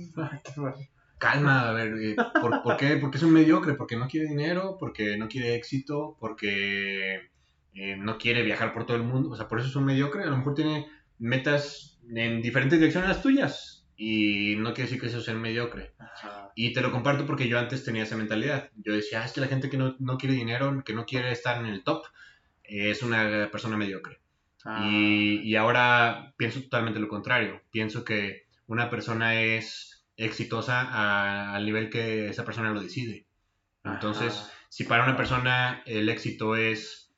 calma, 1.18 1.70
a 1.70 1.74
ver, 1.74 1.94
eh, 2.02 2.16
¿por, 2.42 2.62
por 2.62 2.78
qué? 2.78 2.98
Porque 2.98 3.18
es 3.18 3.24
un 3.24 3.34
mediocre, 3.34 3.74
porque 3.74 3.96
no 3.96 4.08
quiere 4.08 4.28
dinero, 4.28 4.78
porque 4.80 5.18
no 5.18 5.28
quiere 5.28 5.56
éxito, 5.56 6.16
porque 6.20 7.30
eh, 7.74 7.96
no 7.98 8.18
quiere 8.18 8.44
viajar 8.44 8.74
por 8.74 8.86
todo 8.86 8.98
el 8.98 9.04
mundo. 9.04 9.30
O 9.32 9.36
sea, 9.36 9.48
por 9.48 9.60
eso 9.60 9.70
es 9.70 9.76
un 9.76 9.86
mediocre. 9.86 10.24
A 10.24 10.28
lo 10.28 10.38
mejor 10.38 10.54
tiene 10.54 10.88
metas 11.20 12.00
en 12.14 12.42
diferentes 12.42 12.80
direcciones 12.80 13.10
a 13.10 13.14
las 13.14 13.22
tuyas 13.22 13.88
y 13.96 14.56
no 14.58 14.74
quiere 14.74 14.90
decir 14.90 15.00
que 15.00 15.08
eso 15.08 15.22
sea 15.22 15.34
un 15.34 15.42
mediocre. 15.42 15.94
Ajá. 15.98 16.52
Y 16.56 16.74
te 16.74 16.82
lo 16.82 16.92
comparto 16.92 17.26
porque 17.26 17.48
yo 17.48 17.58
antes 17.58 17.84
tenía 17.84 18.04
esa 18.04 18.18
mentalidad. 18.18 18.70
Yo 18.76 18.94
decía, 18.94 19.22
"Ah, 19.22 19.26
es 19.26 19.32
que 19.32 19.42
la 19.42 19.48
gente 19.48 19.70
que 19.70 19.78
no, 19.78 19.96
no 20.00 20.18
quiere 20.18 20.36
dinero, 20.36 20.84
que 20.86 20.94
no 20.94 21.06
quiere 21.06 21.32
estar 21.32 21.60
en 21.60 21.68
el 21.68 21.84
top, 21.84 22.06
eh, 22.64 22.92
es 22.92 23.02
una 23.02 23.50
persona 23.52 23.78
mediocre. 23.78 24.20
Ah. 24.66 24.88
Y, 24.90 25.42
y 25.42 25.56
ahora 25.56 26.34
pienso 26.38 26.62
totalmente 26.62 27.00
lo 27.00 27.08
contrario. 27.08 27.62
Pienso 27.72 28.04
que 28.06 28.48
una 28.68 28.90
persona 28.90 29.42
es 29.42 30.06
exitosa 30.18 30.82
a- 30.82 31.56
al 31.56 31.66
nivel 31.66 31.90
que 31.90 32.30
esa 32.30 32.46
persona 32.46 32.72
lo 32.72 32.82
decide. 32.82 33.26
Entonces, 33.84 34.34
Ajá. 34.34 34.52
si 34.70 34.84
para 34.86 35.04
una 35.04 35.18
persona 35.18 35.82
el 35.86 36.08
éxito 36.10 36.56
es 36.56 37.12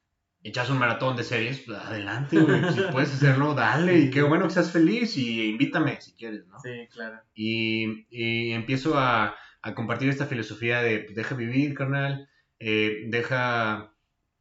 echarse 0.44 0.72
un 0.72 0.80
maratón 0.80 1.16
de 1.16 1.24
series, 1.24 1.60
pues 1.62 1.78
adelante, 1.78 2.40
güey. 2.40 2.62
Si 2.74 2.82
puedes 2.92 3.14
hacerlo, 3.14 3.54
dale. 3.54 3.98
Y 4.00 4.10
qué 4.12 4.22
bueno 4.22 4.46
que 4.48 4.54
seas 4.54 4.72
feliz 4.72 5.18
y 5.18 5.50
invítame 5.50 6.00
si 6.02 6.14
quieres, 6.14 6.46
¿no? 6.48 6.60
Sí, 6.60 6.88
claro. 6.92 7.20
y, 7.34 8.06
y 8.10 8.52
empiezo 8.54 8.98
a, 8.98 9.36
a 9.62 9.74
compartir 9.76 10.10
esta 10.10 10.26
filosofía 10.28 10.82
de 10.82 11.00
pues, 11.00 11.16
deja 11.16 11.36
vivir, 11.36 11.74
carnal, 11.76 12.30
eh, 12.60 13.04
deja, 13.08 13.92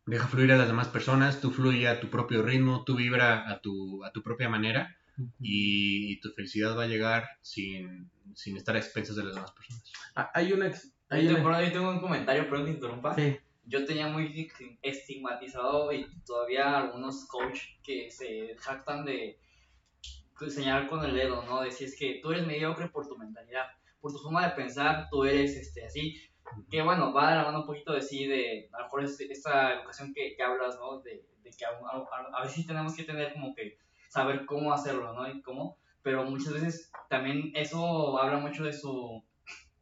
deja 0.06 0.26
fluir 0.28 0.52
a 0.52 0.56
las 0.56 0.68
demás 0.68 0.88
personas, 0.88 1.40
tú 1.40 1.50
fluye 1.50 1.88
a 1.88 2.00
tu 2.00 2.08
propio 2.10 2.42
ritmo, 2.42 2.84
tú 2.84 2.96
vibra 2.96 3.50
a 3.50 3.60
tu, 3.60 4.04
a 4.04 4.12
tu 4.12 4.22
propia 4.22 4.48
manera 4.48 4.96
y, 5.40 6.12
y 6.12 6.20
tu 6.20 6.30
felicidad 6.30 6.76
va 6.76 6.84
a 6.84 6.88
llegar 6.88 7.28
sin, 7.40 8.10
sin 8.34 8.56
estar 8.56 8.74
a 8.74 8.78
expensas 8.78 9.16
de 9.16 9.24
las 9.24 9.34
demás 9.34 9.52
personas. 9.52 9.92
Ah, 10.14 10.30
Hay 10.34 10.52
una... 10.52 10.70
Hay 11.08 11.28
una... 11.28 11.56
ahí 11.56 11.72
tengo 11.72 11.90
un 11.90 12.00
comentario, 12.00 12.48
perdón 12.48 12.66
que 12.66 12.72
interrumpa. 12.72 13.14
Sí. 13.14 13.36
Yo 13.66 13.84
tenía 13.86 14.08
muy 14.08 14.26
esti- 14.26 14.78
estigmatizado 14.82 15.92
y 15.92 16.06
todavía 16.26 16.76
algunos 16.76 17.26
coach 17.26 17.60
que 17.82 18.10
se 18.10 18.56
jactan 18.58 19.04
de 19.04 19.38
señalar 20.48 20.88
con 20.88 21.02
el 21.04 21.14
dedo, 21.14 21.44
¿no? 21.46 21.62
Decir 21.62 21.88
es 21.88 21.96
que 21.96 22.20
tú 22.22 22.32
eres 22.32 22.46
mediocre 22.46 22.88
por 22.88 23.06
tu 23.06 23.16
mentalidad, 23.16 23.66
por 24.00 24.12
tu 24.12 24.18
forma 24.18 24.46
de 24.46 24.54
pensar, 24.54 25.08
tú 25.10 25.24
eres 25.24 25.56
este, 25.56 25.86
así. 25.86 26.20
Que 26.70 26.82
bueno, 26.82 27.12
va 27.12 27.30
de 27.30 27.36
la 27.36 27.44
mano 27.44 27.60
un 27.60 27.66
poquito 27.66 27.92
de 27.92 28.02
sí, 28.02 28.26
de 28.26 28.68
a 28.72 28.78
lo 28.78 28.84
mejor 28.84 29.04
es- 29.04 29.20
esta 29.20 29.74
educación 29.74 30.12
que, 30.14 30.36
hablas, 30.42 30.76
¿no? 30.76 31.00
De, 31.00 31.24
de 31.42 31.50
que 31.50 31.64
a, 31.64 31.70
a- 31.70 32.38
a 32.38 32.42
veces 32.44 32.66
tenemos 32.66 32.94
que 32.94 33.04
tener 33.04 33.32
como 33.32 33.54
que 33.54 33.78
saber 34.08 34.44
cómo 34.46 34.72
hacerlo, 34.72 35.12
¿no? 35.12 35.28
Y 35.28 35.40
cómo, 35.42 35.78
pero 36.02 36.24
muchas 36.24 36.52
veces 36.52 36.90
también 37.08 37.50
eso 37.54 38.18
habla 38.18 38.38
mucho 38.38 38.62
de 38.64 38.72
su 38.72 39.22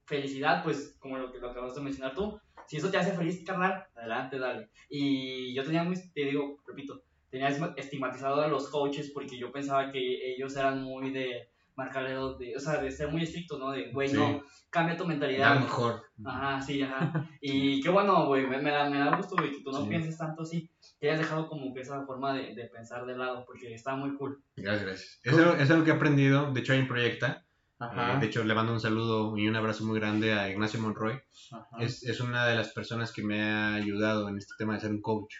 felicidad, 0.07 0.63
pues 0.63 0.97
como 0.99 1.19
lo 1.19 1.33
que 1.33 1.39
lo 1.39 1.51
acabas 1.51 1.75
de 1.75 1.81
mencionar 1.83 2.15
tú. 2.15 2.41
Si 2.67 2.77
eso 2.77 2.91
te 2.91 2.99
hace 2.99 3.13
feliz, 3.13 3.45
carnal, 3.45 3.87
adelante, 3.95 4.39
dale. 4.39 4.69
Y 4.89 5.53
yo 5.55 5.65
tenía 5.65 5.85
te 6.15 6.25
digo, 6.25 6.63
repito, 6.67 7.03
tenía 7.31 7.49
estigmatizado 7.77 8.41
a 8.43 8.49
los 8.49 8.69
coaches 8.69 9.11
porque 9.13 9.39
yo 9.39 9.51
pensaba 9.53 9.91
que 9.91 10.33
ellos 10.35 10.57
eran 10.57 10.83
muy 10.83 11.11
de 11.11 11.49
marcarle, 11.77 12.11
de, 12.11 12.57
o 12.57 12.61
sea, 12.61 12.81
de 12.81 12.91
ser 12.91 13.09
muy 13.11 13.23
estrictos, 13.23 13.59
¿no? 13.59 13.71
De, 13.71 13.91
güey, 13.93 14.09
Sí. 14.09 14.17
no, 14.17 14.43
cambia 14.71 14.97
tu 14.97 15.05
A 15.05 15.09
mentalidad. 15.09 15.55
lo 15.55 15.61
mejor. 15.61 16.03
Ajá, 16.25 16.61
sí, 16.61 16.83
ajá. 16.83 17.29
Y 17.41 17.81
qué 17.81 17.89
bueno, 17.89 18.27
güey, 18.27 18.47
me, 18.47 18.59
me 18.61 18.71
da, 18.71 18.89
me 18.91 18.99
da 18.99 19.17
gusto, 19.17 19.37
güey, 19.37 19.51
que 19.51 19.63
tú 19.63 19.71
no 19.73 19.83
Sí. 19.83 19.89
pienses 19.89 20.17
tanto 20.19 20.43
así, 20.43 20.71
que 21.01 21.09
hayas 21.09 21.21
dejado 21.21 21.49
como 21.49 21.73
que 21.75 21.81
esa 21.81 22.05
forma 22.05 22.35
de, 22.35 22.55
de 22.55 22.65
pensar 22.67 23.07
de 23.07 23.17
lado, 23.17 23.45
porque 23.47 23.75
está 23.75 23.97
muy 23.97 24.15
cool. 24.17 24.43
Gracias, 24.57 24.85
gracias. 24.87 25.21
Eso, 25.25 25.55
eso 25.55 25.63
es 25.73 25.79
lo 25.79 25.85
que 25.85 25.91
he 25.91 25.95
aprendido. 25.95 26.53
De 26.53 26.61
hecho, 26.61 26.73
hay 26.75 26.81
un 26.81 26.89
proyecta. 26.89 27.45
Ajá. 27.79 28.15
Eh, 28.15 28.21
de 28.21 28.27
hecho, 28.27 28.45
le 28.45 28.55
mando 28.55 28.73
un 28.73 28.79
saludo 28.81 29.37
y 29.37 29.49
un 29.49 29.57
abrazo 29.57 29.85
muy 29.85 29.99
grande 29.99 30.33
a 30.35 30.49
Ignacio 30.51 30.79
Monroy. 30.81 31.21
Ajá. 31.51 31.67
Es, 31.81 32.05
es 32.05 32.21
una 32.21 32.47
de 32.47 32.55
las 32.55 32.69
personas 32.73 33.13
que 33.13 33.25
me 33.25 33.43
ha 33.43 33.75
ayudado 33.75 34.29
en 34.29 34.39
este 34.39 34.55
tema 34.57 34.75
de 34.75 34.81
ser 34.81 34.91
un 34.93 35.01
coach. 35.01 35.35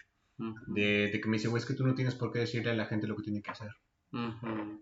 De, 0.67 1.09
de 1.09 1.21
que 1.21 1.29
me 1.29 1.37
dice, 1.37 1.47
güey, 1.47 1.61
es 1.61 1.65
que 1.65 1.73
tú 1.75 1.85
no 1.87 1.93
tienes 1.95 2.15
por 2.15 2.33
qué 2.33 2.39
decirle 2.39 2.71
a 2.71 2.75
la 2.75 2.85
gente 2.85 3.07
lo 3.07 3.15
que 3.15 3.23
tiene 3.23 3.41
que 3.41 3.51
hacer. 3.51 3.69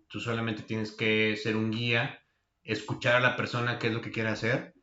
Tú 0.08 0.20
solamente 0.20 0.64
tienes 0.64 0.92
que 0.92 1.38
ser 1.38 1.56
un 1.56 1.72
guía, 1.72 2.20
escuchar 2.64 3.16
a 3.16 3.20
la 3.22 3.36
persona 3.36 3.80
qué 3.80 3.88
es 3.88 3.94
lo 3.94 4.02
que 4.02 4.12
quiere 4.12 4.30
hacer 4.30 4.74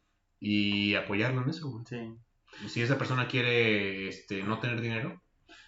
y 0.41 0.95
apoyarlo 0.95 1.43
en 1.43 1.51
eso. 1.51 1.71
güey. 1.71 1.85
Sí. 1.87 2.69
Si 2.69 2.81
esa 2.83 2.97
persona 2.97 3.29
quiere 3.29 4.09
este, 4.09 4.43
no 4.43 4.59
tener 4.59 4.81
dinero, 4.81 5.23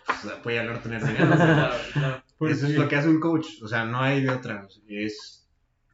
pues 0.07 0.24
apóyalo 0.32 0.70
a 0.70 0.74
no 0.74 0.81
tener 0.81 1.02
dinero. 1.07 1.31
Claro, 1.36 1.74
claro. 1.93 2.23
Eso 2.40 2.66
es 2.66 2.74
lo 2.74 2.89
que 2.89 2.97
hace 2.97 3.09
un 3.09 3.20
coach. 3.20 3.47
O 3.62 3.69
sea, 3.69 3.85
no 3.85 4.01
hay 4.01 4.23
de 4.23 4.31
otra. 4.31 4.66
Es 4.89 5.47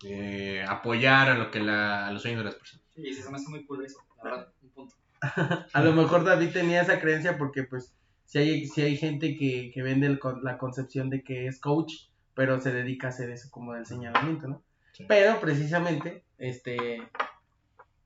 eh, 0.05 0.65
apoyar 0.67 1.31
a 1.31 1.39
lo 1.39 1.51
que 1.51 1.61
la, 1.61 2.07
a 2.07 2.13
los 2.13 2.23
sueños 2.23 2.41
de 2.41 2.45
las 2.45 2.55
personas. 2.55 2.87
Sí, 2.95 3.13
se 3.13 3.29
me 3.31 3.37
hace 3.37 3.49
muy 3.49 3.65
cool 3.67 3.85
eso, 3.85 3.99
la 4.19 4.25
verdad, 4.25 4.53
un 4.63 4.71
punto. 4.71 4.97
A 5.73 5.83
lo 5.83 5.93
mejor 5.93 6.25
David 6.25 6.51
tenía 6.53 6.83
esa 6.83 7.01
creencia 7.01 7.37
porque 7.37 7.65
pues 7.65 7.95
si 8.27 8.39
hay, 8.39 8.67
si 8.67 8.83
hay 8.83 8.97
gente 8.97 9.37
que, 9.37 9.71
que 9.73 9.83
vende 9.83 10.07
el 10.07 10.21
la 10.43 10.59
concepción 10.59 11.11
de 11.11 11.23
que 11.23 11.47
es 11.47 11.59
coach, 11.61 11.93
pero 12.37 12.61
se 12.61 12.71
dedica 12.71 13.07
a 13.07 13.11
hacer 13.11 13.31
eso 13.31 13.49
como 13.51 13.73
del 13.73 13.87
señalamiento, 13.87 14.47
¿no? 14.47 14.63
Sí. 14.93 15.07
Pero 15.09 15.41
precisamente, 15.41 16.23
este, 16.37 17.03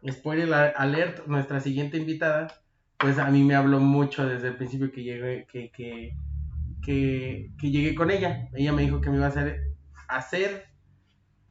spoiler 0.09 0.73
alert, 0.77 1.27
nuestra 1.27 1.61
siguiente 1.61 1.99
invitada, 1.99 2.47
pues 2.97 3.19
a 3.19 3.29
mí 3.29 3.43
me 3.43 3.57
habló 3.57 3.81
mucho 3.81 4.27
desde 4.27 4.49
el 4.49 4.57
principio 4.57 4.93
que 4.93 5.03
llegué, 5.03 5.47
que, 5.51 5.73
que, 5.73 6.17
que, 6.81 7.51
que 7.59 7.71
llegué 7.71 7.95
con 7.97 8.11
ella. 8.13 8.49
Ella 8.55 8.73
me 8.73 8.83
dijo 8.83 9.01
que 9.01 9.11
me 9.11 9.17
iba 9.17 9.27
a 9.27 9.31
hacer, 9.31 9.63
hacer 10.09 10.67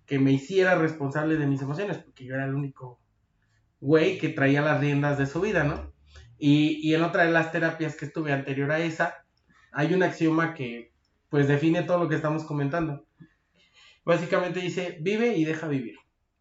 que 0.06 0.18
me 0.18 0.32
hiciera 0.32 0.76
responsable 0.76 1.36
de 1.36 1.48
mis 1.48 1.62
emociones, 1.62 1.98
porque 1.98 2.24
yo 2.24 2.36
era 2.36 2.46
el 2.46 2.56
único 2.56 3.02
güey 3.82 4.18
que 4.18 4.30
traía 4.30 4.62
las 4.62 4.80
riendas 4.80 5.18
de 5.18 5.26
su 5.26 5.42
vida, 5.42 5.66
¿no? 5.66 5.94
Y, 6.38 6.80
y 6.82 6.96
en 6.96 7.04
otra 7.04 7.26
de 7.26 7.32
las 7.32 7.52
terapias 7.52 7.98
que 7.98 8.06
estuve 8.06 8.32
anterior 8.32 8.72
a 8.72 8.80
esa, 8.80 9.26
hay 9.74 9.94
un 9.94 10.02
axioma 10.02 10.54
que 10.54 10.94
pues 11.30 11.48
define 11.48 11.84
todo 11.84 12.00
lo 12.00 12.10
que 12.10 12.16
estamos 12.16 12.44
comentando. 12.44 13.06
Básicamente 14.06 14.60
dice, 14.60 14.98
vive 15.02 15.36
y 15.38 15.46
deja 15.46 15.68
vivir. 15.68 15.96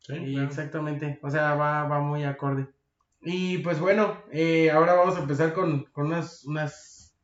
Y 0.09 0.40
exactamente, 0.40 1.19
o 1.23 1.31
sea, 1.31 1.55
va, 1.55 1.85
va 1.85 2.01
muy 2.01 2.24
acorde. 2.24 2.69
Y 3.20 3.59
pues 3.59 3.81
bueno, 3.81 4.23
eh, 4.32 4.70
ahora 4.70 4.94
vamos 4.94 5.16
a 5.16 5.20
empezar 5.20 5.52
con, 5.52 5.85
con 5.93 6.06
unas, 6.06 6.44
unas 6.47 7.15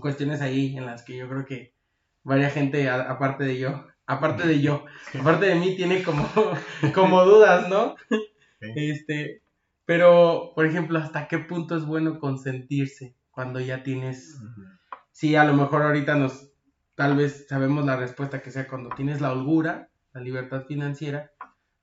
cuestiones 0.00 0.40
ahí 0.40 0.76
en 0.76 0.86
las 0.86 1.02
que 1.02 1.16
yo 1.16 1.28
creo 1.28 1.44
que 1.44 1.74
varias 2.22 2.52
gente, 2.52 2.88
a- 2.88 3.10
aparte 3.10 3.44
de 3.44 3.58
yo, 3.58 3.86
aparte 4.06 4.46
de 4.46 4.60
yo, 4.60 4.84
aparte 5.18 5.46
de 5.46 5.54
mí, 5.56 5.74
tiene 5.76 6.02
como, 6.02 6.28
como 6.94 7.24
dudas, 7.24 7.68
¿no? 7.68 7.96
Este, 8.60 9.42
pero, 9.84 10.52
por 10.54 10.66
ejemplo, 10.66 10.98
¿hasta 10.98 11.26
qué 11.28 11.38
punto 11.38 11.76
es 11.76 11.84
bueno 11.86 12.20
consentirse 12.20 13.16
cuando 13.32 13.58
ya 13.60 13.82
tienes 13.82 14.38
sí, 15.12 15.36
a 15.36 15.44
lo 15.44 15.54
mejor 15.54 15.82
ahorita 15.82 16.16
nos, 16.16 16.51
tal 16.94 17.16
vez 17.16 17.46
sabemos 17.48 17.84
la 17.84 17.96
respuesta 17.96 18.42
que 18.42 18.50
sea 18.50 18.68
cuando 18.68 18.90
tienes 18.90 19.20
la 19.20 19.32
holgura, 19.32 19.88
la 20.12 20.20
libertad 20.20 20.64
financiera, 20.66 21.32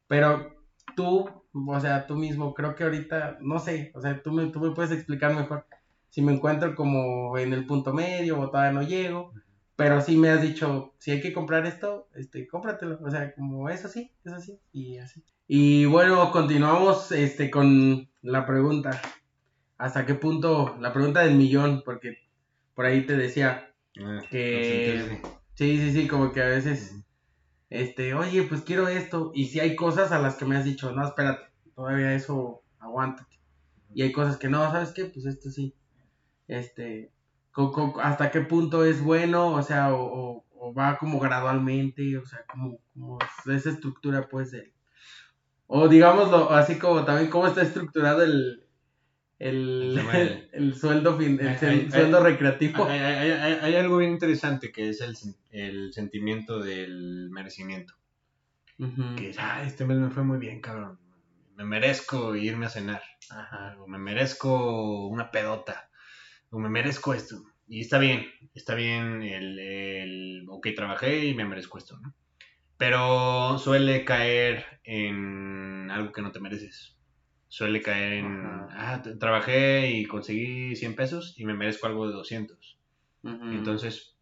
pero 0.07 0.55
tú, 0.95 1.29
o 1.53 1.79
sea, 1.79 2.07
tú 2.07 2.15
mismo, 2.15 2.53
creo 2.53 2.75
que 2.75 2.83
ahorita, 2.83 3.37
no 3.41 3.59
sé, 3.59 3.91
o 3.95 4.01
sea, 4.01 4.21
tú 4.21 4.31
me, 4.31 4.47
tú 4.47 4.59
me 4.59 4.71
puedes 4.71 4.91
explicar 4.91 5.33
mejor 5.35 5.65
si 6.09 6.21
me 6.21 6.33
encuentro 6.33 6.75
como 6.75 7.37
en 7.37 7.53
el 7.53 7.65
punto 7.65 7.93
medio 7.93 8.39
o 8.39 8.49
todavía 8.49 8.71
no 8.71 8.81
llego, 8.81 9.33
pero 9.75 10.01
sí 10.01 10.17
me 10.17 10.29
has 10.29 10.41
dicho, 10.41 10.93
si 10.97 11.11
hay 11.11 11.21
que 11.21 11.33
comprar 11.33 11.65
esto, 11.65 12.09
este, 12.15 12.47
cómpratelo, 12.47 12.99
o 13.01 13.09
sea, 13.09 13.33
como 13.33 13.69
es 13.69 13.85
así, 13.85 14.11
es 14.25 14.33
así, 14.33 14.59
y 14.73 14.97
así. 14.97 15.23
Y 15.47 15.85
bueno, 15.85 16.31
continuamos, 16.31 17.11
este, 17.11 17.49
con 17.49 18.09
la 18.21 18.45
pregunta, 18.45 19.01
¿hasta 19.77 20.05
qué 20.05 20.15
punto, 20.15 20.75
la 20.79 20.91
pregunta 20.91 21.21
del 21.21 21.35
millón, 21.35 21.83
porque 21.85 22.17
por 22.75 22.85
ahí 22.85 23.05
te 23.05 23.15
decía, 23.15 23.68
Ah, 24.01 24.21
Que-. 24.29 25.21
Sí, 25.55 25.77
sí, 25.77 25.91
sí, 25.93 26.07
como 26.07 26.31
que 26.31 26.41
a 26.41 26.47
veces, 26.47 26.95
este, 27.69 28.13
oye, 28.15 28.43
pues 28.43 28.61
quiero 28.61 28.87
esto. 28.89 29.31
Y 29.35 29.47
si 29.47 29.59
hay 29.59 29.75
cosas 29.75 30.11
a 30.11 30.19
las 30.19 30.35
que 30.37 30.45
me 30.45 30.57
has 30.57 30.65
dicho, 30.65 30.91
no, 30.93 31.05
espérate, 31.07 31.43
todavía 31.75 32.13
eso, 32.15 32.63
aguántate. 32.79 33.37
Y 33.93 34.03
hay 34.03 34.11
cosas 34.13 34.37
que 34.37 34.49
no, 34.49 34.59
¿sabes 34.71 34.93
qué? 34.93 35.05
Pues 35.05 35.25
esto 35.25 35.49
sí. 35.51 35.75
Este, 36.47 37.11
¿hasta 38.01 38.31
qué 38.31 38.41
punto 38.41 38.85
es 38.85 39.01
bueno? 39.03 39.53
O 39.53 39.63
sea, 39.63 39.93
o, 39.93 40.03
o- 40.03 40.45
o 40.61 40.73
va 40.73 40.97
como 40.97 41.19
gradualmente, 41.19 42.17
o 42.17 42.25
sea, 42.25 42.39
como, 42.51 42.79
como 42.93 43.17
esa 43.47 43.69
estructura, 43.69 44.27
pues, 44.29 44.51
de, 44.51 44.73
o 45.67 45.87
digámoslo, 45.87 46.51
así 46.51 46.79
como 46.79 47.05
también 47.05 47.29
cómo 47.29 47.47
está 47.47 47.61
estructurado 47.61 48.23
el, 48.23 48.65
el, 49.39 49.97
El 50.53 50.75
sueldo, 50.75 51.17
fin, 51.17 51.39
el 51.39 51.47
Ay, 51.47 51.55
sen- 51.57 51.69
ay, 51.69 51.81
ay. 51.85 51.91
sueldo 51.91 52.23
recreativo. 52.23 52.85
Hay, 52.85 52.99
hay- 52.99 53.31
hay- 53.31 53.59
hay 53.61 53.75
algo 53.75 53.97
bien 53.97 54.11
interesante 54.11 54.71
que 54.71 54.89
es 54.89 55.01
el, 55.01 55.15
sen- 55.15 55.37
el 55.51 55.93
sentimiento 55.93 56.59
del 56.59 57.29
merecimiento. 57.31 57.93
Que 59.17 59.29
es, 59.31 59.39
ah, 59.39 59.63
este 59.63 59.85
mes 59.85 59.97
me 59.97 60.09
fue 60.09 60.23
muy 60.23 60.37
bien, 60.37 60.61
cabrón. 60.61 60.99
Me 61.55 61.65
merezco 61.65 62.35
irme 62.35 62.65
a 62.67 62.69
cenar. 62.69 63.01
Ajá. 63.29 63.75
O 63.79 63.87
me 63.87 63.97
merezco 63.97 65.07
una 65.07 65.31
pedota. 65.31 65.89
O 66.49 66.59
me 66.59 66.69
merezco 66.69 67.13
esto. 67.13 67.43
Y 67.67 67.81
está 67.81 67.97
bien, 67.99 68.25
está 68.53 68.75
bien 68.75 69.21
el, 69.21 69.59
el 69.59 70.45
ok, 70.49 70.67
trabajé 70.75 71.25
y 71.25 71.33
me 71.35 71.45
merezco 71.45 71.77
esto, 71.77 71.99
¿no? 71.99 72.15
Pero 72.77 73.57
suele 73.59 74.05
caer 74.05 74.65
en 74.85 75.91
algo 75.91 76.13
que 76.13 76.21
no 76.21 76.31
te 76.31 76.39
mereces. 76.39 76.97
Suele 77.49 77.81
caer 77.81 78.13
en, 78.13 78.45
Ajá. 78.45 78.67
ah, 78.71 79.01
trabajé 79.19 79.91
y 79.91 80.05
conseguí 80.05 80.75
100 80.75 80.95
pesos 80.95 81.33
y 81.37 81.45
me 81.45 81.53
merezco 81.53 81.87
algo 81.87 82.07
de 82.07 82.13
200. 82.13 82.77
Ujú. 83.23 83.49
Entonces, 83.51 84.15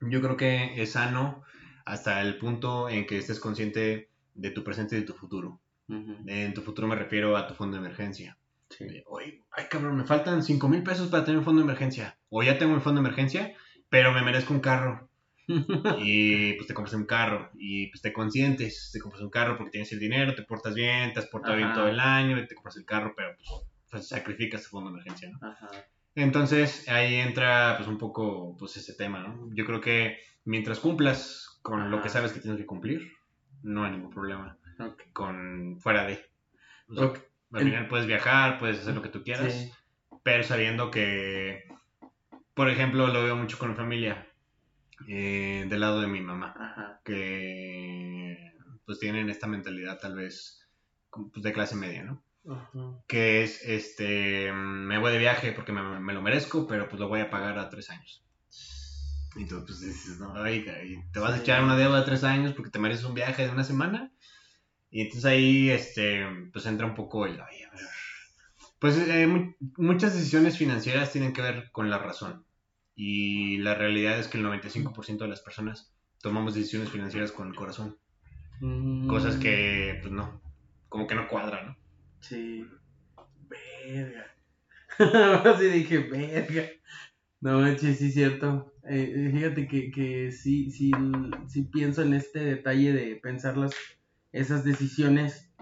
yo 0.00 0.22
creo 0.22 0.36
que 0.36 0.80
es 0.80 0.92
sano 0.92 1.42
hasta 1.84 2.20
el 2.22 2.38
punto 2.38 2.88
en 2.88 3.06
que 3.06 3.18
estés 3.18 3.40
consciente 3.40 4.08
de 4.34 4.50
tu 4.50 4.62
presente 4.62 4.96
y 4.96 5.00
de 5.00 5.06
tu 5.06 5.14
futuro. 5.14 5.60
En 5.88 6.52
tu 6.52 6.60
futuro 6.60 6.86
me 6.86 6.94
refiero 6.94 7.36
a 7.36 7.46
tu 7.46 7.54
fondo 7.54 7.76
de 7.76 7.84
emergencia. 7.84 8.36
Sí. 8.68 9.02
Oye, 9.06 9.42
ay 9.50 9.64
cabrón, 9.70 9.96
me 9.96 10.04
faltan 10.04 10.42
5 10.42 10.68
mil 10.68 10.82
pesos 10.82 11.08
para 11.08 11.24
tener 11.24 11.38
un 11.38 11.44
fondo 11.44 11.62
de 11.62 11.64
emergencia. 11.64 12.18
O 12.28 12.42
ya 12.42 12.58
tengo 12.58 12.74
un 12.74 12.82
fondo 12.82 13.00
de 13.00 13.06
emergencia, 13.06 13.54
pero 13.88 14.12
me 14.12 14.22
merezco 14.22 14.52
un 14.52 14.60
carro. 14.60 15.07
Y 15.98 16.52
pues 16.54 16.66
te 16.66 16.74
compras 16.74 16.94
un 16.94 17.06
carro. 17.06 17.50
Y 17.58 17.88
pues 17.88 18.02
te 18.02 18.12
consientes, 18.12 18.90
te 18.92 19.00
compras 19.00 19.22
un 19.22 19.30
carro 19.30 19.56
porque 19.56 19.70
tienes 19.70 19.90
el 19.92 19.98
dinero, 19.98 20.34
te 20.34 20.42
portas 20.42 20.74
bien, 20.74 21.12
te 21.12 21.20
has 21.20 21.26
portado 21.26 21.56
bien 21.56 21.68
Ajá. 21.68 21.76
todo 21.78 21.88
el 21.88 21.98
año, 22.00 22.38
y 22.38 22.46
te 22.46 22.54
compras 22.54 22.76
el 22.76 22.84
carro, 22.84 23.14
pero 23.16 23.34
pues, 23.36 23.48
pues, 23.90 24.08
sacrificas 24.08 24.62
tu 24.64 24.68
fondo 24.68 24.90
de 24.90 24.94
emergencia, 24.96 25.30
¿no? 25.30 25.48
Ajá. 25.48 25.68
Entonces 26.14 26.88
ahí 26.88 27.14
entra 27.14 27.74
pues 27.76 27.88
un 27.88 27.96
poco 27.98 28.56
pues 28.58 28.76
ese 28.76 28.94
tema, 28.94 29.20
¿no? 29.20 29.48
Yo 29.54 29.64
creo 29.64 29.80
que 29.80 30.18
mientras 30.44 30.80
cumplas 30.80 31.58
con 31.62 31.90
lo 31.90 31.98
que 32.00 32.08
Ajá. 32.08 32.18
sabes 32.18 32.32
que 32.32 32.40
tienes 32.40 32.58
que 32.60 32.66
cumplir, 32.66 33.12
no 33.62 33.84
hay 33.84 33.92
ningún 33.92 34.10
problema 34.10 34.56
Ok. 34.80 35.02
con 35.12 35.78
fuera 35.80 36.04
de. 36.06 36.24
O 36.88 36.94
sea, 36.94 37.06
Ok. 37.06 37.18
Al 37.52 37.64
final 37.64 37.88
puedes 37.88 38.06
viajar, 38.06 38.58
puedes 38.58 38.78
hacer 38.80 38.94
lo 38.94 39.00
que 39.00 39.08
tú 39.08 39.22
quieras, 39.24 39.52
Sí. 39.54 39.72
pero 40.22 40.42
sabiendo 40.42 40.90
que, 40.90 41.64
por 42.52 42.68
ejemplo, 42.68 43.06
lo 43.06 43.24
veo 43.24 43.36
mucho 43.36 43.56
con 43.58 43.70
mi 43.70 43.74
familia, 43.74 44.27
eh, 45.06 45.66
del 45.68 45.80
lado 45.80 46.00
de 46.00 46.06
mi 46.08 46.20
mamá, 46.20 46.54
Ajá. 46.58 47.00
que 47.04 48.52
pues 48.84 48.98
tienen 48.98 49.28
esta 49.30 49.46
mentalidad 49.46 49.98
tal 50.00 50.14
vez 50.16 50.66
pues, 51.10 51.42
de 51.42 51.52
clase 51.52 51.76
media, 51.76 52.04
¿no? 52.04 52.24
Ajá. 52.50 53.02
Que 53.06 53.42
es, 53.42 53.62
este, 53.62 54.50
me 54.52 54.98
voy 54.98 55.12
de 55.12 55.18
viaje 55.18 55.52
porque 55.52 55.72
me, 55.72 56.00
me 56.00 56.14
lo 56.14 56.22
merezco, 56.22 56.66
pero 56.66 56.88
pues 56.88 56.98
lo 57.00 57.08
voy 57.08 57.20
a 57.20 57.30
pagar 57.30 57.58
a 57.58 57.68
tres 57.68 57.90
años. 57.90 58.24
Y 59.36 59.44
tú 59.46 59.62
pues 59.64 59.80
dices, 59.80 60.18
no, 60.18 60.32
oiga, 60.32 60.82
y 60.82 60.96
te 61.12 61.20
vas 61.20 61.32
a 61.32 61.36
Sí. 61.36 61.42
echar 61.42 61.62
una 61.62 61.76
deuda 61.76 62.00
de 62.00 62.06
tres 62.06 62.24
años 62.24 62.54
porque 62.54 62.70
te 62.70 62.78
mereces 62.78 63.04
un 63.04 63.14
viaje 63.14 63.44
de 63.46 63.52
una 63.52 63.62
semana. 63.64 64.10
Y 64.90 65.02
entonces 65.02 65.26
ahí, 65.26 65.68
este, 65.70 66.26
pues 66.52 66.64
entra 66.66 66.86
un 66.86 66.94
poco 66.94 67.26
el, 67.26 67.34
oye, 67.34 67.64
a 67.66 67.70
ver, 67.70 67.80
Pues 68.78 68.96
eh, 68.96 69.26
mu- 69.26 69.54
muchas 69.76 70.14
decisiones 70.14 70.56
financieras 70.56 71.12
tienen 71.12 71.32
que 71.32 71.42
ver 71.42 71.70
con 71.72 71.90
la 71.90 71.98
razón. 71.98 72.44
Y 73.00 73.58
la 73.58 73.76
realidad 73.76 74.18
es 74.18 74.26
que 74.26 74.38
el 74.38 74.44
95% 74.44 75.18
de 75.18 75.28
las 75.28 75.40
personas 75.40 75.94
tomamos 76.20 76.52
decisiones 76.52 76.90
financieras 76.90 77.30
con 77.30 77.46
el 77.46 77.54
corazón. 77.54 77.96
Cosas 79.06 79.36
Mm, 79.36 79.40
que, 79.40 79.98
pues 80.02 80.12
no, 80.12 80.42
como 80.88 81.06
que 81.06 81.14
no 81.14 81.28
cuadran, 81.28 81.66
¿no? 81.66 81.76
Sí. 82.18 82.66
Verga. 83.48 84.26
Ahora 84.98 85.56
sí 85.60 85.66
dije, 85.66 85.98
verga. 85.98 86.68
No 87.40 87.60
manches, 87.60 87.98
sí 87.98 88.08
es 88.08 88.14
cierto. 88.14 88.74
Eh, 88.82 89.12
eh, 89.14 89.30
fíjate 89.32 89.68
que, 89.68 89.92
que 89.92 90.32
sí, 90.32 90.72
sí, 90.72 90.90
sí 91.46 91.62
pienso 91.72 92.02
en 92.02 92.14
este 92.14 92.40
detalle 92.40 92.92
de 92.92 93.14
pensar 93.14 93.56
las, 93.56 93.76
esas 94.32 94.64
decisiones 94.64 95.52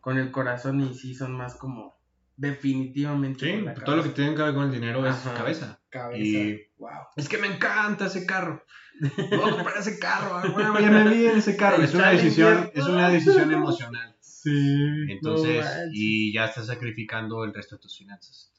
con 0.00 0.16
el 0.16 0.30
corazón 0.30 0.80
y 0.80 0.94
sí 0.94 1.14
son 1.14 1.32
más 1.32 1.56
como 1.56 1.95
definitivamente 2.36 3.46
Sí, 3.46 3.64
todo 3.84 3.96
lo 3.96 4.02
que 4.02 4.10
tiene 4.10 4.34
que 4.34 4.42
ver 4.42 4.54
con 4.54 4.64
el 4.64 4.72
dinero 4.72 5.06
es 5.06 5.16
cabeza. 5.16 5.80
Cabeza. 5.90 6.18
y- 6.20 6.60
Wow. 6.78 6.90
Es 7.16 7.26
que 7.28 7.38
me 7.38 7.46
encanta 7.46 8.06
ese 8.06 8.26
carro. 8.26 8.62
Voy 9.00 9.48
a 9.48 9.52
comprar 9.54 9.78
ese 9.78 9.98
carro. 9.98 10.52
bueno, 10.52 10.78
ya 10.78 10.90
me 10.90 11.08
vi 11.08 11.26
en 11.26 11.38
ese 11.38 11.56
carro. 11.56 11.82
Es 11.82 11.94
una 11.94 12.10
decisión, 12.10 12.70
es 12.74 12.84
una 12.84 13.08
decisión 13.08 13.50
emocional. 13.52 14.14
Sí. 14.20 15.06
Entonces, 15.08 15.64
no 15.64 15.90
y 15.92 16.32
ya 16.34 16.44
estás 16.46 16.66
sacrificando 16.66 17.44
el 17.44 17.54
resto 17.54 17.76
de 17.76 17.82
tus 17.82 17.96
finanzas. 17.98 18.52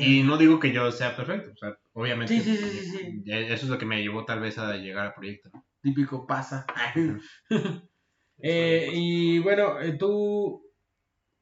Y 0.00 0.22
no 0.24 0.38
digo 0.38 0.58
que 0.58 0.72
yo 0.72 0.90
sea 0.90 1.14
perfecto, 1.14 1.52
o 1.52 1.56
sea, 1.56 1.78
obviamente. 1.92 2.40
Sí, 2.40 2.56
sí, 2.56 2.56
sí, 2.90 3.22
eh, 3.26 3.46
Eso 3.52 3.66
es 3.66 3.70
lo 3.70 3.78
que 3.78 3.86
me 3.86 4.00
llevó 4.02 4.24
tal 4.24 4.40
vez 4.40 4.58
a 4.58 4.74
llegar 4.76 5.06
al 5.06 5.14
proyecto. 5.14 5.50
Típico 5.82 6.26
pasa. 6.26 6.66
Eh, 8.38 8.90
y 8.92 9.38
bueno, 9.38 9.80
eh, 9.80 9.92
tú, 9.98 10.62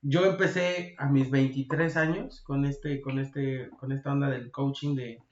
yo 0.07 0.27
empecé 0.27 0.95
a 0.99 1.09
mis 1.09 1.31
23 1.31 1.97
años 1.97 2.43
con 2.43 2.67
este, 2.67 3.01
con 3.01 3.19
este, 3.19 3.71
con 3.79 3.91
esta 3.91 4.13
onda 4.13 4.29
del 4.29 4.51
coaching 4.51 4.95
de, 4.95 5.23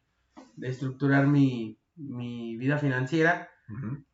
de 0.57 0.69
estructurar 0.69 1.27
mi, 1.27 1.79
mi 1.97 2.57
vida 2.57 2.79
financiera. 2.79 3.51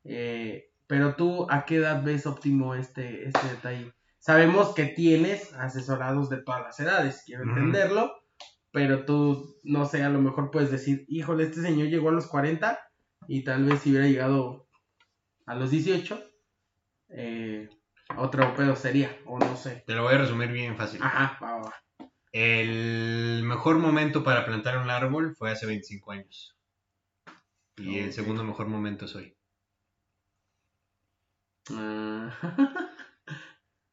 Eh, 0.05 0.71
pero 0.89 1.15
tú, 1.15 1.47
¿a 1.49 1.65
qué 1.65 1.77
edad 1.77 2.03
ves 2.03 2.27
óptimo 2.27 2.75
este, 2.75 3.29
este 3.29 3.47
detalle? 3.49 3.93
Sabemos 4.19 4.75
que 4.75 4.87
tienes 4.87 5.55
asesorados 5.55 6.29
de 6.29 6.39
todas 6.39 6.63
las 6.63 6.81
edades, 6.81 7.23
quiero 7.25 7.45
entenderlo, 7.45 8.13
pero 8.73 9.05
tú, 9.05 9.61
no 9.63 9.85
sé, 9.85 10.03
a 10.03 10.09
lo 10.09 10.21
mejor 10.21 10.51
puedes 10.51 10.73
decir, 10.73 11.05
híjole, 11.09 11.45
este 11.45 11.63
señor 11.63 11.89
llegó 11.89 12.09
a 12.09 12.13
los 12.13 12.27
40 12.27 12.79
y 13.29 13.45
tal 13.45 13.65
vez 13.65 13.81
si 13.81 13.91
hubiera 13.91 14.09
llegado 14.09 14.67
a 15.47 15.55
los 15.55 15.71
18, 15.71 16.21
eh, 17.11 17.69
otro 18.17 18.55
pedo 18.55 18.77
sería, 18.77 19.17
o 19.27 19.39
no 19.39 19.57
sé. 19.57 19.85
Te 19.87 19.95
lo 19.95 20.03
voy 20.03 20.15
a 20.15 20.19
resumir 20.19 20.51
bien 20.51 20.77
fácil. 20.77 21.03
Ajá, 21.03 21.39
va, 21.43 21.57
va, 21.57 21.63
va. 21.63 21.75
El 22.33 23.43
mejor 23.45 23.79
momento 23.79 24.23
para 24.23 24.45
plantar 24.45 24.79
un 24.79 24.91
árbol 24.91 25.35
fue 25.37 25.51
hace 25.51 25.67
25 25.67 26.13
años. 26.13 26.57
Y 27.77 27.99
el 27.99 28.13
segundo 28.13 28.45
mejor 28.45 28.67
momento 28.67 29.05
es 29.05 29.15
hoy. 29.15 29.37
Ah, 31.71 32.37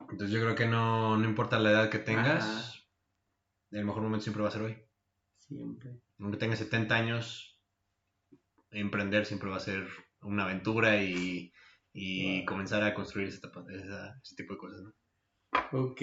Entonces 0.09 0.31
yo 0.31 0.41
creo 0.41 0.55
que 0.55 0.65
no, 0.65 1.17
no 1.17 1.25
importa 1.27 1.59
la 1.59 1.71
edad 1.71 1.89
que 1.89 1.99
tengas, 1.99 2.43
Ajá. 2.43 2.79
el 3.71 3.85
mejor 3.85 4.03
momento 4.03 4.23
siempre 4.23 4.43
va 4.43 4.49
a 4.49 4.51
ser 4.51 4.61
hoy. 4.61 4.77
Siempre. 5.37 5.99
Aunque 6.19 6.37
tengas 6.37 6.59
70 6.59 6.95
años, 6.95 7.61
emprender 8.71 9.25
siempre 9.25 9.49
va 9.49 9.57
a 9.57 9.61
ser 9.61 9.87
una 10.21 10.43
aventura 10.43 11.01
y, 11.01 11.53
y 11.97 12.39
Wow. 12.39 12.45
comenzar 12.45 12.83
a 12.83 12.93
construir 12.93 13.29
ese, 13.29 13.39
ese 14.21 14.35
tipo 14.35 14.53
de 14.53 14.59
cosas. 14.59 14.81
¿no? 14.83 14.93
Ok, 15.71 16.01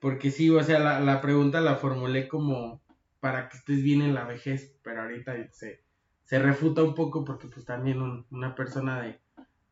porque 0.00 0.30
sí, 0.30 0.50
o 0.50 0.62
sea, 0.62 0.78
la, 0.78 1.00
la 1.00 1.20
pregunta 1.22 1.60
la 1.62 1.76
formulé 1.76 2.28
como 2.28 2.82
para 3.20 3.48
que 3.48 3.56
estés 3.56 3.82
bien 3.82 4.02
en 4.02 4.14
la 4.14 4.24
vejez, 4.24 4.78
pero 4.84 5.02
ahorita 5.02 5.32
se, 5.52 5.84
se 6.24 6.38
refuta 6.38 6.82
un 6.82 6.94
poco 6.94 7.24
porque 7.24 7.48
pues 7.48 7.64
también 7.64 8.02
un- 8.02 8.26
una 8.30 8.54
persona 8.54 9.00
de, 9.00 9.20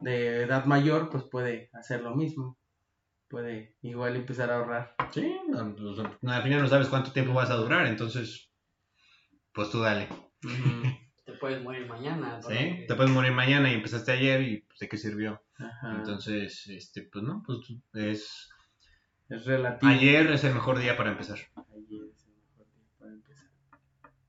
de 0.00 0.42
edad 0.44 0.64
mayor 0.64 1.10
pues 1.10 1.24
puede 1.24 1.68
hacer 1.74 2.00
lo 2.00 2.14
mismo, 2.16 2.58
puede 3.28 3.76
igual 3.82 4.16
empezar 4.16 4.50
a 4.50 4.56
ahorrar. 4.56 4.94
Sí, 5.12 5.36
al 5.54 6.42
final 6.42 6.62
no 6.62 6.68
sabes 6.68 6.88
cuánto 6.88 7.12
tiempo 7.12 7.34
vas 7.34 7.50
a 7.50 7.56
durar, 7.56 7.86
entonces, 7.86 8.50
pues 9.52 9.70
tú 9.70 9.80
dale. 9.80 10.08
puedes 11.44 11.62
morir 11.62 11.86
mañana. 11.86 12.40
¿no? 12.42 12.48
¿sí? 12.48 12.84
Te 12.88 12.94
puedes 12.94 13.12
morir 13.12 13.32
mañana 13.32 13.70
y 13.70 13.74
empezaste 13.74 14.12
ayer 14.12 14.40
y 14.40 14.62
pues, 14.62 14.78
¿de 14.78 14.88
qué 14.88 14.96
sirvió? 14.96 15.42
Ajá, 15.58 15.96
Entonces, 15.98 16.66
este, 16.68 17.02
pues 17.02 17.22
no, 17.22 17.42
pues 17.44 17.58
es... 17.92 18.48
es 19.28 19.44
relativo. 19.44 19.92
Ayer 19.92 20.30
es 20.30 20.42
el 20.44 20.54
mejor 20.54 20.78
día 20.78 20.96
para 20.96 21.10
empezar. 21.10 21.36
Ayer 21.54 22.00
es 22.10 22.24
el 22.26 22.32
mejor 22.34 22.66
día 22.72 22.86
para 22.98 23.12
empezar. 23.12 23.48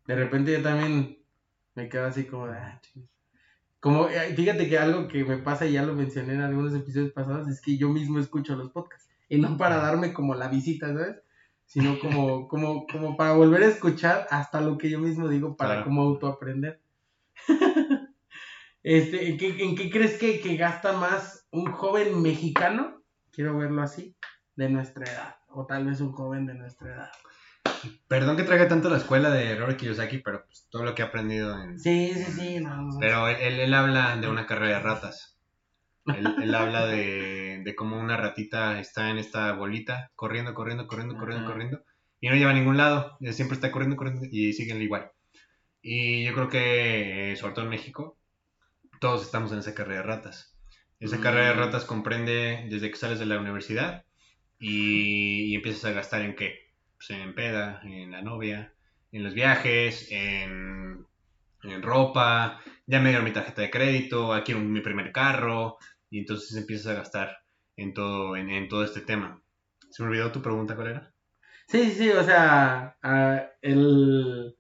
De 0.08 0.16
repente 0.16 0.52
yo 0.52 0.62
también 0.62 1.24
me 1.74 1.88
quedo 1.88 2.06
así 2.06 2.26
como 2.26 2.48
de, 2.48 2.58
ah. 2.58 2.82
Como, 3.80 4.10
eh, 4.10 4.34
fíjate 4.36 4.68
que 4.68 4.78
algo 4.78 5.08
que 5.08 5.24
me 5.24 5.38
pasa 5.38 5.66
y 5.66 5.74
ya 5.74 5.84
lo 5.84 5.94
mencioné 5.94 6.34
en 6.34 6.42
algunos 6.42 6.74
episodios 6.76 7.14
pasados 7.14 7.48
es 7.48 7.62
que 7.62 7.78
yo 7.78 7.88
mismo 7.88 8.20
escucho 8.20 8.58
los 8.58 8.72
podcasts. 8.72 9.10
Y 9.30 9.38
no 9.40 9.56
para 9.58 9.78
darme 9.78 10.12
como 10.12 10.36
la 10.36 10.50
visita, 10.50 10.88
¿sabes? 10.88 11.22
Sino 11.66 11.98
como, 12.00 12.48
como, 12.50 12.86
como 12.88 13.16
para 13.16 13.34
volver 13.34 13.64
a 13.64 13.68
escuchar 13.68 14.28
hasta 14.32 14.60
lo 14.60 14.78
que 14.78 14.90
yo 14.90 15.00
mismo 15.00 15.30
digo 15.30 15.56
para 15.56 15.76
Claro. 15.76 15.86
como 15.86 16.02
autoaprender. 16.02 16.82
este, 18.84 19.30
¿en 19.30 19.38
qué, 19.38 19.64
en 19.64 19.76
qué 19.76 19.90
crees 19.90 20.18
que, 20.18 20.40
que 20.42 20.56
gasta 20.58 20.94
más 20.94 21.48
un 21.52 21.72
joven 21.72 22.22
mexicano? 22.22 23.02
Quiero 23.32 23.58
verlo 23.58 23.82
así, 23.82 24.16
de 24.56 24.70
nuestra 24.70 25.12
edad. 25.12 25.36
O 25.50 25.66
tal 25.66 25.86
vez 25.86 26.02
un 26.02 26.12
joven 26.12 26.46
de 26.46 26.54
nuestra 26.56 26.94
edad. 26.94 27.12
Perdón 28.08 28.38
que 28.38 28.44
traiga 28.44 28.68
tanto 28.68 28.90
la 28.90 28.98
escuela 28.98 29.30
de 29.30 29.56
Robert 29.56 29.78
Kiyosaki, 29.80 30.20
pero 30.20 30.46
pues, 30.46 30.68
todo 30.70 30.84
lo 30.84 30.96
que 30.96 31.02
he 31.02 31.06
aprendido 31.06 31.62
en... 31.62 31.78
Sí, 31.80 32.12
sí, 32.14 32.32
sí, 32.32 32.60
no. 32.60 32.90
Pero 33.00 33.28
él, 33.28 33.38
él- 33.42 33.60
él 33.60 33.74
habla 33.74 34.18
de 34.18 34.28
una 34.28 34.46
carrera 34.46 34.78
de 34.78 34.84
ratas. 34.84 35.40
Él, 36.06 36.36
él 36.42 36.54
habla 36.56 36.86
de, 36.86 37.62
de 37.64 37.76
cómo 37.76 38.00
una 38.00 38.16
ratita 38.16 38.80
está 38.80 39.10
en 39.10 39.18
esta 39.18 39.52
bolita, 39.54 40.12
corriendo, 40.16 40.54
corriendo, 40.54 40.88
corriendo, 40.88 41.18
corriendo, 41.18 41.46
Ajá. 41.46 41.52
corriendo, 41.54 41.84
y 42.22 42.30
no 42.30 42.36
lleva 42.36 42.52
a 42.52 42.54
ningún 42.54 42.78
lado, 42.78 43.18
él 43.22 43.34
siempre 43.34 43.56
está 43.56 43.72
corriendo, 43.72 43.96
corriendo, 43.98 44.22
y 44.32 44.54
siguen 44.54 44.82
igual. 44.84 45.12
Y 45.88 46.24
yo 46.26 46.34
creo 46.34 46.50
que, 46.50 47.32
eh, 47.34 47.36
sobre 47.36 47.54
todo 47.54 47.66
en 47.66 47.72
México, 47.72 48.18
todos 49.02 49.24
estamos 49.24 49.52
en 49.52 49.60
esa 49.60 49.76
carrera 49.76 50.02
de 50.02 50.08
ratas. 50.08 50.58
Esa 51.00 51.18
Mm. 51.18 51.22
carrera 51.22 51.48
de 51.50 51.54
ratas 51.56 51.86
comprende 51.86 52.68
desde 52.70 52.90
que 52.92 52.98
sales 52.98 53.20
de 53.20 53.26
la 53.28 53.40
universidad 53.40 54.06
y, 54.60 55.52
y 55.52 55.56
empiezas 55.56 55.86
a 55.86 55.92
gastar 55.94 56.22
en 56.24 56.36
qué? 56.36 56.72
Pues 56.98 57.12
en 57.12 57.36
peda, 57.36 57.82
en 57.84 58.12
la 58.12 58.22
novia, 58.24 58.74
en 59.12 59.24
los 59.24 59.34
viajes, 59.36 60.10
en, 60.12 61.06
en 61.64 61.82
ropa, 61.84 62.62
ya 62.88 63.00
me 63.02 63.10
dieron 63.10 63.26
mi 63.26 63.34
tarjeta 63.34 63.62
de 63.64 63.72
crédito, 63.72 64.34
aquí 64.34 64.54
quiero 64.54 64.62
mi 64.62 64.82
primer 64.82 65.12
carro, 65.12 65.78
y 66.10 66.20
entonces 66.20 66.56
empiezas 66.58 66.88
a 66.94 66.96
gastar 66.96 67.38
en 67.78 67.94
todo, 67.94 68.36
en, 68.38 68.50
en 68.50 68.70
todo 68.70 68.84
este 68.86 69.02
tema. 69.02 69.42
¿Se 69.92 70.04
me 70.04 70.10
olvidó 70.10 70.32
tu 70.32 70.42
pregunta 70.42 70.76
cuál 70.76 70.88
era? 70.90 71.14
Sí, 71.68 71.84
sí, 71.86 71.92
sí, 71.92 72.10
o 72.12 72.24
sea, 72.24 72.98
ah, 73.04 73.50
el, 73.62 74.56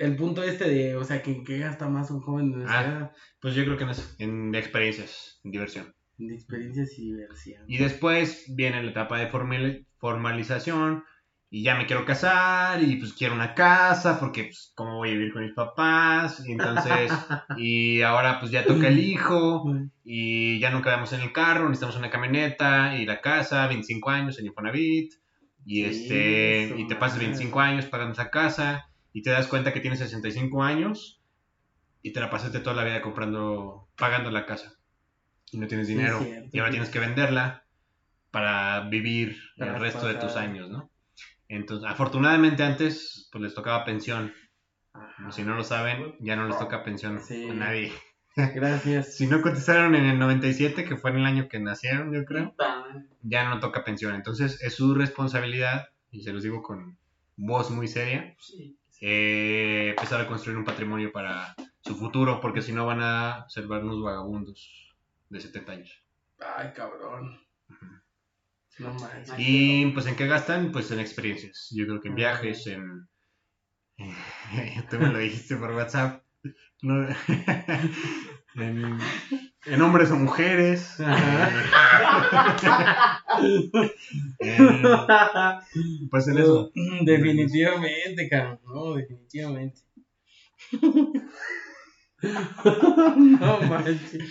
el 0.00 0.16
punto 0.16 0.42
este 0.42 0.68
de, 0.68 0.96
o 0.96 1.04
sea, 1.04 1.22
que, 1.22 1.44
que 1.44 1.58
gasta 1.58 1.88
más 1.88 2.10
un 2.10 2.20
joven 2.20 2.64
Ah. 2.66 2.82
edad, 2.82 3.12
Pues 3.40 3.54
yo 3.54 3.64
creo 3.64 3.76
que 3.76 3.84
en, 3.84 3.90
eso, 3.90 4.02
en 4.18 4.54
experiencias, 4.54 5.40
en 5.44 5.50
diversión. 5.52 5.94
de 6.18 6.34
experiencias 6.34 6.98
y 6.98 7.12
diversión. 7.12 7.62
Y 7.68 7.78
después 7.78 8.44
viene 8.48 8.82
la 8.82 8.90
etapa 8.90 9.18
de 9.18 9.30
formal- 9.30 9.86
formalización 9.98 11.04
y 11.52 11.62
ya 11.64 11.74
me 11.74 11.86
quiero 11.86 12.04
casar 12.04 12.80
y 12.82 12.96
pues 12.96 13.12
quiero 13.12 13.34
una 13.34 13.54
casa 13.54 14.20
porque 14.20 14.44
pues 14.44 14.72
cómo 14.76 14.98
voy 14.98 15.08
a 15.08 15.12
vivir 15.14 15.32
con 15.32 15.42
mis 15.42 15.52
papás 15.54 16.44
y 16.46 16.52
entonces 16.52 17.10
y 17.58 18.02
ahora 18.02 18.38
pues 18.38 18.52
ya 18.52 18.64
toca 18.64 18.86
el 18.88 18.98
hijo 19.00 19.64
y 20.04 20.60
ya 20.60 20.70
no 20.70 20.80
quedamos 20.82 21.12
en 21.12 21.22
el 21.22 21.32
carro, 21.32 21.68
necesitamos 21.68 21.96
una 21.96 22.10
camioneta 22.10 22.96
y 22.96 23.04
la 23.04 23.20
casa, 23.20 23.66
25 23.66 24.10
años 24.10 24.38
en 24.38 24.46
Infonavit 24.46 25.12
y 25.66 25.84
Sí, 25.84 25.84
este 25.84 26.74
y 26.78 26.86
te 26.86 26.94
pasas 26.96 27.16
madre. 27.16 27.26
25 27.28 27.60
años 27.60 27.84
pagando 27.86 28.12
esa 28.12 28.30
casa 28.30 28.86
y 29.12 29.22
te 29.22 29.30
das 29.30 29.46
cuenta 29.48 29.72
que 29.72 29.80
tienes 29.80 29.98
65 30.00 30.62
años 30.62 31.20
y 32.02 32.12
te 32.12 32.20
la 32.20 32.30
pasaste 32.30 32.60
toda 32.60 32.76
la 32.76 32.84
vida 32.84 33.02
comprando 33.02 33.88
pagando 33.96 34.30
la 34.30 34.46
casa 34.46 34.74
y 35.52 35.58
no 35.58 35.66
tienes 35.66 35.86
Sí, 35.88 35.94
dinero 35.94 36.20
cierto, 36.22 36.50
y 36.52 36.58
ahora 36.58 36.70
sí. 36.70 36.72
tienes 36.74 36.90
que 36.90 36.98
venderla 37.00 37.64
para 38.30 38.88
vivir 38.88 39.36
Para 39.58 39.74
el 39.74 39.80
resto 39.80 40.06
de 40.06 40.14
tus 40.14 40.36
años, 40.36 40.70
¿no? 40.70 40.90
Entonces, 41.48 41.90
afortunadamente 41.90 42.62
antes 42.62 43.28
pues 43.32 43.42
les 43.42 43.54
tocaba 43.54 43.84
pensión. 43.84 44.32
Ajá. 44.92 45.32
Si 45.32 45.42
no 45.42 45.54
lo 45.54 45.64
saben, 45.64 46.14
ya 46.20 46.36
no 46.36 46.46
les 46.46 46.58
toca 46.58 46.84
pensión 46.84 47.20
Sí. 47.20 47.48
a 47.48 47.54
nadie. 47.54 47.92
Gracias. 48.36 49.16
Si 49.16 49.26
no 49.26 49.42
cotizaron 49.42 49.94
en 49.96 50.04
el 50.06 50.18
97, 50.18 50.84
que 50.84 50.96
fue 50.96 51.10
en 51.10 51.16
el 51.18 51.26
año 51.26 51.48
que 51.48 51.58
nacieron, 51.58 52.12
yo 52.12 52.24
creo, 52.24 52.54
ya 53.22 53.48
no 53.48 53.58
toca 53.60 53.82
pensión. 53.84 54.14
Entonces 54.14 54.62
es 54.62 54.74
su 54.74 54.94
responsabilidad, 54.94 55.88
y 56.12 56.22
se 56.22 56.32
los 56.32 56.42
digo 56.44 56.62
con 56.62 56.96
voz 57.36 57.70
muy 57.70 57.88
seria, 57.88 58.34
sí. 58.38 58.76
Eh, 59.00 59.90
empezar 59.90 60.20
a 60.20 60.26
construir 60.26 60.58
un 60.58 60.64
patrimonio 60.64 61.10
para 61.12 61.54
su 61.80 61.96
futuro, 61.96 62.40
porque 62.40 62.62
si 62.62 62.72
no 62.72 62.86
van 62.86 63.00
a 63.02 63.46
ser 63.48 63.66
unos 63.66 64.02
vagabundos 64.02 64.94
de 65.28 65.40
70 65.40 65.72
años. 65.72 66.04
Ay, 66.38 66.72
cabrón. 66.74 67.40
No 68.78 68.94
manches. 68.94 69.34
Y 69.38 69.86
pues 69.92 70.06
en 70.06 70.16
qué 70.16 70.26
gastan, 70.26 70.72
pues 70.72 70.90
en 70.90 71.00
experiencias. 71.00 71.68
Yo 71.70 71.86
creo 71.86 72.00
que 72.00 72.08
en 72.08 72.14
viajes, 72.14 72.66
en... 72.66 73.08
Tú 74.90 74.98
me 74.98 75.08
lo 75.08 75.18
dijiste 75.18 75.56
por 75.56 75.72
WhatsApp. 75.72 76.22
No- 76.82 77.06
en, 78.56 78.98
en 79.66 79.82
hombres 79.82 80.10
o 80.10 80.16
mujeres. 80.16 80.96
En- 84.38 84.82
pues 86.10 86.28
en 86.28 86.38
eso. 86.38 86.72
definitivamente, 87.04 88.28
cabrón. 88.28 88.60
No, 88.64 88.94
definitivamente. 88.94 89.82
no 93.16 93.60
manches. 93.62 94.22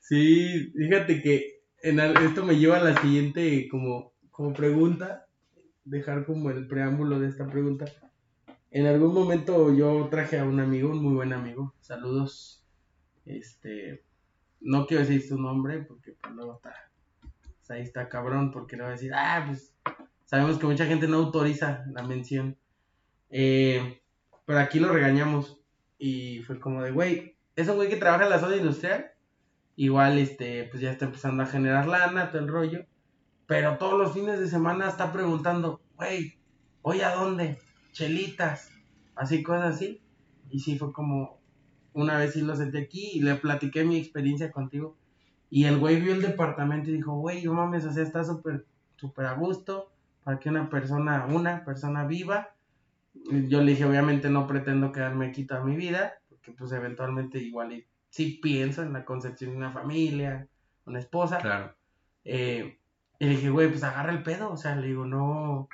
Sí, 0.00 0.72
fíjate 0.76 1.22
que 1.22 1.62
en 1.82 2.00
esto 2.00 2.44
me 2.44 2.58
lleva 2.58 2.78
a 2.78 2.84
la 2.84 3.00
siguiente 3.00 3.68
como, 3.70 4.12
como 4.30 4.52
pregunta. 4.52 5.26
Dejar 5.84 6.24
como 6.26 6.50
el 6.50 6.68
preámbulo 6.68 7.18
de 7.18 7.28
esta 7.28 7.48
pregunta. 7.50 7.86
En 8.70 8.86
algún 8.86 9.12
momento 9.12 9.74
yo 9.74 10.08
traje 10.10 10.38
a 10.38 10.44
un 10.44 10.60
amigo, 10.60 10.90
un 10.90 11.02
muy 11.02 11.14
buen 11.14 11.32
amigo. 11.32 11.74
Saludos. 11.80 12.64
Este. 13.26 14.04
No 14.62 14.86
quiero 14.86 15.04
decir 15.04 15.26
su 15.26 15.38
nombre 15.38 15.80
porque 15.80 16.12
pues, 16.20 16.34
luego 16.34 16.54
está. 16.54 16.74
pues, 17.20 17.70
ahí 17.70 17.82
está 17.82 18.08
cabrón 18.08 18.50
porque 18.50 18.76
le 18.76 18.82
va 18.82 18.88
a 18.88 18.92
decir, 18.92 19.12
ah, 19.14 19.44
pues 19.46 19.72
Sabemos 20.32 20.56
que 20.56 20.64
mucha 20.64 20.86
gente 20.86 21.08
no 21.08 21.18
autoriza 21.18 21.84
la 21.92 22.02
mención. 22.04 22.56
Eh, 23.28 24.00
pero 24.46 24.60
aquí 24.60 24.80
lo 24.80 24.90
regañamos. 24.90 25.60
Y 25.98 26.38
fue 26.44 26.58
como 26.58 26.82
de, 26.82 26.90
güey, 26.90 27.36
es 27.54 27.68
un 27.68 27.76
güey 27.76 27.90
que 27.90 27.98
trabaja 27.98 28.24
en 28.24 28.30
la 28.30 28.38
zona 28.38 28.56
industrial. 28.56 29.10
Igual, 29.76 30.16
este, 30.16 30.64
pues 30.70 30.80
ya 30.80 30.90
está 30.90 31.04
empezando 31.04 31.42
a 31.42 31.46
generar 31.46 31.86
lana, 31.86 32.30
todo 32.30 32.40
el 32.40 32.48
rollo. 32.48 32.86
Pero 33.46 33.76
todos 33.76 33.98
los 33.98 34.14
fines 34.14 34.40
de 34.40 34.48
semana 34.48 34.88
está 34.88 35.12
preguntando, 35.12 35.82
güey, 35.96 36.38
¿hoy 36.80 37.02
a 37.02 37.10
dónde? 37.10 37.58
Chelitas. 37.92 38.70
Así, 39.14 39.42
cosas 39.42 39.74
así. 39.74 40.00
Y 40.48 40.60
sí, 40.60 40.78
fue 40.78 40.94
como, 40.94 41.41
una 41.94 42.18
vez 42.18 42.34
sí 42.34 42.42
lo 42.42 42.56
senté 42.56 42.78
aquí 42.78 43.10
y 43.14 43.20
le 43.20 43.34
platiqué 43.36 43.84
mi 43.84 43.96
experiencia 43.96 44.50
contigo. 44.50 44.96
Y 45.50 45.64
el 45.64 45.78
güey 45.78 46.00
vio 46.00 46.14
el 46.14 46.22
departamento 46.22 46.90
y 46.90 46.94
dijo, 46.94 47.12
güey, 47.14 47.44
no 47.44 47.54
mames, 47.54 47.84
o 47.84 47.92
sea, 47.92 48.02
está 48.02 48.24
súper, 48.24 48.64
súper 48.96 49.26
a 49.26 49.34
gusto 49.34 49.90
para 50.24 50.38
que 50.38 50.48
una 50.48 50.70
persona, 50.70 51.26
una 51.26 51.64
persona 51.64 52.06
viva. 52.06 52.54
Yo 53.14 53.60
le 53.60 53.72
dije, 53.72 53.84
obviamente 53.84 54.30
no 54.30 54.46
pretendo 54.46 54.92
quedarme 54.92 55.26
aquí 55.26 55.44
toda 55.44 55.62
mi 55.62 55.76
vida, 55.76 56.14
porque 56.28 56.52
pues 56.52 56.72
eventualmente 56.72 57.38
igual 57.38 57.84
sí 58.08 58.38
pienso 58.42 58.82
en 58.82 58.92
la 58.92 59.04
concepción 59.04 59.50
de 59.50 59.56
una 59.58 59.72
familia, 59.72 60.48
una 60.86 60.98
esposa. 60.98 61.38
Claro. 61.38 61.74
Eh, 62.24 62.78
y 63.18 63.24
le 63.24 63.30
dije, 63.32 63.50
güey, 63.50 63.68
pues 63.68 63.82
agarra 63.84 64.12
el 64.12 64.22
pedo, 64.22 64.50
o 64.50 64.56
sea, 64.56 64.74
le 64.76 64.88
digo, 64.88 65.04
no, 65.04 65.68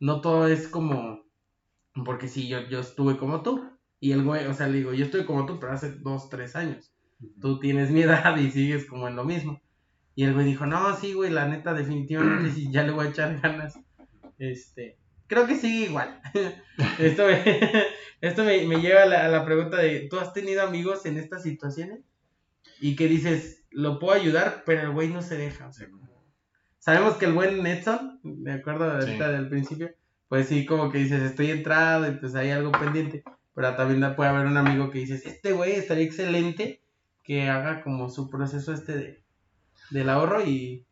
no 0.00 0.20
todo 0.20 0.46
es 0.48 0.68
como, 0.68 1.20
porque 2.04 2.28
sí, 2.28 2.48
yo, 2.48 2.60
yo 2.68 2.80
estuve 2.80 3.16
como 3.16 3.42
tú. 3.42 3.68
Y 4.04 4.12
el 4.12 4.22
güey, 4.22 4.44
o 4.46 4.52
sea, 4.52 4.66
le 4.66 4.76
digo, 4.76 4.92
yo 4.92 5.06
estuve 5.06 5.24
como 5.24 5.46
tú, 5.46 5.58
pero 5.58 5.72
hace 5.72 5.92
dos, 5.92 6.28
tres 6.28 6.56
años 6.56 6.92
tú 7.40 7.58
tienes 7.58 7.90
mi 7.90 8.02
edad 8.06 8.36
y 8.36 8.50
sigues 8.50 8.84
como 8.84 9.08
en 9.08 9.16
lo 9.16 9.24
mismo. 9.24 9.62
Y 10.14 10.24
el 10.24 10.34
güey 10.34 10.44
dijo, 10.44 10.66
no, 10.66 10.94
sí, 10.94 11.14
güey, 11.14 11.30
la 11.30 11.48
neta, 11.48 11.72
definitivamente 11.72 12.50
sí, 12.52 12.70
ya 12.70 12.82
le 12.82 12.92
voy 12.92 13.06
a 13.06 13.10
echar 13.10 13.40
ganas. 13.40 13.78
Este, 14.38 14.98
creo 15.26 15.46
que 15.46 15.56
sigue 15.56 15.86
igual. 15.86 16.20
esto 16.98 17.26
me, 17.26 17.42
esto 18.20 18.44
me, 18.44 18.66
me 18.66 18.76
lleva 18.82 19.04
a 19.04 19.06
la, 19.06 19.24
a 19.24 19.28
la 19.28 19.44
pregunta 19.46 19.78
de, 19.78 20.06
¿tú 20.10 20.18
has 20.20 20.34
tenido 20.34 20.60
amigos 20.62 21.06
en 21.06 21.16
estas 21.16 21.42
situaciones? 21.42 22.00
Y 22.82 22.96
que 22.96 23.08
dices, 23.08 23.64
lo 23.70 23.98
puedo 23.98 24.12
ayudar, 24.20 24.64
pero 24.66 24.82
el 24.82 24.90
güey 24.90 25.08
no 25.08 25.22
se 25.22 25.38
deja. 25.38 25.66
O 25.68 25.72
sea, 25.72 25.88
como- 25.88 26.04
Sabemos 26.78 27.14
que 27.14 27.24
el 27.24 27.32
buen 27.32 27.66
Edson, 27.66 28.20
me 28.22 28.52
acuerdo 28.52 28.84
de 28.84 28.92
ahorita 29.06 29.26
Sí. 29.28 29.32
del 29.32 29.48
principio, 29.48 29.90
pues 30.28 30.46
sí, 30.48 30.66
como 30.66 30.92
que 30.92 30.98
dices, 30.98 31.22
estoy 31.22 31.50
entrado 31.50 32.06
y 32.06 32.16
pues 32.16 32.34
hay 32.34 32.50
algo 32.50 32.70
pendiente. 32.70 33.24
Pero 33.54 33.76
también 33.76 34.16
puede 34.16 34.30
haber 34.30 34.46
un 34.46 34.56
amigo 34.56 34.90
que 34.90 34.98
dices, 34.98 35.24
este 35.26 35.52
güey 35.52 35.72
estaría 35.72 36.04
excelente 36.04 36.82
que 37.22 37.48
haga 37.48 37.82
como 37.82 38.10
su 38.10 38.28
proceso 38.28 38.72
este 38.72 38.96
de, 38.96 39.24
del 39.90 40.08
ahorro 40.08 40.44
y... 40.44 40.86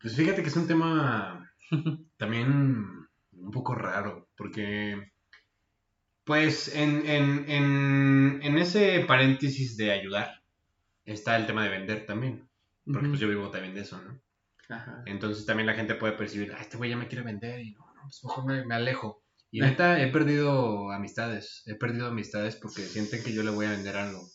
Pues 0.00 0.16
fíjate 0.16 0.42
que 0.42 0.48
es 0.48 0.56
un 0.56 0.66
tema 0.66 1.50
también 2.16 3.08
un 3.32 3.50
poco 3.50 3.74
raro, 3.74 4.28
porque 4.36 5.12
pues 6.24 6.74
en, 6.74 7.06
en, 7.06 7.50
en, 7.50 8.40
en 8.42 8.58
ese 8.58 9.04
paréntesis 9.06 9.76
de 9.76 9.92
ayudar 9.92 10.42
está 11.04 11.36
el 11.36 11.46
tema 11.46 11.64
de 11.64 11.70
vender 11.70 12.06
también, 12.06 12.48
porque 12.84 13.08
pues 13.08 13.20
yo 13.20 13.28
vivo 13.28 13.50
también 13.50 13.74
de 13.74 13.82
eso, 13.82 14.00
¿no? 14.02 14.20
Ajá. 14.74 15.02
Entonces 15.06 15.44
también 15.44 15.66
la 15.66 15.74
gente 15.74 15.94
puede 15.94 16.14
percibir, 16.14 16.52
ah, 16.52 16.60
este 16.60 16.76
güey 16.76 16.90
ya 16.90 16.96
me 16.96 17.08
quiere 17.08 17.24
vender 17.24 17.60
y 17.60 17.72
no, 17.72 17.86
no, 17.94 18.02
pues 18.02 18.24
mejor 18.24 18.44
me, 18.46 18.64
me 18.64 18.74
alejo. 18.74 19.23
Y 19.54 19.60
neta, 19.60 20.02
he 20.02 20.08
perdido 20.08 20.90
amistades, 20.90 21.62
he 21.66 21.76
perdido 21.76 22.08
amistades 22.08 22.56
porque 22.56 22.82
sienten 22.82 23.22
que 23.22 23.32
yo 23.32 23.44
le 23.44 23.50
voy 23.50 23.66
a 23.66 23.70
vender 23.70 23.96
algo. 23.96 24.28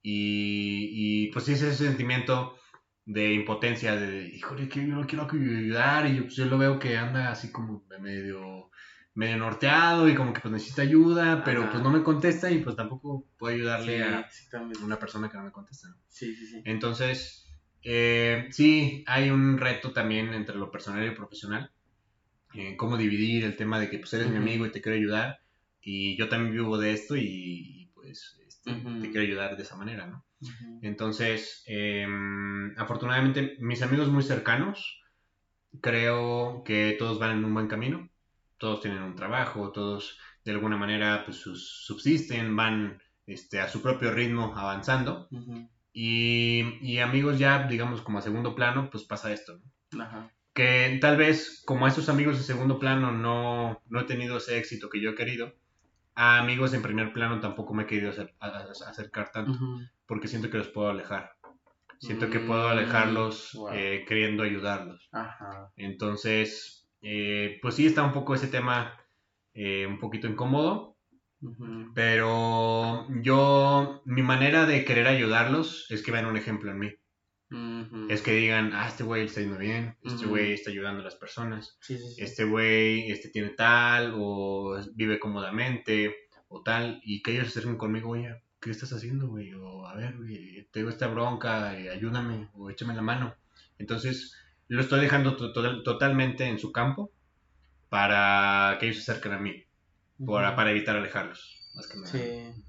Y, 0.00 0.88
y 0.90 1.32
pues 1.32 1.44
sí 1.44 1.52
es 1.52 1.60
ese 1.60 1.84
sentimiento 1.84 2.56
de 3.04 3.34
impotencia, 3.34 3.94
de, 3.94 4.26
híjole, 4.26 4.66
que 4.66 4.80
yo 4.86 4.94
no 4.94 5.06
quiero 5.06 5.28
ayudar 5.30 6.06
y 6.06 6.16
yo, 6.16 6.22
pues, 6.22 6.36
yo 6.36 6.46
lo 6.46 6.56
veo 6.56 6.78
que 6.78 6.96
anda 6.96 7.30
así 7.30 7.52
como 7.52 7.84
medio, 8.00 8.70
medio 9.12 9.36
norteado 9.36 10.08
y 10.08 10.14
como 10.14 10.32
que 10.32 10.40
pues 10.40 10.50
necesita 10.50 10.80
ayuda, 10.80 11.44
pero 11.44 11.64
Ajá. 11.64 11.72
pues 11.72 11.82
no 11.82 11.90
me 11.90 12.02
contesta 12.02 12.50
y 12.50 12.60
pues 12.60 12.74
tampoco 12.74 13.26
puedo 13.36 13.54
ayudarle 13.54 13.98
Sí, 13.98 14.02
a 14.02 14.62
una 14.82 14.98
persona 14.98 15.28
que 15.28 15.36
no 15.36 15.44
me 15.44 15.52
contesta. 15.52 15.88
Sí, 16.08 16.34
sí, 16.34 16.46
sí. 16.46 16.62
Entonces, 16.64 17.44
eh, 17.82 18.48
sí, 18.50 19.04
hay 19.06 19.28
un 19.28 19.58
reto 19.58 19.92
también 19.92 20.32
entre 20.32 20.56
lo 20.56 20.70
personal 20.70 21.04
y 21.04 21.08
lo 21.08 21.14
profesional. 21.14 21.70
Eh, 22.54 22.76
cómo 22.76 22.96
dividir 22.96 23.44
el 23.44 23.56
tema 23.56 23.78
de 23.78 23.90
que 23.90 23.98
pues, 23.98 24.12
eres 24.14 24.28
mi 24.28 24.34
Ujú. 24.34 24.42
amigo 24.42 24.66
y 24.66 24.70
te 24.72 24.80
quiero 24.80 24.96
ayudar. 24.96 25.40
Y 25.80 26.16
yo 26.16 26.28
también 26.28 26.52
vivo 26.52 26.76
de 26.78 26.92
esto 26.92 27.16
y, 27.16 27.22
y, 27.22 27.86
pues 27.94 28.38
este, 28.46 28.72
Ujú. 28.72 29.00
te 29.00 29.10
quiero 29.10 29.26
ayudar 29.26 29.56
de 29.56 29.62
esa 29.62 29.76
manera, 29.76 30.06
¿no? 30.06 30.24
Ujú. 30.40 30.80
Entonces, 30.82 31.62
eh, 31.66 32.06
afortunadamente, 32.76 33.56
mis 33.60 33.82
amigos 33.82 34.08
muy 34.08 34.22
cercanos, 34.22 35.00
creo 35.80 36.62
que 36.64 36.96
todos 36.98 37.18
van 37.18 37.38
en 37.38 37.44
un 37.44 37.54
buen 37.54 37.68
camino. 37.68 38.08
Todos 38.58 38.80
tienen 38.80 39.02
un 39.02 39.14
trabajo, 39.14 39.70
todos 39.70 40.18
de 40.44 40.52
alguna 40.52 40.76
manera 40.76 41.24
pues, 41.24 41.38
subsisten, 41.38 42.56
van 42.56 43.00
este, 43.26 43.60
a 43.60 43.68
su 43.68 43.82
propio 43.82 44.10
ritmo 44.10 44.52
avanzando. 44.56 45.28
Y, 45.92 46.78
y 46.80 46.98
amigos 46.98 47.38
ya, 47.38 47.66
digamos, 47.66 48.02
como 48.02 48.18
a 48.18 48.22
segundo 48.22 48.54
plano, 48.54 48.88
pues 48.90 49.04
pasa 49.04 49.32
esto, 49.32 49.60
¿no? 49.92 50.02
Ajá. 50.02 50.30
Que 50.58 50.98
tal 51.00 51.16
vez, 51.16 51.62
como 51.64 51.86
a 51.86 51.88
esos 51.88 52.08
amigos 52.08 52.36
de 52.38 52.42
segundo 52.52 52.78
plano 52.82 53.12
no, 53.12 53.80
no 53.92 54.00
he 54.00 54.04
tenido 54.12 54.38
ese 54.38 54.58
éxito 54.62 54.88
que 54.90 55.00
yo 55.02 55.10
he 55.10 55.14
querido, 55.14 55.54
a 56.14 56.38
amigos 56.42 56.74
en 56.74 56.82
primer 56.82 57.12
plano 57.12 57.40
tampoco 57.40 57.74
me 57.74 57.84
he 57.84 57.86
querido 57.86 58.10
acer- 58.10 58.34
acercar 58.40 59.30
tanto, 59.30 59.52
porque 60.06 60.26
siento 60.28 60.50
que 60.50 60.58
los 60.58 60.68
puedo 60.68 60.88
alejar. 60.90 61.24
Siento 62.00 62.30
que 62.30 62.40
puedo 62.40 62.66
Mm, 62.68 62.72
alejarlos 62.72 63.52
wow. 63.54 63.70
eh, 63.72 64.04
queriendo 64.08 64.42
ayudarlos. 64.42 65.08
Ajá. 65.12 65.72
Entonces, 65.76 66.88
eh, 67.02 67.58
pues 67.62 67.74
sí 67.76 67.86
está 67.86 68.02
un 68.02 68.12
poco 68.12 68.34
ese 68.34 68.48
tema 68.48 68.98
eh, 69.54 69.86
un 69.86 69.98
poquito 69.98 70.26
incómodo, 70.28 70.96
pero 71.94 73.06
yo, 73.22 74.02
mi 74.06 74.22
manera 74.22 74.66
de 74.66 74.84
querer 74.84 75.06
ayudarlos 75.06 75.86
es 75.90 76.02
que 76.02 76.12
vean 76.12 76.26
un 76.26 76.36
ejemplo 76.36 76.70
en 76.70 76.78
mí. 76.78 76.90
Es 78.10 78.20
que 78.22 78.32
digan, 78.32 78.72
ah, 78.74 78.88
este 78.88 79.04
güey 79.04 79.24
está 79.26 79.40
yendo 79.40 79.56
bien, 79.58 79.96
este 80.04 80.26
güey 80.26 80.52
está 80.52 80.70
ayudando 80.70 81.00
a 81.00 81.04
las 81.04 81.14
personas, 81.16 81.78
Sí, 81.80 81.96
sí, 81.96 82.14
sí. 82.14 82.22
este 82.22 82.44
güey 82.44 83.10
este 83.10 83.30
tiene 83.30 83.50
tal, 83.50 84.12
o 84.16 84.78
vive 84.94 85.18
cómodamente, 85.18 86.14
o 86.48 86.62
tal, 86.62 87.00
y 87.04 87.22
que 87.22 87.32
ellos 87.32 87.44
se 87.44 87.58
acerquen 87.60 87.76
conmigo, 87.78 88.10
oye, 88.10 88.42
¿qué 88.60 88.70
estás 88.70 88.92
haciendo, 88.92 89.28
güey? 89.28 89.54
O 89.54 89.86
a 89.86 89.94
ver, 89.94 90.16
güey, 90.16 90.68
tengo 90.70 90.90
esta 90.90 91.06
bronca, 91.06 91.78
eh, 91.78 91.88
ayúdame, 91.90 92.48
o 92.54 92.68
échame 92.70 92.94
la 92.94 93.02
mano. 93.02 93.34
Entonces, 93.78 94.34
lo 94.68 94.80
estoy 94.82 95.00
dejando 95.00 95.36
to- 95.36 95.52
to- 95.52 95.82
totalmente 95.82 96.44
en 96.44 96.58
su 96.58 96.70
campo 96.72 97.10
para 97.88 98.76
que 98.78 98.86
ellos 98.88 99.02
se 99.02 99.10
acerquen 99.10 99.32
a 99.32 99.38
mí, 99.38 99.64
para, 100.26 100.54
para 100.54 100.70
evitar 100.70 100.96
alejarlos, 100.96 101.56
más 101.74 101.86
que 101.86 101.96
nada. 101.96 102.08
Sí. 102.10 102.62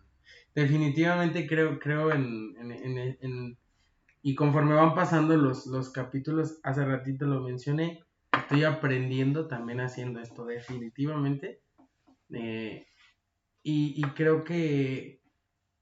Definitivamente 0.56 1.46
creo, 1.48 1.80
creo 1.80 2.12
en, 2.12 2.56
en, 2.60 2.72
en- 2.72 3.18
en- 3.22 3.58
Y 4.22 4.36
conforme 4.36 4.76
van 4.76 4.96
pasando 4.96 5.36
los, 5.38 5.66
los 5.68 5.91
capítulos, 5.91 6.60
hace 6.64 6.86
ratito 6.86 7.26
lo 7.26 7.41
mencioné, 7.41 8.04
estoy 8.38 8.64
aprendiendo 8.64 9.48
también 9.48 9.80
haciendo 9.80 10.20
esto, 10.20 10.46
definitivamente. 10.46 11.62
Eh, 12.34 12.86
y, 13.64 13.94
y 13.96 14.04
creo 14.12 14.44
que 14.44 15.22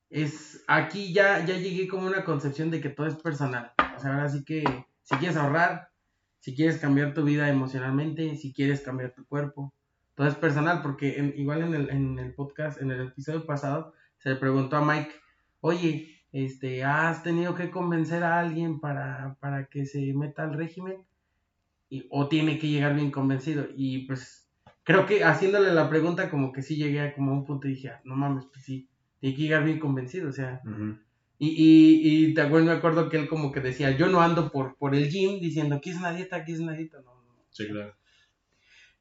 es... 0.10 0.64
Aquí 0.68 1.14
ya, 1.14 1.46
ya 1.46 1.58
llegué 1.58 1.88
como 1.88 2.08
una 2.08 2.24
concepción 2.24 2.70
de 2.70 2.80
que 2.80 2.90
todo 2.90 3.08
es 3.08 3.16
personal. 3.16 3.74
O 3.96 4.00
sea, 4.00 4.14
ahora 4.14 4.30
sí 4.30 4.44
que 4.46 4.64
si 5.02 5.16
quieres 5.16 5.38
ahorrar, 5.38 5.90
si 6.40 6.56
quieres 6.56 6.78
cambiar 6.78 7.14
tu 7.14 7.24
vida 7.24 7.50
emocionalmente, 7.50 8.36
si 8.36 8.54
quieres 8.54 8.82
cambiar 8.82 9.14
tu 9.14 9.26
cuerpo, 9.26 9.74
todo 10.16 10.28
es 10.28 10.36
personal, 10.36 10.82
porque 10.82 11.34
igual 11.36 11.62
en 11.62 11.74
el, 11.74 11.90
en 11.90 12.20
el 12.20 12.34
podcast, 12.34 12.82
en 12.82 12.92
el 12.92 13.08
episodio 13.08 13.46
pasado, 13.46 13.94
se 14.18 14.30
le 14.30 14.36
preguntó 14.36 14.78
a 14.78 14.86
Mike, 14.86 15.12
oye, 15.62 16.17
este, 16.32 16.84
¿has 16.84 17.24
tenido 17.24 17.56
que 17.56 17.72
convencer 17.72 18.24
a 18.24 18.40
alguien 18.40 18.80
para, 18.80 19.36
para 19.40 19.66
que 19.68 19.86
se 19.86 20.14
meta 20.14 20.44
al 20.44 20.54
régimen? 20.54 20.98
y- 21.90 22.06
o 22.10 22.28
tiene 22.28 22.60
que 22.60 22.68
llegar 22.68 22.96
bien 22.96 23.12
convencido. 23.12 23.68
Y 23.76 24.06
pues 24.08 24.50
creo 24.84 25.06
que 25.06 25.24
haciéndole 25.24 25.74
la 25.74 25.90
pregunta 25.90 26.30
como 26.30 26.52
que 26.52 26.62
sí 26.62 26.76
llegué 26.76 27.02
a 27.02 27.14
como 27.16 27.32
un 27.34 27.46
punto 27.46 27.68
y 27.68 27.72
dije, 27.72 27.90
"Ah, 27.90 28.02
no 28.04 28.16
mames, 28.16 28.46
pues 28.52 28.66
sí, 28.66 28.90
tiene 29.20 29.36
que 29.36 29.42
llegar 29.44 29.64
bien 29.64 29.80
convencido, 29.80 30.30
o 30.30 30.34
sea. 30.34 30.62
Y, 31.40 31.50
y, 31.50 32.26
y 32.32 32.34
te 32.34 32.42
acuerdas, 32.42 32.68
me 32.70 32.74
acuerdo 32.78 33.10
que 33.10 33.18
él 33.18 33.28
como 33.30 33.52
que 33.52 33.62
decía, 33.62 33.92
yo 33.96 34.08
no 34.08 34.22
ando 34.22 34.52
por, 34.52 34.76
por 34.78 34.96
el 34.96 35.10
gym 35.10 35.40
diciendo, 35.40 35.80
¿qué 35.82 35.92
es 35.92 35.98
una 35.98 36.12
dieta? 36.12 36.44
¿Qué 36.44 36.54
es 36.54 36.60
una 36.60 36.74
dieta? 36.74 36.98
No, 37.02 37.14
no. 37.14 37.44
Sí, 37.52 37.68
claro. 37.68 37.96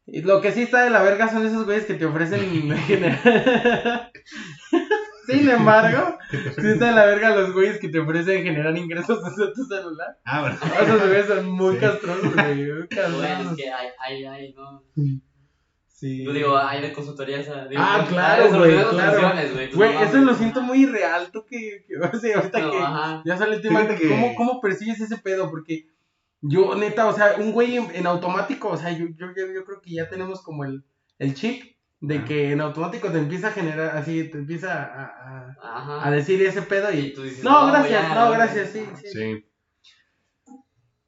Y 0.06 0.22
lo 0.22 0.40
que 0.40 0.52
sí 0.52 0.62
está 0.62 0.84
de 0.84 0.90
la 0.90 1.02
verga 1.02 1.28
son 1.28 1.44
esos 1.46 1.64
güeyes 1.64 1.84
que 1.86 1.94
te 1.94 2.06
ofrecen 2.06 2.70
generar... 2.86 4.12
Sin 5.26 5.48
embargo, 5.50 6.18
sí 6.30 6.36
está 6.68 6.86
de 6.86 6.92
la 6.92 7.06
verga 7.06 7.34
los 7.36 7.52
güeyes 7.52 7.78
que 7.78 7.88
te 7.88 7.98
ofrecen 8.00 8.42
generar 8.44 8.76
ingresos 8.76 9.22
desde 9.24 9.52
tu 9.52 9.64
celular. 9.64 10.18
Ah, 10.24 10.40
bueno. 10.42 10.56
Esos 10.82 11.08
güeyes 11.08 11.26
son 11.26 11.50
muy 11.50 11.74
Sí. 11.74 11.80
castrosos, 11.80 12.34
güey. 12.34 12.66
Bueno, 12.70 12.86
castrosos. 12.88 13.50
es 13.52 13.56
que 13.56 13.70
hay, 13.70 13.88
hay, 13.98 14.24
hay, 14.24 14.52
¿no? 14.54 14.82
Sí. 15.88 16.24
Yo 16.24 16.32
digo, 16.32 16.56
hay 16.58 16.82
de 16.82 16.92
consultoría 16.92 17.40
esa. 17.40 17.66
Digo, 17.68 17.80
Ah, 17.82 18.04
claro, 18.06 18.48
güey, 18.58 18.72
claro. 18.90 19.18
güey, 19.74 19.94
no 19.94 20.00
eso 20.02 20.18
lo 20.18 20.34
siento 20.34 20.60
muy 20.60 20.82
irreal. 20.82 21.30
Tú 21.32 21.46
que, 21.46 21.84
que 21.88 21.96
o 21.96 22.18
sea, 22.20 22.36
ahorita 22.36 22.60
No, 22.60 22.70
que 22.70 22.78
ajá. 22.78 23.22
ya 23.24 23.36
sale 23.38 23.56
el 23.56 23.62
tema, 23.62 23.86
que- 23.88 24.08
¿cómo, 24.08 24.34
¿cómo 24.34 24.60
percibes 24.60 25.00
ese 25.00 25.16
pedo? 25.16 25.48
Porque 25.50 25.88
yo, 26.42 26.74
neta, 26.74 27.06
o 27.06 27.14
sea, 27.14 27.36
un 27.38 27.52
güey 27.52 27.78
en, 27.78 27.88
en 27.94 28.06
automático, 28.06 28.68
o 28.68 28.76
sea, 28.76 28.90
yo, 28.92 29.06
yo, 29.16 29.28
yo, 29.34 29.46
yo 29.54 29.64
creo 29.64 29.80
que 29.80 29.90
ya 29.94 30.08
tenemos 30.10 30.42
como 30.42 30.64
el, 30.66 30.84
el 31.18 31.32
chip 31.34 31.75
de 32.06 32.18
Ah. 32.18 32.24
que 32.24 32.52
en 32.52 32.60
automático 32.60 33.10
te 33.10 33.18
empieza 33.18 33.48
a 33.48 33.52
generar, 33.52 33.96
así, 33.96 34.28
te 34.30 34.38
empieza 34.38 34.82
a, 34.84 35.56
a, 35.60 36.06
a 36.06 36.10
decir 36.10 36.40
ese 36.42 36.62
pedo 36.62 36.92
Y 36.92 36.98
y... 36.98 37.12
tú 37.12 37.22
dices, 37.22 37.42
No, 37.44 37.66
gracias, 37.66 38.14
no, 38.14 38.30
gracias, 38.30 38.70
sí, 38.70 38.86
sí. 38.94 39.08
Sí. 39.12 39.44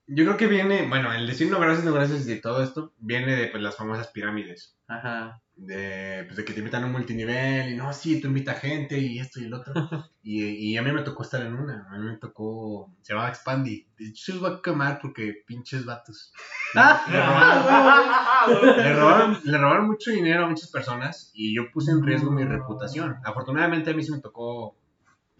Yo 0.06 0.24
creo 0.24 0.36
que 0.36 0.46
viene, 0.46 0.88
bueno, 0.88 1.12
el 1.12 1.26
decir 1.26 1.50
no 1.50 1.60
gracias, 1.60 1.84
no 1.84 1.92
gracias 1.92 2.24
de 2.26 2.36
todo 2.36 2.62
esto 2.62 2.94
viene 2.98 3.36
de 3.36 3.48
pues, 3.48 3.62
las 3.62 3.76
famosas 3.76 4.08
pirámides. 4.08 4.76
Ajá. 4.88 5.40
De, 5.60 6.22
pues, 6.24 6.36
de 6.36 6.44
que 6.44 6.52
te 6.52 6.60
invitan 6.60 6.84
a 6.84 6.86
un 6.86 6.92
multinivel 6.92 7.72
y 7.72 7.76
no, 7.76 7.92
sí, 7.92 8.20
tú 8.20 8.28
invita 8.28 8.54
gente 8.54 8.96
y 8.96 9.18
esto 9.18 9.40
y 9.40 9.46
el 9.46 9.54
otro. 9.54 9.72
y, 10.22 10.44
y 10.44 10.76
a 10.76 10.82
mí 10.82 10.92
me 10.92 11.02
tocó 11.02 11.24
estar 11.24 11.42
en 11.42 11.54
una. 11.54 11.88
A 11.90 11.98
mí 11.98 12.06
me 12.06 12.16
tocó, 12.16 12.94
se 13.02 13.12
llamaba 13.12 13.30
Expandy. 13.30 13.88
De 13.98 14.06
hecho, 14.06 14.24
se 14.24 14.32
los 14.32 14.40
voy 14.40 14.52
a 14.52 14.62
quemar 14.62 15.00
porque 15.02 15.42
pinches 15.44 15.84
vatos. 15.84 16.32
Le 16.74 16.80
robaron, 17.26 18.76
le, 18.76 18.92
robaron, 18.94 19.40
le 19.42 19.58
robaron 19.58 19.86
mucho 19.86 20.12
dinero 20.12 20.44
a 20.44 20.48
muchas 20.48 20.70
personas 20.70 21.32
y 21.34 21.54
yo 21.56 21.70
puse 21.72 21.90
en 21.90 22.04
riesgo 22.04 22.30
mi 22.30 22.44
reputación. 22.44 23.16
Afortunadamente 23.24 23.90
a 23.90 23.94
mí 23.94 24.02
sí 24.04 24.12
me 24.12 24.20
tocó 24.20 24.76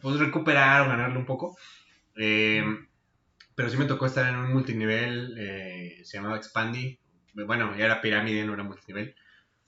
pues, 0.00 0.18
recuperar 0.18 0.82
o 0.82 0.88
ganarle 0.88 1.18
un 1.18 1.26
poco. 1.26 1.56
Eh, 2.16 2.64
pero 3.58 3.70
sí 3.70 3.76
me 3.76 3.86
tocó 3.86 4.06
estar 4.06 4.24
en 4.28 4.36
un 4.36 4.52
multinivel, 4.52 5.34
eh, 5.36 6.00
se 6.04 6.16
llamaba 6.16 6.36
Expandy. 6.36 6.98
Bueno, 7.34 7.76
ya 7.76 7.86
era 7.86 8.00
pirámide, 8.00 8.44
no 8.44 8.54
era 8.54 8.62
multinivel. 8.62 9.16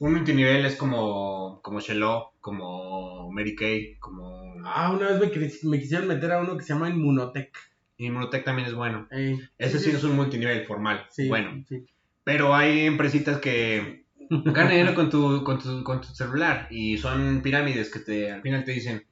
Un 0.01 0.15
multinivel 0.15 0.65
es 0.65 0.77
como, 0.77 1.61
como 1.63 1.81
Shelo, 1.81 2.33
como 2.41 3.31
Mary 3.33 3.55
Kay, 3.55 3.99
como... 3.99 4.55
Ah, 4.65 4.93
una 4.93 5.11
vez 5.11 5.21
me, 5.21 5.71
me 5.71 5.79
quisieron 5.79 6.09
meter 6.09 6.33
a 6.33 6.41
uno 6.41 6.57
que 6.57 6.65
se 6.65 6.73
llama 6.73 6.89
Inmunotech. 6.89 7.55
Inmunotech 7.99 8.43
también 8.45 8.67
es 8.67 8.75
bueno. 8.75 9.07
Ey, 9.11 9.39
Ese 9.59 9.79
sí, 9.79 9.91
es 9.91 10.03
un 10.03 10.17
multinivel 10.17 10.65
formal. 10.65 11.07
sí, 11.11 11.29
bueno. 11.29 11.63
sí. 11.69 11.85
Pero 12.25 12.55
hay 12.55 12.87
empresitas 12.87 13.41
que 13.41 14.07
ganan 14.31 14.71
dinero 14.71 14.95
con 14.95 15.11
tu, 15.11 15.45
con, 15.45 15.59
tu, 15.59 15.85
con 15.85 16.01
tu 16.01 16.09
celular 16.09 16.67
y 16.71 16.97
son 16.97 17.43
pirámides 17.43 17.91
que 17.91 18.01
te, 18.01 18.33
al 18.33 18.41
final 18.41 18.65
te 18.65 18.73
dicen, 18.73 19.05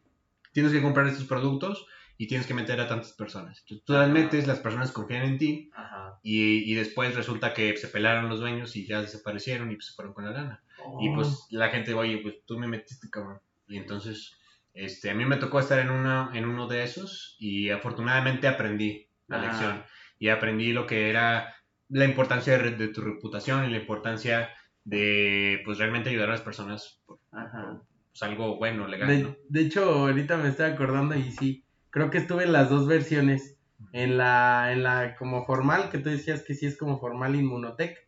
tienes 0.53 0.73
que 0.73 0.81
comprar 0.81 1.07
estos 1.07 1.27
productos 1.27 1.87
y 2.17 2.29
tienes 2.29 2.47
que 2.47 2.55
meter 2.55 2.81
a 2.81 2.89
tantas 2.89 3.13
personas. 3.13 3.59
Entonces, 3.61 3.85
tú 3.85 3.93
las 3.93 4.09
metes, 4.09 4.47
las 4.47 4.59
personas 4.61 4.91
confían 4.91 5.25
en 5.25 5.39
ti 5.39 5.71
Ajá. 5.75 6.19
y, 6.23 6.71
y 6.71 6.75
después 6.75 7.15
resulta 7.15 7.53
que 7.53 7.77
se 7.77 7.89
pelaron 7.89 8.31
los 8.31 8.41
dueños 8.41 8.75
y 8.75 8.87
ya 8.87 9.03
desaparecieron 9.03 9.71
y 9.71 9.75
pues, 9.75 9.89
se 9.89 9.93
fueron 9.95 10.15
con 10.15 10.25
la 10.25 10.31
lana. 10.31 10.63
Y 10.99 11.15
pues 11.15 11.47
la 11.51 11.69
gente, 11.69 11.95
oye, 11.95 12.19
pues 12.19 12.37
tú 12.47 12.59
me 12.59 12.67
metiste, 12.69 13.09
cabrón. 13.11 13.41
Y 13.67 13.77
entonces, 13.77 14.33
este, 14.75 15.11
a 15.11 15.15
mí 15.15 15.25
me 15.25 15.37
tocó 15.37 15.61
estar 15.61 15.79
en, 15.79 15.91
una, 15.91 16.31
en 16.35 16.45
uno 16.45 16.67
de 16.67 16.85
esos 16.85 17.37
y 17.39 17.71
afortunadamente 17.71 18.49
aprendí 18.49 19.09
la 19.27 19.37
Ajá. 19.39 19.47
lección. 19.47 19.85
Y 20.19 20.29
aprendí 20.29 20.73
lo 20.73 20.87
que 20.87 21.11
era 21.11 21.55
la 21.89 22.05
importancia 22.05 22.59
de, 22.59 22.71
de 22.73 22.89
tu 22.89 23.01
reputación 23.01 23.65
y 23.65 23.71
la 23.71 23.79
importancia 23.79 24.51
de, 24.85 25.61
pues, 25.65 25.79
realmente 25.79 26.11
ayudar 26.11 26.29
a 26.29 26.33
las 26.33 26.41
personas 26.43 27.03
por, 27.07 27.19
Ajá. 27.33 27.83
pues, 28.11 28.23
algo 28.23 28.57
bueno, 28.57 28.87
legal, 28.87 29.09
De, 29.09 29.23
¿no? 29.23 29.37
de 29.49 29.61
hecho, 29.61 29.85
ahorita 29.85 30.37
me 30.39 30.49
estoy 30.49 30.71
acordando 30.71 31.15
y 31.15 31.31
sí, 31.31 31.65
creo 31.91 32.11
que 32.11 32.19
estuve 32.19 32.45
en 32.45 32.53
las 32.53 32.71
dos 32.71 32.87
versiones. 32.87 33.55
En 33.93 34.19
la, 34.19 34.73
en 34.73 34.83
la 34.83 35.15
como 35.17 35.47
formal, 35.47 35.89
que 35.89 35.99
tú 35.99 36.11
decías 36.11 36.43
que 36.43 36.55
sí 36.55 36.67
es 36.67 36.77
como 36.77 36.99
formal 36.99 37.37
Inmunotech, 37.37 38.08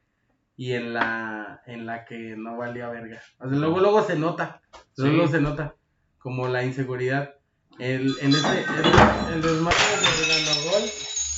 y 0.61 0.74
en 0.74 0.93
la, 0.93 1.62
en 1.65 1.87
la 1.87 2.05
que 2.05 2.35
no 2.37 2.59
valía 2.59 2.91
verga. 2.91 3.19
O 3.39 3.49
sea, 3.49 3.57
luego, 3.59 3.81
luego 3.81 4.03
se 4.03 4.19
nota, 4.19 4.61
luego 4.99 5.27
se 5.27 5.41
nota 5.41 5.74
como 6.19 6.49
la 6.49 6.62
inseguridad. 6.62 7.31
El, 7.78 8.15
en 8.20 8.31
este, 8.31 8.59
el, 8.59 9.37
el 9.37 9.41
desmadre 9.41 9.78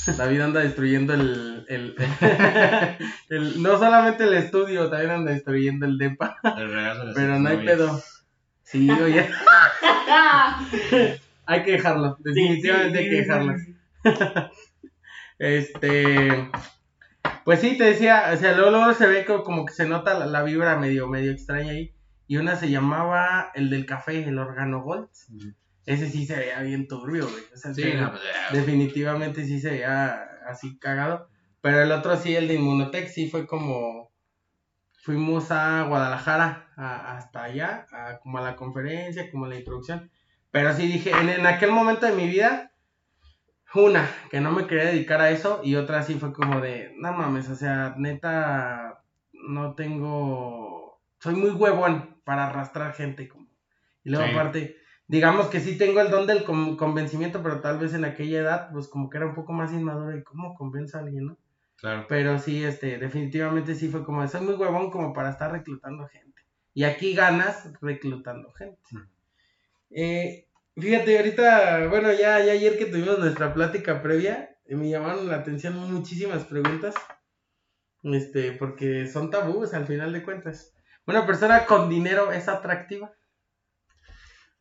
de 0.07 0.13
David 0.17 0.41
anda 0.41 0.59
destruyendo 0.59 1.13
el, 1.13 1.65
el, 1.69 1.95
el- 3.29 3.63
no 3.63 3.79
solamente 3.79 4.25
el 4.25 4.33
estudio, 4.33 4.89
también 4.89 5.11
anda 5.11 5.31
destruyendo 5.31 5.85
el 5.85 5.97
depa. 5.97 6.35
El 6.57 6.73
regazo 6.73 6.99
de 6.99 7.05
las 7.05 7.15
Pero 7.15 7.39
no 7.39 7.47
hay 7.47 7.55
novias. 7.55 7.77
pedo. 7.77 8.01
Sí, 8.63 8.91
oye. 8.91 9.29
hay 11.45 11.63
que 11.63 11.71
dejarlo. 11.71 12.17
Definitivamente 12.19 12.99
hay 12.99 13.09
que 13.09 13.15
dejarlo. 13.21 13.53
Este. 15.39 16.49
Pues 17.45 17.59
sí, 17.59 17.77
te 17.77 17.83
decía, 17.85 18.31
o 18.33 18.37
sea, 18.37 18.53
luego, 18.55 18.71
luego 18.71 18.93
se 18.93 19.07
ve 19.07 19.25
co- 19.25 19.43
como 19.43 19.65
que 19.65 19.73
se 19.73 19.85
nota 19.87 20.13
la, 20.17 20.25
la 20.25 20.43
vibra 20.43 20.77
medio, 20.77 21.07
medio 21.07 21.31
extraña 21.31 21.71
ahí. 21.71 21.93
Y 22.27 22.37
una 22.37 22.55
se 22.55 22.69
llamaba 22.69 23.51
el 23.53 23.69
del 23.69 23.85
café, 23.85 24.23
el 24.23 24.39
Organo 24.39 24.81
Gold. 24.81 25.09
Ese 25.85 26.09
sí 26.09 26.25
se 26.25 26.37
veía 26.37 26.61
bien 26.61 26.87
turbio, 26.87 27.27
güey. 27.29 27.43
O 27.53 27.57
sea, 27.57 27.73
Sí, 27.73 27.83
no, 28.01 28.11
pues, 28.11 28.21
definitivamente 28.53 29.45
sí 29.45 29.59
se 29.59 29.71
veía 29.71 30.23
así 30.47 30.77
cagado. 30.79 31.27
Pero 31.61 31.81
el 31.81 31.91
otro 31.91 32.15
sí, 32.17 32.35
el 32.35 32.47
de 32.47 32.55
Inmunotech, 32.55 33.07
sí 33.09 33.29
fue 33.29 33.45
como. 33.45 34.11
Fuimos 35.01 35.51
a 35.51 35.83
Guadalajara, 35.83 36.69
a- 36.77 37.17
hasta 37.17 37.43
allá, 37.43 37.87
a- 37.91 38.19
como 38.19 38.37
a 38.37 38.41
la 38.41 38.55
conferencia, 38.55 39.29
como 39.29 39.45
a 39.45 39.49
la 39.49 39.57
introducción. 39.57 40.09
Pero 40.51 40.73
sí 40.73 40.87
dije, 40.87 41.11
en, 41.11 41.29
en 41.29 41.45
aquel 41.45 41.71
momento 41.71 42.05
de 42.05 42.13
mi 42.13 42.27
vida, 42.27 42.71
una, 43.75 44.09
que 44.29 44.39
no 44.41 44.51
me 44.51 44.67
quería 44.67 44.85
dedicar 44.85 45.21
a 45.21 45.29
eso, 45.31 45.61
y 45.63 45.75
otra 45.75 46.03
sí 46.03 46.15
fue 46.15 46.31
como 46.33 46.61
de, 46.61 46.93
no 46.97 47.13
mames, 47.13 47.49
o 47.49 47.55
sea, 47.55 47.95
neta, 47.97 49.03
no 49.31 49.73
tengo. 49.75 51.01
Soy 51.19 51.35
muy 51.35 51.51
huevón 51.51 52.21
para 52.23 52.47
arrastrar 52.47 52.93
gente. 52.93 53.27
Como. 53.27 53.47
Y 54.03 54.09
luego, 54.11 54.25
Sí. 54.25 54.31
aparte, 54.31 54.75
digamos 55.07 55.47
que 55.47 55.59
sí 55.59 55.77
tengo 55.77 56.01
el 56.01 56.09
don 56.11 56.27
del 56.27 56.43
con- 56.43 56.75
convencimiento, 56.77 57.41
pero 57.41 57.61
tal 57.61 57.79
vez 57.79 57.93
en 57.93 58.05
aquella 58.05 58.39
edad, 58.39 58.69
pues 58.71 58.87
como 58.87 59.09
que 59.09 59.17
era 59.17 59.25
un 59.27 59.33
poco 59.35 59.53
más 59.53 59.71
inmaduro 59.73 60.15
y 60.17 60.23
cómo 60.23 60.53
convenzo 60.55 60.97
a 60.97 61.01
alguien, 61.01 61.25
¿no? 61.27 61.37
Claro. 61.77 62.05
Pero 62.07 62.39
sí, 62.39 62.63
este, 62.63 62.97
definitivamente 62.97 63.75
sí 63.75 63.89
fue 63.89 64.03
como, 64.05 64.21
de, 64.21 64.27
soy 64.27 64.41
muy 64.41 64.53
huevón 64.55 64.89
como 64.91 65.13
para 65.13 65.29
estar 65.29 65.51
reclutando 65.51 66.07
gente. 66.07 66.41
Y 66.73 66.83
aquí 66.85 67.13
ganas 67.13 67.71
reclutando 67.81 68.51
gente. 68.53 68.79
Eh, 69.91 70.47
fíjate, 70.77 71.17
ahorita, 71.17 71.87
bueno, 71.87 72.11
ya, 72.11 72.43
ya 72.43 72.53
ayer 72.53 72.77
que 72.77 72.85
tuvimos 72.85 73.19
nuestra 73.19 73.53
plática 73.53 74.01
previa, 74.01 74.55
eh, 74.65 74.75
me 74.75 74.89
llamaron 74.89 75.27
la 75.27 75.37
atención 75.37 75.75
muchísimas 75.91 76.45
preguntas. 76.45 76.95
Este, 78.03 78.51
porque 78.51 79.07
son 79.07 79.29
tabúes 79.29 79.73
al 79.73 79.87
final 79.87 80.11
de 80.11 80.23
cuentas. 80.23 80.73
Una 81.05 81.25
persona 81.25 81.65
con 81.65 81.89
dinero 81.89 82.31
es 82.31 82.47
atractiva. 82.49 83.13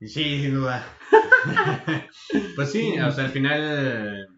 Sí, 0.01 0.43
sin 0.43 0.55
duda. 0.55 0.87
pues 2.57 2.71
sí, 2.71 2.99
o 3.01 3.11
sea, 3.11 3.25
al 3.25 3.31
final. 3.31 4.29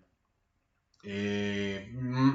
eh, 1.02 1.90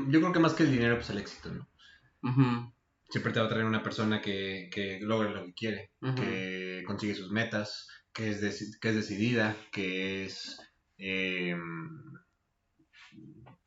yo 0.07 0.20
creo 0.20 0.32
que 0.34 0.40
más 0.40 0.53
que 0.53 0.64
el 0.64 0.72
dinero, 0.72 0.95
pues 0.95 1.10
el 1.10 1.18
éxito, 1.20 1.49
¿no? 1.52 2.74
Siempre 3.10 3.34
te 3.34 3.40
va 3.40 3.48
a 3.48 3.49
traer 3.49 3.66
una 3.66 3.82
persona 3.82 4.22
que, 4.22 4.70
que 4.72 4.99
logra 5.02 5.30
lo 5.32 5.45
que 5.45 5.53
quiere, 5.53 5.91
que 6.16 6.84
consigue 6.86 7.16
sus 7.16 7.32
metas, 7.32 7.88
que 8.14 8.30
es, 8.30 8.77
que 8.80 8.90
es 8.90 8.95
decidida, 8.95 9.56
que 9.72 10.26
es. 10.26 10.60
eh, 10.98 11.56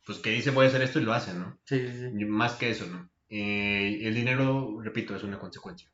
pues 0.04 0.18
que 0.18 0.30
dice 0.30 0.50
voy 0.50 0.66
a 0.66 0.68
hacer 0.68 0.82
esto 0.82 0.98
y 0.98 1.04
lo 1.04 1.12
hace, 1.12 1.32
¿no? 1.34 1.58
Sí, 1.64 1.86
sí, 1.88 2.24
Más 2.24 2.54
que 2.54 2.70
eso, 2.70 2.86
¿no? 2.86 3.08
Eh, 3.28 4.00
el 4.02 4.14
dinero, 4.14 4.80
repito, 4.82 5.14
es 5.16 5.22
una 5.22 5.38
consecuencia. 5.38 5.88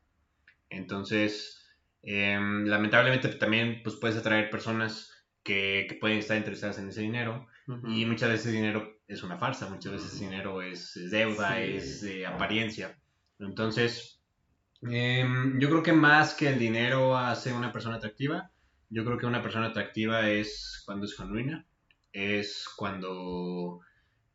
Entonces, 0.69 1.63
em, 2.01 2.65
lamentablemente 2.65 3.29
también 3.29 3.81
pues, 3.83 3.95
puedes 3.95 4.17
atraer 4.17 4.49
personas 4.49 5.25
que, 5.43 5.85
que 5.87 5.95
pueden 5.95 6.17
estar 6.19 6.37
interesadas 6.37 6.79
en 6.79 6.89
ese 6.89 7.01
dinero 7.01 7.47
y 7.87 8.03
muchas 8.05 8.29
veces 8.29 8.47
ese 8.47 8.55
dinero 8.55 8.99
es 9.07 9.21
una 9.21 9.37
farsa, 9.37 9.69
muchas 9.69 9.91
veces 9.93 10.13
ese 10.13 10.25
dinero 10.25 10.61
es, 10.63 10.97
es 10.97 11.11
deuda, 11.11 11.55
Sí. 11.55 11.61
es 11.75 12.03
eh, 12.03 12.25
apariencia. 12.25 12.99
Entonces, 13.37 14.18
em, 14.81 15.59
yo 15.59 15.69
creo 15.69 15.83
que 15.83 15.93
más 15.93 16.33
que 16.33 16.49
el 16.49 16.59
dinero 16.59 17.17
hace 17.17 17.53
una 17.53 17.71
persona 17.71 17.97
atractiva, 17.97 18.51
yo 18.89 19.05
creo 19.05 19.17
que 19.17 19.25
una 19.25 19.43
persona 19.43 19.67
atractiva 19.67 20.29
es 20.29 20.81
cuando 20.85 21.05
es 21.05 21.15
genuina, 21.15 21.65
es 22.11 22.67
cuando 22.75 23.81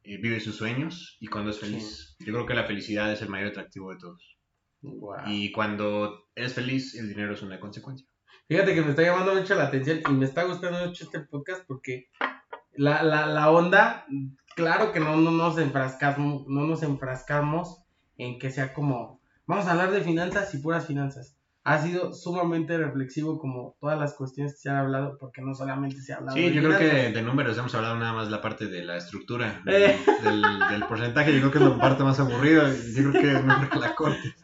eh, 0.05 0.19
vive 0.19 0.41
sus 0.41 0.57
sueños 0.57 1.16
y 1.21 1.27
cuando 1.27 1.51
es 1.51 1.59
feliz. 1.59 2.16
Yo 2.21 2.33
creo 2.33 2.47
que 2.47 2.55
la 2.55 2.65
felicidad 2.65 3.12
es 3.12 3.23
el 3.23 3.29
mayor 3.29 3.49
atractivo 3.49 3.91
de 3.91 3.99
todos. 3.99 4.39
Wow. 4.83 5.16
Y 5.27 5.51
cuando 5.51 6.29
eres 6.35 6.55
feliz, 6.55 6.95
el 6.95 7.09
dinero 7.09 7.35
es 7.35 7.43
una 7.43 7.59
consecuencia. 7.59 8.07
Fíjate 8.47 8.75
que 8.75 8.83
me 8.83 8.91
está 8.91 9.03
llamando 9.03 9.35
mucho 9.35 9.55
la 9.55 9.65
atención 9.65 10.03
y 10.07 10.12
me 10.12 10.27
está 10.27 10.45
gustando 10.45 10.87
mucho 10.87 11.05
este 11.05 11.21
podcast 11.21 11.65
porque 11.66 12.09
la, 12.77 13.03
la, 13.03 13.27
la 13.27 13.51
onda, 13.51 14.05
claro 14.55 14.93
que 14.93 15.01
no, 15.01 15.16
no, 15.16 15.31
nos 15.31 15.57
enfrascamos, 15.59 16.47
no 16.47 16.66
nos 16.66 16.83
enfrascamos 16.83 17.83
en 18.19 18.39
que 18.39 18.51
sea 18.51 18.75
como, 18.75 19.23
vamos 19.47 19.66
a 19.66 19.73
hablar 19.73 19.91
de 19.91 20.01
finanzas 20.03 20.53
y 20.55 20.59
puras 20.59 20.87
finanzas. 20.87 21.37
Ha 21.66 21.79
sido 21.79 22.12
sumamente 22.12 22.77
reflexivo 22.77 23.39
como 23.39 23.75
todas 23.81 23.99
las 23.99 24.12
cuestiones 24.15 24.53
que 24.53 24.59
se 24.59 24.69
han 24.69 24.77
hablado 24.77 25.16
porque 25.19 25.41
no 25.41 25.55
solamente 25.55 25.97
se 26.03 26.12
ha 26.12 26.16
hablado 26.16 26.37
Sí, 26.37 26.51
de 26.51 26.53
yo 26.53 26.62
creo 26.62 26.79
que 26.79 27.11
de 27.12 27.23
números 27.23 27.57
hemos 27.57 27.75
hablado 27.75 27.97
nada 27.97 28.12
más 28.12 28.31
la 28.31 28.43
parte 28.43 28.66
de 28.66 28.85
la 28.85 28.99
estructura, 28.99 29.62
Eh. 29.66 29.99
del, 30.23 30.43
del 30.71 30.85
porcentaje. 30.87 31.33
Yo 31.33 31.39
creo 31.41 31.51
que 31.53 31.59
es 31.59 31.65
la 31.65 31.79
parte 31.79 32.05
más 32.05 32.21
aburrida. 32.21 32.71
Yo 32.95 33.11
creo 33.11 33.12
que 33.23 33.33
es 33.33 33.45
mejor 33.45 33.71
que 33.71 33.79
la 33.79 33.95
corte. 33.95 34.35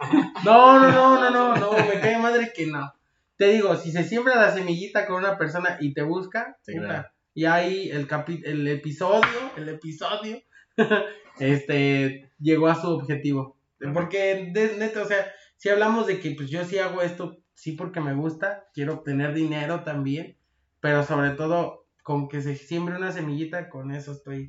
No, 0.47 0.81
no, 0.81 0.91
no, 0.91 1.21
no, 1.21 1.31
no, 1.31 1.57
no, 1.57 1.73
me 1.73 2.01
cae 2.01 2.19
madre 2.19 2.53
que 2.57 2.67
no. 2.67 2.91
Te 3.37 3.49
digo, 3.53 3.77
si 3.77 3.93
se 3.93 4.05
siembra 4.05 4.37
la 4.37 4.53
semillita 4.55 5.07
con 5.07 5.17
una 5.17 5.37
persona 5.37 5.77
y 5.79 5.93
te 5.93 6.01
busca, 6.03 6.57
Sí, 6.63 6.73
puta, 6.75 6.87
claro. 6.87 7.09
y 7.35 7.45
ahí 7.45 7.91
el 7.91 8.07
capi 8.07 8.41
el 8.47 8.67
episodio, 8.67 9.29
el 9.59 9.69
episodio, 9.69 10.39
este, 11.39 12.31
llegó 12.39 12.69
a 12.69 12.75
su 12.81 12.89
objetivo. 12.89 13.57
Porque, 13.94 14.51
de, 14.52 14.77
neta, 14.77 15.02
o 15.02 15.07
sea, 15.07 15.27
si 15.57 15.69
hablamos 15.69 16.07
de 16.07 16.20
que 16.20 16.32
pues 16.32 16.51
yo 16.51 16.65
sí 16.65 16.78
hago 16.78 17.02
esto, 17.02 17.39
sí 17.55 17.73
porque 17.73 18.01
me 18.01 18.15
gusta, 18.15 18.65
quiero 18.74 18.94
obtener 18.94 19.32
dinero 19.35 19.85
también, 19.85 20.36
pero 20.81 21.02
sobre 21.02 21.31
todo 21.31 21.86
con 22.02 22.28
que 22.28 22.40
se 22.43 22.55
siembre 22.57 22.97
una 22.97 23.12
semillita, 23.12 23.69
con 23.69 23.90
eso 23.93 24.12
estoy 24.12 24.48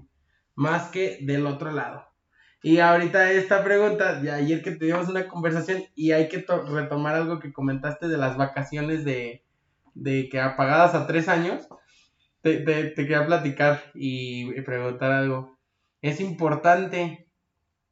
más 0.55 0.89
que 0.89 1.17
del 1.21 1.45
otro 1.47 1.71
lado. 1.71 2.03
Y 2.63 2.79
ahorita 2.79 3.31
esta 3.31 3.63
pregunta, 3.63 4.19
de 4.21 4.31
ayer 4.31 4.61
que 4.61 4.71
tuvimos 4.71 5.07
una 5.09 5.27
conversación 5.27 5.81
y 5.95 6.11
hay 6.11 6.27
que 6.29 6.39
to- 6.39 6.63
retomar 6.63 7.15
algo 7.15 7.39
que 7.39 7.51
comentaste 7.51 8.07
de 8.07 8.17
las 8.17 8.37
vacaciones 8.37 9.03
de, 9.03 9.41
de 9.95 10.29
que 10.29 10.39
apagadas 10.39 10.93
a 10.95 11.07
tres 11.07 11.27
años, 11.27 11.67
te, 12.41 12.57
te, 12.59 12.85
te 12.85 12.95
quería 13.03 13.25
platicar 13.25 13.81
y 13.93 14.59
preguntar 14.61 15.11
algo. 15.11 15.57
Es 16.01 16.19
importante, 16.19 17.30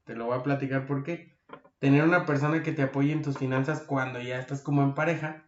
te 0.09 0.15
lo 0.15 0.25
voy 0.25 0.39
a 0.39 0.41
platicar 0.41 0.87
porque 0.87 1.37
tener 1.77 2.03
una 2.03 2.25
persona 2.25 2.63
que 2.63 2.71
te 2.71 2.81
apoye 2.81 3.11
en 3.11 3.21
tus 3.21 3.37
finanzas 3.37 3.81
cuando 3.81 4.19
ya 4.19 4.39
estás 4.39 4.63
como 4.63 4.81
en 4.81 4.95
pareja, 4.95 5.47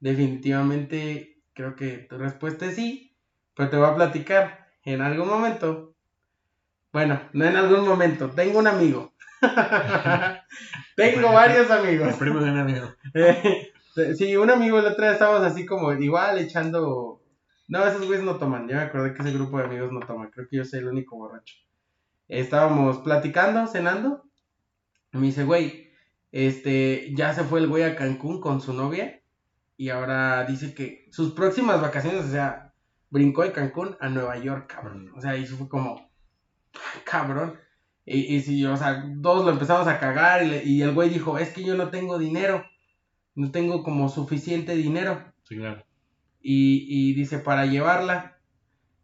definitivamente 0.00 1.42
creo 1.52 1.76
que 1.76 1.98
tu 1.98 2.16
respuesta 2.16 2.64
es 2.64 2.76
sí, 2.76 3.14
pero 3.54 3.68
te 3.68 3.76
voy 3.76 3.86
a 3.86 3.94
platicar 3.94 4.68
en 4.84 5.02
algún 5.02 5.28
momento. 5.28 5.94
Bueno, 6.94 7.20
no 7.34 7.44
en 7.44 7.56
algún 7.56 7.86
momento, 7.86 8.30
tengo 8.30 8.58
un 8.58 8.68
amigo. 8.68 9.12
tengo 10.96 11.30
varios 11.34 11.70
amigos. 11.70 12.08
El 12.08 12.14
primo 12.14 12.40
de 12.40 12.50
un 12.50 12.58
amigo. 12.58 12.94
Sí, 14.16 14.34
un 14.34 14.50
amigo 14.50 14.80
el 14.80 14.86
otro 14.86 15.04
día 15.04 15.12
estábamos 15.12 15.46
así 15.46 15.64
como 15.66 15.92
igual 15.92 16.38
echando... 16.38 17.22
No, 17.68 17.86
esos 17.86 18.04
güeyes 18.04 18.24
no 18.24 18.38
toman, 18.38 18.66
ya 18.66 18.74
me 18.74 18.82
acordé 18.82 19.14
que 19.14 19.22
ese 19.22 19.30
grupo 19.30 19.58
de 19.58 19.66
amigos 19.66 19.92
no 19.92 20.00
toma, 20.00 20.30
creo 20.30 20.48
que 20.48 20.56
yo 20.56 20.64
soy 20.64 20.80
el 20.80 20.88
único 20.88 21.16
borracho. 21.16 21.54
Estábamos 22.28 22.98
platicando, 22.98 23.66
cenando, 23.66 24.24
y 25.12 25.18
me 25.18 25.26
dice, 25.26 25.44
güey, 25.44 25.90
este, 26.32 27.12
ya 27.14 27.32
se 27.34 27.44
fue 27.44 27.60
el 27.60 27.68
güey 27.68 27.82
a 27.84 27.96
Cancún 27.96 28.40
con 28.40 28.60
su 28.60 28.72
novia, 28.72 29.20
y 29.76 29.88
ahora 29.90 30.44
dice 30.44 30.74
que 30.74 31.08
sus 31.10 31.32
próximas 31.34 31.80
vacaciones, 31.80 32.24
o 32.24 32.30
sea, 32.30 32.72
brincó 33.10 33.42
de 33.42 33.52
Cancún 33.52 33.96
a 34.00 34.08
Nueva 34.08 34.38
York, 34.38 34.72
cabrón. 34.72 35.10
O 35.16 35.20
sea, 35.20 35.36
y 35.36 35.44
eso 35.44 35.56
fue 35.56 35.68
como, 35.68 36.10
cabrón. 37.04 37.58
Y, 38.06 38.34
y 38.36 38.40
si, 38.42 38.64
o 38.66 38.76
sea, 38.76 39.04
todos 39.22 39.44
lo 39.44 39.50
empezamos 39.52 39.86
a 39.86 39.98
cagar 39.98 40.42
y, 40.44 40.48
le- 40.48 40.64
y 40.64 40.82
el 40.82 40.92
güey 40.92 41.08
dijo, 41.08 41.38
es 41.38 41.50
que 41.50 41.64
yo 41.64 41.74
no 41.76 41.90
tengo 41.90 42.18
dinero, 42.18 42.64
no 43.34 43.50
tengo 43.50 43.82
como 43.82 44.08
suficiente 44.08 44.74
dinero. 44.76 45.32
Sí, 45.48 45.56
claro. 45.56 45.84
Y, 46.40 46.86
y 46.88 47.14
dice, 47.14 47.38
para 47.38 47.66
llevarla. 47.66 48.38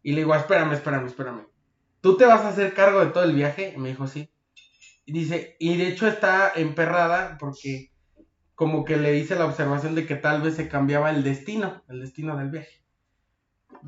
Y 0.02 0.12
le 0.12 0.18
digo, 0.18 0.34
espérame, 0.34 0.72
espérame, 0.72 1.06
espérame. 1.06 1.46
¿Tú 2.00 2.16
te 2.16 2.24
vas 2.24 2.42
a 2.42 2.48
hacer 2.48 2.74
cargo 2.74 3.00
de 3.00 3.10
todo 3.10 3.24
el 3.24 3.34
viaje? 3.34 3.74
Me 3.76 3.90
dijo, 3.90 4.06
sí. 4.06 4.30
Y 5.04 5.12
dice, 5.12 5.56
y 5.58 5.76
de 5.76 5.88
hecho 5.88 6.06
está 6.06 6.52
emperrada 6.54 7.36
porque 7.38 7.90
como 8.54 8.84
que 8.84 8.96
le 8.96 9.16
hice 9.16 9.36
la 9.36 9.46
observación 9.46 9.94
de 9.94 10.06
que 10.06 10.16
tal 10.16 10.42
vez 10.42 10.54
se 10.54 10.68
cambiaba 10.68 11.10
el 11.10 11.24
destino, 11.24 11.82
el 11.88 12.00
destino 12.00 12.36
del 12.36 12.50
viaje. 12.50 12.84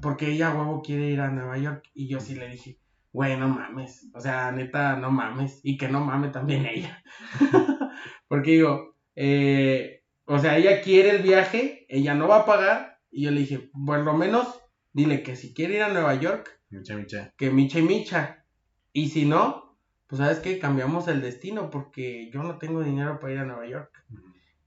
Porque 0.00 0.30
ella, 0.30 0.50
huevo, 0.50 0.82
quiere 0.82 1.10
ir 1.10 1.20
a 1.20 1.30
Nueva 1.30 1.58
York. 1.58 1.84
Y 1.94 2.08
yo 2.08 2.20
sí 2.20 2.34
le 2.34 2.48
dije, 2.48 2.78
güey, 3.12 3.36
no 3.36 3.48
mames. 3.48 4.08
O 4.14 4.20
sea, 4.20 4.50
neta, 4.50 4.96
no 4.96 5.10
mames. 5.10 5.60
Y 5.62 5.76
que 5.76 5.88
no 5.88 6.00
mame 6.00 6.28
también 6.28 6.66
ella. 6.66 7.02
porque 8.28 8.52
digo, 8.52 8.96
eh, 9.14 10.02
o 10.24 10.38
sea, 10.38 10.56
ella 10.56 10.80
quiere 10.80 11.10
el 11.10 11.22
viaje, 11.22 11.84
ella 11.88 12.14
no 12.14 12.28
va 12.28 12.38
a 12.38 12.46
pagar. 12.46 12.98
Y 13.10 13.24
yo 13.24 13.30
le 13.30 13.40
dije, 13.40 13.70
por 13.86 14.00
lo 14.00 14.14
menos, 14.14 14.58
dile 14.92 15.22
que 15.22 15.36
si 15.36 15.52
quiere 15.52 15.74
ir 15.74 15.82
a 15.82 15.92
Nueva 15.92 16.14
York, 16.14 16.61
Micha, 16.72 16.96
micha. 16.96 17.32
que 17.36 17.50
micha 17.50 17.78
y 17.78 17.82
micha. 17.82 18.44
Y 18.92 19.08
si 19.10 19.24
no, 19.26 19.76
pues 20.06 20.18
sabes 20.18 20.38
que 20.40 20.58
cambiamos 20.58 21.06
el 21.08 21.20
destino 21.22 21.70
porque 21.70 22.30
yo 22.32 22.42
no 22.42 22.58
tengo 22.58 22.82
dinero 22.82 23.20
para 23.20 23.32
ir 23.32 23.38
a 23.38 23.44
Nueva 23.44 23.66
York. 23.66 24.04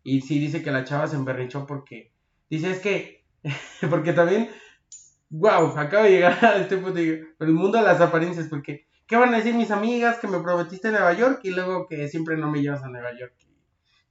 Y 0.03 0.21
sí 0.21 0.39
dice 0.39 0.61
que 0.63 0.71
la 0.71 0.83
chava 0.83 1.07
se 1.07 1.15
emberrinchó 1.15 1.65
porque 1.65 2.11
dice 2.49 2.71
es 2.71 2.79
que, 2.79 3.25
porque 3.89 4.13
también, 4.13 4.49
wow, 5.29 5.77
acabo 5.77 6.03
de 6.05 6.11
llegar 6.11 6.43
a 6.45 6.57
este 6.57 6.77
punto, 6.77 6.99
digo, 6.99 7.25
el 7.39 7.51
mundo 7.51 7.77
de 7.79 7.83
las 7.83 8.01
apariencias, 8.01 8.47
porque, 8.47 8.87
¿qué 9.07 9.15
van 9.17 9.33
a 9.33 9.37
decir 9.37 9.53
mis 9.55 9.71
amigas 9.71 10.17
que 10.19 10.27
me 10.27 10.39
prometiste 10.39 10.91
Nueva 10.91 11.13
York 11.13 11.39
y 11.43 11.51
luego 11.51 11.87
que 11.87 12.07
siempre 12.07 12.37
no 12.37 12.49
me 12.51 12.61
llevas 12.61 12.83
a 12.83 12.87
Nueva 12.89 13.17
York? 13.17 13.33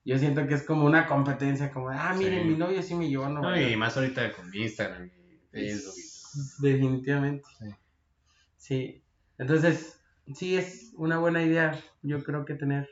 Yo 0.05 0.19
siento 0.19 0.47
que 0.47 0.55
es 0.55 0.63
como 0.65 0.85
una 0.85 1.07
competencia, 1.07 1.71
como, 1.73 1.91
de, 1.91 1.97
ah, 1.99 2.15
miren, 2.17 2.43
Sí. 2.43 2.49
mi 2.49 2.57
novio 2.57 2.83
sí 2.83 2.95
me 2.95 3.09
llevó 3.09 3.25
a 3.25 3.29
Nueva 3.31 3.51
No, 3.53 3.57
y 3.57 3.63
York. 3.65 3.77
más 3.79 3.97
ahorita 3.97 4.33
con 4.33 4.55
Instagram 4.55 5.07
y 5.07 5.39
Facebook. 5.51 5.95
y- 5.97 6.63
Definitivamente. 6.63 7.45
Sí. 7.59 7.67
Sí. 8.65 9.03
Entonces, 9.37 10.03
sí 10.33 10.57
es 10.57 10.95
una 10.97 11.19
buena 11.19 11.43
idea, 11.43 11.79
yo 12.01 12.25
creo 12.25 12.47
que 12.47 12.55
tener 12.55 12.89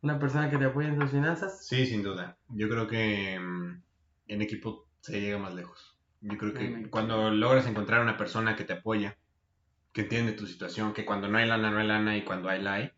una 0.00 0.18
persona 0.18 0.48
que 0.48 0.56
te 0.56 0.64
apoye 0.64 0.88
en 0.88 0.98
tus 0.98 1.10
finanzas. 1.10 1.66
Sí, 1.66 1.84
sin 1.84 2.02
duda. 2.02 2.38
Yo 2.48 2.70
creo 2.70 2.86
que 2.86 3.38
mm, 3.38 3.82
en 4.28 4.40
equipo 4.40 4.88
se 5.00 5.20
llega 5.20 5.36
más 5.36 5.54
lejos. 5.54 5.98
Yo 6.22 6.38
creo 6.38 6.54
que 6.54 6.88
cuando 6.88 7.30
logras 7.30 7.66
encontrar 7.66 8.00
una 8.00 8.16
persona 8.16 8.56
que 8.56 8.64
te 8.64 8.72
apoya, 8.72 9.18
que 9.92 10.00
entiende 10.00 10.32
tu 10.32 10.46
situación, 10.46 10.94
que 10.94 11.04
cuando 11.04 11.28
no 11.28 11.36
hay 11.36 11.46
lana, 11.46 11.70
no 11.70 11.78
hay 11.80 11.86
lana 11.86 12.16
y 12.16 12.24
cuando 12.24 12.48
hay 12.48 12.62
la 12.62 12.72
hay, 12.72 12.90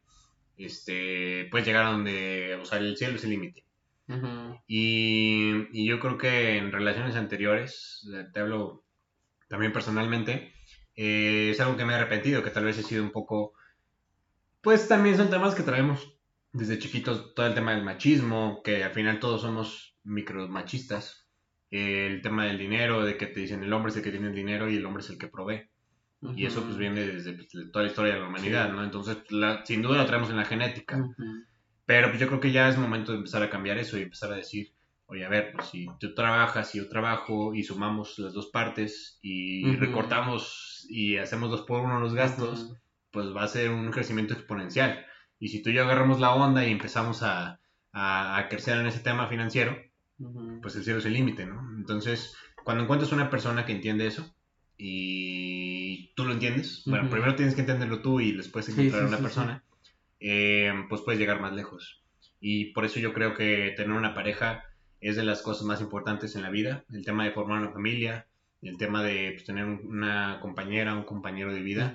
este, 0.57 1.49
puedes 1.51 1.67
llegar 1.67 1.87
a 1.87 1.91
donde, 1.91 2.55
o 2.63 2.65
sea, 2.65 2.79
el 2.79 2.97
cielo 2.97 3.17
es 3.17 3.25
el 3.25 3.31
límite. 3.31 3.65
Y 4.69 5.85
yo 5.85 5.99
creo 5.99 6.17
que 6.17 6.59
en 6.59 6.71
relaciones 6.71 7.17
anteriores, 7.17 8.09
eh, 8.15 8.27
te 8.33 8.39
hablo 8.39 8.85
también 9.49 9.73
personalmente, 9.73 10.56
eh, 10.97 11.51
es 11.53 11.61
algo 11.61 11.77
que 11.77 11.85
me 11.85 11.93
he 11.93 11.97
arrepentido, 11.97 12.43
que 12.43 12.51
tal 12.51 12.65
vez 12.65 12.79
he 12.79 12.83
sido 12.83 13.05
un 13.05 13.13
poco, 13.13 13.53
pues 14.61 14.89
también 14.89 15.17
son 15.17 15.31
temas 15.31 15.55
que 15.55 15.63
traemos 15.63 16.15
desde 16.53 16.79
chiquitos, 16.79 17.35
todo 17.35 17.47
el 17.47 17.55
tema 17.55 17.73
del 17.73 17.85
machismo, 17.85 18.63
que 18.65 18.83
al 18.83 18.93
final 18.93 19.21
todos 19.21 19.43
somos 19.43 19.97
micro 20.05 20.49
machistas, 20.49 21.29
el 21.71 22.23
tema 22.23 22.47
del 22.47 22.59
dinero, 22.59 23.05
de 23.05 23.17
que 23.17 23.27
te 23.27 23.41
dicen 23.41 23.63
el 23.63 23.73
hombre 23.73 23.91
es 23.91 23.97
el 23.97 24.03
que 24.03 24.11
tiene 24.11 24.29
el 24.29 24.35
dinero 24.35 24.71
y 24.71 24.77
el 24.77 24.87
hombre 24.87 25.03
es 25.03 25.11
el 25.11 25.19
que 25.19 25.29
provee. 25.29 25.69
Y 26.35 26.47
eso 26.47 26.63
pues 26.65 26.77
viene 26.77 27.07
desde 27.07 27.35
pues, 27.35 27.49
toda 27.71 27.85
la 27.85 27.91
historia 27.91 28.15
de 28.15 28.21
la 28.21 28.29
humanidad, 28.29 28.73
¿no? 28.73 28.83
Entonces, 28.83 29.19
la- 29.31 29.65
sin 29.65 29.83
duda 29.83 29.99
lo 29.99 30.07
traemos 30.07 30.31
en 30.31 30.37
la 30.39 30.45
genética. 30.45 30.97
Ujú. 30.97 31.45
Pero 31.85 32.09
pues 32.09 32.19
yo 32.21 32.27
creo 32.27 32.41
que 32.41 32.51
ya 32.53 32.69
es 32.69 32.79
momento 32.79 33.13
de 33.13 33.19
empezar 33.19 33.43
a 33.43 33.51
cambiar 33.51 33.79
eso 33.79 33.97
y 33.99 34.03
empezar 34.03 34.33
a 34.33 34.37
decir, 34.37 34.73
oye, 35.07 35.25
a 35.25 35.29
ver, 35.29 35.53
pues 35.53 35.69
si 35.69 35.87
tú 36.01 36.15
trabajas 36.15 36.75
y 36.75 36.79
yo 36.79 36.89
trabajo 36.89 37.55
y 37.55 37.63
sumamos 37.63 38.19
las 38.19 38.33
dos 38.33 38.47
partes 38.47 39.19
y 39.23 39.65
Ujú. 39.69 39.79
recortamos 39.79 40.76
y 40.89 41.17
hacemos 41.19 41.51
dos 41.51 41.63
por 41.63 41.83
uno 41.83 42.01
los 42.01 42.15
gastos, 42.15 42.65
Ujú. 42.65 42.77
pues 43.11 43.27
va 43.35 43.45
a 43.45 43.49
ser 43.49 43.71
un 43.71 43.91
crecimiento 43.91 44.35
exponencial. 44.35 45.05
Y 45.39 45.49
si 45.49 45.63
tú 45.63 45.71
y 45.71 45.75
yo 45.75 45.85
agarramos 45.85 46.21
la 46.21 46.35
onda 46.35 46.65
y 46.67 46.73
empezamos 46.73 47.23
a, 47.23 47.61
a, 47.93 48.37
a 48.39 48.49
crecer 48.49 48.79
en 48.79 48.87
ese 48.87 49.01
tema 49.01 49.29
financiero, 49.29 49.77
Ujú. 50.19 50.61
pues 50.63 50.77
el 50.77 50.85
cielo 50.85 50.99
es 50.99 51.07
el 51.07 51.13
límite, 51.13 51.47
¿no? 51.47 51.61
Entonces, 51.77 52.35
cuando 52.65 52.83
encuentras 52.85 53.13
una 53.13 53.31
persona 53.31 53.65
que 53.67 53.73
entiende 53.73 54.07
eso 54.07 54.35
y 54.79 56.13
tú 56.15 56.25
lo 56.25 56.33
entiendes, 56.33 56.83
bueno, 56.87 57.05
Ujú. 57.05 57.13
primero 57.13 57.35
tienes 57.35 57.55
que 57.55 57.63
entenderlo 57.63 58.01
tú 58.01 58.21
y 58.21 58.33
después 58.33 58.67
Sí, 58.67 58.73
encontrar 58.73 59.03
sí, 59.03 59.09
una 59.09 59.17
sí, 59.17 59.23
persona, 59.23 59.65
eh, 60.21 60.73
pues 60.89 61.03
puedes 61.03 61.19
llegar 61.21 61.41
más 61.41 61.53
lejos. 61.53 62.03
Y 62.41 62.73
por 62.73 62.85
eso 62.85 63.01
yo 63.01 63.13
creo 63.13 63.35
que 63.35 63.73
tener 63.77 63.93
una 63.97 64.15
pareja 64.15 64.65
es 65.01 65.17
de 65.17 65.25
las 65.25 65.43
cosas 65.43 65.65
más 65.67 65.81
importantes 65.81 66.37
en 66.37 66.43
la 66.43 66.51
vida, 66.51 66.85
el 66.93 67.05
tema 67.05 67.25
de 67.25 67.33
formar 67.33 67.61
una 67.61 67.73
familia, 67.73 68.27
el 68.63 68.77
tema 68.79 69.03
de 69.03 69.31
pues, 69.35 69.45
tener 69.45 69.65
un- 69.65 69.83
una 69.87 70.39
compañera, 70.41 70.95
un 70.95 71.05
compañero 71.05 71.53
de 71.53 71.61
vida, 71.61 71.95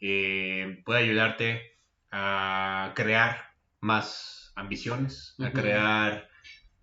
eh, 0.00 0.82
puede 0.84 1.00
ayudarte 1.04 1.62
a 2.10 2.92
crear 2.94 3.36
más 3.80 4.52
ambiciones, 4.56 5.34
a 5.40 5.50
crear, 5.52 6.28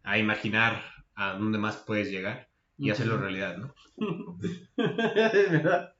a 0.03 0.18
imaginar 0.18 0.81
a 1.15 1.34
dónde 1.34 1.57
más 1.57 1.77
puedes 1.77 2.10
llegar 2.11 2.47
y 2.77 2.89
hacerlo 2.91 3.18
realidad, 3.18 3.57
¿no? 3.57 3.73
Es 4.38 4.72
verdad. 5.52 5.93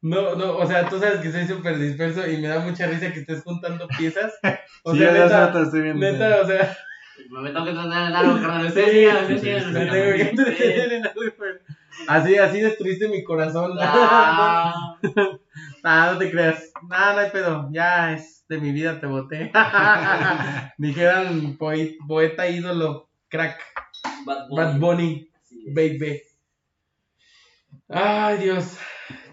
No, 0.00 0.34
no, 0.36 0.56
o 0.58 0.66
sea, 0.66 0.86
tú 0.88 0.98
sabes 0.98 1.20
que 1.20 1.32
soy 1.32 1.46
súper 1.46 1.78
disperso 1.78 2.28
y 2.30 2.36
me 2.36 2.48
da 2.48 2.60
mucha 2.60 2.86
risa 2.86 3.10
que 3.12 3.20
estés 3.20 3.42
juntando 3.42 3.88
piezas. 3.98 4.32
O 4.86 4.92
Sí, 4.92 4.98
sea, 4.98 5.14
ya 5.14 5.24
neta, 5.24 5.52
te 5.52 5.62
estoy 5.62 5.80
viendo. 5.80 6.04
neta, 6.12 6.42
o 6.42 6.46
sea, 6.46 6.76
Me 7.30 7.48
tengo 7.50 7.64
que 7.64 7.70
entretener 7.70 8.08
en 8.10 8.14
algo, 8.16 8.34
carnal. 8.34 8.62
Sí, 8.64 8.68
Ustedes 8.68 8.90
sigan, 8.92 9.26
sí, 9.26 9.34
ustedes 9.34 9.40
sigan, 9.40 9.60
sí, 9.62 9.72
me 9.72 9.84
ustedes 9.84 9.90
tengo 9.90 10.12
que 10.12 10.18
sigan. 10.18 10.28
entretener 10.28 10.92
en 10.92 11.06
algo, 11.06 11.20
pero- 11.38 11.58
Así, 12.08 12.36
así 12.36 12.60
destruiste 12.60 13.08
mi 13.08 13.22
corazón. 13.24 13.72
Ah, 15.86 16.10
no 16.12 16.18
te 16.18 16.30
creas. 16.30 16.72
No, 16.82 16.88
no 17.12 17.18
hay 17.18 17.30
pedo. 17.30 17.68
Ya 17.70 18.14
es 18.14 18.44
de 18.48 18.56
mi 18.58 18.72
vida 18.72 19.00
te 19.00 19.06
boté. 19.06 19.52
Dijeran 20.78 21.58
poe- 21.58 21.96
poeta 22.08 22.48
ídolo, 22.48 23.10
crack, 23.28 23.60
Bad 24.24 24.48
Bunny. 24.48 24.56
Bad 24.56 24.78
Bunny, 24.78 25.30
baby. 25.74 26.22
Ay, 27.88 28.38
Dios. 28.38 28.78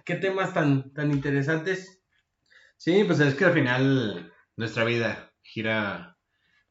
Qué 0.03 0.15
temas 0.15 0.53
tan, 0.53 0.91
tan 0.93 1.11
interesantes. 1.11 2.01
Sí, 2.77 3.03
pues 3.05 3.19
es 3.21 3.35
que 3.35 3.45
al 3.45 3.53
final 3.53 4.33
nuestra 4.57 4.83
vida 4.83 5.31
gira 5.43 6.17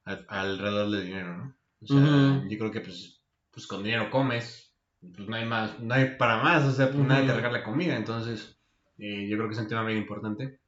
a- 0.04 0.18
alrededor 0.28 0.90
del 0.90 1.06
dinero, 1.06 1.36
¿no? 1.38 1.56
O 1.82 1.86
sea, 1.86 2.42
yo 2.48 2.58
creo 2.58 2.70
que 2.70 2.80
pues, 2.80 3.22
pues 3.50 3.66
con 3.66 3.82
dinero 3.82 4.10
comes, 4.10 4.69
pues 5.00 5.28
no 5.28 5.36
hay 5.36 5.44
más, 5.46 5.80
no 5.80 5.94
hay 5.94 6.16
para 6.16 6.42
más, 6.42 6.64
o 6.64 6.72
sea, 6.72 6.90
pues 6.90 7.06
nadie 7.06 7.26
te 7.26 7.32
Ujú. 7.32 7.34
regala 7.34 7.62
comida, 7.64 7.96
entonces 7.96 8.58
eh, 8.98 9.28
yo 9.28 9.36
creo 9.36 9.48
que 9.48 9.54
es 9.54 9.60
un 9.60 9.68
tema 9.68 9.82
muy 9.82 9.94
importante. 9.94 10.60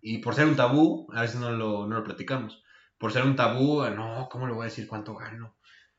Y 0.00 0.18
por 0.18 0.34
ser 0.34 0.46
un 0.46 0.56
tabú, 0.56 1.08
a 1.12 1.22
veces 1.22 1.40
no 1.40 1.50
lo, 1.52 1.86
no 1.86 1.96
lo 1.96 2.04
platicamos. 2.04 2.62
Por 2.98 3.12
ser 3.12 3.24
un 3.24 3.36
tabú, 3.36 3.82
no, 3.90 4.28
¿cómo 4.30 4.46
le 4.46 4.52
voy 4.54 4.62
a 4.62 4.66
decir 4.70 4.86
cuánto 4.88 5.14
gano? 5.16 5.56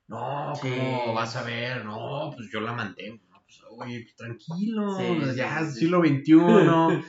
No, 0.08 0.60
¿cómo 0.62 1.14
Sí. 1.14 1.14
vas 1.14 1.36
a 1.36 1.44
ver? 1.44 1.86
No, 1.86 2.32
pues 2.36 2.50
yo 2.52 2.62
la 2.62 2.74
mantengo. 2.74 3.27
Pues, 3.48 3.62
oye, 3.70 4.02
pues, 4.02 4.16
tranquilo, 4.18 4.98
Sí, 4.98 5.38
ya 5.38 5.66
sí, 5.66 5.80
siglo 5.80 6.02
XXI, 6.02 6.34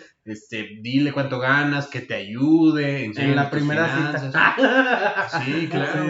este, 0.24 0.78
dile 0.80 1.12
cuánto 1.12 1.40
ganas, 1.40 1.88
que 1.88 2.00
te 2.00 2.14
ayude. 2.14 3.06
En 3.06 3.34
la 3.34 3.50
primera 3.50 4.14
cita. 4.14 4.54
Sí, 5.44 5.66
claro. 5.68 6.06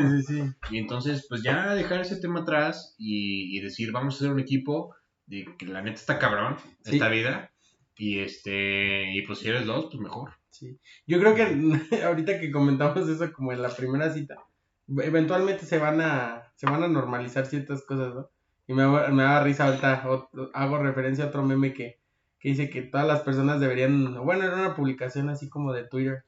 Y 0.71 0.79
entonces, 0.79 1.27
pues 1.29 1.43
ya 1.43 1.75
dejar 1.75 2.03
ese 2.03 2.17
tema 2.17 2.41
atrás 2.41 2.95
y, 2.99 3.57
y 3.57 3.61
decir, 3.61 3.91
vamos 3.91 4.15
a 4.15 4.17
hacer 4.19 4.31
un 4.31 4.41
equipo 4.41 4.95
de 5.27 5.47
que 5.59 5.67
la 5.67 5.81
neta 5.81 5.97
está 5.97 6.19
cabrón, 6.19 6.57
esta 6.85 7.09
vida. 7.09 7.51
Y 7.97 8.19
este, 8.21 9.13
y 9.15 9.23
pues 9.23 9.39
si 9.39 9.49
eres 9.49 9.65
dos, 9.65 9.87
pues 9.87 9.99
mejor. 9.99 10.33
Sí. 10.51 10.79
Yo 11.07 11.19
creo 11.21 11.35
que 11.35 11.43
ahorita 12.05 12.39
que 12.39 12.51
comentamos 12.51 13.09
eso 13.09 13.33
como 13.33 13.53
en 13.53 13.63
la 13.63 13.71
primera 13.71 14.13
cita, 14.13 14.37
eventualmente 14.87 15.65
se 15.65 15.79
van 15.79 16.01
a 16.01 16.53
se 16.55 16.67
van 16.67 16.83
a 16.83 16.89
normalizar 16.89 17.47
ciertas 17.47 17.83
cosas, 17.85 18.15
¿no? 18.15 18.31
Y 18.69 18.75
me, 18.75 18.87
me 18.87 19.23
da 19.23 19.43
risa 19.43 19.67
ahorita, 19.67 20.05
hago 20.53 20.79
referencia 20.79 21.25
a 21.25 21.29
otro 21.29 21.43
meme 21.43 21.73
que, 21.73 21.99
que 22.39 22.51
dice 22.51 22.71
que 22.71 22.83
todas 22.83 23.07
las 23.07 23.23
personas 23.23 23.61
deberían, 23.61 24.23
bueno, 24.25 24.45
era 24.45 24.55
una 24.55 24.77
publicación 24.77 25.31
así 25.31 25.49
como 25.49 25.73
de 25.73 25.85
Twitter, 25.85 26.25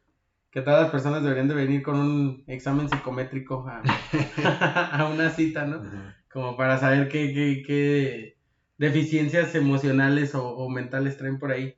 que 0.51 0.63
todas 0.63 0.83
las 0.83 0.91
personas 0.91 1.23
deberían 1.23 1.49
de 1.49 1.55
venir 1.55 1.83
con 1.83 1.97
un 1.97 2.45
examen 2.47 2.89
psicométrico 2.89 3.69
a, 3.69 3.83
a 5.05 5.09
una 5.09 5.31
cita, 5.31 5.67
¿no? 5.67 5.83
Como 6.33 6.57
para 6.57 6.79
saber 6.79 7.09
qué, 7.09 7.33
qué, 7.33 7.63
qué 7.65 8.37
deficiencias 8.79 9.55
emocionales 9.55 10.35
o, 10.35 10.49
o 10.49 10.69
mentales 10.71 11.19
traen 11.19 11.39
por 11.39 11.53
ahí. 11.53 11.77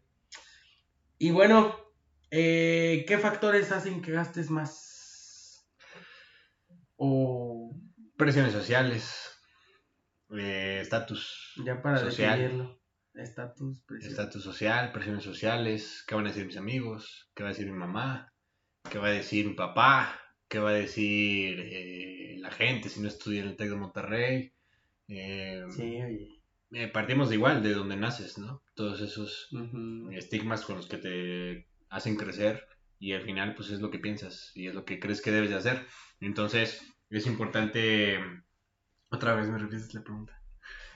Y 1.18 1.32
bueno, 1.32 1.74
eh, 2.30 3.05
¿qué 3.09 3.18
factores 3.18 3.72
hacen 3.72 4.01
que 4.01 4.12
gastes 4.12 4.48
más? 4.48 5.68
O 6.97 7.74
Presiones 8.16 8.52
sociales, 8.52 9.32
eh, 10.39 10.81
estatus, 10.81 11.53
ya 11.65 11.81
para 11.83 11.99
Social. 11.99 12.39
definirlo. 12.39 12.81
Estatus, 13.15 13.83
estatus 14.01 14.43
social, 14.43 14.91
presiones 14.91 15.23
sociales, 15.23 16.03
qué 16.07 16.15
van 16.15 16.25
a 16.25 16.29
decir 16.31 16.47
mis 16.47 16.57
amigos, 16.57 17.31
qué 17.35 17.43
va 17.43 17.51
a 17.51 17.53
decir 17.53 17.67
mi 17.71 17.77
mamá, 17.79 18.33
qué 18.91 18.99
va 18.99 19.09
a 19.09 19.13
decir 19.13 19.47
mi 19.47 19.53
papá, 19.53 20.19
qué 20.49 20.59
va 20.59 20.71
a 20.71 20.75
decir 20.75 21.61
eh, 21.61 22.37
la 22.39 22.51
gente 22.51 22.89
si 22.89 23.01
no 23.01 23.09
estudia 23.09 23.43
en 23.43 23.49
el 23.49 23.57
TEC 23.57 23.69
de 23.69 23.77
Monterrey. 23.77 24.53
Eh, 25.09 25.63
Sí, 25.69 26.01
oye. 26.03 26.29
eh, 26.71 26.89
partimos 26.89 27.29
de 27.29 27.35
igual, 27.35 27.63
de 27.63 27.75
donde 27.75 27.97
naces, 27.97 28.39
¿no? 28.39 28.63
Todos 28.75 29.03
esos 29.03 29.51
estigmas 30.13 30.65
con 30.65 30.77
los 30.77 30.87
que 30.87 30.97
te 30.97 31.69
hacen 31.91 32.17
crecer 32.17 32.67
y 32.99 33.13
al 33.13 33.23
final 33.23 33.55
pues 33.55 33.69
es 33.69 33.81
lo 33.81 33.91
que 33.91 33.99
piensas 33.99 34.53
y 34.55 34.69
es 34.69 34.75
lo 34.75 34.87
que 34.87 34.99
crees 34.99 35.21
que 35.21 35.33
debes 35.33 35.51
de 35.51 35.57
hacer. 35.57 35.87
Entonces 36.21 36.81
es 37.11 37.27
importante... 37.27 38.19
Otra 39.12 39.34
vez 39.34 39.48
me 39.48 39.59
repites 39.59 39.93
la 39.94 40.01
pregunta. 40.02 40.32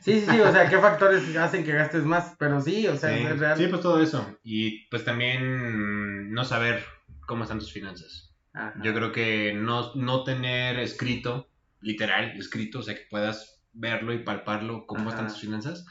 Sí, 0.01 0.21
sí, 0.21 0.27
sí, 0.31 0.41
o 0.41 0.51
sea, 0.53 0.69
¿qué 0.69 0.79
factores 0.79 1.37
hacen 1.37 1.65
que 1.65 1.73
gastes 1.73 2.05
más? 2.05 2.35
Pero 2.39 2.61
sí, 2.61 2.87
o 2.87 2.97
sea, 2.97 3.17
Sí, 3.17 3.25
es 3.25 3.39
real. 3.39 3.57
sí, 3.57 3.67
pues 3.67 3.83
todo 3.83 4.01
eso. 4.01 4.37
Y 4.43 4.87
pues 4.89 5.05
también 5.05 6.33
no 6.33 6.45
saber 6.45 6.85
cómo 7.27 7.43
están 7.45 7.59
tus 7.59 7.73
finanzas. 7.73 8.35
Ajá. 8.53 8.75
Yo 8.83 8.95
creo 8.95 9.13
que 9.13 9.53
no, 9.55 9.95
no 9.95 10.23
tener 10.25 10.79
escrito, 10.79 11.49
literal, 11.81 12.31
escrito, 12.39 12.79
o 12.79 12.83
sea, 12.83 12.95
que 12.95 13.07
puedas 13.11 13.63
verlo 13.73 14.15
y 14.15 14.23
palparlo 14.25 14.87
cómo 14.87 15.11
están 15.11 15.29
tus 15.29 15.41
finanzas, 15.41 15.85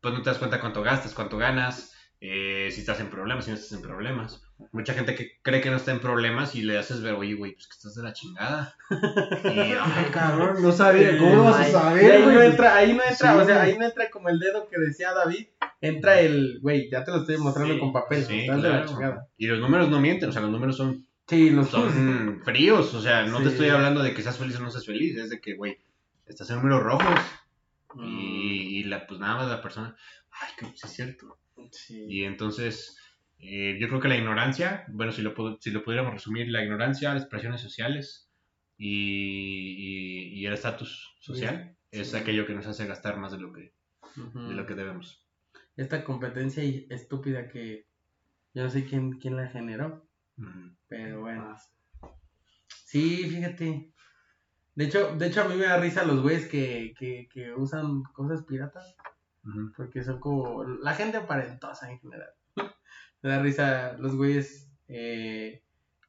pues 0.00 0.12
no 0.12 0.20
te 0.20 0.28
das 0.30 0.38
cuenta 0.38 0.60
cuánto 0.60 0.82
gastas, 0.82 1.14
cuánto 1.14 1.38
ganas, 1.38 1.93
eh, 2.26 2.70
si 2.72 2.80
estás 2.80 3.00
en 3.00 3.10
problemas, 3.10 3.44
si 3.44 3.50
no 3.50 3.56
estás 3.56 3.72
en 3.72 3.82
problemas. 3.82 4.42
Mucha 4.72 4.94
gente 4.94 5.14
que 5.14 5.32
cree 5.42 5.60
que 5.60 5.68
no 5.68 5.76
está 5.76 5.90
en 5.92 6.00
problemas 6.00 6.54
y 6.54 6.62
le 6.62 6.78
haces 6.78 7.02
ver, 7.02 7.12
oye, 7.14 7.34
güey, 7.34 7.52
pues 7.52 7.66
que 7.66 7.72
estás 7.74 7.94
de 7.96 8.02
la 8.02 8.14
chingada. 8.14 8.74
Y, 9.44 9.58
ay, 9.58 10.06
cabrón, 10.10 10.62
no 10.62 10.72
sabía, 10.72 11.18
¿cómo 11.18 11.44
vas 11.44 11.60
a 11.60 11.70
saber, 11.70 12.12
ahí 12.12 12.22
no 12.24 12.40
entra, 12.42 12.76
ahí 12.76 12.94
no 12.94 13.02
entra, 13.02 13.32
Sí. 13.34 13.38
o 13.40 13.44
sea, 13.44 13.62
ahí 13.62 13.76
no 13.76 13.84
entra 13.84 14.08
como 14.10 14.30
el 14.30 14.38
dedo 14.38 14.66
que 14.68 14.78
decía 14.80 15.12
David, 15.12 15.46
entra 15.82 16.18
el, 16.20 16.60
güey, 16.62 16.88
ya 16.90 17.04
te 17.04 17.10
lo 17.10 17.18
estoy 17.18 17.36
mostrando 17.36 17.74
Sí, 17.74 17.80
con 17.80 17.92
papel, 17.92 18.24
Sí, 18.24 18.40
estás 18.40 18.62
de 18.62 18.68
la 18.70 18.74
claro. 18.76 18.88
chingada. 18.88 19.28
Y 19.36 19.46
los 19.46 19.58
números 19.60 19.90
no 19.90 20.00
mienten, 20.00 20.30
o 20.30 20.32
sea, 20.32 20.40
los 20.42 20.50
números 20.50 20.76
son 20.78 21.06
Sí, 21.28 21.50
los 21.50 21.68
son 21.68 22.40
fríos, 22.44 22.94
o 22.94 23.02
sea, 23.02 23.24
no 23.26 23.38
Sí. 23.38 23.44
te 23.44 23.48
estoy 23.50 23.68
hablando 23.68 24.02
de 24.02 24.14
que 24.14 24.22
seas 24.22 24.38
feliz 24.38 24.56
o 24.56 24.60
no 24.62 24.70
seas 24.70 24.86
feliz, 24.86 25.16
es 25.18 25.28
de 25.30 25.40
que, 25.40 25.56
güey, 25.56 25.78
estás 26.26 26.48
en 26.50 26.56
números 26.56 26.82
rojos 26.82 27.20
Mm. 27.94 28.04
y, 28.08 28.78
y 28.80 28.84
la, 28.84 29.06
pues 29.06 29.20
nada 29.20 29.36
más 29.36 29.48
la 29.48 29.60
persona, 29.62 29.94
ay, 30.32 30.48
que 30.58 30.66
sí 30.66 30.80
es 30.84 30.90
cierto. 30.92 31.38
Sí. 31.70 32.04
Y 32.08 32.24
entonces, 32.24 32.96
eh, 33.38 33.76
yo 33.80 33.88
creo 33.88 34.00
que 34.00 34.08
la 34.08 34.16
ignorancia, 34.16 34.84
bueno, 34.88 35.12
si 35.12 35.22
lo, 35.22 35.34
si 35.60 35.70
lo 35.70 35.82
pudiéramos 35.84 36.12
resumir, 36.14 36.48
la 36.48 36.62
ignorancia, 36.62 37.14
las 37.14 37.26
presiones 37.26 37.60
sociales 37.60 38.30
y, 38.76 38.88
y- 39.78 40.40
y 40.40 40.46
el 40.46 40.52
estatus 40.54 41.16
social 41.20 41.76
Sí. 41.92 42.00
es 42.00 42.10
Sí. 42.10 42.16
aquello 42.16 42.46
que 42.46 42.54
nos 42.54 42.66
hace 42.66 42.86
gastar 42.86 43.16
más 43.18 43.32
de 43.32 43.38
lo 43.38 43.52
que, 43.52 43.72
de 44.16 44.54
lo 44.54 44.66
que 44.66 44.74
debemos. 44.74 45.24
Esta 45.76 46.04
competencia 46.04 46.62
estúpida 46.90 47.48
que 47.48 47.86
yo 48.54 48.62
no 48.64 48.70
sé 48.70 48.84
quién, 48.84 49.18
quién 49.18 49.36
la 49.36 49.48
generó, 49.48 50.08
pero 50.88 51.20
bueno. 51.22 51.56
Sí, 52.68 53.24
fíjate. 53.28 53.90
De 54.76 54.84
hecho, 54.84 55.14
de 55.16 55.26
hecho 55.26 55.42
a 55.42 55.48
mí 55.48 55.54
me 55.56 55.66
da 55.66 55.78
risa 55.80 56.04
los 56.04 56.20
güeyes 56.22 56.46
que, 56.46 56.94
que, 56.98 57.28
que 57.32 57.52
usan 57.52 58.02
cosas 58.12 58.44
piratas. 58.44 58.96
Porque 59.76 60.02
son 60.02 60.20
como 60.20 60.64
la 60.64 60.94
gente 60.94 61.16
aparentosa 61.18 61.90
en 61.90 61.98
general. 62.00 62.30
Me 63.22 63.30
da 63.30 63.42
risa 63.42 63.96
los 63.98 64.16
güeyes 64.16 64.70
eh, 64.88 65.62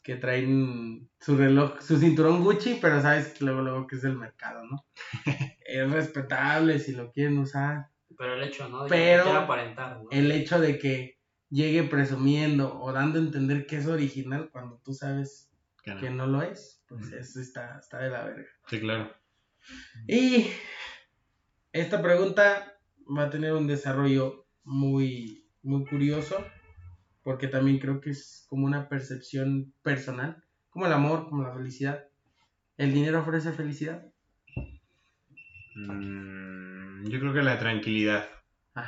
que 0.03 0.15
traen 0.15 1.09
su 1.19 1.35
reloj, 1.37 1.81
su 1.81 1.97
cinturón 1.97 2.43
Gucci, 2.43 2.77
pero 2.81 3.01
sabes 3.01 3.29
que 3.29 3.45
luego, 3.45 3.61
luego 3.61 3.87
que 3.87 3.95
es 3.95 4.01
del 4.01 4.17
mercado, 4.17 4.63
¿no? 4.65 4.85
es 5.65 5.91
respetable 5.91 6.79
si 6.79 6.93
lo 6.93 7.11
quieren 7.11 7.37
usar. 7.39 7.87
Pero 8.17 8.35
el 8.35 8.43
hecho, 8.43 8.69
¿no? 8.69 8.83
De 8.83 8.89
Pero- 8.89 9.23
que 9.23 9.29
quiera 9.29 9.43
aparentar, 9.43 9.97
¿no? 9.97 10.09
El 10.11 10.31
hecho 10.31 10.59
de 10.59 10.77
que 10.79 11.19
llegue 11.49 11.83
presumiendo 11.83 12.79
o 12.81 12.91
dando 12.93 13.19
a 13.19 13.21
entender 13.23 13.65
que 13.65 13.77
es 13.77 13.87
original 13.87 14.49
cuando 14.51 14.79
tú 14.83 14.93
sabes 14.93 15.49
Que 15.83 15.93
no. 15.93 16.01
que 16.01 16.09
no 16.09 16.27
lo 16.27 16.41
es, 16.41 16.83
pues 16.87 17.11
eso 17.11 17.39
está, 17.39 17.77
está 17.79 17.99
de 17.99 18.09
la 18.09 18.23
verga. 18.25 18.49
Sí, 18.67 18.79
claro. 18.79 19.11
Y 20.07 20.47
esta 21.71 22.01
pregunta 22.01 22.74
va 23.05 23.23
a 23.23 23.29
tener 23.29 23.53
un 23.53 23.67
desarrollo 23.67 24.45
muy, 24.63 25.47
muy 25.63 25.85
curioso, 25.85 26.43
porque 27.23 27.47
también 27.47 27.79
creo 27.79 28.01
que 28.01 28.11
es 28.11 28.45
como 28.49 28.65
una 28.65 28.89
percepción 28.89 29.73
personal, 29.81 30.43
como 30.69 30.85
el 30.85 30.93
amor, 30.93 31.29
como 31.29 31.43
la 31.43 31.53
felicidad. 31.53 32.05
¿El 32.77 32.93
dinero 32.93 33.21
ofrece 33.21 33.51
felicidad? 33.51 34.05
Mm, 35.75 37.07
yo 37.07 37.19
creo 37.19 37.33
que 37.33 37.41
la 37.41 37.59
tranquilidad 37.59 38.27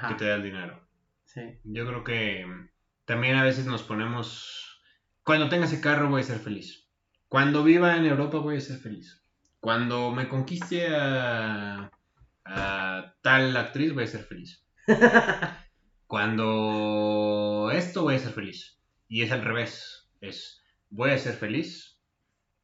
que 0.08 0.16
te 0.16 0.26
da 0.26 0.36
el 0.36 0.44
dinero. 0.44 0.82
Sí. 1.26 1.42
Yo 1.64 1.86
creo 1.86 2.04
que 2.04 2.46
también 3.06 3.36
a 3.36 3.44
veces 3.44 3.66
nos 3.66 3.84
ponemos, 3.84 4.82
cuando 5.24 5.50
tenga 5.50 5.66
ese 5.66 5.82
carro 5.82 6.10
voy 6.10 6.22
a 6.22 6.26
ser 6.26 6.40
feliz. 6.40 6.88
Cuando 7.30 7.64
viva 7.64 7.96
en 7.96 8.06
Europa 8.06 8.40
voy 8.40 8.58
a 8.58 8.62
ser 8.62 8.80
feliz. 8.80 9.24
Cuando 9.60 10.12
me 10.12 10.30
conquiste 10.30 10.88
a, 10.96 11.92
a 12.48 13.16
tal 13.22 13.56
actriz 13.58 13.94
voy 13.94 14.04
a 14.04 14.08
ser 14.08 14.24
feliz. 14.24 14.66
Cuando 16.08 17.70
esto 17.74 18.04
voy 18.04 18.16
a 18.16 18.20
ser 18.20 18.32
feliz. 18.34 18.80
Y 19.08 19.22
es 19.24 19.32
al 19.32 19.44
revés. 19.44 20.10
Es 20.22 20.64
voy 20.90 21.12
a 21.12 21.18
ser 21.18 21.36
feliz. 21.36 22.02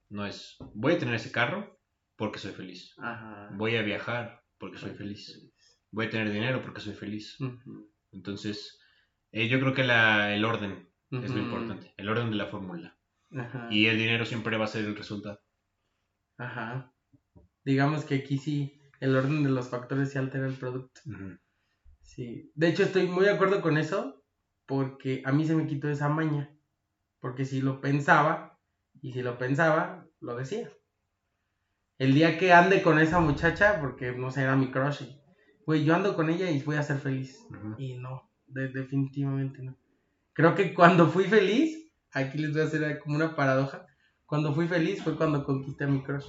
No 0.09 0.25
es 0.25 0.57
voy 0.73 0.93
a 0.93 0.99
tener 0.99 1.15
ese 1.15 1.31
carro 1.31 1.79
porque 2.15 2.39
soy 2.39 2.51
feliz. 2.53 2.93
Ajá. 2.99 3.49
Voy 3.53 3.75
a 3.75 3.81
viajar 3.81 4.43
porque 4.57 4.77
soy 4.77 4.91
feliz. 4.91 5.51
Voy 5.91 6.05
a 6.07 6.09
tener 6.09 6.31
dinero 6.31 6.61
porque 6.61 6.81
soy 6.81 6.93
feliz. 6.93 7.37
Entonces, 8.11 8.79
Eh, 9.31 9.47
yo 9.47 9.59
creo 9.59 9.73
que 9.73 9.83
la, 9.83 10.35
el 10.35 10.45
orden 10.45 10.87
es 11.09 11.31
lo 11.31 11.39
importante, 11.39 11.91
el 11.97 12.07
orden 12.07 12.29
de 12.29 12.35
la 12.35 12.45
fórmula. 12.45 12.95
Ajá. 13.35 13.67
Y 13.71 13.87
el 13.87 13.97
dinero 13.97 14.25
siempre 14.25 14.57
va 14.57 14.65
a 14.65 14.67
ser 14.67 14.85
el 14.85 14.95
resultado. 14.95 15.41
Ajá. 16.37 16.93
Digamos 17.65 18.05
que 18.05 18.15
aquí 18.15 18.37
sí, 18.37 18.79
el 19.03 19.15
orden 19.15 19.43
de 19.43 19.49
los 19.49 19.69
factores 19.69 20.11
sí 20.11 20.17
altera 20.17 20.47
el 20.47 20.55
producto. 20.57 21.01
Ujú. 21.05 21.37
Sí. 22.01 22.51
De 22.55 22.69
hecho, 22.69 22.83
estoy 22.83 23.07
muy 23.07 23.25
de 23.25 23.31
acuerdo 23.31 23.61
con 23.61 23.77
eso, 23.77 24.23
porque 24.67 25.23
a 25.25 25.31
mí 25.33 25.45
se 25.45 25.55
me 25.55 25.67
quitó 25.67 25.89
esa 25.89 26.09
maña. 26.09 26.55
Porque 27.19 27.45
si 27.45 27.61
lo 27.61 27.81
pensaba, 27.81 28.59
y 29.01 29.13
si 29.13 29.21
lo 29.23 29.37
pensaba, 29.37 30.07
lo 30.21 30.35
decía. 30.37 30.71
El 31.97 32.13
día 32.13 32.37
que 32.37 32.53
ande 32.53 32.83
con 32.83 32.99
esa 32.99 33.19
muchacha, 33.19 33.79
porque 33.81 34.11
no 34.11 34.29
sé, 34.29 34.41
era 34.43 34.55
mi 34.55 34.69
crush, 34.71 35.03
güey, 35.65 35.83
yo 35.83 35.95
ando 35.95 36.15
con 36.15 36.29
ella 36.29 36.49
y 36.51 36.61
voy 36.61 36.75
a 36.75 36.83
ser 36.83 36.97
feliz. 36.97 37.47
Y 37.77 37.95
no, 37.95 38.29
de- 38.45 38.69
definitivamente 38.69 39.63
no. 39.63 39.75
Creo 40.33 40.55
que 40.55 40.73
cuando 40.73 41.07
fui 41.09 41.25
feliz, 41.25 41.91
aquí 42.13 42.37
les 42.39 42.53
voy 42.53 42.61
a 42.61 42.65
hacer 42.65 42.99
como 42.99 43.15
una 43.15 43.35
paradoja. 43.35 43.85
Cuando 44.25 44.53
fui 44.53 44.67
feliz 44.67 45.03
fue 45.03 45.17
cuando 45.17 45.43
conquisté 45.45 45.85
a 45.85 45.87
mi 45.87 46.03
crush. 46.03 46.27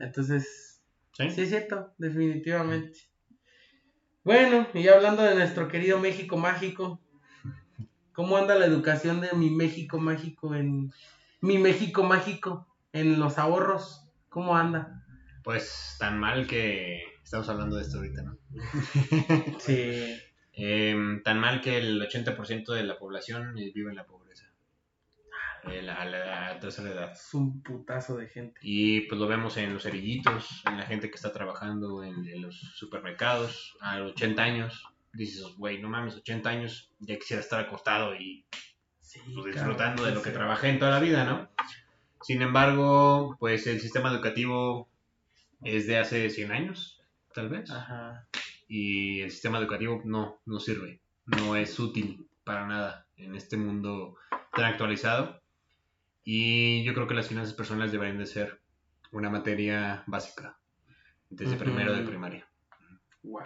Entonces, 0.00 0.71
¿Sí? 1.12 1.30
sí 1.30 1.42
es 1.42 1.48
cierto, 1.48 1.92
definitivamente. 1.98 2.98
Bueno, 4.24 4.68
y 4.72 4.88
hablando 4.88 5.22
de 5.22 5.34
nuestro 5.34 5.68
querido 5.68 5.98
México 5.98 6.36
mágico, 6.36 7.00
¿cómo 8.12 8.36
anda 8.36 8.54
la 8.54 8.66
educación 8.66 9.20
de 9.20 9.32
mi 9.32 9.50
México 9.50 9.98
mágico 9.98 10.54
en 10.54 10.92
mi 11.40 11.58
México 11.58 12.04
mágico 12.04 12.66
en 12.92 13.18
los 13.18 13.38
ahorros? 13.38 14.08
¿Cómo 14.28 14.56
anda? 14.56 15.04
Pues 15.42 15.96
tan 15.98 16.20
mal 16.20 16.46
que 16.46 17.02
estamos 17.22 17.48
hablando 17.48 17.76
de 17.76 17.82
esto 17.82 17.98
ahorita, 17.98 18.22
¿no? 18.22 18.38
Sí. 19.58 20.16
Em, 20.54 21.22
tan 21.22 21.40
mal 21.40 21.60
que 21.60 21.78
el 21.78 22.00
80% 22.00 22.72
de 22.74 22.84
la 22.84 22.98
población 22.98 23.54
vive 23.54 23.90
en 23.90 23.96
la 23.96 24.06
pobreza. 24.06 24.21
Eh, 25.64 25.80
la- 25.82 25.94
a 25.94 26.04
la 26.06 26.58
tercera 26.60 26.90
edad. 26.90 27.12
Es 27.12 27.32
un 27.34 27.62
putazo 27.62 28.16
de 28.16 28.26
gente. 28.28 28.58
Y 28.62 29.02
pues 29.02 29.20
lo 29.20 29.28
vemos 29.28 29.56
en 29.56 29.72
los 29.74 29.84
cerillitos, 29.84 30.62
en 30.66 30.76
la 30.76 30.84
gente 30.86 31.08
que 31.08 31.14
está 31.16 31.32
trabajando 31.32 32.02
en, 32.02 32.26
en 32.26 32.42
los 32.42 32.56
supermercados 32.74 33.76
a 33.80 33.98
los 33.98 34.12
80 34.12 34.42
años. 34.42 34.84
Dices, 35.12 35.44
güey, 35.56 35.80
no 35.80 35.88
mames, 35.88 36.16
80 36.16 36.48
años, 36.50 36.90
ya 36.98 37.16
quisiera 37.18 37.40
estar 37.42 37.60
acostado 37.60 38.14
y 38.16 38.44
Sí, 39.00 39.20
pues, 39.34 39.54
disfrutando 39.54 40.04
de 40.04 40.12
lo 40.14 40.22
que 40.22 40.30
sí. 40.30 40.34
trabajé 40.34 40.70
en 40.70 40.78
toda 40.78 40.90
la 40.92 41.00
vida, 41.00 41.24
¿no? 41.24 41.50
Sin 42.22 42.40
embargo, 42.40 43.36
pues 43.38 43.66
el 43.66 43.80
sistema 43.80 44.10
educativo 44.10 44.88
es 45.62 45.86
de 45.86 45.98
hace 45.98 46.30
100 46.30 46.50
años, 46.50 47.02
tal 47.34 47.50
vez. 47.50 47.70
Ajá. 47.70 48.26
Y 48.68 49.20
el 49.20 49.30
sistema 49.30 49.58
educativo 49.58 50.00
no, 50.06 50.40
no 50.46 50.58
sirve, 50.60 51.02
no 51.26 51.56
es 51.56 51.78
útil 51.78 52.26
para 52.42 52.66
nada 52.66 53.06
en 53.16 53.34
este 53.36 53.56
mundo 53.58 54.16
tan 54.54 54.64
actualizado. 54.64 55.41
Y 56.24 56.84
yo 56.84 56.94
creo 56.94 57.06
que 57.06 57.14
las 57.14 57.28
finanzas 57.28 57.54
personales 57.54 57.92
deberían 57.92 58.18
de 58.18 58.26
ser 58.26 58.60
una 59.10 59.28
materia 59.30 60.04
básica 60.06 60.58
desde 61.30 61.56
primero 61.56 61.92
de 61.94 62.02
primaria. 62.02 62.46
Wow. 63.22 63.40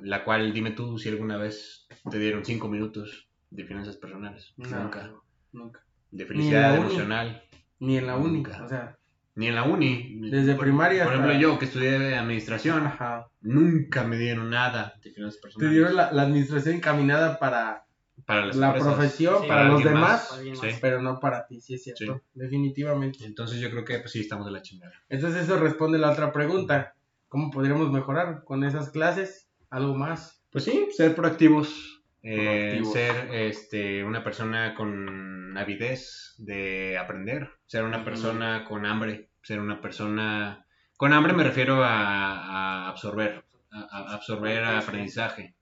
La 0.00 0.24
cual, 0.24 0.52
dime 0.52 0.70
tú 0.72 0.98
si 0.98 1.08
alguna 1.10 1.36
vez 1.36 1.86
te 2.10 2.18
dieron 2.18 2.44
cinco 2.44 2.68
minutos 2.68 3.28
de 3.50 3.64
finanzas 3.64 3.96
personales. 3.96 4.54
No, 4.56 4.68
Nunca. 4.84 5.12
Nunca. 5.52 5.84
De 6.10 6.24
Ni 6.24 6.28
felicidad 6.28 6.72
uni. 6.78 6.80
emocional. 6.86 7.42
Ni 7.78 7.98
en 7.98 8.06
la 8.06 8.16
uni. 8.16 8.36
Nunca. 8.38 8.62
O 8.64 8.68
sea, 8.68 8.96
Ni 9.34 9.48
en 9.48 9.54
la 9.54 9.62
uni. 9.64 10.20
Desde 10.30 10.54
por, 10.54 10.64
primaria 10.64 11.04
Por 11.04 11.14
hasta- 11.14 11.26
ejemplo, 11.26 11.48
yo 11.52 11.58
que 11.58 11.64
estudié 11.66 12.16
administración, 12.16 12.86
ajá. 12.86 13.28
nunca 13.40 14.04
me 14.04 14.18
dieron 14.18 14.50
nada 14.50 14.94
de 15.02 15.10
finanzas 15.10 15.36
Te 15.40 15.42
personales. 15.42 15.72
dieron 15.74 15.96
la, 15.96 16.12
la 16.12 16.22
administración 16.22 16.76
encaminada 16.76 17.38
para 17.38 17.84
para 18.26 18.46
las 18.46 18.56
la 18.56 18.66
empresas. 18.68 18.94
profesión, 18.94 19.42
Sí, 19.42 19.48
para 19.48 19.60
para 19.62 19.72
los 19.72 19.84
demás, 19.84 20.40
más. 20.62 20.78
Pero 20.80 21.02
no 21.02 21.18
para 21.20 21.46
ti, 21.46 21.60
sí 21.60 21.74
es 21.74 21.82
cierto. 21.84 22.22
Definitivamente. 22.34 23.24
Entonces 23.24 23.60
yo 23.60 23.70
creo 23.70 23.84
que 23.84 23.98
pues 23.98 24.12
sí 24.12 24.20
estamos 24.20 24.46
de 24.46 24.52
la 24.52 24.62
chingada. 24.62 24.92
Entonces 25.08 25.42
eso 25.44 25.58
responde 25.58 25.98
la 25.98 26.10
otra 26.10 26.32
pregunta. 26.32 26.94
¿Cómo 27.28 27.50
podríamos 27.50 27.90
mejorar 27.90 28.44
con 28.44 28.62
esas 28.64 28.90
clases? 28.90 29.48
¿Algo 29.70 29.94
más? 29.94 30.42
Pues 30.50 30.64
sí, 30.64 30.88
ser 30.94 31.14
proactivos. 31.14 32.02
eh, 32.22 32.80
ser 32.92 33.34
este, 33.34 34.04
una 34.04 34.22
persona 34.22 34.74
con 34.74 35.56
avidez 35.56 36.34
de 36.38 36.98
aprender. 36.98 37.50
Ser 37.66 37.84
una 37.84 38.04
persona 38.04 38.64
con 38.64 38.86
hambre. 38.86 39.30
Ser 39.42 39.58
una 39.60 39.80
persona... 39.80 40.66
Con 40.96 41.12
hambre 41.14 41.32
me 41.32 41.42
refiero 41.42 41.82
a, 41.82 42.86
a 42.86 42.88
absorber. 42.90 43.44
A, 43.72 43.80
a 43.80 44.14
absorber 44.14 44.62
aprendizaje. 44.64 45.56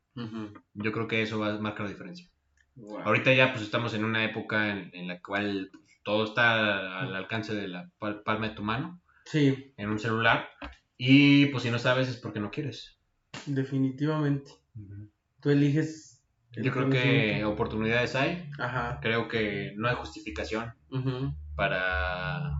Yo 0.74 0.92
creo 0.92 1.06
que 1.06 1.22
eso 1.22 1.38
va 1.38 1.54
a 1.54 1.58
marcar 1.58 1.84
la 1.86 1.92
diferencia. 1.92 2.28
Wow. 2.80 3.00
Ahorita 3.00 3.32
ya 3.34 3.52
pues 3.52 3.62
estamos 3.62 3.92
en 3.94 4.04
una 4.04 4.24
época 4.24 4.70
en, 4.70 4.90
en 4.94 5.06
la 5.08 5.20
cual 5.20 5.68
pues, 5.72 5.84
todo 6.02 6.24
está 6.24 7.00
al 7.00 7.14
alcance 7.14 7.54
de 7.54 7.68
la 7.68 7.90
pal- 7.98 8.22
palma 8.24 8.48
de 8.48 8.54
tu 8.54 8.62
mano, 8.62 9.00
Sí, 9.26 9.72
en 9.76 9.90
un 9.90 9.98
celular. 9.98 10.48
Y 10.96 11.46
pues 11.46 11.62
si 11.62 11.70
no 11.70 11.78
sabes 11.78 12.08
es 12.08 12.16
porque 12.16 12.40
no 12.40 12.50
quieres. 12.50 12.98
definitivamente. 13.46 14.52
Tú 15.40 15.50
eliges. 15.50 16.22
el 16.54 16.64
Yo 16.64 16.72
creo 16.72 16.90
que 16.90 17.44
oportunidades 17.44 18.14
hay. 18.14 18.48
Ajá. 18.58 18.98
Creo 19.00 19.28
que 19.28 19.72
no 19.76 19.88
hay 19.88 19.94
justificación 19.96 20.72
para, 21.54 22.52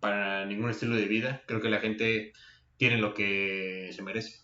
para 0.00 0.46
ningún 0.46 0.70
estilo 0.70 0.96
de 0.96 1.06
vida. 1.06 1.42
Creo 1.46 1.60
que 1.60 1.68
la 1.70 1.80
gente 1.80 2.32
tiene 2.76 2.98
lo 2.98 3.14
que 3.14 3.90
se 3.92 4.02
merece 4.02 4.40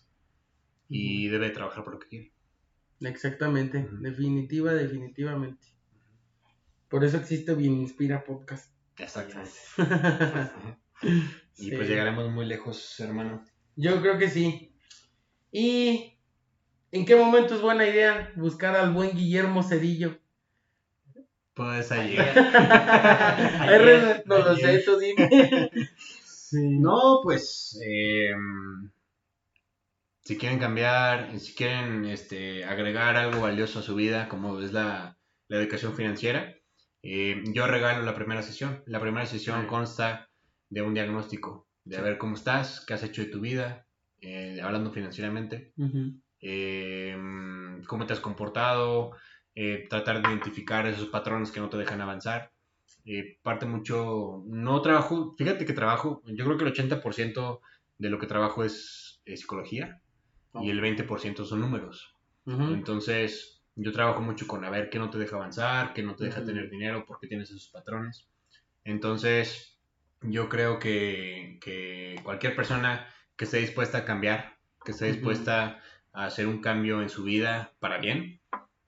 y 0.89 1.27
debe 1.27 1.49
trabajar 1.49 1.83
por 1.83 1.93
lo 1.93 1.99
que 1.99 2.07
quiere. 2.07 2.32
Exactamente. 3.01 3.87
Definitiva, 3.99 4.73
definitivamente. 4.73 5.67
Por 6.89 7.03
eso 7.03 7.17
existe 7.17 7.53
Bien 7.55 7.73
Inspira 7.73 8.23
Podcast. 8.23 8.71
Exactamente. 8.97 9.51
Y 11.55 11.69
Sí. 11.69 11.71
pues 11.75 11.87
llegaremos 11.87 12.31
muy 12.31 12.45
lejos, 12.47 12.99
hermano. 12.99 13.43
Yo 13.75 14.01
creo 14.01 14.17
que 14.17 14.29
sí. 14.29 14.73
¿Y 15.51 16.17
en 16.91 17.05
qué 17.05 17.15
momento 17.15 17.53
es 17.55 17.61
buena 17.61 17.85
idea 17.87 18.31
buscar 18.35 18.75
al 18.75 18.91
buen 18.91 19.15
Guillermo 19.15 19.61
Cedillo? 19.61 20.17
Pues 21.53 21.91
ayer. 21.91 22.33
No 24.25 24.39
lo 24.39 24.55
sé, 24.55 24.79
tú 24.79 24.97
dime. 24.97 25.69
Sí. 26.25 26.79
No, 26.79 27.19
pues 27.23 27.79
eh, 27.83 28.31
si 30.23 30.37
quieren 30.37 30.59
cambiar, 30.59 31.37
si 31.39 31.53
quieren 31.53 32.05
este, 32.05 32.63
agregar 32.63 33.17
algo 33.17 33.41
valioso 33.41 33.79
a 33.79 33.83
su 33.83 33.93
vida, 33.95 34.29
como 34.29 34.59
es 34.61 34.71
la, 34.71 35.17
la 35.49 35.57
educación 35.57 35.95
financiera, 35.95 36.55
eh, 37.01 37.43
yo 37.53 37.67
regalo 37.67 38.03
la 38.03 38.15
primera 38.15 38.41
sesión. 38.41 38.83
La 38.85 39.01
primera 39.01 39.25
sesión 39.25 39.61
Sí. 39.61 39.67
consta 39.67 40.29
de 40.69 40.81
un 40.81 40.93
diagnóstico, 40.93 41.67
de 41.83 41.97
Sí. 41.97 42.01
ver 42.01 42.17
cómo 42.17 42.35
estás, 42.35 42.85
qué 42.85 42.93
has 42.93 43.03
hecho 43.03 43.21
de 43.21 43.27
tu 43.27 43.41
vida, 43.41 43.85
eh, 44.21 44.61
hablando 44.63 44.91
financieramente, 44.91 45.73
eh, 46.39 47.17
cómo 47.85 48.05
te 48.05 48.13
has 48.13 48.21
comportado, 48.21 49.11
tratar 49.89 50.21
de 50.21 50.29
identificar 50.29 50.87
esos 50.87 51.09
patrones 51.09 51.51
que 51.51 51.59
no 51.59 51.69
te 51.69 51.77
dejan 51.77 51.99
avanzar. 51.99 52.51
Parte 53.43 53.65
mucho, 53.65 54.41
no 54.47 54.81
trabajo, 54.81 55.35
fíjate 55.37 55.65
que 55.65 55.73
trabajo, 55.73 56.21
yo 56.25 56.45
creo 56.45 56.57
que 56.57 56.63
el 56.63 56.71
80% 56.71 57.59
de 57.97 58.09
lo 58.09 58.17
que 58.17 58.27
trabajo 58.27 58.63
es, 58.63 59.21
psicología 59.25 60.01
y 60.53 60.69
el 60.69 60.81
20% 60.81 61.45
son 61.45 61.61
números. 61.61 62.15
ujú. 62.45 62.73
Entonces, 62.73 63.63
yo 63.75 63.91
trabajo 63.91 64.21
mucho 64.21 64.47
con 64.47 64.63
a 64.65 64.69
ver 64.69 64.89
qué 64.89 64.99
no 64.99 65.09
te 65.09 65.17
deja 65.17 65.35
avanzar, 65.35 65.93
qué 65.93 66.03
no 66.03 66.15
te 66.15 66.25
deja 66.25 66.37
Ujú. 66.39 66.47
tener 66.47 66.69
dinero, 66.69 67.05
por 67.05 67.19
qué 67.19 67.27
tienes 67.27 67.49
esos 67.49 67.69
patrones. 67.69 68.27
Entonces, 68.83 69.79
yo 70.21 70.49
creo 70.49 70.79
que, 70.79 71.57
que 71.61 72.15
cualquier 72.23 72.55
persona 72.55 73.07
que 73.35 73.45
esté 73.45 73.57
dispuesta 73.57 73.99
a 73.99 74.05
cambiar, 74.05 74.57
que 74.85 74.91
esté 74.91 75.05
dispuesta 75.05 75.81
a 76.13 76.25
hacer 76.25 76.47
un 76.47 76.61
cambio 76.61 77.01
en 77.01 77.09
su 77.09 77.23
vida 77.23 77.73
para 77.79 77.97
bien, 77.97 78.39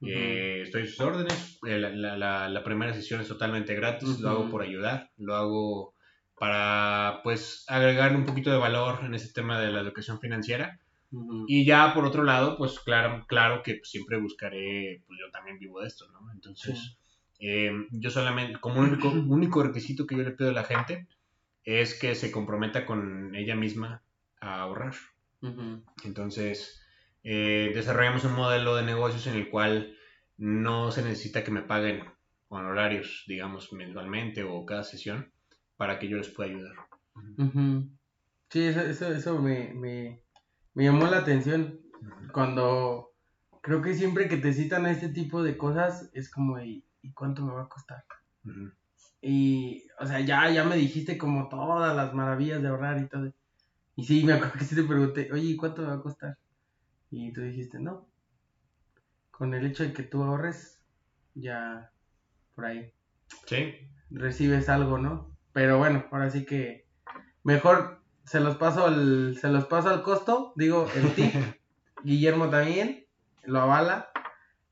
eh, 0.02 0.62
estoy 0.64 0.84
a 0.84 0.86
sus 0.86 1.00
órdenes. 1.00 1.60
Eh, 1.68 1.80
la, 1.80 1.90
la- 1.90 2.18
la- 2.18 2.50
la 2.50 2.64
primera 2.64 2.94
sesión 2.94 3.22
es 3.22 3.28
totalmente 3.28 3.74
gratis, 3.76 4.20
lo 4.20 4.30
hago 4.30 4.50
por 4.50 4.62
ayudar, 4.62 5.12
lo 5.18 5.36
hago 5.36 5.96
para 6.38 7.22
pues 7.24 7.64
agregarle 7.68 8.18
un 8.18 8.26
poquito 8.26 8.52
de 8.52 8.58
valor 8.58 9.00
en 9.04 9.14
ese 9.14 9.32
tema 9.34 9.60
de 9.60 9.72
la 9.72 9.80
educación 9.82 10.20
financiera. 10.20 10.80
Y 11.48 11.66
ya 11.66 11.94
por 11.94 12.06
otro 12.06 12.24
lado, 12.24 12.58
pues 12.58 12.80
claro, 12.80 13.26
claro 13.28 13.62
que 13.64 13.76
pues, 13.76 13.90
siempre 13.90 14.20
buscaré, 14.20 15.04
pues 15.08 15.20
yo 15.20 15.32
también 15.32 15.60
vivo 15.60 15.82
de 15.82 15.88
esto, 15.88 16.10
¿no? 16.12 16.32
Entonces, 16.34 16.98
eh, 17.40 17.72
yo 17.92 18.10
solamente, 18.10 18.60
como 18.60 18.82
único, 18.82 19.10
único 19.10 19.64
requisito 19.64 20.06
que 20.06 20.18
yo 20.18 20.24
le 20.24 20.32
pido 20.32 20.50
a 20.50 20.54
la 20.54 20.64
gente 20.64 21.08
es 21.64 22.00
que 22.00 22.16
se 22.16 22.32
comprometa 22.32 22.86
con 22.86 23.36
ella 23.36 23.56
misma 23.56 24.04
a 24.40 24.62
ahorrar. 24.62 24.94
Entonces, 26.04 26.82
eh, 27.24 27.72
desarrollamos 27.74 28.24
un 28.24 28.34
modelo 28.34 28.76
de 28.76 28.84
negocios 28.84 29.28
en 29.28 29.36
el 29.36 29.50
cual 29.50 29.96
no 30.38 30.92
se 30.92 31.04
necesita 31.04 31.44
que 31.44 31.52
me 31.52 31.62
paguen 31.62 32.04
honorarios, 32.48 33.26
digamos, 33.28 33.72
mensualmente 33.74 34.44
o 34.44 34.66
cada 34.66 34.84
sesión 34.84 35.32
para 35.78 36.00
que 36.00 36.08
yo 36.08 36.18
les 36.18 36.30
pueda 36.30 36.50
ayudar. 36.50 36.76
Sí, 38.50 38.64
eso, 38.64 38.82
eso, 38.82 39.12
eso 39.12 39.40
me, 39.40 39.74
me, 39.74 40.25
me 40.76 40.84
llamó 40.84 41.08
la 41.08 41.20
atención 41.20 41.80
cuando 42.32 43.14
creo 43.62 43.82
que 43.82 43.96
siempre 43.96 44.28
que 44.28 44.38
te 44.38 44.54
citan 44.54 44.86
a 44.86 44.92
este 44.92 45.10
tipo 45.10 45.42
de 45.42 45.58
cosas 45.58 46.12
es 46.14 46.30
como, 46.30 46.60
¿y, 46.60 46.86
¿y 47.02 47.12
cuánto 47.14 47.44
me 47.44 47.54
va 47.54 47.64
a 47.64 47.70
costar? 47.70 48.06
Y, 49.22 49.88
o 50.00 50.06
sea, 50.06 50.20
ya, 50.20 50.52
ya 50.52 50.64
me 50.64 50.76
dijiste 50.76 51.18
como 51.18 51.50
todas 51.50 51.96
las 51.96 52.14
maravillas 52.14 52.62
de 52.62 52.68
ahorrar 52.68 53.02
y 53.02 53.08
todo. 53.08 53.34
Y 53.96 54.04
sí, 54.04 54.24
me 54.24 54.34
acuerdo 54.34 54.60
que 54.60 54.66
sí 54.66 54.76
te 54.76 54.84
pregunté, 54.84 55.32
oye, 55.32 55.46
¿y 55.46 55.56
cuánto 55.56 55.82
me 55.82 55.88
va 55.88 55.96
a 55.96 56.02
costar? 56.02 56.38
Y 57.10 57.34
tú 57.34 57.42
dijiste, 57.42 57.80
no. 57.80 58.08
Con 59.32 59.54
el 59.54 59.66
hecho 59.66 59.84
de 59.84 59.94
que 59.94 60.04
tú 60.04 60.22
ahorres, 60.24 60.80
ya 61.34 61.92
por 62.54 62.66
ahí 62.66 62.94
Sí, 63.48 63.90
recibes 64.12 64.70
algo, 64.70 64.98
¿no? 64.98 65.36
Pero 65.54 65.78
bueno, 65.78 66.06
ahora 66.12 66.30
sí 66.30 66.46
que 66.46 66.86
mejor 67.44 68.02
se 68.26 68.40
los 68.40 68.56
paso 68.58 68.86
al, 68.86 69.38
se 69.40 69.48
los 69.50 69.66
paso 69.66 69.90
al 69.90 70.02
costo, 70.02 70.52
digo, 70.56 70.88
el 70.96 71.14
tip. 71.14 71.34
Guillermo 72.04 72.50
también, 72.50 73.06
lo 73.46 73.62
avala. 73.62 74.10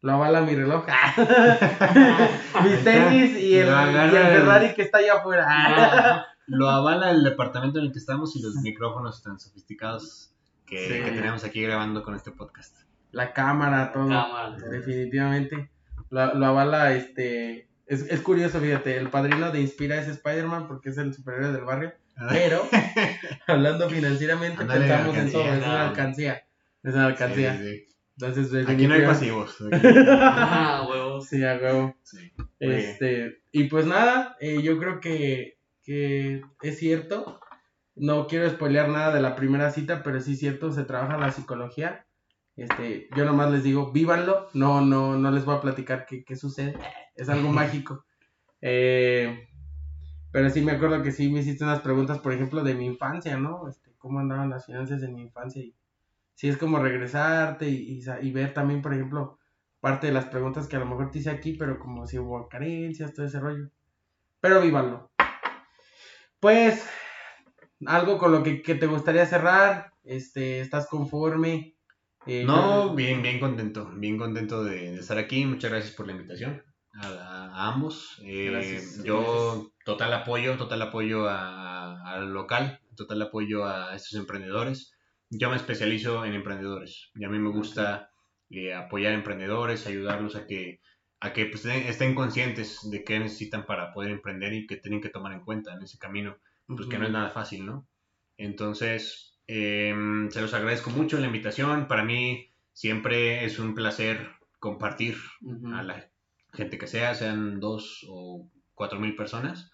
Lo 0.01 0.11
avala 0.13 0.41
mi 0.41 0.53
reloj. 0.53 0.85
Mis 2.63 2.83
tenis 2.83 3.37
y 3.39 3.55
el, 3.57 3.67
Lo 3.69 3.81
y 3.91 3.95
el- 3.95 4.11
Ferrari 4.11 4.73
que 4.73 4.81
está 4.81 4.97
allá 4.99 5.13
afuera. 5.15 6.25
lo 6.47 6.69
avala 6.69 7.09
el 7.11 7.23
departamento 7.23 7.79
en 7.79 7.85
el 7.85 7.91
que 7.91 7.99
estamos 7.99 8.35
y 8.35 8.41
los 8.41 8.55
micrófonos 8.55 9.23
tan 9.23 9.39
sofisticados 9.39 10.33
que, 10.65 10.77
Sí. 10.87 10.93
que 11.05 11.11
tenemos 11.11 11.43
aquí 11.43 11.61
grabando 11.61 12.03
con 12.03 12.15
este 12.15 12.31
podcast. 12.31 12.77
La 13.11 13.31
cámara, 13.33 13.91
todo. 13.91 14.09
Cámara. 14.09 14.57
Definitivamente. 14.57 15.69
Lo, 16.09 16.33
lo 16.35 16.45
avala, 16.47 16.91
este. 16.93 17.69
Es, 17.85 18.01
es 18.03 18.21
curioso, 18.21 18.59
fíjate, 18.59 18.97
el 18.97 19.09
padrino 19.09 19.51
de 19.51 19.61
Inspira 19.61 19.97
es 19.97 20.07
Spider-Man 20.07 20.67
porque 20.67 20.89
es 20.89 20.97
el 20.97 21.13
superhéroe 21.13 21.51
del 21.51 21.63
barrio. 21.65 21.93
Pero, 22.29 22.67
hablando 23.47 23.89
financieramente, 23.89 24.61
Ándale, 24.61 24.87
pensamos 24.87 25.17
en 25.17 25.31
todo. 25.31 25.43
Es 25.43 25.57
una 25.57 25.89
alcancía. 25.89 26.47
Es 26.83 26.93
una 26.93 27.05
alcancía. 27.07 27.57
Sí, 27.57 27.63
sí, 27.63 27.85
Entonces. 28.19 28.69
Aquí 28.69 28.87
no 28.87 28.93
hay 28.93 29.05
pasivos. 29.05 29.57
Ah, 29.71 30.85
huevos. 30.89 31.27
Sí, 31.27 31.43
a 31.43 31.55
huevo. 31.55 31.95
Sí. 32.03 32.31
Este, 32.59 33.41
y 33.51 33.65
pues 33.65 33.85
nada, 33.85 34.37
eh, 34.39 34.61
yo 34.61 34.77
creo 34.77 34.99
que, 34.99 35.57
que 35.83 36.41
es 36.61 36.77
cierto. 36.77 37.39
No 37.95 38.25
quiero 38.25 38.49
spoilear 38.49 38.89
nada 38.89 39.13
de 39.13 39.21
la 39.21 39.35
primera 39.35 39.69
cita, 39.69 40.01
pero 40.01 40.19
sí 40.19 40.33
es 40.33 40.39
cierto, 40.39 40.71
se 40.71 40.83
trabaja 40.83 41.17
la 41.17 41.31
psicología. 41.31 42.07
Este, 42.55 43.07
yo 43.15 43.25
nomás 43.25 43.51
les 43.51 43.63
digo, 43.63 43.91
vívanlo, 43.91 44.49
no, 44.53 44.81
no, 44.81 45.15
no 45.15 45.31
les 45.31 45.45
voy 45.45 45.55
a 45.55 45.61
platicar 45.61 46.05
qué, 46.07 46.23
qué 46.23 46.35
sucede, 46.35 46.75
es 47.15 47.29
algo 47.29 47.49
mágico. 47.51 48.05
Eh, 48.61 49.49
pero 50.33 50.49
sí 50.51 50.61
me 50.63 50.73
acuerdo 50.73 51.03
que 51.03 51.13
sí 51.13 51.31
me 51.31 51.41
hiciste 51.41 51.63
unas 51.65 51.81
preguntas, 51.81 52.19
por 52.19 52.33
ejemplo, 52.33 52.63
de 52.63 52.75
mi 52.75 52.87
infancia, 52.87 53.37
¿no? 53.37 53.69
Este, 53.69 53.93
cómo 53.99 54.19
andaban 54.19 54.51
las 54.51 54.65
finanzas 54.67 55.03
en 55.03 55.15
mi 55.15 55.21
infancia 55.23 55.63
y 55.63 55.75
sí 56.35 56.49
es 56.49 56.57
como 56.57 56.79
regresarte 56.79 57.69
y, 57.69 57.75
y 57.97 58.01
sa- 58.03 58.21
y 58.21 58.31
ver 58.33 58.53
también, 58.53 58.81
por 58.81 58.93
ejemplo, 58.95 59.39
parte 59.81 60.07
de 60.07 60.13
las 60.13 60.25
preguntas 60.25 60.67
que 60.67 60.77
a 60.77 60.79
lo 60.79 60.87
mejor 60.87 61.11
te 61.11 61.19
hice 61.19 61.31
aquí, 61.31 61.53
pero 61.53 61.79
como 61.79 62.07
si 62.07 62.19
hubo 62.19 62.49
carencias, 62.49 63.13
todo 63.13 63.25
ese 63.27 63.39
rollo. 63.39 63.69
Pero 64.41 64.61
vívanlo. 64.61 65.11
Pues, 66.39 66.85
algo 67.85 68.17
con 68.17 68.31
lo 68.31 68.43
que, 68.43 68.61
que 68.61 68.75
te 68.75 68.87
gustaría 68.87 69.25
cerrar, 69.25 69.93
este, 70.03 70.61
¿estás 70.61 70.87
conforme? 70.87 71.75
Eh, 72.25 72.45
No, 72.45 72.95
bien, 72.95 73.21
bien 73.21 73.39
contento, 73.39 73.91
bien 73.95 74.17
contento 74.17 74.63
de, 74.63 74.91
de 74.93 74.99
estar 74.99 75.17
aquí. 75.17 75.45
Muchas 75.45 75.71
gracias 75.71 75.95
por 75.95 76.07
la 76.07 76.13
invitación 76.13 76.63
a, 76.93 77.07
a- 77.07 77.47
a 77.65 77.73
ambos. 77.73 78.19
Eh, 78.23 78.91
Gracias, 78.91 79.01
yo 79.03 79.71
total 79.85 80.13
apoyo, 80.13 80.57
total 80.57 80.81
apoyo 80.83 81.27
a- 81.29 82.01
al 82.13 82.33
local, 82.33 82.79
total 82.95 83.21
apoyo 83.23 83.65
a 83.65 83.95
estos 83.95 84.13
emprendedores. 84.19 84.93
Yo 85.29 85.49
me 85.49 85.55
especializo 85.55 86.25
en 86.25 86.33
emprendedores 86.33 87.11
y 87.15 87.23
a 87.25 87.29
mí 87.29 87.39
me 87.39 87.49
gusta 87.49 88.11
eh, 88.49 88.73
apoyar 88.73 89.13
emprendedores, 89.13 89.87
ayudarlos 89.87 90.35
a 90.35 90.45
que 90.45 90.79
a 91.19 91.31
que 91.33 91.45
pues, 91.45 91.65
estén, 91.65 92.15
conscientes 92.15 92.79
de 92.91 93.03
qué 93.05 93.17
necesitan 93.19 93.65
para 93.65 93.93
poder 93.93 94.11
emprender 94.11 94.51
y 94.53 94.67
que 94.67 94.75
tienen 94.77 94.99
que 95.01 95.07
tomar 95.09 95.31
en 95.33 95.39
cuenta 95.45 95.73
en 95.73 95.81
ese 95.81 95.97
camino, 95.97 96.37
pues 96.75 96.87
que 96.89 96.97
no 96.99 97.05
es 97.05 97.11
nada 97.11 97.29
fácil, 97.29 97.65
¿no? 97.65 97.87
Entonces, 98.37 99.39
em, 99.47 100.29
se 100.31 100.41
los 100.41 100.53
agradezco 100.53 100.89
mucho 100.89 101.17
la 101.19 101.27
invitación. 101.27 101.87
Para 101.87 102.03
mí 102.03 102.51
siempre 102.73 103.45
es 103.45 103.57
un 103.59 103.73
placer 103.73 104.31
compartir 104.59 105.15
Ujú, 105.41 105.73
a 105.75 105.83
la 105.83 106.11
gente 106.53 106.77
que 106.77 106.87
sea, 106.87 107.15
sean 107.15 107.59
dos 107.59 108.05
o 108.09 108.49
cuatro 108.75 108.99
mil 108.99 109.15
personas. 109.15 109.71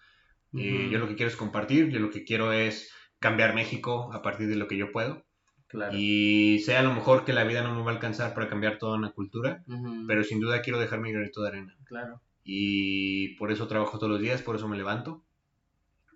Eh, 0.56 0.86
ujú, 0.86 0.92
yo 0.92 0.98
lo 0.98 1.08
que 1.08 1.14
quiero 1.16 1.30
es 1.30 1.36
compartir, 1.36 1.90
yo 1.90 2.00
lo 2.00 2.10
que 2.10 2.24
quiero 2.24 2.52
es 2.52 2.92
cambiar 3.18 3.54
México 3.54 4.12
a 4.12 4.22
partir 4.22 4.48
de 4.48 4.56
lo 4.56 4.66
que 4.66 4.76
yo 4.76 4.90
puedo. 4.92 5.24
claro. 5.68 5.96
Y 5.96 6.58
sea 6.60 6.80
a 6.80 6.82
lo 6.82 6.92
mejor 6.92 7.24
que 7.24 7.32
la 7.32 7.44
vida 7.44 7.62
no 7.62 7.74
me 7.74 7.82
va 7.82 7.90
a 7.92 7.94
alcanzar 7.94 8.34
para 8.34 8.48
cambiar 8.48 8.78
toda 8.78 8.96
una 8.96 9.12
cultura, 9.12 9.64
pero 10.06 10.24
sin 10.24 10.40
duda 10.40 10.62
quiero 10.62 10.80
dejar 10.80 11.00
mi 11.00 11.12
granito 11.12 11.42
de 11.42 11.48
arena. 11.48 11.76
claro. 11.84 12.20
Y 12.42 13.36
por 13.36 13.52
eso 13.52 13.68
trabajo 13.68 13.98
todos 13.98 14.10
los 14.12 14.20
días, 14.20 14.42
por 14.42 14.56
eso 14.56 14.66
me 14.66 14.76
levanto. 14.76 15.22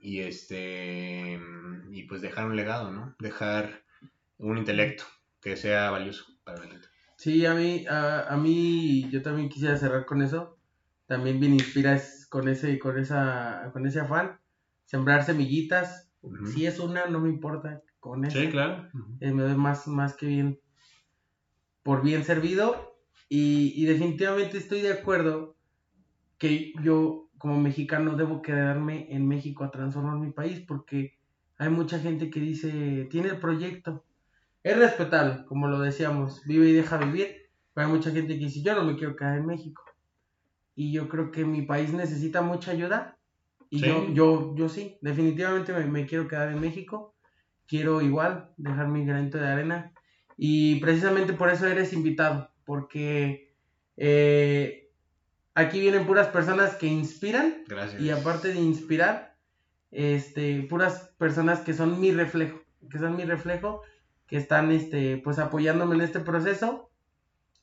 Y 0.00 0.20
este 0.20 1.38
y 1.92 2.02
pues 2.04 2.20
dejar 2.22 2.46
un 2.46 2.56
legado, 2.56 2.90
¿no? 2.90 3.14
Dejar 3.20 3.84
un 4.38 4.58
intelecto 4.58 5.04
que 5.40 5.56
sea 5.56 5.90
valioso 5.90 6.24
para 6.44 6.60
la 6.60 6.68
gente. 6.68 6.88
Sí, 7.24 7.46
a 7.46 7.54
mí, 7.54 7.86
a, 7.88 8.34
a 8.34 8.36
mí, 8.36 9.08
yo 9.10 9.22
también 9.22 9.48
quisiera 9.48 9.78
cerrar 9.78 10.04
con 10.04 10.20
eso. 10.20 10.58
También 11.06 11.40
bien 11.40 11.54
inspiras 11.54 12.26
con 12.28 12.48
ese, 12.48 12.78
con 12.78 12.98
esa, 12.98 13.70
con 13.72 13.86
ese 13.86 14.00
afán. 14.00 14.38
Sembrar 14.84 15.24
semillitas. 15.24 16.12
Si 16.52 16.66
es 16.66 16.78
una, 16.80 17.06
no 17.06 17.20
me 17.20 17.30
importa. 17.30 17.82
Con 17.98 18.26
eso. 18.26 18.38
Sí, 18.38 18.48
claro. 18.50 18.90
eh, 19.20 19.32
me 19.32 19.42
doy 19.42 19.54
más, 19.54 19.88
más 19.88 20.14
que 20.14 20.26
bien 20.26 20.60
por 21.82 22.02
bien 22.02 22.24
servido 22.24 22.98
y, 23.30 23.72
y 23.74 23.86
definitivamente 23.86 24.58
estoy 24.58 24.82
de 24.82 24.92
acuerdo 24.92 25.56
que 26.36 26.74
yo 26.82 27.30
como 27.38 27.58
mexicano 27.58 28.16
debo 28.16 28.42
quedarme 28.42 29.06
en 29.08 29.26
México 29.26 29.64
a 29.64 29.70
transformar 29.70 30.18
mi 30.18 30.30
país 30.30 30.60
porque 30.60 31.14
hay 31.56 31.70
mucha 31.70 31.98
gente 32.00 32.28
que 32.28 32.40
dice, 32.40 33.08
tiene 33.10 33.28
el 33.28 33.38
proyecto, 33.38 34.04
es 34.64 34.76
respetable, 34.76 35.44
como 35.46 35.68
lo 35.68 35.78
decíamos, 35.80 36.42
vive 36.44 36.68
y 36.70 36.72
deja 36.72 36.96
vivir, 36.98 37.36
pero 37.72 37.86
hay 37.86 37.92
mucha 37.92 38.10
gente 38.10 38.32
que 38.34 38.46
dice, 38.46 38.62
yo 38.62 38.74
no 38.74 38.82
me 38.84 38.96
quiero 38.96 39.14
quedar 39.14 39.38
en 39.38 39.46
México 39.46 39.82
y 40.74 40.92
yo 40.92 41.08
creo 41.08 41.30
que 41.30 41.44
mi 41.44 41.62
país 41.62 41.92
necesita 41.92 42.42
mucha 42.42 42.72
ayuda 42.72 43.16
y 43.70 43.78
Sí. 43.78 43.86
yo, 43.86 44.12
yo, 44.12 44.54
yo 44.56 44.68
sí, 44.68 44.98
definitivamente 45.00 45.72
me, 45.72 45.84
me 45.86 46.06
quiero 46.06 46.26
quedar 46.26 46.48
en 46.48 46.60
México 46.60 47.14
quiero 47.66 48.00
igual 48.02 48.50
dejar 48.56 48.88
mi 48.88 49.04
granito 49.04 49.38
de 49.38 49.46
arena 49.48 49.92
y 50.36 50.80
precisamente 50.80 51.32
por 51.32 51.48
eso 51.50 51.66
eres 51.66 51.92
invitado, 51.92 52.50
porque 52.64 53.54
eh, 53.96 54.90
aquí 55.54 55.80
vienen 55.80 56.06
puras 56.06 56.28
personas 56.28 56.74
que 56.74 56.86
inspiran 56.86 57.62
Gracias. 57.68 58.02
y 58.02 58.10
aparte 58.10 58.48
de 58.48 58.60
inspirar, 58.60 59.36
este, 59.92 60.62
puras 60.68 61.14
personas 61.18 61.60
que 61.60 61.72
son 61.72 62.00
mi 62.00 62.10
reflejo, 62.12 62.60
que 62.90 62.98
son 62.98 63.16
mi 63.16 63.24
reflejo, 63.24 63.82
que 64.34 64.38
están 64.38 64.72
este, 64.72 65.18
pues 65.18 65.38
apoyándome 65.38 65.94
en 65.94 66.00
este 66.00 66.18
proceso, 66.18 66.90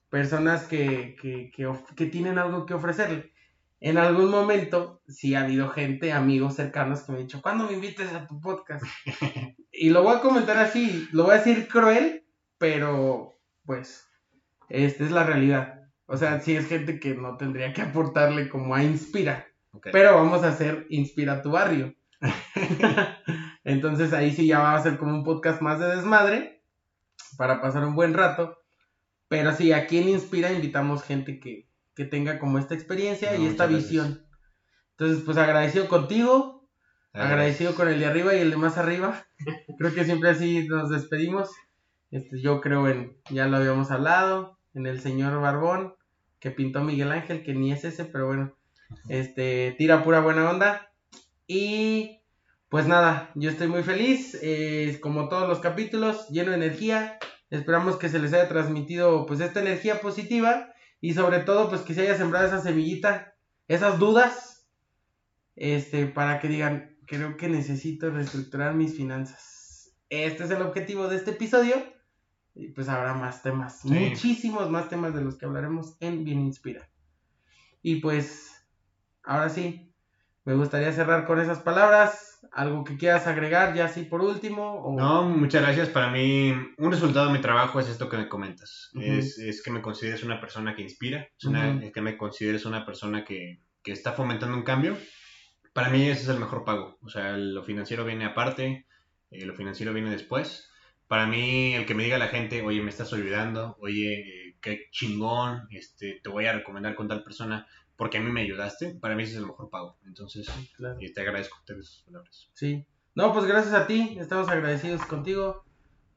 personas 0.09 0.63
que, 0.63 1.17
que, 1.21 1.51
que, 1.97 2.05
tienen 2.05 2.37
algo 2.37 2.65
que 2.65 2.73
ofrecerle. 2.73 3.33
En 3.81 3.97
algún 3.97 4.31
momento, 4.31 5.01
sí 5.05 5.35
ha 5.35 5.41
habido 5.41 5.67
gente, 5.67 6.13
amigos 6.13 6.55
cercanos 6.55 7.01
que 7.01 7.11
me 7.11 7.17
han 7.17 7.25
dicho, 7.25 7.41
¿cuándo 7.41 7.65
me 7.65 7.73
invites 7.73 8.13
a 8.13 8.25
tu 8.25 8.39
podcast? 8.39 8.85
y 9.73 9.89
lo 9.89 10.01
voy 10.03 10.15
a 10.15 10.21
comentar 10.21 10.55
así, 10.59 11.09
lo 11.11 11.25
voy 11.25 11.33
a 11.33 11.39
decir 11.39 11.67
cruel, 11.67 12.23
pero 12.57 13.37
pues, 13.65 14.09
esta 14.69 15.03
es 15.03 15.11
la 15.11 15.25
realidad. 15.25 15.89
O 16.05 16.15
sea, 16.15 16.39
sí 16.39 16.55
es 16.55 16.69
gente 16.69 17.01
que 17.01 17.15
no 17.15 17.35
tendría 17.35 17.73
que 17.73 17.81
aportarle 17.81 18.47
como 18.47 18.75
a 18.75 18.81
Inspira, 18.81 19.45
pero 19.91 20.15
vamos 20.15 20.41
a 20.43 20.47
hacer 20.47 20.87
Inspira 20.89 21.41
tu 21.41 21.51
barrio. 21.51 21.93
Entonces 23.65 24.13
ahí 24.13 24.31
sí 24.31 24.47
ya 24.47 24.59
va 24.59 24.75
a 24.75 24.81
ser 24.81 24.97
como 24.97 25.13
un 25.13 25.25
podcast 25.25 25.61
más 25.61 25.77
de 25.77 25.97
desmadre 25.97 26.60
para 27.37 27.61
pasar 27.61 27.85
un 27.85 27.95
buen 27.95 28.13
rato. 28.13 28.57
Pero 29.27 29.53
sí, 29.53 29.71
aquí 29.71 29.99
en 29.99 30.09
Inspira 30.09 30.51
invitamos 30.51 31.03
gente 31.03 31.39
que, 31.39 31.69
que 31.95 32.05
tenga 32.05 32.39
como 32.39 32.59
esta 32.59 32.75
experiencia 32.75 33.31
No, 33.33 33.43
y 33.43 33.47
esta 33.47 33.65
visión. 33.65 34.25
Entonces, 34.91 35.23
pues 35.23 35.37
agradecido 35.37 35.87
contigo, 35.87 36.67
agradecido 37.13 37.73
con 37.75 37.87
el 37.87 37.99
de 37.99 38.05
arriba 38.05 38.35
y 38.35 38.39
el 38.39 38.51
de 38.51 38.57
más 38.57 38.77
arriba. 38.77 39.25
Creo 39.77 39.93
que 39.93 40.05
siempre 40.05 40.29
así 40.29 40.67
nos 40.67 40.89
despedimos. 40.89 41.49
Este, 42.11 42.41
yo 42.41 42.59
creo 42.59 42.89
en, 42.89 43.15
ya 43.29 43.47
lo 43.47 43.55
habíamos 43.55 43.89
hablado, 43.89 44.57
en 44.73 44.85
el 44.85 44.99
señor 44.99 45.39
Barbón, 45.39 45.95
que 46.39 46.51
pintó 46.51 46.83
Miguel 46.83 47.11
Ángel, 47.11 47.41
que 47.41 47.53
ni 47.53 47.71
es 47.71 47.85
ese, 47.85 48.03
pero 48.03 48.27
bueno, 48.27 48.53
este, 49.07 49.75
tira 49.77 50.03
pura 50.03 50.19
buena 50.19 50.49
onda. 50.49 50.91
Y 51.47 52.20
pues 52.71 52.87
nada, 52.87 53.31
yo 53.35 53.49
estoy 53.49 53.67
muy 53.67 53.83
feliz, 53.83 54.39
eh, 54.41 54.97
como 55.01 55.27
todos 55.27 55.49
los 55.49 55.59
capítulos, 55.59 56.29
lleno 56.29 56.51
de 56.51 56.57
energía. 56.57 57.19
Esperamos 57.49 57.97
que 57.97 58.07
se 58.07 58.17
les 58.19 58.31
haya 58.31 58.47
transmitido 58.47 59.25
pues 59.25 59.41
esta 59.41 59.59
energía 59.59 59.99
positiva 59.99 60.73
y 61.01 61.13
sobre 61.13 61.39
todo 61.39 61.69
pues 61.69 61.81
que 61.81 61.93
se 61.93 62.03
haya 62.03 62.15
sembrado 62.15 62.47
esa 62.47 62.61
semillita, 62.61 63.35
esas 63.67 63.99
dudas, 63.99 64.69
este, 65.57 66.07
para 66.07 66.39
que 66.39 66.47
digan, 66.47 66.97
creo 67.07 67.35
que 67.35 67.49
necesito 67.49 68.09
reestructurar 68.09 68.73
mis 68.73 68.95
finanzas. 68.95 69.93
Este 70.09 70.45
es 70.45 70.51
el 70.51 70.61
objetivo 70.61 71.09
de 71.09 71.17
este 71.17 71.31
episodio 71.31 71.75
Y 72.55 72.69
pues 72.69 72.89
habrá 72.89 73.13
más 73.13 73.43
temas, 73.43 73.79
Sí. 73.81 73.89
muchísimos 73.89 74.69
más 74.69 74.89
temas 74.89 75.13
de 75.13 75.21
los 75.21 75.37
que 75.37 75.45
hablaremos 75.45 75.97
en 75.99 76.23
Bien 76.25 76.39
Inspira. 76.39 76.89
Y 77.81 77.97
pues, 77.97 78.51
ahora 79.23 79.49
sí, 79.49 79.93
me 80.45 80.55
gustaría 80.55 80.93
cerrar 80.93 81.25
con 81.25 81.39
esas 81.39 81.59
palabras. 81.59 82.30
¿Algo 82.51 82.83
que 82.83 82.97
quieras 82.97 83.27
agregar 83.27 83.73
ya 83.75 83.85
así 83.85 84.03
por 84.03 84.21
último? 84.21 84.73
O... 84.83 84.97
No, 84.97 85.23
muchas 85.23 85.61
gracias. 85.61 85.89
Para 85.89 86.09
mí, 86.09 86.53
un 86.77 86.91
resultado 86.91 87.27
de 87.27 87.33
mi 87.33 87.39
trabajo 87.39 87.79
es 87.79 87.87
esto 87.87 88.09
que 88.09 88.17
me 88.17 88.27
comentas. 88.27 88.89
Ujú. 88.93 89.03
es, 89.05 89.37
es 89.37 89.61
que 89.63 89.71
me 89.71 89.81
consideres 89.81 90.23
una 90.23 90.41
persona 90.41 90.75
que 90.75 90.81
inspira, 90.81 91.27
es 91.37 91.45
una- 91.45 91.69
Ujú. 91.75 91.85
es 91.85 91.91
que 91.93 92.01
me 92.01 92.17
consideres 92.17 92.65
una 92.65 92.85
persona 92.85 93.23
que, 93.23 93.61
que 93.83 93.91
está 93.91 94.13
fomentando 94.13 94.57
un 94.57 94.63
cambio. 94.63 94.97
Para 95.73 95.89
mí 95.89 96.09
ese 96.09 96.23
es 96.23 96.29
el 96.29 96.39
mejor 96.39 96.65
pago. 96.65 96.97
O 97.01 97.09
sea, 97.09 97.37
lo 97.37 97.63
financiero 97.63 98.03
viene 98.03 98.25
aparte, 98.25 98.85
eh, 99.29 99.45
lo 99.45 99.53
financiero 99.55 99.93
viene 99.93 100.09
después. 100.09 100.67
Para 101.07 101.27
mí, 101.27 101.73
el 101.75 101.85
que 101.85 101.93
me 101.93 102.03
diga 102.03 102.17
la 102.17 102.27
gente, 102.27 102.61
oye, 102.61 102.81
me 102.81 102.89
estás 102.89 103.13
ayudando, 103.13 103.77
oye, 103.79 104.13
eh, 104.49 104.55
qué 104.61 104.87
chingón, 104.91 105.67
este, 105.71 106.19
te 106.23 106.29
voy 106.29 106.45
a 106.45 106.53
recomendar 106.53 106.95
con 106.95 107.07
tal 107.07 107.23
persona 107.23 107.67
porque 108.01 108.17
a 108.17 108.21
mí 108.21 108.31
me 108.31 108.41
ayudaste, 108.41 108.95
para 108.95 109.13
mí 109.15 109.21
ese 109.21 109.33
es 109.33 109.37
el 109.37 109.45
mejor 109.45 109.69
pago. 109.69 109.95
Entonces, 110.07 110.49
Claro. 110.75 110.97
eh, 110.99 111.13
te 111.13 111.21
agradezco 111.21 111.59
sus 111.67 112.01
palabras. 112.03 112.49
Sí. 112.55 112.83
No, 113.13 113.31
pues 113.31 113.45
gracias 113.45 113.75
a 113.75 113.85
ti, 113.85 114.17
estamos 114.19 114.49
agradecidos 114.49 115.05
contigo, 115.05 115.63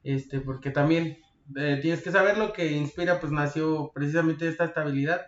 este, 0.01 0.39
porque 0.39 0.71
también 0.71 1.19
eh, 1.55 1.77
tienes 1.83 2.01
que 2.01 2.09
saber 2.09 2.39
lo 2.39 2.53
que 2.53 2.71
Inspira, 2.71 3.19
pues 3.19 3.31
nació 3.31 3.91
precisamente 3.93 4.45
de 4.45 4.51
esta 4.51 4.65
estabilidad, 4.65 5.27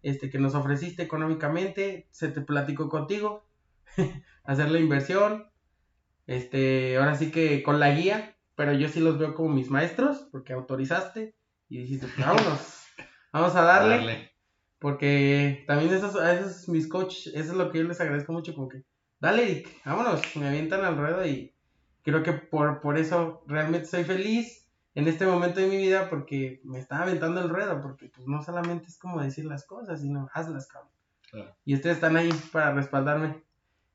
este, 0.00 0.30
que 0.30 0.38
nos 0.38 0.54
ofreciste 0.54 1.02
económicamente, 1.02 2.06
se 2.12 2.28
te 2.28 2.40
platicó 2.40 2.88
contigo, 2.88 3.48
hacer 4.44 4.70
la 4.70 4.78
inversión, 4.78 5.50
este, 6.28 6.98
ahora 6.98 7.16
sí 7.16 7.32
que 7.32 7.64
con 7.64 7.80
la 7.80 7.90
guía, 7.90 8.36
pero 8.54 8.72
yo 8.74 8.88
sí 8.88 9.00
los 9.00 9.18
veo 9.18 9.34
como 9.34 9.48
mis 9.52 9.70
maestros, 9.70 10.28
porque 10.30 10.52
autorizaste 10.52 11.34
y 11.68 11.78
dijiste, 11.78 12.06
pues, 12.06 12.24
vámonos, 12.24 12.84
vamos 13.32 13.56
a 13.56 13.62
darle. 13.62 13.96
Darle. 13.96 14.35
Porque 14.78 15.64
también 15.66 15.92
esos, 15.94 16.16
a 16.16 16.34
esos 16.34 16.68
mis 16.68 16.88
coaches, 16.88 17.28
eso 17.28 17.52
es 17.52 17.56
lo 17.56 17.70
que 17.70 17.78
yo 17.78 17.84
les 17.84 18.00
agradezco 18.00 18.32
mucho, 18.32 18.54
como 18.54 18.68
que, 18.68 18.84
dale 19.20 19.42
Eric, 19.42 19.68
vámonos, 19.84 20.20
me 20.36 20.48
avientan 20.48 20.84
al 20.84 20.96
ruedo 20.96 21.26
y 21.26 21.54
creo 22.02 22.22
que 22.22 22.32
por, 22.32 22.80
por 22.80 22.98
eso 22.98 23.42
realmente 23.46 23.86
soy 23.86 24.04
feliz 24.04 24.66
en 24.94 25.08
este 25.08 25.26
momento 25.26 25.60
de 25.60 25.68
mi 25.68 25.76
vida 25.76 26.08
porque 26.10 26.60
me 26.64 26.78
estaba 26.78 27.02
aventando 27.02 27.40
el 27.40 27.48
ruedo, 27.48 27.80
porque 27.80 28.08
pues 28.08 28.26
no 28.26 28.42
solamente 28.42 28.88
es 28.88 28.98
como 28.98 29.22
decir 29.22 29.44
las 29.44 29.66
cosas, 29.66 30.00
sino 30.00 30.28
hazlas, 30.32 30.68
cabrón. 30.68 30.92
Claro. 31.30 31.56
Y 31.64 31.74
ustedes 31.74 31.96
están 31.96 32.16
ahí 32.16 32.30
para 32.52 32.72
respaldarme. 32.72 33.42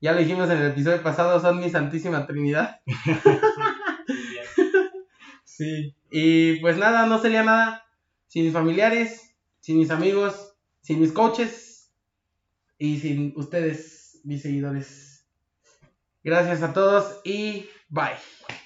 Ya 0.00 0.12
lo 0.12 0.18
dijimos 0.18 0.50
en 0.50 0.58
el 0.58 0.72
episodio 0.72 1.02
pasado, 1.02 1.40
son 1.40 1.60
mi 1.60 1.70
Santísima 1.70 2.26
Trinidad. 2.26 2.80
Sí. 5.44 5.94
Y 6.10 6.60
pues 6.60 6.78
nada, 6.78 7.06
no 7.06 7.18
sería 7.18 7.42
nada 7.42 7.84
sin 8.26 8.44
mis 8.44 8.54
familiares, 8.54 9.36
sin 9.60 9.78
mis 9.78 9.90
amigos, 9.90 10.51
sin 10.82 11.00
mis 11.00 11.12
coaches 11.12 11.92
y 12.78 12.98
sin 12.98 13.32
ustedes, 13.36 14.20
mis 14.24 14.42
seguidores. 14.42 15.26
Gracias 16.22 16.62
a 16.62 16.72
todos 16.72 17.20
y 17.24 17.66
bye. 17.88 18.61